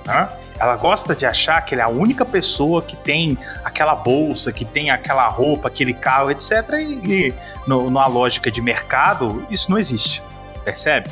Né? 0.06 0.30
Ela 0.60 0.76
gosta 0.76 1.16
de 1.16 1.26
achar 1.26 1.62
que 1.62 1.76
ela 1.76 1.84
é 1.84 1.86
a 1.86 1.90
única 1.90 2.26
pessoa 2.26 2.82
que 2.82 2.96
tem 2.96 3.38
aquela 3.64 3.96
bolsa, 3.96 4.52
que 4.52 4.66
tem 4.66 4.90
aquela 4.90 5.28
roupa, 5.28 5.68
aquele 5.68 5.94
carro, 5.94 6.32
etc. 6.32 6.52
E, 6.74 7.28
e 7.28 7.34
no, 7.68 7.84
numa 7.84 8.08
lógica 8.08 8.50
de 8.50 8.62
mercado, 8.62 9.46
isso 9.50 9.70
não 9.70 9.78
existe. 9.78 10.24
Percebe? 10.64 11.10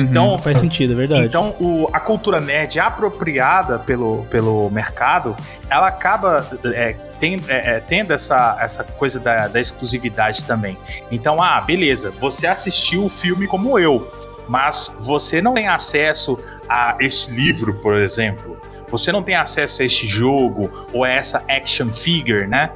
Então, 0.00 0.36
Faz 0.38 0.58
sentido, 0.58 0.92
é 0.92 0.96
verdade. 0.96 1.26
então, 1.26 1.54
o- 1.60 1.88
a 1.92 2.00
cultura 2.00 2.40
nerd 2.40 2.78
apropriada 2.80 3.78
pelo, 3.78 4.24
pelo 4.30 4.68
mercado, 4.70 5.36
ela 5.70 5.86
acaba 5.88 6.46
é, 6.64 6.94
tem- 7.20 7.40
é, 7.48 7.76
é, 7.76 7.80
tendo 7.80 8.12
essa, 8.12 8.56
essa 8.60 8.82
coisa 8.84 9.20
da, 9.20 9.48
da 9.48 9.60
exclusividade 9.60 10.44
também. 10.44 10.76
Então, 11.10 11.40
ah, 11.42 11.60
beleza, 11.60 12.10
você 12.20 12.46
assistiu 12.46 13.04
o 13.04 13.08
filme 13.08 13.46
como 13.46 13.78
eu, 13.78 14.10
mas 14.48 14.96
você 15.00 15.40
não 15.40 15.54
tem 15.54 15.68
acesso 15.68 16.38
a 16.68 16.96
este 17.00 17.30
livro, 17.30 17.74
por 17.74 17.96
exemplo. 17.96 18.60
Você 18.90 19.10
não 19.12 19.22
tem 19.22 19.34
acesso 19.34 19.82
a 19.82 19.84
este 19.84 20.06
jogo 20.06 20.70
ou 20.92 21.04
a 21.04 21.08
essa 21.08 21.42
action 21.48 21.88
figure, 21.88 22.46
né? 22.46 22.70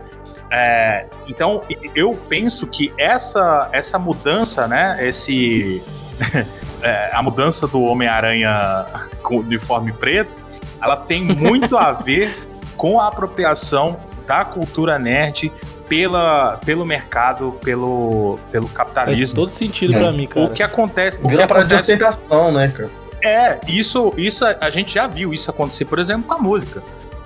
É, 0.51 1.07
então, 1.29 1.61
eu 1.95 2.15
penso 2.29 2.67
que 2.67 2.93
essa, 2.97 3.69
essa 3.73 3.99
mudança, 3.99 4.67
né? 4.67 4.97
Esse 5.01 5.83
é, 6.83 7.11
a 7.13 7.23
mudança 7.23 7.67
do 7.67 7.81
Homem-Aranha 7.83 8.87
com 9.23 9.37
uniforme 9.39 9.93
preto, 9.93 10.31
ela 10.83 10.97
tem 10.97 11.23
muito 11.23 11.77
a 11.77 11.93
ver 11.93 12.37
com 12.77 13.01
a 13.01 13.09
apropriação 13.09 13.97
da 14.27 14.45
cultura 14.45 14.99
nerd 14.99 15.51
pela, 15.89 16.59
pelo 16.65 16.85
mercado, 16.85 17.57
pelo, 17.65 18.39
pelo 18.53 18.67
Faz 18.69 18.77
capitalismo. 18.77 19.37
todo 19.37 19.49
sentido 19.51 19.95
É. 19.95 19.99
pra 19.99 20.13
mim, 20.13 20.27
cara. 20.27 20.47
O 20.47 20.51
que 20.51 20.63
acontece, 20.63 21.19
o 21.23 21.29
que 21.29 21.35
de 21.37 21.43
acontece 21.43 21.75
ostentação, 21.81 22.53
né, 22.53 22.69
cara? 22.69 22.91
é, 23.23 23.59
isso, 23.67 24.13
isso 24.17 24.45
a, 24.45 24.55
a 24.61 24.71
gente 24.71 24.95
já 24.95 25.07
viu 25.07 25.33
isso 25.33 25.51
acontecer, 25.51 25.87
por 25.87 25.99
exemplo, 25.99 26.25
com 26.29 26.35
a 26.35 26.39
música. 26.39 26.83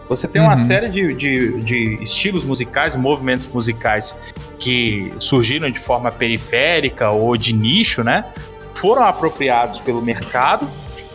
Você 0.09 0.29
tem 0.29 0.41
uma 0.43 0.51
Uhum. 0.51 0.57
série 0.57 0.89
de, 0.91 1.15
de, 1.15 1.61
de 1.63 1.99
estilos 2.03 2.45
musicais, 2.45 2.95
movimentos 2.95 3.47
musicais 3.47 4.17
que 4.59 5.13
surgiram 5.19 5.71
de 5.71 5.79
forma 5.79 6.13
periférica 6.13 7.11
ou 7.11 7.37
de 7.37 7.55
nicho, 7.55 8.05
né? 8.05 8.25
Foram 8.75 9.05
apropriados 9.05 9.79
pelo 9.79 10.03
mercado 10.03 10.68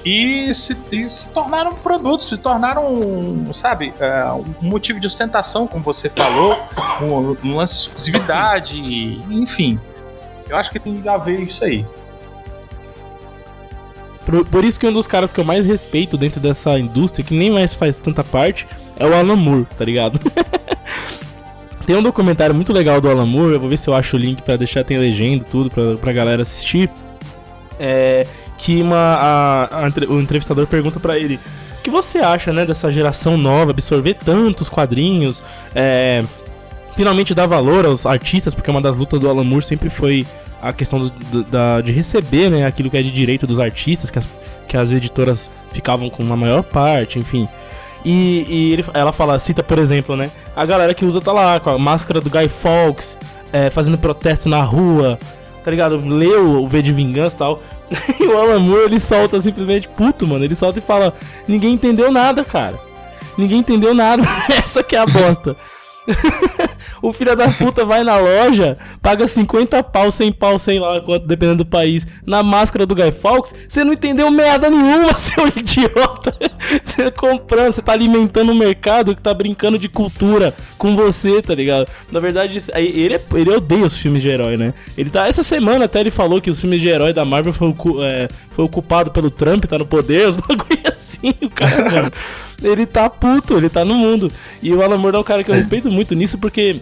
e 0.05 0.53
se, 0.53 0.77
e 0.91 1.09
se 1.09 1.29
tornaram 1.29 1.73
produtos, 1.75 2.29
se 2.29 2.37
tornaram, 2.37 3.51
sabe, 3.53 3.93
é, 3.99 4.23
um 4.31 4.69
motivo 4.69 4.99
de 4.99 5.07
ostentação, 5.07 5.67
como 5.67 5.83
você 5.83 6.09
falou, 6.09 6.57
um, 7.01 7.49
um 7.49 7.55
lance 7.57 7.73
de 7.73 7.81
exclusividade, 7.81 9.21
enfim. 9.29 9.77
Eu 10.47 10.55
acho 10.55 10.71
que 10.71 10.79
tem 10.79 11.01
a 11.05 11.17
ver 11.17 11.41
isso 11.41 11.63
aí. 11.65 11.85
Por, 14.25 14.45
por 14.45 14.63
isso 14.63 14.79
que 14.79 14.87
um 14.87 14.93
dos 14.93 15.07
caras 15.07 15.31
que 15.33 15.39
eu 15.39 15.43
mais 15.43 15.65
respeito 15.65 16.17
dentro 16.17 16.39
dessa 16.39 16.77
indústria, 16.79 17.25
que 17.25 17.35
nem 17.35 17.51
mais 17.51 17.73
faz 17.73 17.97
tanta 17.97 18.23
parte, 18.23 18.65
é 18.97 19.05
o 19.05 19.13
Alan 19.13 19.35
Moore, 19.35 19.67
tá 19.77 19.83
ligado? 19.83 20.19
tem 21.85 21.95
um 21.95 22.03
documentário 22.03 22.55
muito 22.55 22.71
legal 22.71 23.01
do 23.01 23.09
Alan 23.09 23.25
Moore, 23.25 23.53
eu 23.53 23.59
vou 23.59 23.69
ver 23.69 23.77
se 23.77 23.89
eu 23.89 23.93
acho 23.93 24.15
o 24.15 24.19
link 24.19 24.41
pra 24.41 24.55
deixar, 24.55 24.85
tem 24.85 24.97
legenda 24.97 25.45
tudo 25.49 25.69
pra, 25.69 25.97
pra 25.97 26.13
galera 26.13 26.43
assistir. 26.43 26.89
É, 27.79 28.25
que 28.57 28.81
uma, 28.81 28.97
a- 28.97 29.85
a 29.85 30.11
o 30.11 30.19
entrevistador 30.19 30.65
pergunta 30.67 30.99
pra 30.99 31.17
ele: 31.17 31.39
O 31.79 31.81
que 31.83 31.89
você 31.89 32.17
acha, 32.19 32.51
né, 32.51 32.65
dessa 32.65 32.91
geração 32.91 33.37
nova 33.37 33.71
absorver 33.71 34.15
tantos 34.15 34.67
quadrinhos? 34.69 35.41
é, 35.75 36.23
finalmente 36.95 37.35
dar 37.35 37.45
valor 37.45 37.85
aos 37.85 38.05
artistas, 38.05 38.55
porque 38.55 38.71
uma 38.71 38.81
das 38.81 38.95
lutas 38.95 39.19
do 39.19 39.29
Alan 39.29 39.43
Moore 39.43 39.63
sempre 39.63 39.89
foi 39.89 40.25
a 40.61 40.73
questão 40.73 40.99
do- 40.99 41.09
do- 41.11 41.43
da, 41.43 41.79
de 41.81 41.91
receber 41.91 42.49
né, 42.49 42.65
aquilo 42.65 42.89
que 42.89 42.97
é 42.97 43.03
de 43.03 43.11
direito 43.11 43.45
dos 43.45 43.59
artistas, 43.59 44.09
que 44.09 44.17
as, 44.17 44.25
que 44.67 44.75
as 44.77 44.91
editoras 44.91 45.51
ficavam 45.71 46.09
com 46.09 46.23
uma 46.23 46.35
maior 46.35 46.63
parte, 46.63 47.19
enfim. 47.19 47.47
E, 48.03 48.45
e 48.49 48.73
ele- 48.73 48.85
ela 48.95 49.11
fala, 49.13 49.37
cita 49.37 49.61
por 49.61 49.77
exemplo, 49.77 50.15
né? 50.15 50.31
A 50.55 50.65
galera 50.65 50.93
que 50.95 51.05
usa 51.05 51.21
tá 51.21 51.31
lá 51.31 51.59
com 51.59 51.69
a 51.69 51.77
máscara 51.77 52.19
do 52.19 52.29
Guy 52.31 52.49
Fawkes, 52.49 53.15
é, 53.53 53.69
fazendo 53.69 53.97
protesto 53.99 54.49
na 54.49 54.63
rua, 54.63 55.19
tá 55.67 55.71
ligado? 55.71 56.01
Leu 56.07 56.63
o 56.63 56.67
V 56.67 56.81
de 56.81 56.93
Vingança 56.93 57.35
e 57.35 57.39
tal. 57.39 57.61
e 58.21 58.23
o 58.23 58.37
Alan 58.37 58.59
Moore, 58.59 58.85
ele 58.85 59.01
solta 59.01 59.41
simplesmente 59.41 59.89
puto, 59.89 60.25
mano. 60.25 60.45
Ele 60.45 60.55
solta 60.55 60.79
e 60.79 60.81
fala: 60.81 61.13
Ninguém 61.45 61.73
entendeu 61.73 62.09
nada, 62.09 62.45
cara. 62.45 62.79
Ninguém 63.37 63.59
entendeu 63.59 63.93
nada. 63.93 64.23
Essa 64.63 64.81
que 64.81 64.95
é 64.95 64.99
a 64.99 65.05
bosta. 65.05 65.57
o 67.01 67.11
filho 67.13 67.35
da 67.35 67.49
puta 67.49 67.85
vai 67.85 68.03
na 68.03 68.17
loja, 68.17 68.77
paga 69.01 69.27
50 69.27 69.83
pau, 69.83 70.11
100 70.11 70.31
pau, 70.31 70.57
sei 70.57 70.79
lá 70.79 70.99
quanto, 71.01 71.27
dependendo 71.27 71.63
do 71.63 71.69
país, 71.69 72.05
na 72.25 72.41
máscara 72.41 72.85
do 72.85 72.95
Guy 72.95 73.11
Fawkes, 73.11 73.53
você 73.67 73.83
não 73.83 73.93
entendeu 73.93 74.29
merda 74.31 74.69
nenhuma, 74.69 75.15
seu 75.17 75.47
idiota. 75.47 76.35
Você 76.83 77.11
comprando, 77.11 77.73
você 77.73 77.81
tá 77.81 77.93
alimentando 77.93 78.51
um 78.51 78.55
mercado 78.55 79.15
que 79.15 79.21
tá 79.21 79.33
brincando 79.33 79.77
de 79.77 79.89
cultura 79.89 80.53
com 80.77 80.95
você, 80.95 81.41
tá 81.41 81.53
ligado? 81.53 81.87
Na 82.11 82.19
verdade, 82.19 82.63
ele, 82.73 83.15
é, 83.15 83.21
ele 83.33 83.51
odeia 83.51 83.85
os 83.85 83.97
filmes 83.97 84.21
de 84.21 84.29
herói, 84.29 84.57
né? 84.57 84.73
Ele 84.97 85.09
tá, 85.09 85.27
essa 85.27 85.43
semana 85.43 85.85
até 85.85 85.99
ele 85.99 86.11
falou 86.11 86.41
que 86.41 86.49
os 86.49 86.59
filmes 86.59 86.81
de 86.81 86.89
herói 86.89 87.13
da 87.13 87.25
Marvel 87.25 87.53
foi, 87.53 87.73
é, 88.01 88.27
foi 88.51 88.65
ocupado 88.65 89.11
pelo 89.11 89.29
Trump, 89.29 89.65
tá 89.65 89.77
no 89.77 89.85
poder, 89.85 90.29
os 90.29 90.35
bagulho 90.39 90.81
assim, 90.85 91.33
o 91.41 91.49
cara, 91.49 92.11
ele 92.63 92.85
tá 92.85 93.09
puto, 93.09 93.57
ele 93.57 93.69
tá 93.69 93.85
no 93.85 93.93
mundo. 93.93 94.31
E 94.61 94.73
o 94.73 94.81
Alan 94.81 94.97
Moore 94.97 95.15
é 95.15 95.19
um 95.19 95.23
cara 95.23 95.43
que 95.43 95.51
eu 95.51 95.55
é. 95.55 95.57
respeito 95.57 95.89
muito 95.91 96.15
nisso 96.15 96.37
porque 96.37 96.81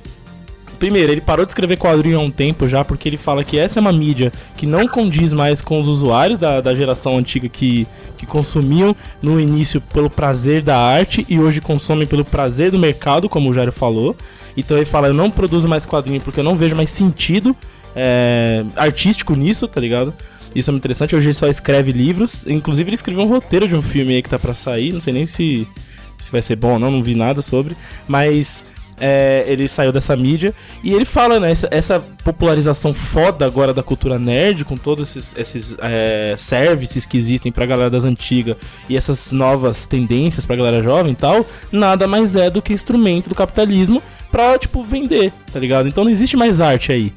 Primeiro, 0.76 1.12
ele 1.12 1.22
parou 1.22 1.46
de 1.46 1.52
escrever 1.52 1.78
quadrinho 1.78 2.20
há 2.20 2.22
um 2.22 2.30
tempo 2.30 2.68
já, 2.68 2.84
porque 2.84 3.08
ele 3.08 3.18
fala 3.18 3.44
que 3.44 3.58
essa 3.58 3.80
é 3.80 3.82
uma 3.82 3.92
mídia 3.92 4.32
que 4.58 4.66
não 4.66 4.88
condiz 4.88 5.32
mais 5.32 5.62
com 5.62 5.80
os 5.80 5.88
usuários 5.88 6.38
da, 6.38 6.60
da 6.62 6.76
geração 6.76 7.18
antiga 7.18 7.48
que, 7.48 7.88
que 8.18 8.26
consumiam 8.26 8.96
no 9.22 9.40
início 9.40 9.80
pelo 9.80 10.10
prazer 10.10 10.62
da 10.62 10.78
arte 10.78 11.26
e 11.30 11.40
hoje 11.40 11.62
consomem 11.62 12.06
pelo 12.06 12.26
prazer 12.26 12.72
do 12.72 12.80
mercado, 12.80 13.30
como 13.30 13.50
o 13.50 13.54
Jairo 13.54 13.72
falou. 13.72 14.16
Então 14.58 14.78
ele 14.78 14.86
fala: 14.86 15.08
Eu 15.08 15.14
não 15.14 15.32
produzo 15.32 15.68
mais 15.68 15.86
quadrinho 15.86 16.22
porque 16.22 16.40
eu 16.40 16.44
não 16.44 16.56
vejo 16.56 16.76
mais 16.76 16.90
sentido 16.90 17.56
é, 17.96 18.64
artístico 18.76 19.34
nisso, 19.34 19.68
tá 19.68 19.80
ligado? 19.80 20.14
Isso 20.56 20.70
é 20.70 20.72
muito 20.72 20.82
interessante. 20.82 21.16
Hoje 21.16 21.28
ele 21.28 21.34
só 21.34 21.48
escreve 21.48 21.92
livros. 21.92 22.46
Inclusive, 22.48 22.90
ele 22.90 22.96
escreveu 22.96 23.24
um 23.24 23.28
roteiro 23.28 23.68
de 23.68 23.76
um 23.76 23.82
filme 23.82 24.16
aí 24.16 24.22
que 24.22 24.30
tá 24.30 24.40
pra 24.40 24.54
sair. 24.54 24.94
Não 24.94 25.02
sei 25.02 25.14
nem 25.14 25.26
se, 25.26 25.68
se 26.20 26.32
vai 26.32 26.42
ser 26.42 26.56
bom 26.56 26.74
ou 26.74 26.80
não, 26.80 26.90
não 26.90 27.04
vi 27.04 27.14
nada 27.14 27.42
sobre. 27.42 27.76
Mas 28.08 28.64
é, 29.00 29.44
ele 29.48 29.68
saiu 29.68 29.92
dessa 29.92 30.16
mídia 30.16 30.54
e 30.84 30.94
ele 30.94 31.06
fala, 31.06 31.40
né, 31.40 31.52
essa, 31.52 31.68
essa, 31.72 32.00
popularização 32.24 32.94
foda 32.94 33.46
agora 33.46 33.74
da 33.74 33.84
cultura 33.84 34.18
nerd, 34.18 34.64
com 34.66 34.76
todos 34.76 35.16
esses, 35.16 35.36
esses 35.38 35.76
é, 35.80 36.36
services 36.38 37.06
que 37.06 37.18
existem 37.18 37.52
pra 37.52 37.66
galera 37.66 37.90
das 37.90 38.06
antigas 38.06 38.58
e 38.90 38.98
essas 38.98 39.32
novas 39.32 39.86
tendências 39.86 40.46
pra 40.46 40.56
galera 40.56 40.82
jovem 40.82 41.12
e 41.12 41.16
tal, 41.16 41.46
nada 41.72 42.08
mais 42.08 42.36
é 42.36 42.50
do 42.50 42.62
que 42.62 42.74
instrumento 42.74 43.30
do 43.30 43.36
capitalismo 43.36 44.02
pra, 44.32 44.58
tipo, 44.58 44.82
vender, 44.82 45.32
tá 45.52 45.60
ligado? 45.60 45.88
Então 45.88 46.04
não 46.04 46.12
existe 46.12 46.36
mais 46.36 46.60
arte 46.60 46.92
aí. 46.92 47.14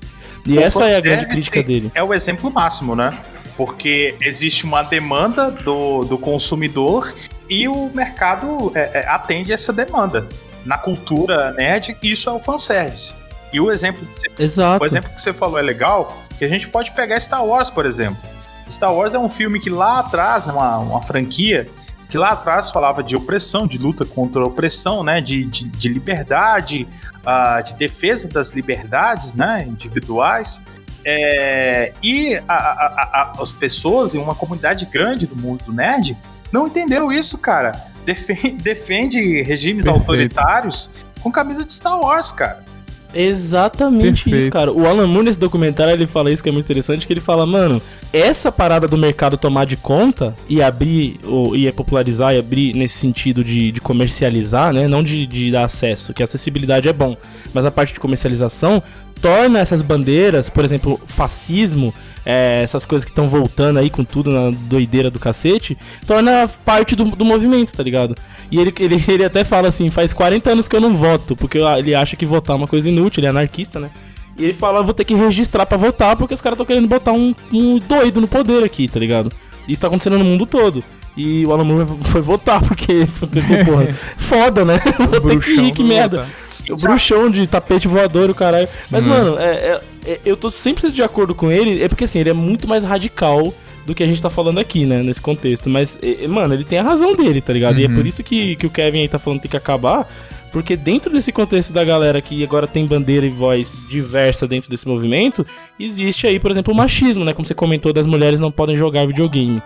E 0.48 0.58
essa 0.58 0.84
é 0.84 0.96
a 0.96 1.00
grande 1.00 1.26
crítica 1.26 1.62
dele. 1.62 1.92
É 1.94 2.02
o 2.02 2.14
exemplo 2.14 2.50
máximo, 2.50 2.96
né? 2.96 3.18
Porque 3.56 4.14
existe 4.20 4.64
uma 4.64 4.82
demanda 4.82 5.50
do, 5.50 6.04
do 6.04 6.16
consumidor 6.16 7.14
e 7.48 7.68
o 7.68 7.90
mercado 7.94 8.72
é, 8.74 9.00
é, 9.00 9.08
atende 9.08 9.52
essa 9.52 9.72
demanda. 9.72 10.28
Na 10.64 10.78
cultura 10.78 11.52
nerd, 11.52 11.96
isso 12.02 12.28
é 12.28 12.32
o 12.32 12.40
fanservice. 12.40 13.14
E 13.52 13.60
o 13.60 13.70
exemplo, 13.70 14.06
você, 14.14 14.28
o 14.80 14.84
exemplo 14.84 15.10
que 15.10 15.20
você 15.20 15.32
falou 15.32 15.58
é 15.58 15.62
legal, 15.62 16.22
que 16.38 16.44
a 16.44 16.48
gente 16.48 16.68
pode 16.68 16.90
pegar 16.92 17.18
Star 17.18 17.44
Wars, 17.44 17.70
por 17.70 17.86
exemplo. 17.86 18.18
Star 18.68 18.92
Wars 18.94 19.14
é 19.14 19.18
um 19.18 19.28
filme 19.28 19.58
que 19.58 19.70
lá 19.70 20.00
atrás, 20.00 20.46
uma, 20.46 20.78
uma 20.78 21.02
franquia, 21.02 21.68
que 22.09 22.16
lá 22.16 22.30
atrás 22.30 22.70
falava 22.70 23.02
de 23.02 23.14
opressão, 23.14 23.66
de 23.66 23.76
luta 23.76 24.05
contra 24.05 24.40
a 24.40 24.44
opressão, 24.44 25.05
né? 25.05 25.20
De, 25.20 25.44
de, 25.44 25.68
de 25.68 25.89
liberdade, 25.89 26.89
uh, 27.18 27.62
de 27.62 27.74
defesa 27.74 28.28
das 28.28 28.52
liberdades 28.52 29.35
né? 29.35 29.64
individuais. 29.68 30.62
É, 31.05 31.93
e 32.02 32.36
a, 32.48 32.55
a, 32.55 33.32
a, 33.39 33.43
as 33.43 33.52
pessoas 33.52 34.14
em 34.14 34.18
uma 34.18 34.35
comunidade 34.35 34.85
grande 34.86 35.26
do 35.26 35.36
mundo 35.36 35.64
do 35.64 35.72
nerd 35.72 36.16
não 36.52 36.66
entenderam 36.66 37.12
isso, 37.12 37.39
cara. 37.39 37.72
Defende, 38.05 38.52
defende 38.62 39.43
regimes 39.43 39.85
Perfeito. 39.85 40.10
autoritários 40.10 40.90
com 41.20 41.30
camisa 41.30 41.64
de 41.64 41.72
Star 41.72 42.01
Wars, 42.01 42.32
cara. 42.32 42.64
Exatamente 43.14 44.24
Perfeito. 44.24 44.36
isso, 44.36 44.51
cara. 44.51 44.72
O 44.72 44.86
Alan 44.86 45.06
Moore 45.06 45.26
nesse 45.26 45.39
documentário 45.39 45.93
ele 45.93 46.06
fala 46.06 46.30
isso 46.30 46.43
que 46.43 46.48
é 46.48 46.52
muito 46.52 46.66
interessante, 46.66 47.06
que 47.06 47.12
ele 47.12 47.20
fala, 47.20 47.47
mano, 47.47 47.80
essa 48.12 48.52
parada 48.52 48.86
do 48.86 48.98
mercado 48.98 49.36
tomar 49.36 49.64
de 49.64 49.76
conta 49.76 50.35
e 50.48 50.62
abrir, 50.62 51.18
ou, 51.24 51.56
e 51.56 51.70
popularizar 51.72 52.35
e 52.35 52.39
abrir 52.39 52.74
nesse 52.74 52.98
sentido 52.98 53.43
de, 53.43 53.72
de 53.72 53.80
comercializar, 53.80 54.72
né? 54.72 54.86
Não 54.86 55.02
de, 55.02 55.26
de 55.26 55.51
dar 55.51 55.64
acesso, 55.64 56.12
que 56.12 56.22
a 56.22 56.24
acessibilidade 56.24 56.89
é 56.89 56.93
bom, 56.93 57.16
mas 57.52 57.64
a 57.64 57.70
parte 57.70 57.94
de 57.94 58.01
comercialização 58.01 58.82
torna 59.20 59.59
essas 59.59 59.82
bandeiras, 59.82 60.48
por 60.48 60.64
exemplo, 60.64 61.01
fascismo, 61.06 61.93
é, 62.28 62.60
essas 62.62 62.84
coisas 62.84 63.06
que 63.06 63.10
estão 63.10 63.26
voltando 63.26 63.78
aí 63.78 63.88
com 63.88 64.05
tudo 64.05 64.30
na 64.30 64.50
doideira 64.50 65.10
do 65.10 65.18
cacete, 65.18 65.78
torna 66.06 66.46
parte 66.62 66.94
do, 66.94 67.05
do 67.05 67.24
movimento, 67.24 67.72
tá 67.72 67.82
ligado? 67.82 68.14
E 68.50 68.60
ele, 68.60 68.74
ele, 68.78 69.02
ele 69.09 69.24
até 69.24 69.44
fala 69.44 69.68
assim, 69.68 69.88
faz 69.88 70.12
40 70.12 70.50
anos 70.50 70.68
que 70.68 70.76
eu 70.76 70.80
não 70.80 70.94
voto, 70.94 71.34
porque 71.34 71.56
ele 71.56 71.94
acha 71.94 72.16
que 72.16 72.26
votar 72.26 72.55
é 72.55 72.59
uma 72.59 72.68
coisa 72.68 72.86
inútil, 72.86 73.20
ele 73.20 73.28
é 73.28 73.30
anarquista, 73.30 73.80
né? 73.80 73.88
E 74.38 74.44
ele 74.44 74.52
fala, 74.52 74.82
vou 74.82 74.92
ter 74.92 75.05
que 75.05 75.14
registrar 75.14 75.64
para 75.64 75.78
votar, 75.78 76.16
porque 76.16 76.34
os 76.34 76.40
caras 76.42 76.56
estão 76.56 76.66
querendo 76.66 76.86
botar 76.86 77.12
um, 77.12 77.34
um 77.50 77.78
doido 77.78 78.20
no 78.20 78.28
poder 78.28 78.62
aqui, 78.62 78.86
tá 78.86 79.00
ligado? 79.00 79.32
Isso 79.66 79.80
tá 79.80 79.86
acontecendo 79.86 80.18
no 80.18 80.24
mundo 80.24 80.44
todo. 80.44 80.84
E 81.16 81.46
o 81.46 81.52
Alan 81.52 81.64
Moore 81.64 81.88
foi 82.12 82.20
votar, 82.20 82.60
porque, 82.60 83.09
porra, 83.64 83.98
foda, 84.18 84.66
né? 84.66 84.78
Vou 84.98 85.20
ter 85.22 85.40
que 85.40 85.50
ir, 85.52 85.70
que 85.72 85.82
merda. 85.82 86.28
O 86.73 86.77
bruxão 86.77 87.31
de 87.31 87.47
tapete 87.47 87.89
voador, 87.89 88.31
o 88.31 88.35
caralho. 88.35 88.69
Mas, 88.90 89.03
uhum. 89.03 89.09
mano, 89.09 89.39
é, 89.39 89.45
é, 89.45 89.81
é, 90.07 90.20
eu 90.24 90.36
tô 90.36 90.51
sempre 90.51 90.90
de 90.90 91.03
acordo 91.03 91.35
com 91.35 91.51
ele, 91.51 91.82
é 91.82 91.89
porque 91.89 92.05
assim, 92.05 92.19
ele 92.19 92.31
é 92.31 92.35
muito 92.35 92.69
mais 92.69 92.85
radical 92.85 93.53
do 93.86 93.95
que 93.95 94.03
a 94.03 94.07
gente 94.07 94.20
tá 94.20 94.28
falando 94.28 94.59
aqui, 94.59 94.85
né, 94.85 95.03
nesse 95.03 95.20
contexto. 95.20 95.69
Mas, 95.70 95.99
mano, 96.28 96.55
ele 96.55 96.65
tem 96.65 96.78
a 96.78 96.82
razão 96.82 97.15
dele, 97.15 97.40
tá 97.40 97.53
ligado? 97.53 97.77
Uhum. 97.77 97.81
E 97.81 97.85
é 97.85 97.89
por 97.89 97.99
uhum. 97.99 98.07
isso 98.07 98.23
que, 98.23 98.57
que 98.57 98.66
o 98.66 98.70
Kevin 98.70 99.01
aí 99.01 99.09
tá 99.09 99.19
falando 99.19 99.39
que 99.39 99.49
tem 99.49 99.51
que 99.51 99.57
acabar. 99.57 100.07
Porque 100.53 100.77
dentro 100.77 101.12
desse 101.12 101.31
contexto 101.31 101.73
da 101.73 101.85
galera 101.85 102.20
que 102.23 102.43
agora 102.43 102.66
tem 102.66 102.86
bandeira 102.86 103.27
e 103.27 103.31
voz 103.31 103.70
diversa 103.89 104.47
dentro 104.47 104.70
desse 104.70 104.89
movimento, 104.89 105.47
existe 105.78 106.27
aí, 106.27 106.40
por 106.40 106.51
exemplo, 106.51 106.73
o 106.73 106.77
machismo, 106.77 107.24
né? 107.24 107.32
Como 107.32 107.47
você 107.47 107.55
comentou, 107.55 107.93
das 107.93 108.07
mulheres 108.07 108.40
não 108.40 108.51
podem 108.51 108.74
jogar 108.74 109.07
videogame. 109.07 109.62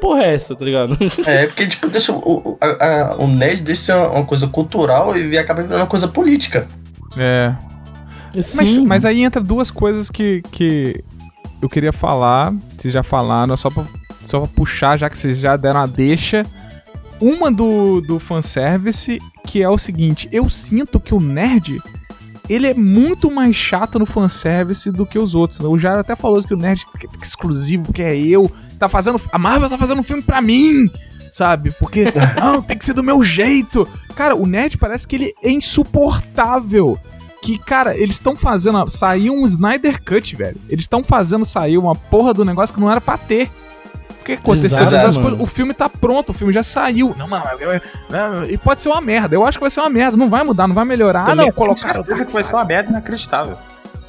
Porra, 0.00 0.24
é 0.24 0.34
essa, 0.34 0.54
tá 0.54 0.64
ligado? 0.64 0.96
É, 1.26 1.46
porque, 1.46 1.66
tipo, 1.66 1.88
deixa 1.88 2.12
o, 2.12 2.58
a, 2.60 2.86
a, 2.86 3.16
o 3.16 3.26
nerd 3.26 3.62
deixa 3.62 3.82
ser 3.82 3.94
uma, 3.94 4.08
uma 4.10 4.24
coisa 4.24 4.46
cultural 4.46 5.16
e 5.16 5.38
acaba 5.38 5.62
virando 5.62 5.80
uma 5.80 5.86
coisa 5.86 6.06
política. 6.06 6.66
É. 7.16 7.54
Mas, 8.54 8.76
mas 8.78 9.04
aí 9.04 9.22
entra 9.22 9.42
duas 9.42 9.70
coisas 9.70 10.10
que, 10.10 10.42
que 10.52 11.02
eu 11.62 11.68
queria 11.68 11.92
falar, 11.92 12.52
vocês 12.76 12.92
já 12.92 13.02
falaram, 13.02 13.56
só 13.56 13.70
pra, 13.70 13.84
só 14.22 14.40
pra 14.40 14.48
puxar, 14.48 14.98
já 14.98 15.08
que 15.08 15.16
vocês 15.16 15.38
já 15.38 15.56
deram 15.56 15.80
a 15.80 15.86
deixa. 15.86 16.44
Uma 17.18 17.50
do, 17.50 18.02
do 18.02 18.18
fanservice, 18.18 19.18
que 19.46 19.62
é 19.62 19.68
o 19.68 19.78
seguinte: 19.78 20.28
eu 20.30 20.50
sinto 20.50 21.00
que 21.00 21.14
o 21.14 21.20
nerd 21.20 21.80
ele 22.48 22.66
é 22.66 22.74
muito 22.74 23.30
mais 23.30 23.56
chato 23.56 23.98
no 23.98 24.06
fanservice 24.06 24.90
do 24.90 25.06
que 25.06 25.18
os 25.18 25.34
outros. 25.34 25.60
O 25.60 25.78
Jair 25.78 25.98
até 25.98 26.14
falou 26.14 26.42
que 26.42 26.54
o 26.54 26.56
nerd 26.56 26.86
que 26.98 27.06
é 27.06 27.10
exclusivo, 27.20 27.92
que 27.92 28.02
é 28.02 28.16
eu, 28.16 28.50
tá 28.76 28.88
fazendo. 28.88 29.20
A 29.32 29.38
Marvel 29.38 29.68
tá 29.68 29.78
fazendo 29.78 30.00
um 30.00 30.04
filme 30.04 30.22
pra 30.22 30.40
mim! 30.40 30.90
Sabe? 31.32 31.70
Porque, 31.72 32.04
não, 32.40 32.62
tem 32.62 32.78
que 32.78 32.84
ser 32.84 32.94
do 32.94 33.02
meu 33.02 33.22
jeito. 33.22 33.86
Cara, 34.14 34.34
o 34.34 34.46
nerd 34.46 34.78
parece 34.78 35.06
que 35.06 35.16
ele 35.16 35.34
é 35.42 35.50
insuportável 35.50 36.98
que, 37.42 37.58
cara, 37.58 37.96
eles 37.96 38.16
estão 38.16 38.34
fazendo. 38.34 38.90
Saiu 38.90 39.32
um 39.32 39.46
Snyder 39.46 40.02
Cut, 40.02 40.34
velho. 40.34 40.56
Eles 40.68 40.84
estão 40.84 41.04
fazendo 41.04 41.44
sair 41.44 41.78
uma 41.78 41.94
porra 41.94 42.34
do 42.34 42.44
negócio 42.44 42.74
que 42.74 42.80
não 42.80 42.90
era 42.90 43.00
pra 43.00 43.16
ter. 43.16 43.50
O 44.20 44.24
que 44.24 44.32
aconteceu? 44.32 44.84
Exato, 44.84 45.20
coisas, 45.20 45.40
o 45.40 45.46
filme 45.46 45.72
tá 45.72 45.88
pronto, 45.88 46.30
o 46.30 46.32
filme 46.32 46.52
já 46.52 46.64
saiu. 46.64 47.14
Não, 47.16 47.28
mano, 47.28 47.44
e 48.48 48.58
pode 48.58 48.82
ser 48.82 48.88
uma 48.88 49.00
merda. 49.00 49.36
Eu 49.36 49.46
acho 49.46 49.58
que 49.58 49.62
vai 49.62 49.70
ser 49.70 49.78
uma 49.80 49.90
merda. 49.90 50.16
Não 50.16 50.28
vai 50.28 50.42
mudar, 50.42 50.66
não 50.66 50.74
vai 50.74 50.84
melhorar. 50.84 51.30
Ah, 51.30 51.34
não, 51.36 51.52
colocar. 51.52 52.02
que 52.02 52.32
vai 52.32 52.42
ser 52.42 52.54
uma 52.54 52.64
merda 52.64 52.90
inacreditável. 52.90 53.56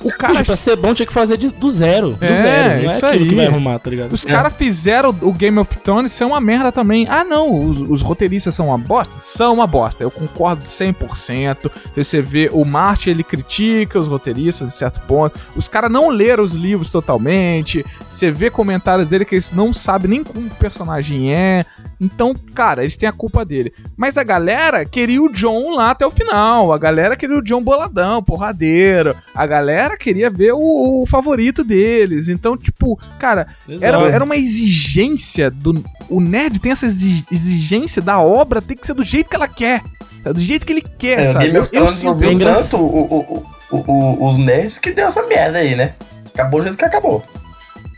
O 0.03 0.09
cara. 0.09 0.43
pra 0.43 0.55
ser 0.55 0.75
bom 0.75 0.93
tinha 0.93 1.05
que 1.05 1.13
fazer 1.13 1.37
de, 1.37 1.49
do 1.49 1.69
zero. 1.69 2.11
Do 2.11 2.23
é, 2.23 2.27
zero. 2.27 2.83
Não 2.83 2.91
isso 2.91 3.05
é 3.05 3.09
aí. 3.09 3.27
que 3.27 3.35
vai 3.35 3.47
arrumar, 3.47 3.79
tá 3.79 3.89
ligado? 3.89 4.13
Os 4.13 4.25
é. 4.25 4.29
caras 4.29 4.53
fizeram 4.53 5.09
o 5.21 5.33
Game 5.33 5.57
of 5.57 5.77
Thrones 5.77 6.11
ser 6.11 6.25
uma 6.25 6.39
merda 6.39 6.71
também. 6.71 7.07
Ah, 7.09 7.23
não, 7.23 7.57
os, 7.57 7.81
os, 7.81 8.01
roteiristas 8.01 8.53
são 8.53 8.67
uma 8.67 8.77
bosta? 8.77 9.13
São 9.17 9.55
uma 9.55 9.67
bosta. 9.67 10.03
Eu 10.03 10.11
concordo 10.11 10.63
100%. 10.63 11.71
Você 11.95 12.21
vê, 12.21 12.49
o 12.53 12.63
Martin 12.63 13.11
ele 13.11 13.23
critica 13.23 13.99
os 13.99 14.07
roteiristas 14.07 14.69
de 14.69 14.75
certo 14.75 15.01
ponto. 15.01 15.39
Os 15.55 15.67
caras 15.67 15.91
não 15.91 16.09
leram 16.09 16.43
os 16.43 16.53
livros 16.53 16.89
totalmente. 16.89 17.85
Você 18.17 18.31
vê 18.31 18.49
comentários 18.49 19.07
dele 19.07 19.23
que 19.23 19.35
eles 19.35 19.51
não 19.51 19.71
sabem 19.71 20.09
nem 20.09 20.23
como 20.23 20.47
o 20.47 20.55
personagem 20.55 21.31
é. 21.31 21.63
Então, 22.01 22.33
cara, 22.55 22.81
eles 22.81 22.97
têm 22.97 23.07
a 23.07 23.11
culpa 23.13 23.45
dele. 23.45 23.71
Mas 23.95 24.17
a 24.17 24.23
galera 24.23 24.83
queria 24.83 25.21
o 25.21 25.31
John 25.31 25.75
lá 25.75 25.91
até 25.91 26.03
o 26.03 26.09
final. 26.09 26.73
A 26.73 26.79
galera 26.79 27.15
queria 27.15 27.37
o 27.37 27.43
John 27.43 27.63
boladão, 27.63 28.23
porradeiro. 28.23 29.15
A 29.35 29.45
galera 29.45 29.95
queria 29.95 30.31
ver 30.31 30.51
o, 30.53 31.03
o 31.03 31.05
favorito 31.05 31.63
deles. 31.63 32.27
Então, 32.27 32.57
tipo, 32.57 32.99
cara, 33.19 33.49
era, 33.79 33.99
era 34.09 34.23
uma 34.23 34.35
exigência 34.35 35.51
do. 35.51 35.75
O 36.09 36.19
nerd 36.19 36.57
tem 36.57 36.71
essa 36.71 36.87
exigência 36.87 38.01
da 38.01 38.19
obra 38.19 38.63
tem 38.63 38.75
que 38.75 38.87
ser 38.87 38.95
do 38.95 39.03
jeito 39.03 39.29
que 39.29 39.35
ela 39.35 39.47
quer. 39.47 39.83
Do 40.23 40.39
jeito 40.39 40.65
que 40.65 40.73
ele 40.73 40.81
quer, 40.81 41.19
é, 41.19 41.25
sabe? 41.25 41.45
Game 41.45 41.59
of 41.59 41.69
Thrones 41.69 42.03
eu, 42.03 42.19
eu 42.19 42.39
tanto 42.39 42.77
o, 42.77 43.45
o, 43.69 43.81
o, 43.91 44.27
os 44.27 44.39
nerds 44.39 44.79
que 44.79 44.89
deu 44.89 45.05
essa 45.05 45.21
merda 45.27 45.59
aí, 45.59 45.75
né? 45.75 45.93
Acabou 46.33 46.61
do 46.61 46.63
jeito 46.63 46.79
que 46.79 46.85
acabou. 46.85 47.23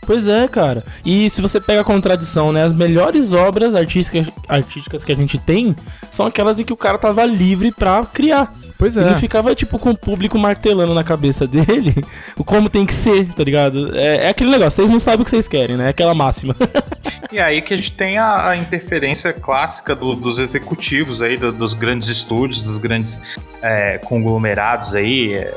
Pois 0.10 0.28
é, 0.28 0.48
cara. 0.48 0.84
E 1.06 1.30
se 1.30 1.40
você 1.40 1.62
pega 1.62 1.82
a 1.82 1.84
contradição, 1.84 2.52
né? 2.52 2.64
As 2.64 2.74
melhores 2.74 3.32
obras 3.32 3.76
artísticas, 3.76 4.26
artísticas 4.48 5.04
que 5.04 5.12
a 5.12 5.16
gente 5.16 5.38
tem 5.38 5.76
são 6.12 6.26
aquelas 6.26 6.60
em 6.60 6.64
que 6.64 6.74
o 6.74 6.78
cara 6.78 6.98
tava 6.98 7.24
livre 7.26 7.72
pra 7.72 8.04
criar. 8.12 8.52
Pois 8.76 8.98
Ele 8.98 9.06
é. 9.08 9.12
não 9.12 9.20
ficava, 9.20 9.54
tipo, 9.54 9.78
com 9.78 9.92
o 9.92 9.98
público 9.98 10.36
martelando 10.40 10.96
na 10.96 11.04
cabeça 11.04 11.46
dele 11.46 11.94
o 12.36 12.44
como 12.44 12.70
tem 12.72 12.88
que 12.88 12.94
ser, 12.96 13.28
tá 13.34 13.44
ligado? 13.44 13.96
É, 13.96 14.26
é 14.26 14.30
aquele 14.30 14.50
negócio, 14.50 14.78
vocês 14.78 14.90
não 14.90 15.00
sabem 15.00 15.22
o 15.22 15.26
que 15.26 15.30
vocês 15.32 15.48
querem, 15.48 15.78
né? 15.78 15.86
É 15.86 15.90
aquela 15.90 16.16
máxima. 16.16 16.56
E 17.32 17.40
aí 17.40 17.62
que 17.62 17.76
a 17.76 17.78
gente 17.78 17.92
tem 17.92 18.18
a, 18.18 18.50
a 18.50 18.58
interferência 18.58 19.32
clássica 19.32 19.96
do- 19.96 20.16
dos 20.16 20.40
executivos 20.40 21.22
aí, 21.22 21.38
do- 21.38 21.52
dos 21.52 21.76
grandes 21.76 22.08
estúdios, 22.08 22.66
dos 22.66 22.80
grandes 22.80 23.22
é, 23.62 24.00
conglomerados 24.00 24.96
aí, 24.96 25.36
é, 25.36 25.54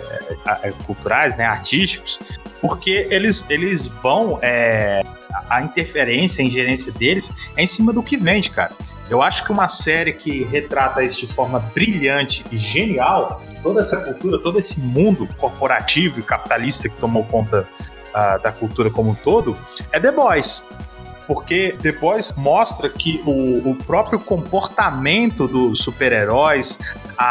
é, 0.64 0.72
culturais, 0.84 1.38
né, 1.38 1.46
artísticos, 1.46 2.20
porque 2.62 3.06
eles, 3.10 3.44
eles 3.50 3.86
vão. 3.88 4.38
é, 4.40 5.02
a- 5.50 5.60
interferência, 5.62 6.42
a 6.42 6.46
ingerência 6.46 6.92
deles 6.92 7.30
é 7.56 7.62
em 7.62 7.66
cima 7.66 7.92
do 7.92 8.02
que 8.02 8.16
vende, 8.16 8.48
cara. 8.50 8.72
Eu 9.10 9.20
acho 9.22 9.44
que 9.44 9.52
uma 9.52 9.68
série 9.68 10.12
que 10.12 10.44
retrata 10.44 11.02
isso 11.02 11.26
de 11.26 11.32
forma 11.32 11.58
brilhante 11.74 12.44
e 12.50 12.56
genial, 12.56 13.42
toda 13.62 13.80
essa 13.80 13.98
cultura, 13.98 14.38
todo 14.38 14.58
esse 14.58 14.80
mundo 14.80 15.28
corporativo 15.38 16.20
e 16.20 16.22
capitalista 16.22 16.88
que 16.88 16.96
tomou 16.96 17.24
conta 17.24 17.68
ah, 18.14 18.38
da 18.38 18.50
cultura 18.52 18.88
como 18.90 19.10
um 19.10 19.14
todo, 19.14 19.56
é 19.90 20.00
The 20.00 20.12
Boys 20.12 20.64
porque 21.26 21.76
The 21.80 21.92
Boys 21.92 22.34
mostra 22.36 22.88
que 22.88 23.22
o, 23.24 23.70
o 23.70 23.76
próprio 23.86 24.18
comportamento 24.18 25.46
dos 25.46 25.78
super-heróis, 25.78 26.78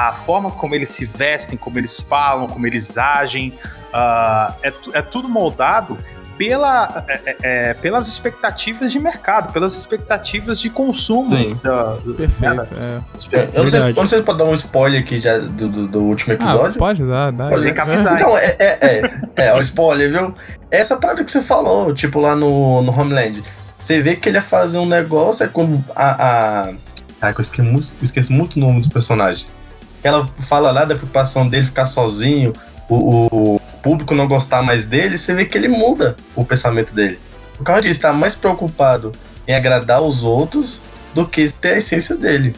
a 0.09 0.11
forma 0.13 0.49
como 0.51 0.73
eles 0.75 0.89
se 0.89 1.05
vestem, 1.05 1.57
como 1.57 1.77
eles 1.77 1.99
falam, 1.99 2.47
como 2.47 2.65
eles 2.65 2.97
agem, 2.97 3.53
ah, 3.93 4.53
é, 4.63 4.71
é 4.93 5.01
tudo 5.01 5.27
moldado 5.27 5.97
pela, 6.37 7.03
é- 7.07 7.21
é- 7.25 7.37
é, 7.43 7.73
pelas 7.75 8.07
expectativas 8.07 8.91
de 8.91 8.99
mercado, 8.99 9.51
pelas 9.53 9.77
expectativas 9.77 10.59
de 10.59 10.69
consumo. 10.71 11.35
Sim. 11.37 11.59
da- 11.61 11.97
Perfeito. 12.17 12.39
né, 12.55 12.67
É. 12.71 13.37
da- 13.37 13.43
Eu 13.53 13.63
não, 13.63 13.69
sei, 13.69 13.93
não 13.93 14.07
se 14.07 14.21
pode 14.23 14.37
dar 14.39 14.45
um 14.45 14.53
spoiler 14.55 15.01
aqui 15.01 15.19
já 15.19 15.37
do, 15.37 15.67
do, 15.67 15.87
do 15.87 15.99
último 16.01 16.33
Ah, 16.33 16.35
episódio. 16.35 16.79
pode 16.79 17.03
dar, 17.03 17.31
dá. 17.31 17.49
Que 17.73 17.79
avisar. 17.81 18.13
Então, 18.15 18.35
é, 18.37 18.55
é, 18.57 19.01
é, 19.35 19.47
é, 19.47 19.53
o 19.53 19.61
spoiler, 19.61 20.09
viu? 20.11 20.33
Essa 20.71 20.95
parada 20.97 21.23
que 21.23 21.31
você 21.31 21.43
falou, 21.43 21.93
tipo, 21.93 22.19
lá 22.19 22.35
no, 22.35 22.81
no 22.81 22.91
Homeland. 22.97 23.43
Você 23.79 24.01
vê 24.01 24.15
que 24.15 24.29
ele 24.29 24.37
ia 24.37 24.41
fazer 24.43 24.77
um 24.79 24.85
negócio, 24.85 25.43
é 25.43 25.47
como 25.47 25.83
a. 25.95 26.61
a... 27.21 27.33
Que 27.33 27.39
eu 27.39 27.41
esqueci 27.41 27.61
muito, 27.61 27.83
eu 27.99 28.03
esqueci 28.03 28.33
muito 28.33 28.55
o 28.55 28.59
nome 28.59 28.79
dos 28.79 28.87
personagens. 28.89 29.47
Ela 30.03 30.25
fala 30.39 30.71
lá 30.71 30.85
da 30.85 30.95
preocupação 30.95 31.47
dele 31.47 31.65
ficar 31.65 31.85
sozinho, 31.85 32.53
o, 32.89 33.55
o 33.55 33.61
público 33.81 34.13
não 34.13 34.27
gostar 34.27 34.61
mais 34.61 34.85
dele, 34.85 35.17
você 35.17 35.33
vê 35.33 35.45
que 35.45 35.57
ele 35.57 35.67
muda 35.67 36.15
o 36.35 36.43
pensamento 36.43 36.93
dele. 36.93 37.19
Por 37.57 37.63
causa 37.63 37.81
disso, 37.81 37.99
tá 37.99 38.11
mais 38.11 38.35
preocupado 38.35 39.11
em 39.47 39.53
agradar 39.53 40.01
os 40.01 40.23
outros 40.23 40.79
do 41.13 41.25
que 41.25 41.49
ter 41.51 41.73
a 41.73 41.77
essência 41.77 42.15
dele. 42.15 42.55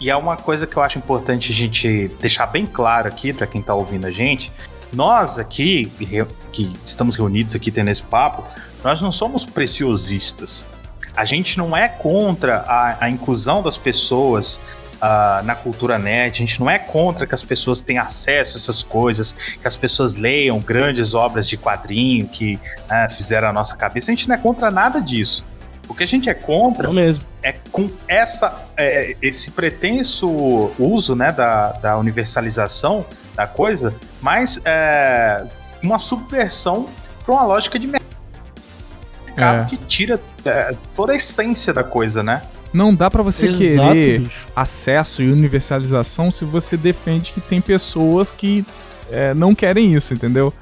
E 0.00 0.10
é 0.10 0.16
uma 0.16 0.36
coisa 0.36 0.66
que 0.66 0.76
eu 0.76 0.82
acho 0.82 0.98
importante 0.98 1.52
a 1.52 1.54
gente 1.54 2.10
deixar 2.20 2.46
bem 2.46 2.66
claro 2.66 3.08
aqui 3.08 3.32
para 3.32 3.46
quem 3.46 3.62
tá 3.62 3.74
ouvindo 3.74 4.06
a 4.06 4.10
gente. 4.10 4.52
Nós 4.92 5.38
aqui, 5.38 5.90
que 6.52 6.70
estamos 6.84 7.16
reunidos 7.16 7.54
aqui 7.54 7.70
tendo 7.70 7.90
esse 7.90 8.02
papo, 8.02 8.44
nós 8.82 9.00
não 9.00 9.10
somos 9.10 9.44
preciosistas. 9.44 10.66
A 11.16 11.24
gente 11.24 11.58
não 11.58 11.76
é 11.76 11.88
contra 11.88 12.64
a, 12.66 13.04
a 13.04 13.10
inclusão 13.10 13.62
das 13.62 13.76
pessoas 13.76 14.60
ah, 15.06 15.42
na 15.44 15.54
cultura 15.54 15.98
nerd, 15.98 16.32
a 16.32 16.46
gente 16.46 16.58
não 16.58 16.70
é 16.70 16.78
contra 16.78 17.26
que 17.26 17.34
as 17.34 17.42
pessoas 17.42 17.82
tenham 17.82 18.02
acesso 18.02 18.56
a 18.56 18.58
essas 18.58 18.82
coisas, 18.82 19.32
que 19.32 19.68
as 19.68 19.76
pessoas 19.76 20.16
leiam 20.16 20.58
grandes 20.60 21.12
obras 21.12 21.46
de 21.46 21.58
quadrinho 21.58 22.26
que 22.26 22.58
né, 22.88 23.06
fizeram 23.10 23.48
a 23.48 23.52
nossa 23.52 23.76
cabeça. 23.76 24.10
A 24.10 24.14
gente 24.14 24.26
não 24.26 24.34
é 24.34 24.38
contra 24.38 24.70
nada 24.70 25.02
disso. 25.02 25.44
O 25.86 25.94
que 25.94 26.02
a 26.02 26.06
gente 26.06 26.30
é 26.30 26.32
contra 26.32 26.88
é 27.42 27.52
com 27.70 27.86
essa 28.08 28.66
é, 28.78 29.14
esse 29.20 29.50
pretenso 29.50 30.72
uso 30.78 31.14
né, 31.14 31.30
da, 31.30 31.72
da 31.72 31.98
universalização 31.98 33.04
da 33.34 33.46
coisa, 33.46 33.94
mas 34.22 34.62
é, 34.64 35.44
uma 35.82 35.98
subversão 35.98 36.88
para 37.26 37.34
uma 37.34 37.44
lógica 37.44 37.78
de 37.78 37.86
mercado 37.86 38.04
É. 39.36 39.64
que 39.68 39.76
tira 39.76 40.18
é, 40.46 40.74
toda 40.94 41.12
a 41.12 41.16
essência 41.16 41.74
da 41.74 41.84
coisa, 41.84 42.22
né? 42.22 42.40
Não 42.74 42.92
dá 42.92 43.08
pra 43.08 43.22
você 43.22 43.46
Exato, 43.46 43.58
querer 43.92 44.18
bicho. 44.18 44.46
acesso 44.54 45.22
e 45.22 45.30
universalização 45.30 46.32
se 46.32 46.44
você 46.44 46.76
defende 46.76 47.30
que 47.32 47.40
tem 47.40 47.60
pessoas 47.60 48.32
que 48.32 48.66
é, 49.10 49.32
não 49.32 49.54
querem 49.54 49.94
isso, 49.94 50.12
entendeu? 50.12 50.52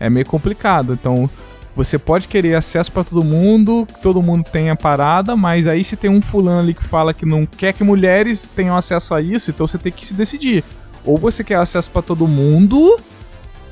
É 0.00 0.10
meio 0.10 0.26
complicado. 0.26 0.94
Então, 1.00 1.30
você 1.76 1.96
pode 1.96 2.26
querer 2.26 2.56
acesso 2.56 2.90
pra 2.90 3.04
todo 3.04 3.22
mundo, 3.22 3.86
que 3.86 4.02
todo 4.02 4.20
mundo 4.20 4.44
tenha 4.50 4.74
parada, 4.74 5.36
mas 5.36 5.68
aí 5.68 5.84
se 5.84 5.94
tem 5.96 6.10
um 6.10 6.20
fulano 6.20 6.58
ali 6.60 6.74
que 6.74 6.84
fala 6.84 7.14
que 7.14 7.24
não 7.24 7.46
quer 7.46 7.72
que 7.72 7.84
mulheres 7.84 8.48
tenham 8.54 8.76
acesso 8.76 9.14
a 9.14 9.22
isso, 9.22 9.50
então 9.50 9.66
você 9.66 9.78
tem 9.78 9.92
que 9.92 10.04
se 10.04 10.12
decidir. 10.12 10.64
Ou 11.04 11.16
você 11.16 11.44
quer 11.44 11.54
acesso 11.54 11.90
pra 11.90 12.02
todo 12.02 12.26
mundo, 12.26 12.98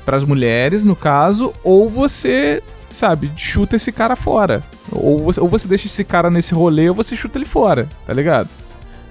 pras 0.05 0.23
mulheres 0.23 0.83
no 0.83 0.95
caso, 0.95 1.51
ou 1.63 1.89
você, 1.89 2.63
sabe, 2.89 3.31
chuta 3.35 3.75
esse 3.75 3.91
cara 3.91 4.15
fora. 4.15 4.63
Ou 4.91 5.19
você, 5.19 5.39
ou 5.39 5.47
você 5.47 5.67
deixa 5.67 5.87
esse 5.87 6.03
cara 6.03 6.29
nesse 6.29 6.53
rolê 6.53 6.89
ou 6.89 6.95
você 6.95 7.15
chuta 7.15 7.37
ele 7.37 7.45
fora, 7.45 7.87
tá 8.05 8.13
ligado? 8.13 8.49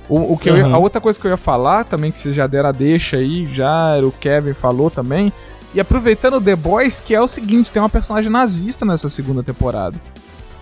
O, 0.09 0.33
o 0.33 0.39
que 0.39 0.49
ia- 0.51 0.67
Uhum. 0.67 0.75
a 0.75 0.79
outra 0.79 1.01
coisa 1.01 1.19
que 1.21 1.27
eu 1.27 1.31
ia 1.31 1.37
falar 1.37 1.85
também, 1.85 2.11
que 2.11 2.19
vocês 2.19 2.35
já 2.35 2.47
deram 2.47 2.71
a 2.71 2.73
deixa 2.73 3.17
aí, 3.19 3.47
já 3.53 3.99
o 4.03 4.11
Kevin 4.13 4.55
falou 4.55 4.91
também. 4.91 5.33
E 5.75 5.81
aproveitando 5.81 6.41
The 6.41 6.57
Boys, 6.57 6.99
que 6.99 7.15
é 7.15 7.21
o 7.21 7.29
seguinte, 7.29 7.71
tem 7.71 7.81
uma 7.83 7.91
personagem 7.91 8.31
nazista 8.31 8.87
nessa 8.87 9.09
segunda 9.11 9.43
temporada. 9.43 9.97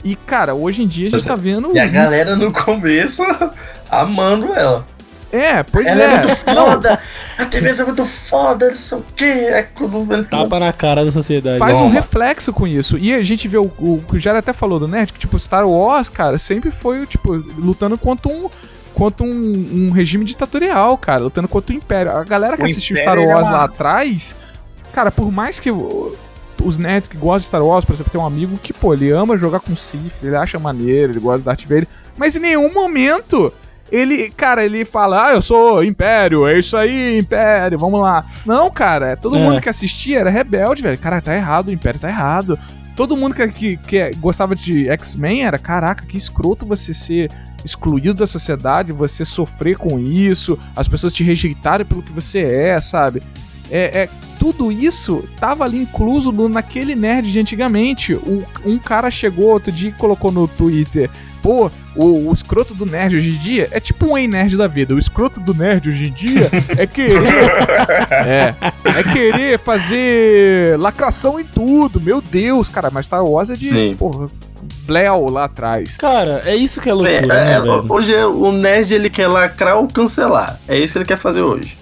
E, 0.05 0.15
cara, 0.17 0.53
hoje 0.55 0.83
em 0.83 0.87
dia 0.89 1.07
a 1.09 1.11
gente 1.13 1.25
tá 1.27 1.35
vendo. 1.37 1.71
E 1.75 1.79
a 1.79 1.87
galera 1.87 2.35
no 2.37 2.53
começo 2.53 3.23
amando 3.91 4.53
ela. 4.55 4.85
É, 5.33 5.63
pois 5.63 5.87
ela 5.87 6.03
é, 6.03 6.05
é. 6.05 6.11
muito 6.17 6.37
foda! 6.37 7.01
A 7.37 7.45
TV 7.45 7.69
é 7.71 7.85
muito 7.85 8.05
foda, 8.05 8.69
não 8.71 8.77
sei 8.77 8.99
o 8.99 9.05
quê. 9.15 9.25
É. 9.25 9.63
Tapa 10.31 10.59
na 10.59 10.73
cara 10.73 11.05
da 11.05 11.11
sociedade. 11.13 11.59
Faz 11.59 11.75
um 11.79 11.89
reflexo 11.89 12.53
com 12.53 12.67
isso. 12.67 12.97
E 12.97 13.13
a 13.13 13.23
gente 13.23 13.49
vê 13.49 13.59
o, 13.59 13.65
o 13.79 14.03
que 14.09 14.17
o 14.17 14.21
Jair 14.21 14.37
até 14.37 14.53
falou 14.53 14.79
do 14.79 14.89
Nerd, 14.89 15.13
que 15.13 15.19
tipo, 15.19 15.39
Star 15.39 15.69
Wars, 15.69 16.09
cara, 16.09 16.39
sempre 16.39 16.71
foi, 16.71 17.07
tipo, 17.07 17.33
lutando 17.59 17.99
contra 17.99 18.33
um. 18.33 18.49
Contra 18.95 19.27
um, 19.27 19.89
um 19.89 19.91
regime 19.91 20.25
ditatorial, 20.25 20.97
cara, 20.97 21.25
lutando 21.25 21.47
contra 21.49 21.75
o 21.75 21.77
Império. 21.77 22.13
A 22.13 22.25
galera 22.25 22.57
que 22.57 22.63
O 22.63 22.65
assistiu 22.67 22.97
Império 22.97 23.25
Star 23.25 23.35
Wars 23.37 23.49
uma- 23.49 23.59
lá 23.59 23.65
atrás, 23.65 24.35
cara, 24.95 25.11
por 25.11 25.31
mais 25.31 25.61
que 25.61 25.71
os 25.71 26.79
nerds 26.79 27.07
que 27.07 27.19
gostam 27.19 27.41
de 27.41 27.47
Star 27.47 27.63
Wars, 27.63 27.85
por 27.85 27.93
exemplo, 27.93 28.11
tem 28.11 28.19
um 28.19 28.25
amigo 28.27 28.59
que, 28.63 28.73
pô, 28.73 28.95
ele 28.95 29.11
ama 29.11 29.37
jogar 29.37 29.61
com 29.61 29.77
Sith, 29.77 30.15
ele 30.23 30.35
acha 30.35 30.59
maneiro, 30.59 31.13
ele 31.13 31.21
gosta 31.21 31.41
de 31.41 31.45
Darth 31.45 31.63
Vader, 31.65 31.87
mas 32.17 32.35
em 32.35 32.39
nenhum 32.39 32.73
momento 32.73 33.53
ele, 33.91 34.31
cara, 34.31 34.65
ele 34.65 34.85
fala, 34.85 35.29
ah, 35.29 35.33
eu 35.33 35.43
sou 35.43 35.83
Império, 35.85 36.47
é 36.47 36.59
isso 36.59 36.77
aí, 36.77 37.19
Império, 37.19 37.79
vamos 37.79 38.01
lá. 38.01 38.25
Não, 38.45 38.71
cara, 38.71 39.17
todo 39.17 39.37
É. 39.37 39.41
mundo 39.43 39.61
que 39.61 39.69
assistia 39.69 40.21
era 40.21 40.31
rebelde, 40.31 40.83
velho. 40.83 40.99
Cara, 40.99 41.21
tá 41.21 41.35
errado, 41.35 41.69
o 41.69 41.73
Império 41.73 42.01
tá 42.01 42.09
errado. 42.09 42.59
Todo 42.97 43.17
mundo 43.17 43.35
que, 43.35 43.47
que, 43.49 43.77
que 43.77 44.11
gostava 44.17 44.55
de 44.55 44.89
X-Men 44.89 45.45
era, 45.45 45.59
caraca, 45.59 46.07
que 46.07 46.17
escroto 46.17 46.65
você 46.65 46.95
ser 46.95 47.31
excluído 47.65 48.15
da 48.15 48.27
sociedade, 48.27 48.91
você 48.93 49.25
sofrer 49.25 49.77
com 49.77 49.99
isso, 49.99 50.59
as 50.75 50.89
pessoas 50.89 51.13
te 51.13 51.23
rejeitarem 51.23 51.85
pelo 51.87 52.03
que 52.03 52.13
você 52.13 52.41
é, 52.41 52.81
sabe? 52.81 53.23
É, 53.71 54.03
é- 54.05 54.09
tudo 54.39 54.71
isso 54.71 55.25
tava 55.41 55.65
ali 55.65 55.79
incluso 55.83 56.31
no- 56.31 56.49
naquele 56.49 56.95
nerd 56.95 57.33
de 57.33 57.41
antigamente. 57.41 58.15
O- 58.15 58.45
um 58.65 58.79
cara 58.79 59.11
chegou 59.11 59.47
outro 59.49 59.73
dia 59.73 59.89
e 59.91 59.93
colocou 59.93 60.31
no 60.31 60.47
Twitter. 60.47 61.11
Pô, 61.47 61.71
o, 61.95 62.29
o 62.29 62.35
escroto 62.35 62.75
do 62.75 62.85
nerd 62.85 63.15
hoje 63.15 63.31
em 63.31 63.39
dia 63.39 63.69
é 63.71 63.79
tipo 63.79 64.05
um 64.05 64.27
nerd 64.27 64.57
da 64.57 64.67
vida. 64.67 64.97
O 64.97 64.99
escroto 64.99 65.39
do 65.39 65.55
nerd 65.55 65.89
hoje 65.89 66.09
em 66.09 66.13
dia 66.13 66.51
é 66.77 66.85
querer. 66.89 67.23
é, 68.11 68.53
é 68.85 69.03
querer 69.13 69.57
fazer 69.61 70.77
lacração 70.77 71.39
em 71.39 71.45
tudo. 71.45 72.01
Meu 72.01 72.21
Deus, 72.21 72.69
cara, 72.69 72.91
mas 72.93 73.07
Star 73.07 73.25
Wars 73.25 73.49
é 73.49 73.55
de, 73.55 73.67
Sim. 73.67 73.95
porra, 73.97 74.27
Bleo 74.85 75.29
lá 75.29 75.45
atrás. 75.45 75.97
Cara, 75.97 76.43
é 76.45 76.57
isso 76.57 76.81
que 76.81 76.89
é 76.91 76.93
loucura, 76.93 77.17
É, 77.17 77.27
né, 77.27 77.53
é, 77.53 77.61
velho? 77.61 77.87
hoje 77.89 78.13
é- 78.13 78.27
o 78.27 78.51
nerd 78.51 78.93
ele 78.93 79.09
quer 79.09 79.29
lacrar 79.29 79.77
ou 79.77 79.87
cancelar. 79.87 80.59
É 80.67 80.77
isso 80.77 80.95
que 80.95 80.99
ele 80.99 81.05
quer 81.07 81.19
fazer 81.19 81.43
hoje. 81.43 81.79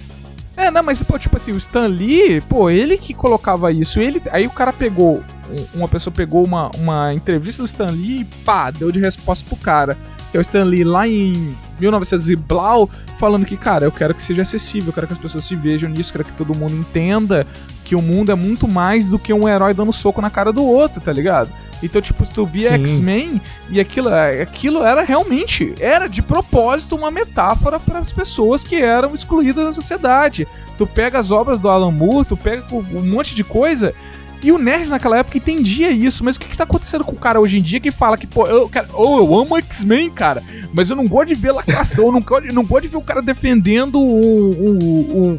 É, 0.57 0.71
não, 0.71 0.83
mas, 0.83 1.03
pô, 1.03 1.19
tipo 1.19 1.37
assim, 1.37 1.51
o 1.53 1.57
Stan 1.57 1.87
Lee, 1.87 2.41
pô, 2.43 2.71
ele 2.71 2.97
que 2.97 3.13
colocava 3.13 3.73
isso. 3.73 3.99
Ele, 4.01 4.23
aí 4.31 4.47
o 4.47 4.51
cara 4.51 4.73
pegou, 4.73 5.23
um- 5.51 5.79
uma 5.81 5.89
pessoa 5.89 6.15
pegou 6.15 6.45
uma, 6.45 6.71
uma 6.77 7.13
entrevista 7.13 7.63
do 7.63 7.67
Stan 7.67 7.91
Lee 7.91 8.21
e 8.21 8.25
pá, 8.45 8.71
deu 8.71 8.93
de 8.93 9.01
resposta 9.01 9.45
pro 9.49 9.57
cara. 9.57 9.99
Que 10.31 10.37
é 10.37 10.41
o 10.41 10.43
Stan 10.43 10.65
Lee 10.65 10.85
lá 10.85 11.07
em 11.09 11.57
1900 11.81 12.29
e 12.31 12.37
blau, 12.37 12.89
falando 13.19 13.45
que, 13.45 13.57
cara, 13.57 13.85
eu 13.85 13.93
quero 13.93 14.15
que 14.15 14.23
seja 14.23 14.43
acessível, 14.43 14.89
eu 14.89 14.93
quero 14.93 15.07
que 15.09 15.13
as 15.13 15.19
pessoas 15.19 15.45
se 15.45 15.55
vejam 15.57 15.89
nisso, 15.91 16.13
quero 16.13 16.25
que 16.25 16.33
todo 16.33 16.55
mundo 16.57 16.75
entenda 16.75 17.47
que 17.85 17.95
o 17.95 18.03
mundo 18.03 18.33
é 18.33 18.35
muito 18.35 18.67
mais 18.67 19.07
do 19.07 19.19
que 19.19 19.33
um 19.33 19.49
herói 19.49 19.75
dando 19.75 19.93
soco 19.93 20.21
na 20.21 20.31
cara 20.31 20.53
do 20.53 20.65
outro, 20.65 21.01
tá 21.01 21.13
ligado? 21.13 21.51
Então, 21.83 22.01
tipo, 22.01 22.27
tu 22.27 22.47
via. 22.47 22.73
X-Men 22.73 23.41
e 23.69 23.79
aquilo, 23.79 24.09
aquilo 24.09 24.83
era 24.83 25.03
realmente, 25.03 25.75
era 25.79 26.09
de 26.09 26.23
propósito 26.23 26.97
uma 26.97 27.11
metáfora 27.11 27.79
para 27.79 27.99
as 27.99 28.11
pessoas 28.11 28.65
que 28.65 28.77
eram 28.77 29.15
excluídas 29.15 29.67
da 29.67 29.73
sociedade. 29.73 30.49
Tu 30.79 30.87
pega 30.87 31.19
as 31.19 31.31
obras 31.31 31.59
do 31.59 31.69
Alan 31.69 31.91
Moore, 31.91 32.27
tu 32.27 32.37
pega 32.37 32.65
um 32.73 33.05
monte 33.05 33.35
de 33.35 33.45
coisa 33.45 33.95
E 34.43 34.51
o 34.51 34.59
nerd 34.59 34.89
naquela 34.89 35.19
época 35.19 35.39
entendia 35.39 35.91
isso, 35.91 36.25
mas 36.25 36.37
o 36.37 36.41
que, 36.41 36.49
que 36.49 36.57
tá 36.57 36.65
acontecendo 36.65 37.05
com 37.05 37.13
o 37.13 37.19
cara 37.19 37.41
hoje 37.41 37.59
em 37.59 37.63
dia 37.63 37.81
que 37.81 37.91
fala 37.91 38.17
que, 38.17 38.27
pô, 38.27 38.47
eu, 38.47 38.69
cara, 38.69 38.89
oh, 38.93 39.19
eu 39.19 39.39
amo 39.39 39.57
X-Men, 39.59 40.11
cara, 40.11 40.43
mas 40.73 40.91
eu 40.91 40.97
não 40.97 41.07
gosto 41.07 41.29
de 41.29 41.35
ver 41.35 41.53
lacração, 41.53 42.07
eu 42.07 42.13
não 42.13 42.21
gosto, 42.21 42.53
não 42.53 42.65
gosto 42.65 42.83
de 42.83 42.89
ver 42.89 42.97
o 42.97 43.03
cara 43.03 43.23
defendendo 43.23 44.01
um, 44.01 44.51
um, 44.51 45.19
um, 45.19 45.37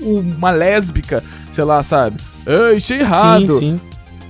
uma 0.00 0.50
lésbica, 0.50 1.22
sei 1.52 1.64
lá, 1.64 1.82
sabe? 1.82 2.16
Ah, 2.46 2.72
isso 2.74 2.92
é 2.92 3.00
errado. 3.00 3.58
Sim, 3.58 3.78
sim. 3.78 3.80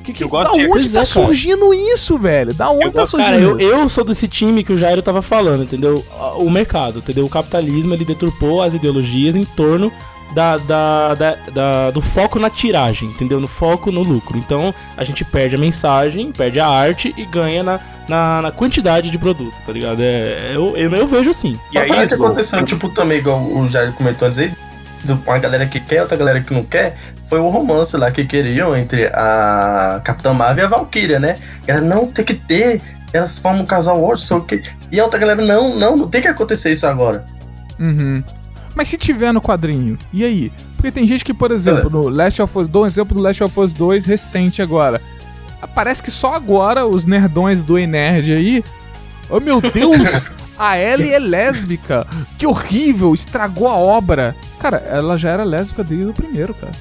Que, 0.04 0.12
que, 0.12 0.22
Eu 0.22 0.28
gosto 0.28 0.52
da 0.56 0.62
de- 0.62 0.68
onde 0.70 0.84
tá 0.84 0.88
é, 0.88 0.92
cara. 0.92 1.04
surgindo 1.04 1.74
isso, 1.74 2.16
velho? 2.16 2.54
Da 2.54 2.70
onde 2.70 2.84
Eu 2.84 2.92
tá 2.92 3.04
surgindo? 3.04 3.28
Cara, 3.28 3.40
eu, 3.40 3.58
eu 3.58 3.88
sou 3.88 4.04
desse 4.04 4.28
time 4.28 4.62
que 4.62 4.72
o 4.72 4.78
Jairo 4.78 5.02
tava 5.02 5.20
falando, 5.20 5.64
entendeu? 5.64 6.04
O 6.38 6.48
mercado, 6.48 7.00
entendeu? 7.00 7.24
O 7.24 7.28
capitalismo, 7.28 7.92
ele 7.92 8.04
deturpou 8.04 8.62
as 8.62 8.72
ideologias 8.72 9.34
em 9.34 9.44
torno 9.44 9.90
da, 10.32 10.58
da, 10.58 11.14
da- 11.14 11.36
da- 11.52 11.90
do 11.90 12.00
foco 12.00 12.38
na 12.38 12.48
tiragem, 12.48 13.08
entendeu? 13.08 13.40
No 13.40 13.48
foco 13.48 13.90
no 13.90 14.02
lucro. 14.04 14.38
Então, 14.38 14.72
a 14.96 15.02
gente 15.02 15.24
perde 15.24 15.56
a 15.56 15.58
mensagem, 15.58 16.30
perde 16.30 16.60
a 16.60 16.68
arte 16.68 17.12
e 17.16 17.24
ganha 17.24 17.64
na, 17.64 17.80
na, 18.08 18.42
na 18.42 18.50
quantidade 18.52 19.10
de 19.10 19.18
produto, 19.18 19.54
tá 19.66 19.72
ligado? 19.72 20.00
É, 20.00 20.52
eu, 20.54 20.76
eu, 20.76 20.88
eu 20.94 21.06
vejo 21.08 21.30
assim. 21.30 21.58
E 21.72 21.78
aí, 21.78 22.06
que 22.06 22.14
aconteceu, 22.14 22.64
tipo, 22.64 22.88
também, 22.90 23.18
igual 23.18 23.42
o 23.42 23.66
Jair 23.68 23.92
comentou 23.92 24.28
antes 24.28 24.38
aí, 24.38 24.52
uma 25.04 25.38
galera 25.38 25.66
que 25.66 25.80
quer, 25.80 26.02
outra 26.02 26.16
galera 26.16 26.40
que 26.40 26.52
não 26.52 26.64
quer, 26.64 26.96
foi 27.26 27.38
o 27.38 27.48
romance 27.48 27.96
lá 27.96 28.10
que 28.10 28.24
queriam 28.24 28.76
entre 28.76 29.06
a 29.06 30.00
Capitã 30.04 30.32
Marvel 30.32 30.64
e 30.64 30.66
a 30.66 30.68
Valkyria, 30.68 31.18
né? 31.18 31.36
Ela 31.66 31.80
não 31.80 32.06
tem 32.06 32.24
que 32.24 32.34
ter, 32.34 32.80
elas 33.12 33.38
formam 33.38 33.62
um 33.62 33.66
casal 33.66 34.02
hoje, 34.02 34.26
sei 34.26 34.36
o 34.36 34.40
quê. 34.40 34.62
E 34.90 35.00
a 35.00 35.04
outra 35.04 35.18
galera, 35.18 35.42
não, 35.42 35.76
não, 35.76 35.96
não 35.96 36.08
tem 36.08 36.22
que 36.22 36.28
acontecer 36.28 36.72
isso 36.72 36.86
agora. 36.86 37.24
Uhum. 37.78 38.22
Mas 38.74 38.88
se 38.88 38.96
tiver 38.96 39.32
no 39.32 39.40
quadrinho, 39.40 39.98
e 40.12 40.24
aí? 40.24 40.52
Porque 40.76 40.92
tem 40.92 41.06
gente 41.06 41.24
que, 41.24 41.32
por 41.32 41.50
exemplo, 41.50 41.88
no 41.88 42.08
Last 42.08 42.40
of 42.42 42.58
Us, 42.58 42.68
dou 42.68 42.84
um 42.84 42.86
exemplo 42.86 43.14
do 43.14 43.22
Last 43.22 43.42
of 43.42 43.58
Us 43.58 43.72
2 43.72 44.04
recente 44.04 44.60
agora. 44.60 45.00
Parece 45.74 46.02
que 46.02 46.10
só 46.10 46.34
agora 46.34 46.86
os 46.86 47.04
nerdões 47.04 47.62
do 47.62 47.78
E-Nerd 47.78 48.32
aí. 48.32 48.64
Oh 49.30 49.40
meu 49.40 49.60
Deus! 49.72 50.30
A 50.58 50.78
Ellie 50.78 51.12
é 51.12 51.18
lésbica! 51.18 52.06
Que 52.38 52.46
horrível! 52.46 53.12
Estragou 53.14 53.68
a 53.68 53.74
obra! 53.74 54.34
Cara, 54.58 54.78
ela 54.78 55.16
já 55.16 55.30
era 55.30 55.44
lésbica 55.44 55.84
desde 55.84 56.08
o 56.08 56.14
primeiro, 56.14 56.54
cara. 56.54 56.72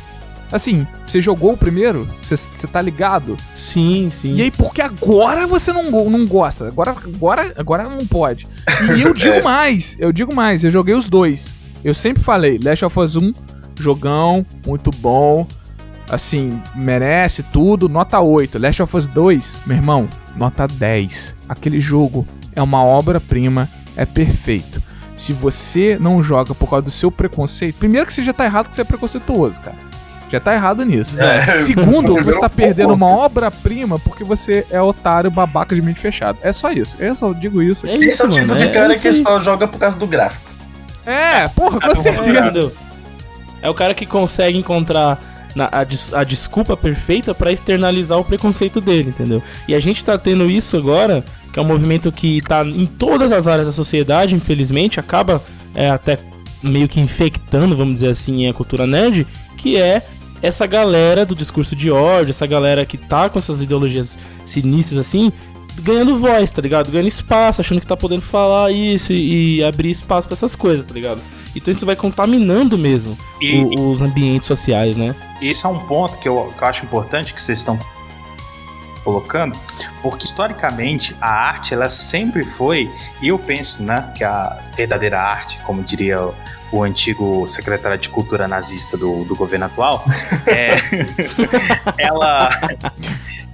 Assim, 0.51 0.87
você 1.05 1.19
jogou 1.19 1.53
o 1.53 1.57
primeiro? 1.57 2.07
Você 2.23 2.37
você 2.37 2.67
tá 2.67 2.81
ligado? 2.81 3.35
Sim, 3.55 4.09
sim. 4.11 4.35
E 4.35 4.43
aí, 4.43 4.51
porque 4.51 4.81
agora 4.81 5.45
você 5.47 5.73
não, 5.73 5.89
não 6.09 6.25
gosta? 6.25 6.67
Agora, 6.67 6.91
agora, 6.91 7.53
agora 7.57 7.89
não 7.89 8.05
pode. 8.05 8.47
E 8.95 9.01
eu 9.01 9.13
digo 9.13 9.41
mais, 9.43 9.97
eu 9.99 10.13
digo 10.13 10.33
mais, 10.33 10.63
eu 10.63 10.71
joguei 10.71 10.93
os 10.93 11.07
dois. 11.09 11.53
Eu 11.83 11.93
sempre 11.93 12.23
falei, 12.23 12.59
Last 12.63 12.85
of 12.85 12.99
Us 12.99 13.15
1, 13.15 13.33
jogão, 13.79 14.45
muito 14.65 14.91
bom. 14.91 15.47
Assim, 16.09 16.61
merece 16.75 17.41
tudo, 17.43 17.89
nota 17.89 18.19
8. 18.19 18.59
Last 18.59 18.83
of 18.83 18.95
Us 18.95 19.07
2, 19.07 19.57
meu 19.65 19.77
irmão, 19.77 20.07
nota 20.35 20.67
10. 20.67 21.35
Aquele 21.49 21.79
jogo 21.79 22.25
é 22.55 22.61
uma 22.61 22.83
obra-prima, 22.83 23.69
é 23.95 24.05
perfeito. 24.05 24.81
Se 25.15 25.31
você 25.33 25.97
não 25.99 26.21
joga 26.21 26.53
por 26.53 26.69
causa 26.69 26.83
do 26.83 26.91
seu 26.91 27.09
preconceito, 27.11 27.75
primeiro 27.75 28.05
que 28.05 28.13
você 28.13 28.23
já 28.23 28.33
tá 28.33 28.45
errado 28.45 28.69
que 28.69 28.75
você 28.75 28.81
é 28.81 28.85
preconceituoso, 28.85 29.61
cara. 29.61 29.77
Já 30.29 30.39
tá 30.39 30.53
errado 30.53 30.83
nisso. 30.83 31.15
É, 31.21 31.53
Segundo, 31.55 32.15
você 32.23 32.39
tá 32.39 32.49
perdendo 32.49 32.93
uma 32.93 33.07
obra-prima 33.07 33.97
porque 33.99 34.23
você 34.23 34.65
é 34.71 34.81
otário, 34.81 35.29
babaca 35.31 35.73
de 35.75 35.81
mente 35.81 35.99
fechado. 35.99 36.37
É 36.41 36.51
só 36.51 36.71
isso. 36.71 36.97
Eu 36.99 37.13
só 37.15 37.31
digo 37.31 37.61
isso. 37.61 37.85
É 37.87 37.93
aqui. 37.93 38.05
Esse 38.05 38.13
isso, 38.15 38.23
é 38.23 38.25
o 38.25 38.29
mano. 38.31 38.41
tipo 38.41 38.55
de 38.57 38.63
é 38.63 38.67
cara 38.71 38.93
isso 38.93 39.01
que 39.03 39.13
só 39.13 39.39
joga 39.41 39.67
por 39.67 39.79
causa 39.79 39.97
do 39.97 40.07
gráfico. 40.07 40.43
É, 41.05 41.47
porra, 41.49 41.79
com 41.79 41.91
Ah, 41.91 41.95
certeza. 41.95 42.39
Entendeu? 42.39 42.73
É 43.61 43.69
o 43.69 43.73
cara 43.73 43.93
que 43.93 44.05
consegue 44.05 44.57
encontrar 44.57 45.19
na- 45.55 45.69
a, 45.71 45.83
des- 45.83 46.13
a 46.13 46.23
desculpa 46.23 46.75
perfeita 46.75 47.33
pra 47.33 47.51
externalizar 47.51 48.17
o 48.19 48.25
preconceito 48.25 48.81
dele, 48.81 49.09
entendeu? 49.09 49.41
E 49.67 49.75
a 49.75 49.79
gente 49.79 50.03
tá 50.03 50.17
tendo 50.17 50.49
isso 50.49 50.75
agora, 50.75 51.23
que 51.55 51.59
é 51.59 51.61
um 51.63 51.65
movimento 51.65 52.11
que 52.11 52.41
tá 52.41 52.65
em 52.65 52.85
todas 52.85 53.31
as 53.31 53.47
áreas 53.47 53.65
da 53.65 53.71
sociedade, 53.71 54.35
infelizmente, 54.35 54.99
acaba 54.99 55.41
é, 55.73 55.89
até 55.89 56.17
meio 56.61 56.89
que 56.89 56.99
infectando, 56.99 57.77
vamos 57.77 57.93
dizer 57.93 58.09
assim, 58.09 58.45
a 58.45 58.53
cultura 58.53 58.85
nerd, 58.85 59.25
que 59.57 59.77
é 59.77 60.05
essa 60.41 60.65
galera 60.67 61.25
do 61.25 61.33
discurso 61.33 61.73
de 61.73 61.89
ódio, 61.89 62.31
essa 62.31 62.45
galera 62.45 62.85
que 62.85 62.97
tá 62.97 63.29
com 63.29 63.39
essas 63.39 63.61
ideologias 63.61 64.17
sinistras 64.45 64.99
assim, 64.99 65.31
ganhando 65.79 66.19
voz, 66.19 66.51
tá 66.51 66.61
ligado? 66.61 66.91
Ganhando 66.91 67.07
espaço, 67.07 67.61
achando 67.61 67.79
que 67.79 67.87
tá 67.87 67.95
podendo 67.95 68.21
falar 68.23 68.69
isso 68.73 69.13
e, 69.13 69.59
e 69.59 69.63
abrir 69.63 69.91
espaço 69.91 70.27
pra 70.27 70.35
essas 70.35 70.55
coisas, 70.55 70.85
tá 70.85 70.93
ligado? 70.93 71.21
Então 71.55 71.71
isso 71.71 71.85
vai 71.85 71.95
contaminando 71.95 72.77
mesmo 72.77 73.17
E, 73.41 73.59
o- 73.63 73.91
os 73.91 74.01
ambientes 74.01 74.45
sociais, 74.47 74.97
né? 74.97 75.15
esse 75.41 75.65
é 75.65 75.69
um 75.69 75.79
ponto 75.79 76.17
que 76.19 76.27
eu, 76.27 76.53
que 76.57 76.61
eu 76.61 76.67
acho 76.67 76.83
importante 76.83 77.33
que 77.33 77.41
vocês 77.41 77.59
estão 77.59 77.79
colocando, 79.05 79.55
porque 80.01 80.25
historicamente 80.25 81.15
a 81.21 81.29
arte 81.29 81.75
ela 81.75 81.89
sempre 81.91 82.43
foi, 82.43 82.91
e 83.21 83.27
eu 83.27 83.37
penso, 83.37 83.83
né, 83.83 84.11
que 84.17 84.23
a 84.23 84.59
verdadeira 84.75 85.21
arte, 85.21 85.59
como 85.63 85.83
diria 85.83 86.19
o, 86.71 86.83
antigo 86.83 87.47
secretário 87.47 87.97
de 87.97 88.09
cultura 88.09 88.47
nazista 88.47 88.97
do, 88.97 89.23
do 89.23 89.35
governo 89.35 89.67
atual, 89.67 90.03
é, 90.45 90.75
ela, 91.97 92.49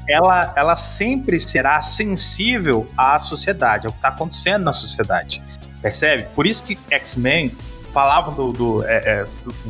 ela, 0.08 0.54
ela 0.56 0.76
sempre 0.78 1.40
será 1.40 1.80
sensível 1.82 2.88
à 2.98 3.20
sociedade, 3.20 3.86
ao 3.86 3.92
que 3.92 4.00
está 4.00 4.08
acontecendo 4.08 4.64
na 4.64 4.74
sociedade, 4.74 5.44
percebe? 5.82 6.24
Por 6.34 6.48
isso 6.48 6.64
que 6.64 6.80
X-Men 6.90 7.52
falavam 7.92 8.34
do, 8.34 8.54
do 8.54 8.84
é, 8.86 8.96
é, 8.96 9.26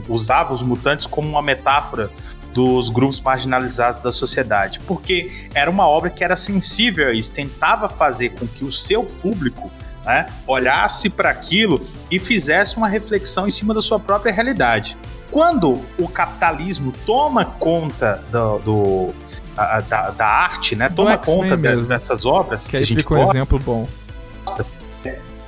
usava 0.08 0.54
os 0.54 0.62
mutantes 0.62 1.06
como 1.06 1.28
uma 1.28 1.42
metáfora 1.42 2.10
dos 2.54 2.90
grupos 2.90 3.20
marginalizados 3.22 4.02
da 4.04 4.12
sociedade, 4.12 4.80
porque 4.82 5.48
era 5.54 5.70
uma 5.70 5.88
obra 5.88 6.10
que 6.10 6.24
era 6.24 6.36
sensível 6.36 7.08
a 7.08 7.14
isso, 7.14 7.32
tentava 7.32 7.88
fazer 7.88 8.30
com 8.32 8.46
que 8.48 8.64
o 8.66 8.72
seu 8.72 9.04
público 9.04 9.72
né, 10.06 10.26
olhasse 10.48 11.10
para 11.10 11.30
aquilo 11.30 11.80
e 12.10 12.20
fizesse 12.20 12.76
uma 12.78 12.88
reflexão 12.90 13.48
em 13.48 13.50
cima 13.52 13.74
da 13.74 13.82
sua 13.82 14.00
própria 14.00 14.34
realidade. 14.34 14.98
Quando 15.30 15.80
o 15.98 16.10
capitalismo 16.10 16.92
toma 17.06 17.46
conta 17.46 18.22
do, 18.32 18.58
do- 18.60 19.16
a- 19.56 19.80
da, 19.82 20.10
da 20.10 20.28
arte, 20.28 20.76
né, 20.76 20.90
toma 20.90 21.18
conta 21.18 21.56
de- 21.56 21.84
dessas 21.86 22.26
obras 22.26 22.66
que, 22.66 22.72
Que 22.72 22.78
a 22.78 22.86
gente 22.86 23.14
um 23.14 23.22
exemplo 23.22 23.58
bom. 23.60 23.88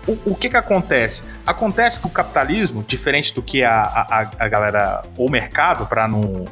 o, 0.07 0.17
o 0.31 0.35
que 0.35 0.49
que 0.49 0.57
acontece? 0.57 1.23
Acontece 1.45 1.99
que 1.99 2.07
o 2.07 2.09
capitalismo, 2.09 2.83
diferente 2.87 3.33
do 3.33 3.41
que 3.41 3.63
a, 3.63 3.81
a, 3.83 4.27
a 4.39 4.47
galera, 4.47 5.01
ou 5.17 5.27
o 5.27 5.31
mercado, 5.31 5.85
para 5.85 6.07
não 6.07 6.45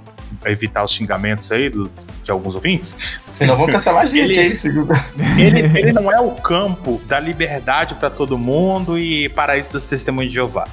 evitar 0.45 0.83
os 0.83 0.91
xingamentos 0.91 1.51
aí 1.51 1.69
do- 1.69 1.89
de 2.23 2.29
alguns 2.31 2.53
ouvintes, 2.53 3.19
Senão 3.33 3.57
vão 3.57 3.65
cancelar 3.65 4.03
a 4.03 4.05
gente 4.05 4.37
Ele- 4.37 4.39
aí. 4.39 4.55
se- 4.55 4.67
ele, 4.67 5.79
ele 5.79 5.91
não 5.93 6.11
é 6.11 6.19
o 6.19 6.31
campo 6.31 7.01
da 7.07 7.19
liberdade 7.19 7.95
para 7.95 8.09
todo 8.09 8.37
mundo 8.37 8.97
e 8.99 9.27
paraíso 9.29 9.73
das 9.73 9.85
testemunhas 9.85 10.29
de 10.29 10.35
Jeová. 10.35 10.67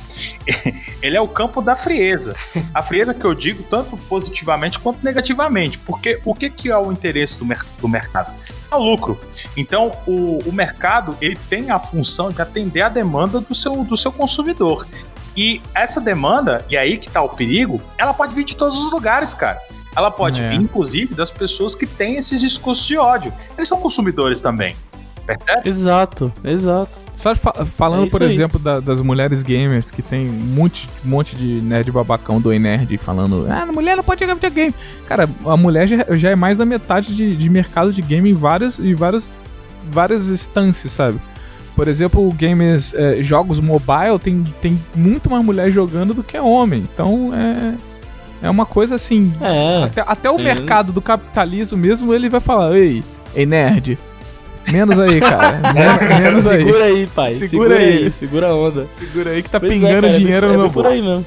Ele 1.01 1.17
é 1.17 1.21
o 1.21 1.29
campo 1.29 1.63
da 1.63 1.77
frieza. 1.77 2.35
A 2.75 2.83
frieza 2.83 3.15
que 3.15 3.25
eu 3.25 3.33
digo 3.33 3.63
tanto 3.63 3.97
positivamente 3.97 4.79
quanto 4.81 5.03
negativamente. 5.05 5.79
Porque 5.79 6.21
o 6.25 6.35
que, 6.35 6.51
que 6.51 6.71
é 6.71 6.77
o 6.77 6.91
interesse 6.91 7.39
do, 7.39 7.45
mer 7.47 7.65
do 7.81 7.89
mercado? 7.89 8.33
É 8.71 8.75
o 8.75 8.79
lucro. 8.83 9.19
Então, 9.57 9.93
o, 10.07 10.41
o 10.45 10.53
mercado 10.53 11.17
ele 11.21 11.39
tem 11.49 11.71
a 11.71 11.79
função 11.79 12.31
de 12.31 12.43
atender 12.43 12.83
a 12.83 12.89
demanda 12.89 13.41
do 13.41 13.55
seu, 13.55 13.85
do 13.85 13.97
seu 13.97 14.11
consumidor. 14.13 14.87
E 15.41 15.61
essa 15.73 16.01
demanda, 16.01 16.65
e 16.69 16.77
aí 16.77 16.97
que 16.97 17.09
tá 17.09 17.23
o 17.23 17.29
perigo, 17.29 17.81
ela 17.97 18.13
pode 18.13 18.35
vir 18.35 18.45
de 18.45 18.57
todos 18.57 18.77
os 18.77 18.91
lugares, 18.91 19.33
cara. 19.35 19.57
Ela 19.97 20.11
pode 20.11 20.41
É. 20.43 20.49
vir, 20.49 20.57
inclusive, 20.57 21.15
das 21.15 21.31
pessoas 21.31 21.77
que 21.77 21.87
têm 21.87 22.17
esses 22.17 22.41
discursos 22.41 22.85
de 22.85 22.97
ódio. 22.99 23.33
Eles 23.57 23.69
são 23.69 23.79
consumidores 23.81 24.41
também. 24.41 24.75
Percebe? 25.25 25.69
Exato, 25.69 26.33
exato. 26.43 26.91
Só 27.15 27.37
fa- 27.37 27.65
falando, 27.77 28.07
É 28.07 28.11
por 28.11 28.21
aí. 28.23 28.33
exemplo, 28.33 28.59
da- 28.59 28.81
das 28.81 29.01
mulheres 29.01 29.45
gamers, 29.45 29.91
que 29.93 30.03
tem 30.03 30.29
um 30.29 30.33
monte, 30.33 30.89
um 31.05 31.09
monte 31.09 31.37
de 31.37 31.61
nerd 31.61 31.93
babacão 31.93 32.41
do 32.41 32.51
nerd 32.59 32.97
falando, 32.99 33.47
ah, 33.49 33.63
a 33.63 33.67
mulher 33.73 33.97
não 33.97 34.03
pode 34.03 34.21
jogar 34.21 34.35
videogame. 34.35 34.75
Cara, 35.07 35.29
a 35.47 35.57
mulher 35.57 35.87
já, 35.87 35.99
já 36.17 36.31
é 36.31 36.37
mais 36.37 36.57
da 36.59 36.65
metade 36.65 37.15
de, 37.15 37.37
de 37.37 37.49
mercado 37.49 37.93
de 37.93 38.03
game 38.03 38.29
em 38.31 38.35
vários, 38.35 38.81
em 38.81 38.95
vários, 38.95 39.37
várias 39.91 40.29
instâncias, 40.29 40.93
sabe? 40.93 41.21
Por 41.79 41.87
exemplo, 41.87 42.29
games, 42.33 42.93
é, 42.93 43.23
jogos 43.23 43.61
mobile 43.61 44.19
tem, 44.21 44.43
tem 44.61 44.77
muito 44.97 45.31
mais 45.31 45.45
mulher 45.45 45.71
jogando 45.71 46.13
do 46.13 46.25
que 46.25 46.37
homem. 46.37 46.81
Então 46.93 47.31
é, 47.33 47.75
é 48.49 48.51
uma 48.51 48.67
coisa 48.67 48.97
assim. 48.97 49.33
É. 49.41 49.85
Até, 49.85 50.01
até 50.05 50.29
o 50.31 50.41
É. 50.41 50.43
mercado 50.43 50.93
do 50.93 51.01
capitalismo 51.01 51.79
mesmo, 51.79 52.13
ele 52.13 52.29
vai 52.29 52.41
falar, 52.41 52.77
ei, 52.77 53.05
ei 53.33 53.47
nerd, 53.47 53.97
menos 54.73 54.99
aí, 54.99 55.21
cara. 55.21 55.61
Men- 55.73 56.21
menos 56.21 56.49
aí. 56.49 56.65
Segura 56.65 56.85
aí, 56.85 57.07
pai. 57.07 57.35
Segura 57.35 57.49
Segura, 57.49 57.77
aí. 57.77 58.05
aí. 58.07 58.11
Segura 58.19 58.49
a 58.49 58.55
onda. 58.57 58.87
Segura 58.99 59.31
aí 59.31 59.41
que 59.41 59.49
tá 59.49 59.61
Pois 59.61 59.71
é, 59.71 59.75
pingando 59.77 59.95
cara, 59.95 60.09
é 60.09 60.11
dinheiro 60.11 60.49
bem- 60.49 60.49
no 60.49 60.55
é 60.55 60.59
meu 60.65 60.71
bolso. 60.73 60.89
aí 60.89 61.01
mesmo. 61.01 61.27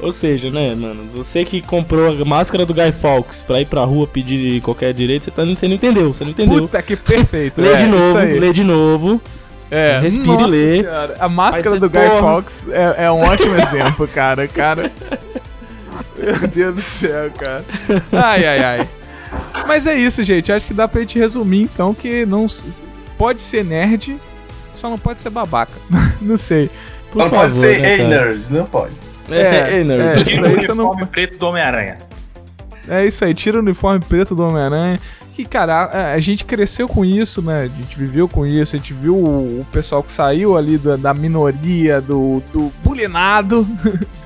Ou 0.00 0.12
seja, 0.12 0.48
né, 0.50 0.74
mano, 0.74 1.02
você 1.14 1.44
que 1.44 1.60
comprou 1.60 2.08
a 2.10 2.24
máscara 2.24 2.64
do 2.64 2.72
Guy 2.72 2.90
Fawkes 2.92 3.42
pra 3.42 3.60
ir 3.60 3.66
pra 3.66 3.84
rua 3.84 4.06
pedir 4.06 4.62
qualquer 4.62 4.94
direito, 4.94 5.24
você, 5.24 5.30
tá, 5.30 5.44
você 5.44 5.68
não 5.68 5.74
entendeu, 5.74 6.14
você 6.14 6.24
não 6.24 6.30
entendeu. 6.30 6.62
Puta 6.62 6.80
que 6.80 6.96
perfeito. 6.96 7.60
lê 7.60 7.68
é, 7.68 7.76
de 7.76 7.82
isso 7.82 7.90
novo, 8.14 8.40
lê 8.40 8.52
de 8.54 8.64
novo. 8.64 9.20
É, 9.70 10.00
respire 10.00 10.24
e 10.24 10.26
nossa 10.26 10.46
lê. 10.46 10.82
senhora, 10.82 11.16
A 11.20 11.28
máscara 11.28 11.78
do 11.78 11.90
ser 11.90 11.98
Guy 11.98 12.08
porra. 12.08 12.20
Fawkes 12.20 12.66
é, 12.70 13.04
é 13.04 13.10
um 13.10 13.20
ótimo 13.20 13.54
exemplo, 13.56 14.08
cara. 14.08 14.48
Cara. 14.48 14.90
Meu 16.16 16.48
Deus 16.48 16.74
do 16.74 16.82
céu, 16.82 17.30
cara. 17.32 17.64
Ai, 18.12 18.46
ai, 18.46 18.64
ai. 18.64 18.88
Mas 19.66 19.86
é 19.86 19.94
isso, 19.94 20.22
gente. 20.24 20.50
Acho 20.50 20.66
que 20.66 20.74
dá 20.74 20.88
pra 20.88 21.00
gente 21.00 21.18
resumir, 21.18 21.62
então, 21.62 21.92
que 21.92 22.24
não 22.24 22.46
pode 23.16 23.42
ser 23.42 23.64
nerd, 23.64 24.18
só 24.74 24.88
não 24.88 24.98
pode 24.98 25.20
ser 25.20 25.30
babaca. 25.30 25.72
não 26.20 26.36
sei. 26.36 26.70
Por 27.10 27.18
não 27.18 27.30
favor, 27.30 27.42
pode 27.42 27.56
ser 27.56 27.80
né, 27.80 27.96
nerd, 27.98 28.44
não 28.50 28.64
pode. 28.64 28.94
É, 29.30 29.40
é, 29.40 29.80
é 29.80 29.84
nerd. 29.84 30.02
É, 30.02 30.24
tira 30.24 30.48
o 30.48 30.52
uniforme 30.52 31.00
não... 31.00 31.06
preto 31.06 31.38
do 31.38 31.46
Homem-Aranha. 31.46 31.98
É 32.88 33.04
isso 33.04 33.24
aí, 33.24 33.34
tira 33.34 33.58
o 33.58 33.60
uniforme 33.60 34.00
preto 34.00 34.34
do 34.34 34.46
Homem-Aranha. 34.46 34.98
Que, 35.38 35.44
cara, 35.44 35.84
a, 35.84 36.12
a, 36.14 36.20
gente 36.20 36.44
cresceu 36.44 36.88
com 36.88 37.04
isso, 37.04 37.40
né? 37.40 37.62
A 37.62 37.68
gente 37.68 37.96
viveu 37.96 38.26
com 38.28 38.44
isso, 38.44 38.74
a 38.74 38.76
gente 38.76 38.92
viu 38.92 39.14
o, 39.14 39.60
o 39.60 39.66
pessoal 39.70 40.02
que 40.02 40.10
saiu 40.10 40.56
ali 40.56 40.76
da, 40.76 40.96
da 40.96 41.14
minoria, 41.14 42.00
do, 42.00 42.42
do 42.52 42.72
bulinado. 42.82 43.64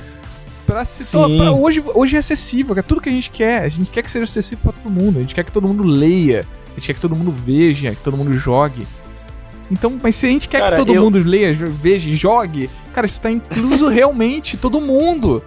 pra 0.67 0.87
se 0.87 1.05
pra 1.05 1.53
hoje, 1.53 1.85
hoje 1.95 2.17
é 2.17 2.19
acessível, 2.19 2.75
é 2.79 2.81
tudo 2.81 3.03
que 3.03 3.11
a 3.11 3.13
gente 3.13 3.29
quer. 3.29 3.61
A 3.61 3.69
gente 3.69 3.91
quer 3.91 4.01
que 4.01 4.11
seja 4.11 4.25
acessível 4.25 4.61
para 4.63 4.73
todo 4.73 4.91
mundo. 4.91 5.19
A 5.19 5.21
gente 5.21 5.35
quer 5.35 5.45
que 5.45 5.53
todo 5.53 5.69
mundo 5.69 5.87
leia. 5.87 6.47
A 6.71 6.75
gente 6.77 6.87
quer 6.87 6.95
que 6.95 7.01
todo 7.03 7.15
mundo 7.15 7.31
veja, 7.31 7.91
que 7.91 8.03
todo 8.03 8.17
mundo 8.17 8.33
jogue. 8.33 8.87
Então, 9.71 9.99
mas 10.03 10.17
se 10.17 10.25
a 10.25 10.31
gente 10.31 10.49
quer 10.49 10.61
cara, 10.61 10.77
que 10.77 10.83
todo 10.83 10.95
eu... 10.95 11.03
mundo 11.03 11.19
leia, 11.19 11.55
veja 11.55 12.09
e 12.09 12.17
jogue, 12.17 12.71
cara, 12.95 13.07
isso 13.07 13.21
tá 13.21 13.31
incluso 13.31 13.87
realmente 13.93 14.57
todo 14.57 14.81
mundo. 14.81 15.43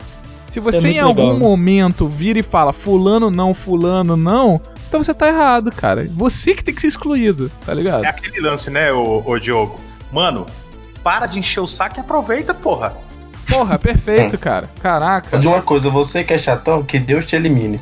Se 0.51 0.59
é 0.59 0.61
você 0.61 0.89
é 0.89 0.91
em 0.91 0.99
algum 0.99 1.33
legal. 1.33 1.39
momento 1.39 2.07
vira 2.07 2.37
e 2.37 2.43
fala 2.43 2.71
fulano 2.71 3.31
não, 3.31 3.55
fulano 3.55 4.15
não, 4.15 4.61
então 4.95 5.03
você 5.03 5.13
tá 5.13 5.27
errado, 5.27 5.73
cara. 5.73 6.07
Você 6.11 6.55
que 6.55 6.63
tem 6.63 6.73
que 6.73 6.79
ser 6.79 6.87
excluído, 6.87 7.51
tá 7.65 7.73
ligado? 7.73 8.05
É 8.05 8.07
aquele 8.07 8.39
lance, 8.39 8.71
né, 8.71 8.93
o, 8.93 9.21
o 9.25 9.37
Diogo? 9.37 9.77
Mano, 10.09 10.45
para 11.03 11.25
de 11.25 11.37
encher 11.37 11.59
o 11.59 11.67
saco 11.67 11.97
e 11.97 11.99
aproveita, 11.99 12.53
porra. 12.53 12.93
Porra, 13.49 13.77
perfeito, 13.77 14.37
cara. 14.39 14.69
Caraca. 14.81 15.37
De 15.37 15.49
uma 15.49 15.61
coisa, 15.61 15.89
você 15.89 16.23
que 16.23 16.33
é 16.33 16.37
chatão, 16.37 16.81
que 16.81 16.97
Deus 16.97 17.25
te 17.25 17.35
elimine. 17.35 17.81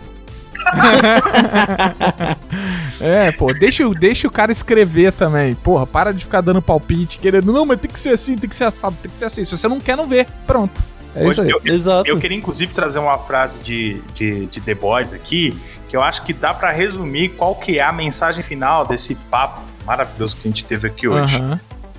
é, 3.00 3.32
pô, 3.34 3.54
deixa, 3.54 3.88
deixa 3.90 4.28
o 4.28 4.32
cara 4.32 4.52
escrever 4.52 5.14
também. 5.14 5.54
Porra, 5.54 5.86
para 5.86 6.12
de 6.12 6.26
ficar 6.26 6.42
dando 6.42 6.64
palpite, 6.64 7.20
querendo, 7.20 7.54
não, 7.54 7.64
mas 7.64 7.80
tem 7.80 7.92
que 7.92 8.00
ser 8.00 8.10
assim, 8.10 8.36
tem 8.36 8.50
que 8.50 8.56
ser 8.56 8.64
assado, 8.64 8.98
tem 9.04 9.12
que 9.12 9.20
ser 9.20 9.26
assim. 9.26 9.46
Se 9.46 9.56
você 9.56 9.68
não 9.68 9.80
quer, 9.80 9.96
não 9.96 10.08
vê. 10.08 10.26
Pronto. 10.48 10.82
É 11.16 11.24
Hoje, 11.26 11.42
eu, 11.42 11.62
Exato. 11.64 12.10
eu 12.10 12.18
queria, 12.18 12.38
inclusive, 12.38 12.74
trazer 12.74 13.00
uma 13.00 13.18
frase 13.18 13.62
de, 13.62 14.02
de, 14.14 14.48
de 14.48 14.62
The 14.62 14.74
Boys 14.74 15.14
aqui, 15.14 15.56
que 15.88 15.96
eu 15.96 16.02
acho 16.02 16.24
que 16.24 16.34
dá 16.34 16.54
para 16.54 16.72
resumir 16.72 17.30
qual 17.30 17.56
que 17.56 17.78
é 17.78 17.84
a 17.84 17.92
mensagem 17.92 18.42
final 18.42 18.86
desse 18.86 19.16
papo 19.16 19.62
maravilhoso 19.86 20.38
que 20.38 20.48
a 20.48 20.52
gente 20.52 20.66
teve 20.66 20.88
aqui 20.88 21.08
hoje. 21.08 21.40
Uhum. 21.40 21.58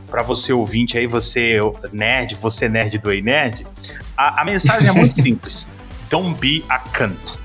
Para 0.09 0.23
você 0.23 0.53
ouvinte 0.53 0.99
aí, 0.99 1.07
você 1.07 1.59
nerd, 1.93 2.35
você 2.37 2.69
nerd 2.69 2.99
do 2.99 3.11
Ei 3.11 3.23
Nerd, 3.23 3.67
a, 4.17 4.43
a 4.43 4.45
mensagem 4.45 4.89
é 4.89 4.93
muito 4.93 5.15
simples. 5.21 5.69
Don't 6.11 6.39
be 6.39 6.65
a 6.69 6.79
cunt. 6.79 7.39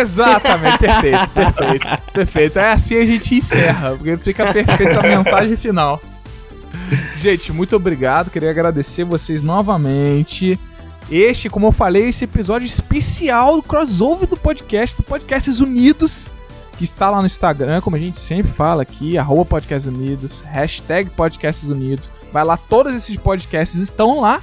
Exatamente, 0.00 0.78
perfeito, 0.78 1.28
perfeito, 1.34 2.12
perfeito. 2.12 2.58
É 2.58 2.72
assim 2.72 2.96
a 2.96 3.06
gente 3.06 3.34
encerra, 3.34 3.96
porque 3.96 4.16
fica 4.18 4.52
perfeita 4.52 5.00
a 5.00 5.02
mensagem 5.02 5.56
final. 5.56 6.00
Gente, 7.18 7.52
muito 7.52 7.76
obrigado. 7.76 8.30
Queria 8.30 8.50
agradecer 8.50 9.04
vocês 9.04 9.42
novamente. 9.42 10.58
Este, 11.12 11.50
como 11.50 11.66
eu 11.66 11.72
falei, 11.72 12.08
esse 12.08 12.24
episódio 12.24 12.64
especial 12.64 13.56
do 13.56 13.62
crossover 13.62 14.26
do 14.26 14.34
podcast, 14.34 14.96
do 14.96 15.02
Podcasts 15.02 15.60
Unidos, 15.60 16.30
que 16.78 16.84
está 16.84 17.10
lá 17.10 17.20
no 17.20 17.26
Instagram, 17.26 17.82
como 17.82 17.96
a 17.96 17.98
gente 17.98 18.18
sempre 18.18 18.50
fala 18.50 18.80
aqui, 18.80 19.18
arroba 19.18 19.44
Podcasts 19.44 19.86
Unidos, 19.86 20.40
hashtag 20.40 21.10
Podcasts 21.10 21.68
Unidos. 21.68 22.08
Vai 22.32 22.42
lá, 22.44 22.56
todos 22.56 22.94
esses 22.94 23.14
podcasts 23.18 23.78
estão 23.78 24.22
lá, 24.22 24.40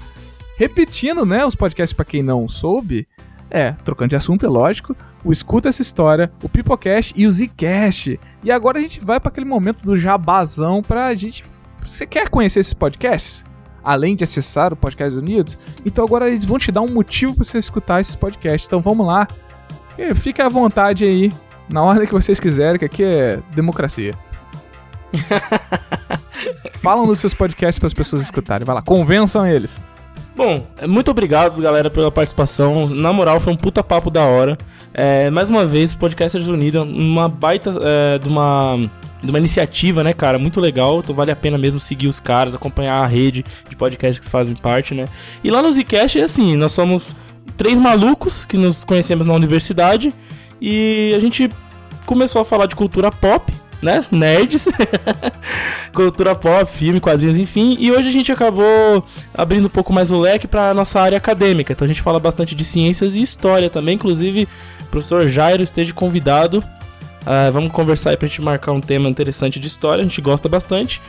repetindo, 0.60 1.26
né, 1.26 1.44
os 1.44 1.56
podcasts 1.56 1.92
para 1.96 2.06
quem 2.06 2.22
não 2.22 2.48
soube. 2.48 3.08
É, 3.50 3.72
trocando 3.72 4.10
de 4.10 4.16
assunto, 4.16 4.46
é 4.46 4.50
lógico. 4.50 4.96
O 5.26 5.32
Escuta 5.32 5.70
Essa 5.70 5.82
História, 5.82 6.32
o 6.44 6.48
Pipocast 6.48 7.16
e 7.18 7.26
o 7.26 7.32
Zcast. 7.32 8.20
E 8.44 8.52
agora 8.52 8.78
a 8.78 8.82
gente 8.82 9.04
vai 9.04 9.20
para 9.20 9.30
aquele 9.30 9.48
momento 9.48 9.84
do 9.84 9.98
jabazão 9.98 10.84
pra 10.84 11.16
gente. 11.16 11.44
Você 11.82 12.06
quer 12.06 12.30
conhecer 12.30 12.60
esses 12.60 12.76
podcasts? 12.76 13.49
Além 13.84 14.16
de 14.16 14.24
acessar 14.24 14.74
o 14.74 14.76
Podcast 14.76 15.18
Unidos? 15.18 15.58
Então 15.86 16.04
agora 16.04 16.30
eles 16.30 16.46
vão 16.46 16.58
te 16.58 16.72
dar 16.72 16.82
um 16.82 16.90
motivo 16.92 17.36
para 17.36 17.44
você 17.44 17.58
escutar 17.58 18.02
esses 18.02 18.16
podcasts. 18.16 18.68
Então 18.68 18.82
vamos 18.82 19.06
lá. 19.06 19.28
E 19.98 20.14
fique 20.16 20.42
à 20.42 20.48
vontade 20.50 21.04
aí, 21.04 21.32
na 21.70 21.84
ordem 21.84 22.08
que 22.08 22.14
vocês 22.14 22.40
quiserem, 22.40 22.80
que 22.80 22.86
aqui 22.86 23.04
é 23.04 23.40
democracia. 23.54 24.14
Falam 26.82 27.06
nos 27.06 27.20
seus 27.20 27.34
podcasts 27.34 27.80
para 27.80 27.88
as 27.88 27.94
pessoas 27.94 28.22
escutarem. 28.22 28.66
Vai 28.66 28.76
lá, 28.76 28.82
convençam 28.82 29.46
eles. 29.46 29.82
Bom, 30.36 30.66
muito 30.88 31.12
obrigado, 31.12 31.62
galera, 31.62 31.90
pela 31.90 32.10
participação. 32.10 32.88
Na 32.88 33.12
moral, 33.12 33.42
foi 33.42 33.52
um 33.52 33.58
puta 33.58 33.84
papo 33.84 34.10
da 34.10 34.24
hora. 34.24 34.58
É, 34.94 35.30
mais 35.30 35.50
uma 35.50 35.66
vez, 35.66 35.92
o 35.92 35.98
Podcasters 35.98 36.48
Unidos, 36.48 36.82
uma 36.88 37.28
baita 37.28 37.76
é, 37.82 38.20
de 38.20 38.28
uma 38.30 38.90
de 39.22 39.30
uma 39.30 39.38
iniciativa, 39.38 40.04
né, 40.04 40.14
cara, 40.14 40.40
muito 40.40 40.60
legal, 40.60 41.00
então 41.00 41.14
vale 41.14 41.32
a 41.32 41.36
pena 41.36 41.58
mesmo 41.58 41.80
seguir 41.80 42.08
os 42.08 42.20
caras, 42.20 42.56
acompanhar 42.56 43.04
a 43.04 43.08
rede 43.08 43.44
de 43.70 43.76
podcasts 43.76 44.20
que 44.20 44.32
fazem 44.32 44.56
parte, 44.56 44.94
né. 44.94 45.06
E 45.44 45.52
lá 45.52 45.62
no 45.62 45.72
Zcast 45.72 46.20
é 46.20 46.24
assim, 46.24 46.56
nós 46.56 46.72
somos 46.72 47.14
três 47.58 47.78
malucos 47.78 48.46
que 48.46 48.58
nos 48.58 48.84
conhecemos 48.86 49.28
na 49.28 49.34
universidade 49.34 50.14
e 50.62 51.12
a 51.14 51.20
gente 51.20 51.50
começou 52.06 52.42
a 52.42 52.46
falar 52.46 52.66
de 52.66 52.76
cultura 52.76 53.12
pop, 53.12 53.54
né? 53.82 54.06
Nerds, 54.12 54.68
cultura 55.94 56.36
pop, 56.36 56.72
filme, 56.72 57.00
quadrinhos, 57.00 57.38
enfim. 57.38 57.78
E 57.80 57.92
hoje 57.92 58.10
a 58.10 58.12
gente 58.12 58.32
acabou 58.32 59.04
abrindo 59.34 59.66
um 59.66 59.70
pouco 59.70 59.94
mais 59.94 60.12
o 60.12 60.20
leque 60.20 60.48
para 60.48 60.74
nossa 60.74 61.00
área 61.00 61.18
acadêmica. 61.18 61.72
Então 61.72 61.86
a 61.86 61.88
gente 61.88 62.02
fala 62.02 62.20
bastante 62.20 62.56
de 62.56 62.64
ciências 62.64 63.16
e 63.16 63.22
história 63.22 63.70
também. 63.70 63.96
Inclusive, 63.96 64.48
o 64.82 64.86
professor 64.86 65.28
Jairo 65.28 65.64
esteja 65.64 65.94
convidado. 65.94 66.64
Uh, 67.24 67.52
vamos 67.52 67.72
conversar 67.72 68.12
aí 68.12 68.18
pra 68.18 68.28
gente 68.28 68.42
marcar 68.42 68.72
um 68.72 68.82
tema 68.82 69.10
interessante 69.10 69.60
de 69.60 69.68
história. 69.68 70.02
A 70.02 70.04
gente 70.04 70.22
gosta 70.22 70.48
bastante. 70.48 71.02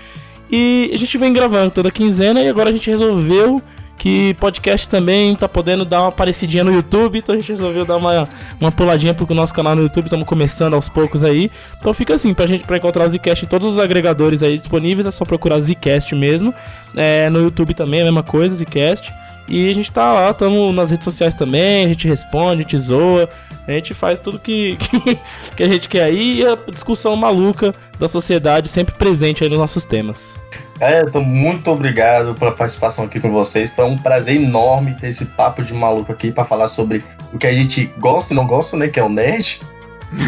E 0.51 0.91
a 0.93 0.97
gente 0.97 1.16
vem 1.16 1.32
gravando 1.32 1.70
toda 1.70 1.91
quinzena 1.91 2.43
e 2.43 2.49
agora 2.49 2.70
a 2.70 2.73
gente 2.73 2.91
resolveu 2.91 3.62
que 4.01 4.32
podcast 4.35 4.89
também 4.89 5.37
tá 5.37 5.47
podendo 5.47 5.85
dar 5.85 6.01
uma 6.01 6.09
aparecidinha 6.09 6.65
no 6.65 6.73
YouTube, 6.73 7.19
então 7.19 7.35
a 7.35 7.39
gente 7.39 7.51
resolveu 7.51 7.85
dar 7.85 7.99
uma, 7.99 8.27
uma 8.59 8.73
puladinha 8.73 9.12
pro 9.12 9.32
nosso 9.35 9.53
canal 9.53 9.77
no 9.77 9.82
YouTube, 9.82 10.05
estamos 10.05 10.27
começando 10.27 10.73
aos 10.73 10.89
poucos 10.89 11.23
aí. 11.23 11.51
Então 11.78 11.93
fica 11.93 12.15
assim, 12.15 12.32
pra 12.32 12.47
gente 12.47 12.66
pra 12.66 12.78
encontrar 12.78 13.07
o 13.07 13.11
Zcast 13.11 13.45
em 13.45 13.49
todos 13.49 13.70
os 13.73 13.78
agregadores 13.78 14.43
aí 14.43 14.57
disponíveis, 14.57 15.07
é 15.07 15.11
só 15.11 15.27
procurar 15.27 15.61
Zcast 15.61 16.15
mesmo. 16.15 16.55
É, 16.97 17.28
no 17.28 17.43
YouTube 17.43 17.74
também 17.74 18.01
é 18.01 18.03
a 18.03 18.07
mesma 18.07 18.23
coisa, 18.23 18.55
Zcast. 18.55 19.12
E 19.51 19.69
a 19.69 19.74
gente 19.74 19.93
tá 19.93 20.11
lá, 20.15 20.31
estamos 20.31 20.74
nas 20.74 20.91
redes 20.91 21.05
sociais 21.05 21.35
também, 21.35 21.85
a 21.85 21.89
gente 21.89 22.09
responde, 22.09 22.61
a 22.61 22.62
gente 22.62 22.78
zoa, 22.78 23.28
a 23.75 23.79
gente 23.79 23.95
faz 23.95 24.19
tudo 24.19 24.39
que, 24.39 24.77
que, 24.77 25.19
que 25.57 25.63
a 25.63 25.69
gente 25.69 25.89
quer 25.89 26.05
aí 26.05 26.41
e 26.41 26.47
a 26.47 26.57
discussão 26.71 27.15
maluca 27.17 27.75
da 27.99 28.09
sociedade 28.09 28.69
sempre 28.69 28.95
presente 28.95 29.43
aí 29.43 29.51
nos 29.51 29.59
nossos 29.59 29.85
temas. 29.85 30.35
É, 30.81 31.03
então, 31.03 31.23
muito 31.23 31.71
obrigado 31.71 32.35
pela 32.35 32.53
participação 32.53 33.05
aqui 33.05 33.21
com 33.21 33.31
vocês. 33.31 33.71
Foi 33.71 33.85
um 33.85 33.97
prazer 33.97 34.37
enorme 34.37 34.95
ter 34.95 35.09
esse 35.09 35.27
papo 35.27 35.63
de 35.63 35.75
maluco 35.75 36.11
aqui 36.11 36.33
para 36.33 36.45
falar 36.45 36.69
sobre 36.69 37.05
o 37.33 37.39
que 37.39 37.47
a 37.47 37.53
gente 37.53 37.85
gosta 37.99 38.33
e 38.33 38.37
não 38.37 38.47
gosta, 38.47 38.79
né? 38.79 38.89
Que 38.89 38.99
é 38.99 39.05
o 39.05 39.09
nerd. 39.09 39.61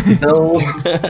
Então, 0.06 0.58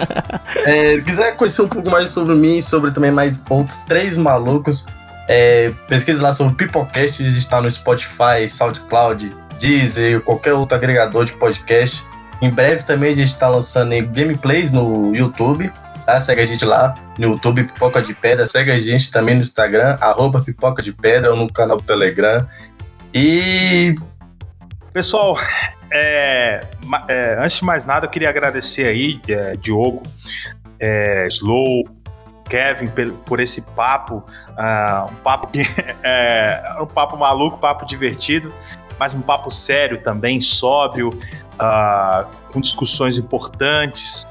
é, 0.64 1.00
quiser 1.00 1.36
conhecer 1.36 1.62
um 1.62 1.68
pouco 1.68 1.90
mais 1.90 2.10
sobre 2.10 2.34
mim 2.34 2.58
e 2.58 2.62
sobre 2.62 2.92
também 2.92 3.10
mais 3.10 3.42
outros 3.50 3.80
três 3.80 4.16
malucos, 4.16 4.86
é, 5.28 5.72
pesquise 5.88 6.20
lá 6.20 6.32
sobre 6.32 6.52
o 6.52 6.56
Pipocast, 6.56 7.22
a 7.22 7.26
gente 7.26 7.38
está 7.38 7.60
no 7.60 7.70
Spotify, 7.70 8.48
SoundCloud, 8.48 9.34
Deezer, 9.58 10.20
qualquer 10.22 10.54
outro 10.54 10.76
agregador 10.76 11.24
de 11.24 11.32
podcast. 11.32 12.04
Em 12.42 12.50
breve 12.50 12.82
também 12.82 13.12
a 13.12 13.14
gente 13.14 13.28
está 13.28 13.48
lançando 13.48 13.90
gameplays 14.08 14.70
no 14.70 15.14
YouTube 15.14 15.72
tá? 16.04 16.20
Segue 16.20 16.40
a 16.40 16.46
gente 16.46 16.64
lá 16.64 16.94
no 17.18 17.32
YouTube, 17.32 17.64
Pipoca 17.64 18.02
de 18.02 18.14
Pedra. 18.14 18.46
Segue 18.46 18.70
a 18.70 18.78
gente 18.78 19.10
também 19.10 19.34
no 19.34 19.42
Instagram, 19.42 19.96
arroba 20.00 20.42
Pipoca 20.42 20.82
de 20.82 20.92
Pedra, 20.92 21.30
ou 21.30 21.36
no 21.36 21.52
canal 21.52 21.76
do 21.76 21.82
Telegram. 21.82 22.46
E. 23.14 23.96
Pessoal, 24.92 25.38
é, 25.90 26.66
é, 27.08 27.36
antes 27.38 27.56
de 27.56 27.64
mais 27.64 27.86
nada, 27.86 28.06
eu 28.06 28.10
queria 28.10 28.28
agradecer 28.28 28.86
aí, 28.86 29.20
é, 29.26 29.56
Diogo, 29.56 30.02
é, 30.78 31.26
Slow, 31.28 31.84
Kevin, 32.52 32.88
por, 33.24 33.40
esse 33.40 33.62
papo. 33.62 34.22
Uh, 34.50 35.10
um 35.10 35.14
papo 35.22 35.46
que 35.46 35.62
é 36.04 36.76
um 36.78 36.86
papo 36.86 37.16
maluco, 37.16 37.56
papo 37.56 37.86
divertido, 37.86 38.52
mas 39.02 39.14
um 39.14 39.20
papo 39.20 39.50
sério 39.50 40.00
também, 40.00 40.40
sóbrio, 40.40 41.08
uh, 41.08 42.24
com 42.52 42.60
discussões 42.60 43.18
importantes 43.18 44.28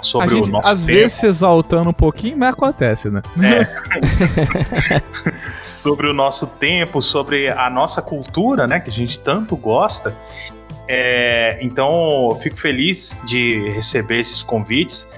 sobre 0.00 0.36
gente, 0.36 0.48
o 0.48 0.52
nosso 0.52 0.68
às 0.68 0.84
tempo. 0.84 0.92
vezes 0.92 1.12
se 1.14 1.26
exaltando 1.26 1.90
um 1.90 1.92
pouquinho, 1.92 2.38
mas 2.38 2.50
acontece, 2.50 3.10
né? 3.10 3.20
É. 3.42 5.02
sobre 5.60 6.08
o 6.08 6.12
nosso 6.12 6.46
tempo, 6.46 7.02
sobre 7.02 7.50
a 7.50 7.68
nossa 7.68 8.00
cultura, 8.00 8.68
né? 8.68 8.78
Que 8.78 8.90
a 8.90 8.92
gente 8.92 9.18
tanto 9.18 9.56
gosta. 9.56 10.14
É, 10.86 11.58
então, 11.60 12.28
fico 12.40 12.56
feliz 12.56 13.16
de 13.24 13.70
receber 13.70 14.20
esses 14.20 14.44
convites. 14.44 15.10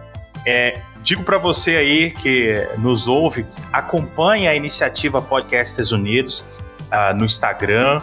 É, 0.47 0.81
digo 1.03 1.23
para 1.25 1.37
você 1.37 1.77
aí 1.77 2.11
que 2.11 2.67
nos 2.79 3.07
ouve, 3.07 3.45
acompanhe 3.71 4.49
a 4.49 4.55
iniciativa 4.55 5.21
Podcasters 5.21 5.93
Unidos 5.93 6.47
uh, 6.93 7.15
no 7.15 7.27
Instagram. 7.27 8.01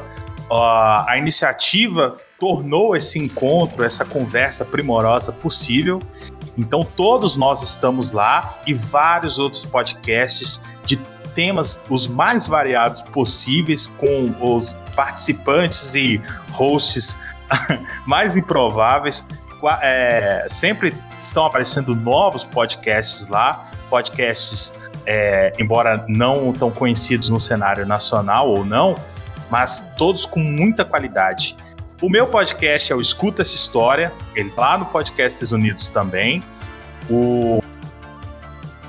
A 0.51 1.15
iniciativa 1.17 2.15
tornou 2.39 2.95
esse 2.95 3.19
encontro, 3.19 3.83
essa 3.83 4.05
conversa 4.05 4.65
primorosa 4.65 5.31
possível. 5.31 6.01
Então 6.57 6.81
todos 6.83 7.37
nós 7.37 7.61
estamos 7.61 8.11
lá 8.11 8.59
e 8.65 8.73
vários 8.73 9.37
outros 9.39 9.65
podcasts 9.65 10.61
de 10.85 10.97
temas 11.35 11.81
os 11.89 12.07
mais 12.07 12.47
variados 12.47 13.01
possíveis 13.01 13.87
com 13.87 14.33
os 14.41 14.73
participantes 14.95 15.95
e 15.95 16.21
hosts 16.51 17.19
mais 18.05 18.35
improváveis. 18.35 19.25
É, 19.81 20.45
sempre 20.47 20.93
estão 21.19 21.45
aparecendo 21.45 21.93
novos 21.93 22.45
podcasts 22.45 23.27
lá, 23.27 23.69
podcasts, 23.89 24.73
é, 25.05 25.53
embora 25.59 26.05
não 26.07 26.51
tão 26.53 26.71
conhecidos 26.71 27.29
no 27.29 27.39
cenário 27.39 27.85
nacional 27.85 28.49
ou 28.49 28.65
não, 28.65 28.95
mas 29.49 29.91
todos 29.97 30.25
com 30.25 30.39
muita 30.39 30.85
qualidade. 30.85 31.55
O 32.01 32.09
meu 32.09 32.27
podcast 32.27 32.93
é 32.93 32.95
o 32.95 33.01
Escuta 33.01 33.41
Essa 33.41 33.55
História, 33.55 34.11
ele 34.33 34.49
tá 34.51 34.61
lá 34.61 34.77
no 34.77 34.85
Podcasts 34.85 35.51
Unidos 35.51 35.89
também. 35.89 36.41
O, 37.09 37.61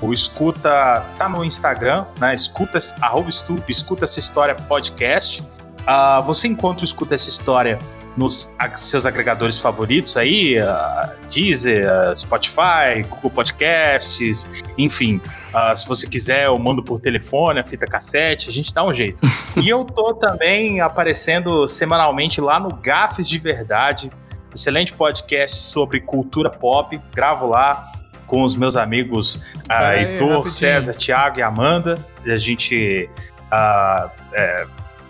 o 0.01 0.13
Escuta 0.13 1.03
tá 1.17 1.27
no 1.27 1.43
Instagram, 1.43 2.05
né? 2.19 2.33
Escuta, 2.33 2.79
arroba, 3.01 3.29
escuta 3.67 4.05
essa 4.05 4.19
história 4.19 4.55
podcast. 4.55 5.41
Uh, 5.41 6.23
você 6.23 6.47
encontra 6.47 6.83
o 6.83 6.85
Escuta 6.85 7.15
Essa 7.15 7.29
História 7.29 7.77
nos 8.15 8.51
seus 8.75 9.05
agregadores 9.05 9.57
favoritos 9.57 10.17
aí, 10.17 10.57
uh, 10.59 11.09
Deezer, 11.33 11.85
uh, 11.85 12.15
Spotify, 12.15 13.03
Google 13.09 13.31
Podcasts, 13.31 14.49
enfim. 14.77 15.21
Uh, 15.53 15.75
se 15.75 15.87
você 15.87 16.07
quiser, 16.07 16.47
eu 16.47 16.57
mando 16.57 16.81
por 16.81 16.99
telefone, 16.99 17.59
a 17.59 17.63
fita 17.63 17.85
cassete, 17.85 18.49
a 18.49 18.53
gente 18.53 18.73
dá 18.73 18.83
um 18.83 18.93
jeito. 18.93 19.21
e 19.61 19.67
eu 19.67 19.83
tô 19.83 20.13
também 20.13 20.79
aparecendo 20.79 21.67
semanalmente 21.67 22.39
lá 22.39 22.59
no 22.59 22.73
Gafes 22.73 23.27
de 23.27 23.37
Verdade, 23.37 24.09
excelente 24.53 24.93
podcast 24.93 25.57
sobre 25.57 25.99
cultura 25.99 26.49
pop, 26.49 26.99
gravo 27.13 27.47
lá 27.47 27.91
com 28.27 28.43
os 28.43 28.55
meus 28.55 28.77
amigos 28.77 29.35
uh, 29.35 29.93
Heitor, 29.97 30.49
César, 30.49 30.93
Thiago 30.93 31.39
e 31.39 31.41
Amanda. 31.43 31.95
A 32.25 32.37
gente 32.37 33.09
uh, 33.51 34.09
é, 34.33 34.65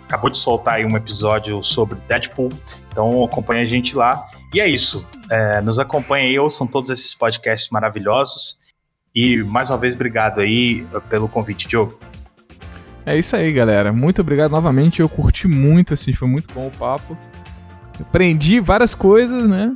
acabou 0.06 0.28
de 0.28 0.38
soltar 0.38 0.74
aí 0.74 0.84
um 0.84 0.96
episódio 0.96 1.62
sobre 1.62 2.00
Deadpool 2.08 2.48
então 2.92 3.24
acompanha 3.24 3.62
a 3.62 3.66
gente 3.66 3.96
lá. 3.96 4.28
E 4.54 4.60
é 4.60 4.68
isso. 4.68 5.04
É, 5.30 5.60
nos 5.62 5.78
acompanha 5.78 6.26
aí, 6.26 6.38
ouçam 6.38 6.66
todos 6.66 6.90
esses 6.90 7.14
podcasts 7.14 7.70
maravilhosos. 7.70 8.60
E 9.14 9.42
mais 9.42 9.68
uma 9.70 9.76
vez, 9.76 9.94
obrigado 9.94 10.40
aí 10.40 10.86
pelo 11.08 11.28
convite, 11.28 11.68
Diogo. 11.68 11.98
É 13.04 13.18
isso 13.18 13.34
aí, 13.36 13.52
galera. 13.52 13.92
Muito 13.92 14.20
obrigado 14.20 14.52
novamente. 14.52 15.00
Eu 15.00 15.08
curti 15.08 15.48
muito, 15.48 15.92
assim, 15.94 16.12
foi 16.12 16.28
muito 16.28 16.52
bom 16.54 16.68
o 16.68 16.70
papo. 16.70 17.16
Aprendi 18.00 18.60
várias 18.60 18.94
coisas, 18.94 19.46
né? 19.46 19.74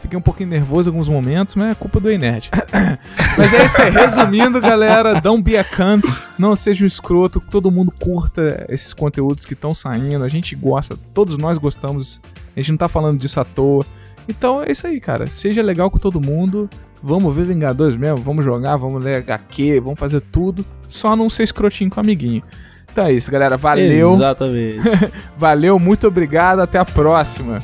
Fiquei 0.00 0.18
um 0.18 0.22
pouquinho 0.22 0.50
nervoso 0.50 0.88
em 0.88 0.92
alguns 0.92 1.08
momentos, 1.08 1.54
mas 1.54 1.70
é 1.70 1.74
culpa 1.74 1.98
do 1.98 2.10
Enerd. 2.10 2.50
mas 3.38 3.54
é 3.54 3.64
isso 3.64 3.80
aí. 3.80 3.90
Resumindo, 3.90 4.60
galera, 4.60 5.18
don't 5.18 5.42
be 5.42 5.56
a 5.56 5.64
cunt. 5.64 6.04
Não 6.38 6.54
seja 6.54 6.84
um 6.84 6.86
escroto. 6.86 7.40
Todo 7.40 7.70
mundo 7.70 7.90
curta 7.98 8.66
esses 8.68 8.92
conteúdos 8.92 9.46
que 9.46 9.54
estão 9.54 9.72
saindo. 9.72 10.22
A 10.22 10.28
gente 10.28 10.54
gosta, 10.54 10.98
todos 11.14 11.38
nós 11.38 11.56
gostamos. 11.56 12.20
A 12.54 12.60
gente 12.60 12.72
não 12.72 12.78
tá 12.78 12.88
falando 12.88 13.18
disso 13.18 13.40
à 13.40 13.44
toa. 13.44 13.86
Então 14.28 14.62
é 14.62 14.70
isso 14.70 14.86
aí, 14.86 15.00
cara. 15.00 15.26
Seja 15.26 15.62
legal 15.62 15.90
com 15.90 15.98
todo 15.98 16.20
mundo. 16.20 16.68
Vamos 17.06 17.36
ver 17.36 17.44
Vingadores 17.44 17.94
mesmo. 17.94 18.16
Vamos 18.16 18.42
jogar, 18.42 18.76
vamos 18.76 19.04
ler 19.04 19.16
HQ, 19.16 19.78
vamos 19.80 20.00
fazer 20.00 20.22
tudo. 20.22 20.64
Só 20.88 21.14
não 21.14 21.28
ser 21.28 21.42
escrotinho 21.42 21.90
com 21.90 22.00
o 22.00 22.00
amiguinho. 22.00 22.42
Então 22.90 23.04
é 23.04 23.12
isso, 23.12 23.30
galera. 23.30 23.58
Valeu. 23.58 24.14
Exatamente. 24.14 24.80
Valeu, 25.36 25.78
muito 25.78 26.08
obrigado. 26.08 26.60
Até 26.60 26.78
a 26.78 26.84
próxima. 26.84 27.60